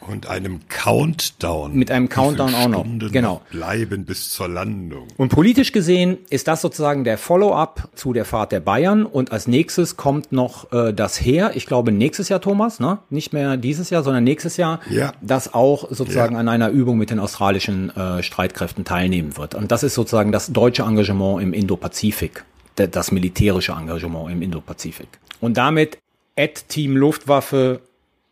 Und 0.00 0.26
einem 0.28 0.60
Countdown. 0.68 1.74
Mit 1.74 1.90
einem 1.90 2.08
Countdown 2.10 2.54
auch 2.54 2.68
noch, 2.68 2.84
genau. 3.10 3.40
Bleiben 3.50 4.04
bis 4.04 4.28
zur 4.30 4.48
Landung. 4.48 5.08
Und 5.16 5.30
politisch 5.30 5.72
gesehen 5.72 6.18
ist 6.28 6.46
das 6.46 6.60
sozusagen 6.60 7.04
der 7.04 7.16
Follow-up 7.16 7.88
zu 7.94 8.12
der 8.12 8.26
Fahrt 8.26 8.52
der 8.52 8.60
Bayern. 8.60 9.06
Und 9.06 9.32
als 9.32 9.46
nächstes 9.46 9.96
kommt 9.96 10.30
noch 10.30 10.70
äh, 10.72 10.92
das 10.92 11.20
Heer. 11.20 11.52
Ich 11.54 11.64
glaube 11.66 11.90
nächstes 11.90 12.28
Jahr, 12.28 12.40
Thomas, 12.42 12.80
ne? 12.80 12.98
Nicht 13.08 13.32
mehr 13.32 13.56
dieses 13.56 13.88
Jahr, 13.88 14.02
sondern 14.02 14.24
nächstes 14.24 14.58
Jahr. 14.58 14.80
Ja. 14.90 15.12
Das 15.22 15.54
auch 15.54 15.88
sozusagen 15.90 16.34
Ja. 16.34 16.40
an 16.40 16.48
einer 16.48 16.68
Übung 16.68 16.98
mit 16.98 17.08
den 17.10 17.18
australischen 17.18 17.88
äh, 17.96 18.22
Streitkräften 18.22 18.84
teilnehmen 18.84 19.36
wird. 19.38 19.54
Und 19.54 19.72
das 19.72 19.82
ist 19.82 19.94
sozusagen 19.94 20.32
das 20.32 20.52
deutsche 20.52 20.82
Engagement 20.82 21.42
im 21.42 21.54
Indo-Pazifik. 21.54 22.44
Das 22.76 23.10
militärische 23.12 23.72
Engagement 23.72 24.30
im 24.30 24.42
Indo-Pazifik. 24.42 25.08
Und 25.40 25.56
damit 25.56 25.98
at 26.36 26.68
Team 26.68 26.96
Luftwaffe 26.96 27.80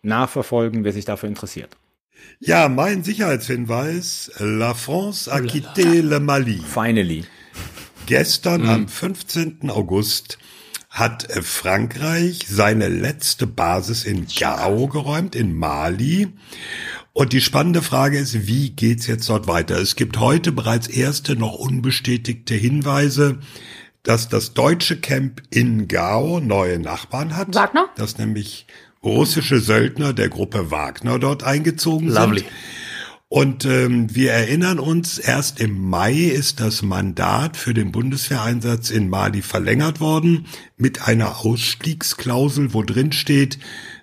nachverfolgen, 0.03 0.85
wer 0.85 0.93
sich 0.93 1.05
dafür 1.05 1.29
interessiert. 1.29 1.77
Ja, 2.41 2.69
mein 2.69 3.05
Sicherheitshinweis. 3.05 4.33
La 4.39 4.75
France 4.75 5.33
a 5.33 5.39
quitté 5.41 6.01
le 6.01 6.21
Mali. 6.21 6.59
Finally. 6.59 7.25
Gestern 8.07 8.69
am 8.69 8.89
15. 8.89 9.71
August 9.71 10.39
hat 10.91 11.31
äh, 11.31 11.41
Frankreich 11.41 12.41
seine 12.49 12.89
letzte 12.89 13.47
Basis 13.47 14.05
in 14.05 14.27
Gao 14.27 14.89
geräumt, 14.89 15.35
in 15.35 15.55
Mali. 15.55 16.29
Und 17.13 17.33
die 17.33 17.41
spannende 17.41 17.83
Frage 17.83 18.19
ist, 18.19 18.47
wie 18.47 18.71
geht's 18.71 19.07
jetzt 19.07 19.29
dort 19.29 19.47
weiter? 19.47 19.79
Es 19.79 19.97
gibt 19.97 20.19
heute 20.19 20.53
bereits 20.53 20.89
erste 20.89 21.37
noch 21.37 21.55
unbestätigte 21.55 22.55
Hinweise, 22.55 23.39
dass 24.03 24.29
das 24.29 24.53
deutsche 24.55 24.99
Camp 24.99 25.43
in 25.51 25.89
Gao 25.89 26.41
neue 26.41 26.79
Nachbarn 26.79 27.37
hat. 27.37 27.55
Wagner? 27.55 27.89
Dass 27.97 28.19
nämlich 28.19 28.67
russische 29.05 29.61
Söldner 29.61 30.13
der 30.13 30.29
Gruppe 30.29 30.71
Wagner 30.71 31.19
dort 31.19 31.43
eingezogen 31.43 32.09
Lovely. 32.09 32.41
sind. 32.41 32.51
Und 33.29 33.65
ähm, 33.65 34.15
wir 34.15 34.31
erinnern 34.33 34.79
uns, 34.79 35.19
erst 35.19 35.59
im 35.59 35.89
Mai 35.89 36.13
ist 36.13 36.61
das 36.61 36.83
Mandat 36.83 37.57
für 37.57 37.73
den 37.73 37.91
Bundeswehreinsatz 37.91 38.91
in 38.91 39.09
Mali 39.09 39.41
verlängert 39.41 40.01
worden 40.01 40.47
mit 40.77 41.09
einer 41.09 41.39
Ausstiegsklausel, 41.39 42.75
wo 42.75 42.83
drin 42.83 43.13
steht, 43.13 43.59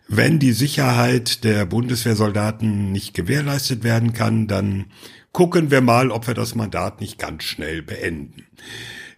wenn 0.08 0.40
die 0.40 0.54
Sicherheit 0.54 1.44
der 1.44 1.68
Bundeswehrsoldaten 1.68 2.92
nicht 2.92 3.14
gewährleistet 3.14 3.84
werden 3.84 4.14
kann, 4.14 4.48
dann 4.48 4.86
gucken 5.32 5.70
wir 5.70 5.82
mal, 5.82 6.10
ob 6.10 6.26
wir 6.26 6.34
das 6.34 6.56
Mandat 6.56 7.00
nicht 7.00 7.20
ganz 7.20 7.44
schnell 7.44 7.84
beenden. 7.84 8.48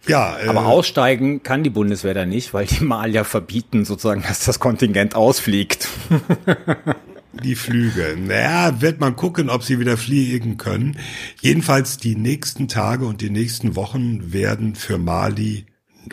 Ja, 0.06 0.38
äh, 0.38 0.48
Aber 0.48 0.66
aussteigen 0.66 1.42
kann 1.42 1.62
die 1.62 1.70
Bundeswehr 1.70 2.14
da 2.14 2.26
nicht, 2.26 2.54
weil 2.54 2.66
die 2.66 2.84
Malier 2.84 3.24
verbieten 3.24 3.84
sozusagen, 3.84 4.22
dass 4.28 4.44
das 4.44 4.58
Kontingent 4.60 5.14
ausfliegt. 5.14 5.88
Die 7.32 7.54
Flüge. 7.54 8.16
Naja, 8.18 8.80
wird 8.80 9.00
man 9.00 9.16
gucken, 9.16 9.48
ob 9.48 9.62
sie 9.62 9.78
wieder 9.78 9.96
fliegen 9.96 10.58
können. 10.58 10.98
Jedenfalls 11.40 11.96
die 11.96 12.14
nächsten 12.14 12.68
Tage 12.68 13.06
und 13.06 13.20
die 13.20 13.30
nächsten 13.30 13.74
Wochen 13.74 14.32
werden 14.32 14.74
für 14.74 14.98
Mali 14.98 15.66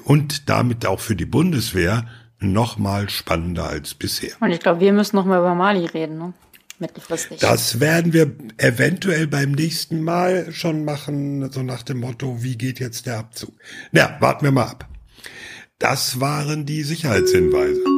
und 0.06 0.50
damit 0.50 0.86
auch 0.86 1.00
für 1.00 1.16
die 1.16 1.26
Bundeswehr 1.26 2.06
noch 2.40 2.78
mal 2.78 3.10
spannender 3.10 3.68
als 3.68 3.96
bisher. 3.96 4.32
Und 4.40 4.52
ich 4.52 4.60
glaube, 4.60 4.80
wir 4.80 4.94
müssen 4.94 5.18
noch 5.18 5.26
mal 5.26 5.40
über 5.40 5.56
Mali 5.56 5.86
reden, 5.86 6.18
ne? 6.18 6.34
Mittelfristig. 6.80 7.40
Das 7.40 7.80
werden 7.80 8.14
wir 8.14 8.34
eventuell 8.58 9.28
beim 9.28 9.52
nächsten 9.52 10.02
Mal 10.02 10.52
schon 10.54 10.86
machen, 10.86 11.52
so 11.52 11.62
nach 11.62 11.84
dem 11.84 12.00
Motto, 12.00 12.42
wie 12.42 12.58
geht 12.58 12.80
jetzt 12.80 13.06
der 13.06 13.18
Abzug? 13.18 13.54
Na, 13.92 14.18
warten 14.20 14.46
wir 14.46 14.52
mal 14.52 14.68
ab. 14.68 14.88
Das 15.78 16.20
waren 16.20 16.66
die 16.66 16.84
Sicherheitshinweise. 16.84 17.89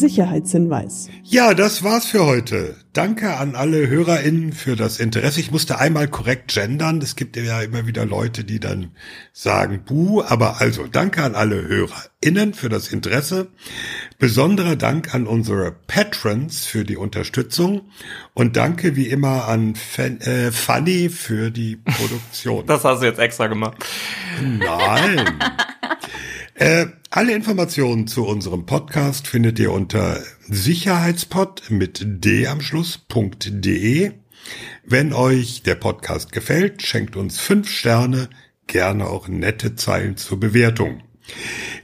Sicherheitshinweis. 0.00 1.08
Ja, 1.22 1.54
das 1.54 1.84
war's 1.84 2.06
für 2.06 2.24
heute. 2.26 2.76
Danke 2.92 3.36
an 3.36 3.54
alle 3.54 3.86
HörerInnen 3.86 4.52
für 4.52 4.74
das 4.74 4.98
Interesse. 4.98 5.38
Ich 5.38 5.52
musste 5.52 5.78
einmal 5.78 6.08
korrekt 6.08 6.52
gendern. 6.52 7.00
Es 7.00 7.14
gibt 7.14 7.36
ja 7.36 7.62
immer 7.62 7.86
wieder 7.86 8.04
Leute, 8.04 8.42
die 8.42 8.58
dann 8.58 8.90
sagen, 9.32 9.84
buh, 9.86 10.22
aber 10.22 10.60
also 10.60 10.88
danke 10.88 11.22
an 11.22 11.36
alle 11.36 11.68
HörerInnen 11.68 12.52
für 12.54 12.68
das 12.68 12.88
Interesse. 12.88 13.46
Besonderer 14.18 14.74
Dank 14.74 15.14
an 15.14 15.28
unsere 15.28 15.70
Patrons 15.70 16.66
für 16.66 16.84
die 16.84 16.96
Unterstützung 16.96 17.82
und 18.34 18.56
danke 18.56 18.96
wie 18.96 19.06
immer 19.06 19.46
an 19.46 19.76
Fan, 19.76 20.20
äh, 20.22 20.50
Fanny 20.50 21.10
für 21.10 21.50
die 21.50 21.76
Produktion. 21.76 22.66
Das 22.70 22.84
hast 22.84 23.02
du 23.02 23.06
jetzt 23.06 23.18
extra 23.18 23.46
gemacht. 23.46 23.84
Nein. 24.42 25.38
Äh, 26.60 26.88
alle 27.08 27.34
Informationen 27.34 28.06
zu 28.06 28.26
unserem 28.26 28.66
Podcast 28.66 29.26
findet 29.26 29.58
ihr 29.58 29.72
unter 29.72 30.22
sicherheitspod 30.46 31.70
mit 31.70 32.04
d 32.04 32.48
am 32.48 32.60
Schluss.de. 32.60 34.12
Wenn 34.84 35.14
euch 35.14 35.62
der 35.62 35.76
Podcast 35.76 36.32
gefällt, 36.32 36.82
schenkt 36.82 37.16
uns 37.16 37.40
fünf 37.40 37.70
Sterne, 37.70 38.28
gerne 38.66 39.06
auch 39.06 39.26
nette 39.26 39.74
Zeilen 39.74 40.18
zur 40.18 40.38
Bewertung. 40.38 41.02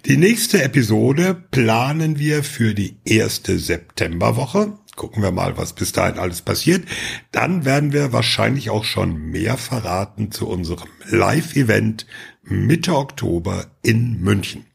Die 0.04 0.18
nächste 0.18 0.62
Episode 0.62 1.34
planen 1.50 2.18
wir 2.18 2.44
für 2.44 2.74
die 2.74 2.96
erste 3.06 3.58
Septemberwoche. 3.58 4.74
Gucken 4.94 5.22
wir 5.22 5.32
mal, 5.32 5.56
was 5.56 5.72
bis 5.72 5.92
dahin 5.92 6.18
alles 6.18 6.42
passiert. 6.42 6.84
Dann 7.32 7.64
werden 7.64 7.94
wir 7.94 8.12
wahrscheinlich 8.12 8.68
auch 8.68 8.84
schon 8.84 9.16
mehr 9.16 9.56
verraten 9.56 10.32
zu 10.32 10.46
unserem 10.46 10.90
Live-Event 11.08 12.06
Mitte 12.48 12.94
Oktober 12.94 13.66
in 13.82 14.20
München. 14.20 14.65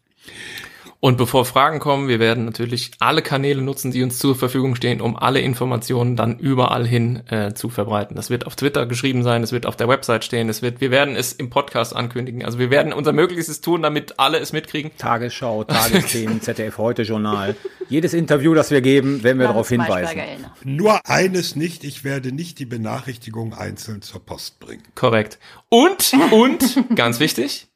Und 1.02 1.18
bevor 1.18 1.46
Fragen 1.46 1.80
kommen, 1.80 2.08
wir 2.08 2.20
werden 2.20 2.46
natürlich 2.46 2.92
alle 3.00 3.24
Kanäle 3.24 3.64
nutzen, 3.64 3.90
die 3.90 4.04
uns 4.04 4.20
zur 4.20 4.36
Verfügung 4.36 4.76
stehen, 4.76 5.02
um 5.02 5.18
alle 5.18 5.42
Informationen 5.42 6.16
dann 6.16 6.38
überall 6.38 6.86
hin 6.86 7.24
äh, 7.28 7.56
zu 7.56 7.70
verbreiten. 7.70 8.16
Das 8.16 8.30
wird 8.30 8.46
auf 8.46 8.56
Twitter 8.56 8.86
geschrieben 8.86 9.24
sein, 9.24 9.42
es 9.42 9.52
wird 9.52 9.66
auf 9.66 9.76
der 9.76 9.88
Website 9.88 10.24
stehen, 10.24 10.48
es 10.48 10.62
wird, 10.62 10.80
wir 10.80 10.92
werden 10.92 11.16
es 11.16 11.34
im 11.34 11.50
Podcast 11.50 11.96
ankündigen. 11.96 12.46
Also 12.46 12.60
wir 12.60 12.70
werden 12.70 12.94
unser 12.94 13.14
Möglichstes 13.14 13.62
tun, 13.62 13.82
damit 13.82 14.20
alle 14.20 14.38
es 14.38 14.54
mitkriegen. 14.54 14.92
Tagesschau, 14.96 15.64
Tagesthemen, 15.64 16.40
ZDF 16.40 16.78
heute 16.78 17.02
Journal. 17.02 17.56
Jedes 17.90 18.14
Interview, 18.14 18.54
das 18.54 18.70
wir 18.70 18.82
geben, 18.82 19.24
werden 19.24 19.40
wir 19.40 19.48
darauf 19.48 19.70
hinweisen. 19.70 20.22
Nur 20.64 21.04
eines 21.10 21.56
nicht, 21.56 21.84
ich 21.84 22.04
werde 22.04 22.32
nicht 22.32 22.60
die 22.60 22.68
Benachrichtigung 22.68 23.56
einzeln 23.56 24.04
zur 24.04 24.24
Post 24.24 24.60
bringen. 24.60 24.84
Korrekt. 24.94 25.40
Und, 25.70 26.14
und, 26.30 26.78
ganz 26.96 27.20
wichtig, 27.20 27.71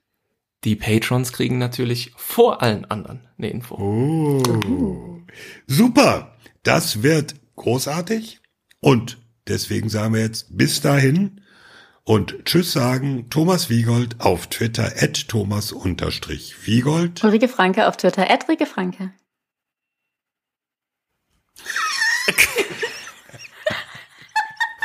die 0.65 0.75
Patrons 0.75 1.31
kriegen 1.31 1.57
natürlich 1.57 2.11
vor 2.17 2.61
allen 2.61 2.85
anderen 2.85 3.21
eine 3.37 3.49
Info. 3.49 3.75
Oh. 3.75 5.21
Super. 5.67 6.35
Das 6.63 7.03
wird 7.03 7.35
großartig. 7.55 8.41
Und 8.79 9.19
deswegen 9.47 9.89
sagen 9.89 10.15
wir 10.15 10.21
jetzt 10.21 10.57
bis 10.57 10.81
dahin 10.81 11.41
und 12.03 12.45
Tschüss 12.45 12.71
sagen 12.71 13.29
Thomas 13.29 13.69
Wiegold 13.69 14.19
auf 14.19 14.47
Twitter 14.47 14.91
at 14.99 15.27
Thomas 15.27 15.71
unterstrich 15.71 16.67
Wiegold. 16.67 17.23
Ulrike 17.23 17.47
Franke 17.47 17.87
auf 17.87 17.97
Twitter 17.97 18.29
at 18.29 18.49
Rike 18.49 18.65
Franke. 18.65 19.11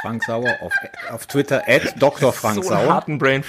Frank 0.00 0.24
Sauer 0.24 0.56
auf, 0.62 0.72
auf 1.10 1.26
Twitter 1.26 1.62
at 1.66 2.00
Dr. 2.00 2.32
Frank 2.32 2.56
so 2.56 2.70
Sauer. 2.70 2.94
harten 2.94 3.18
Brain. 3.18 3.44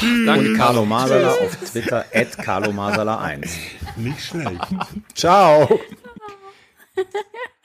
Und 0.00 0.56
Carlo 0.56 0.84
Masala 0.84 1.32
auf 1.32 1.56
Twitter 1.56 2.04
at 2.12 2.36
Carlo 2.38 2.72
Masala 2.72 3.18
1. 3.18 3.56
Nicht 3.96 4.20
schlecht. 4.24 4.66
Ciao. 5.14 5.80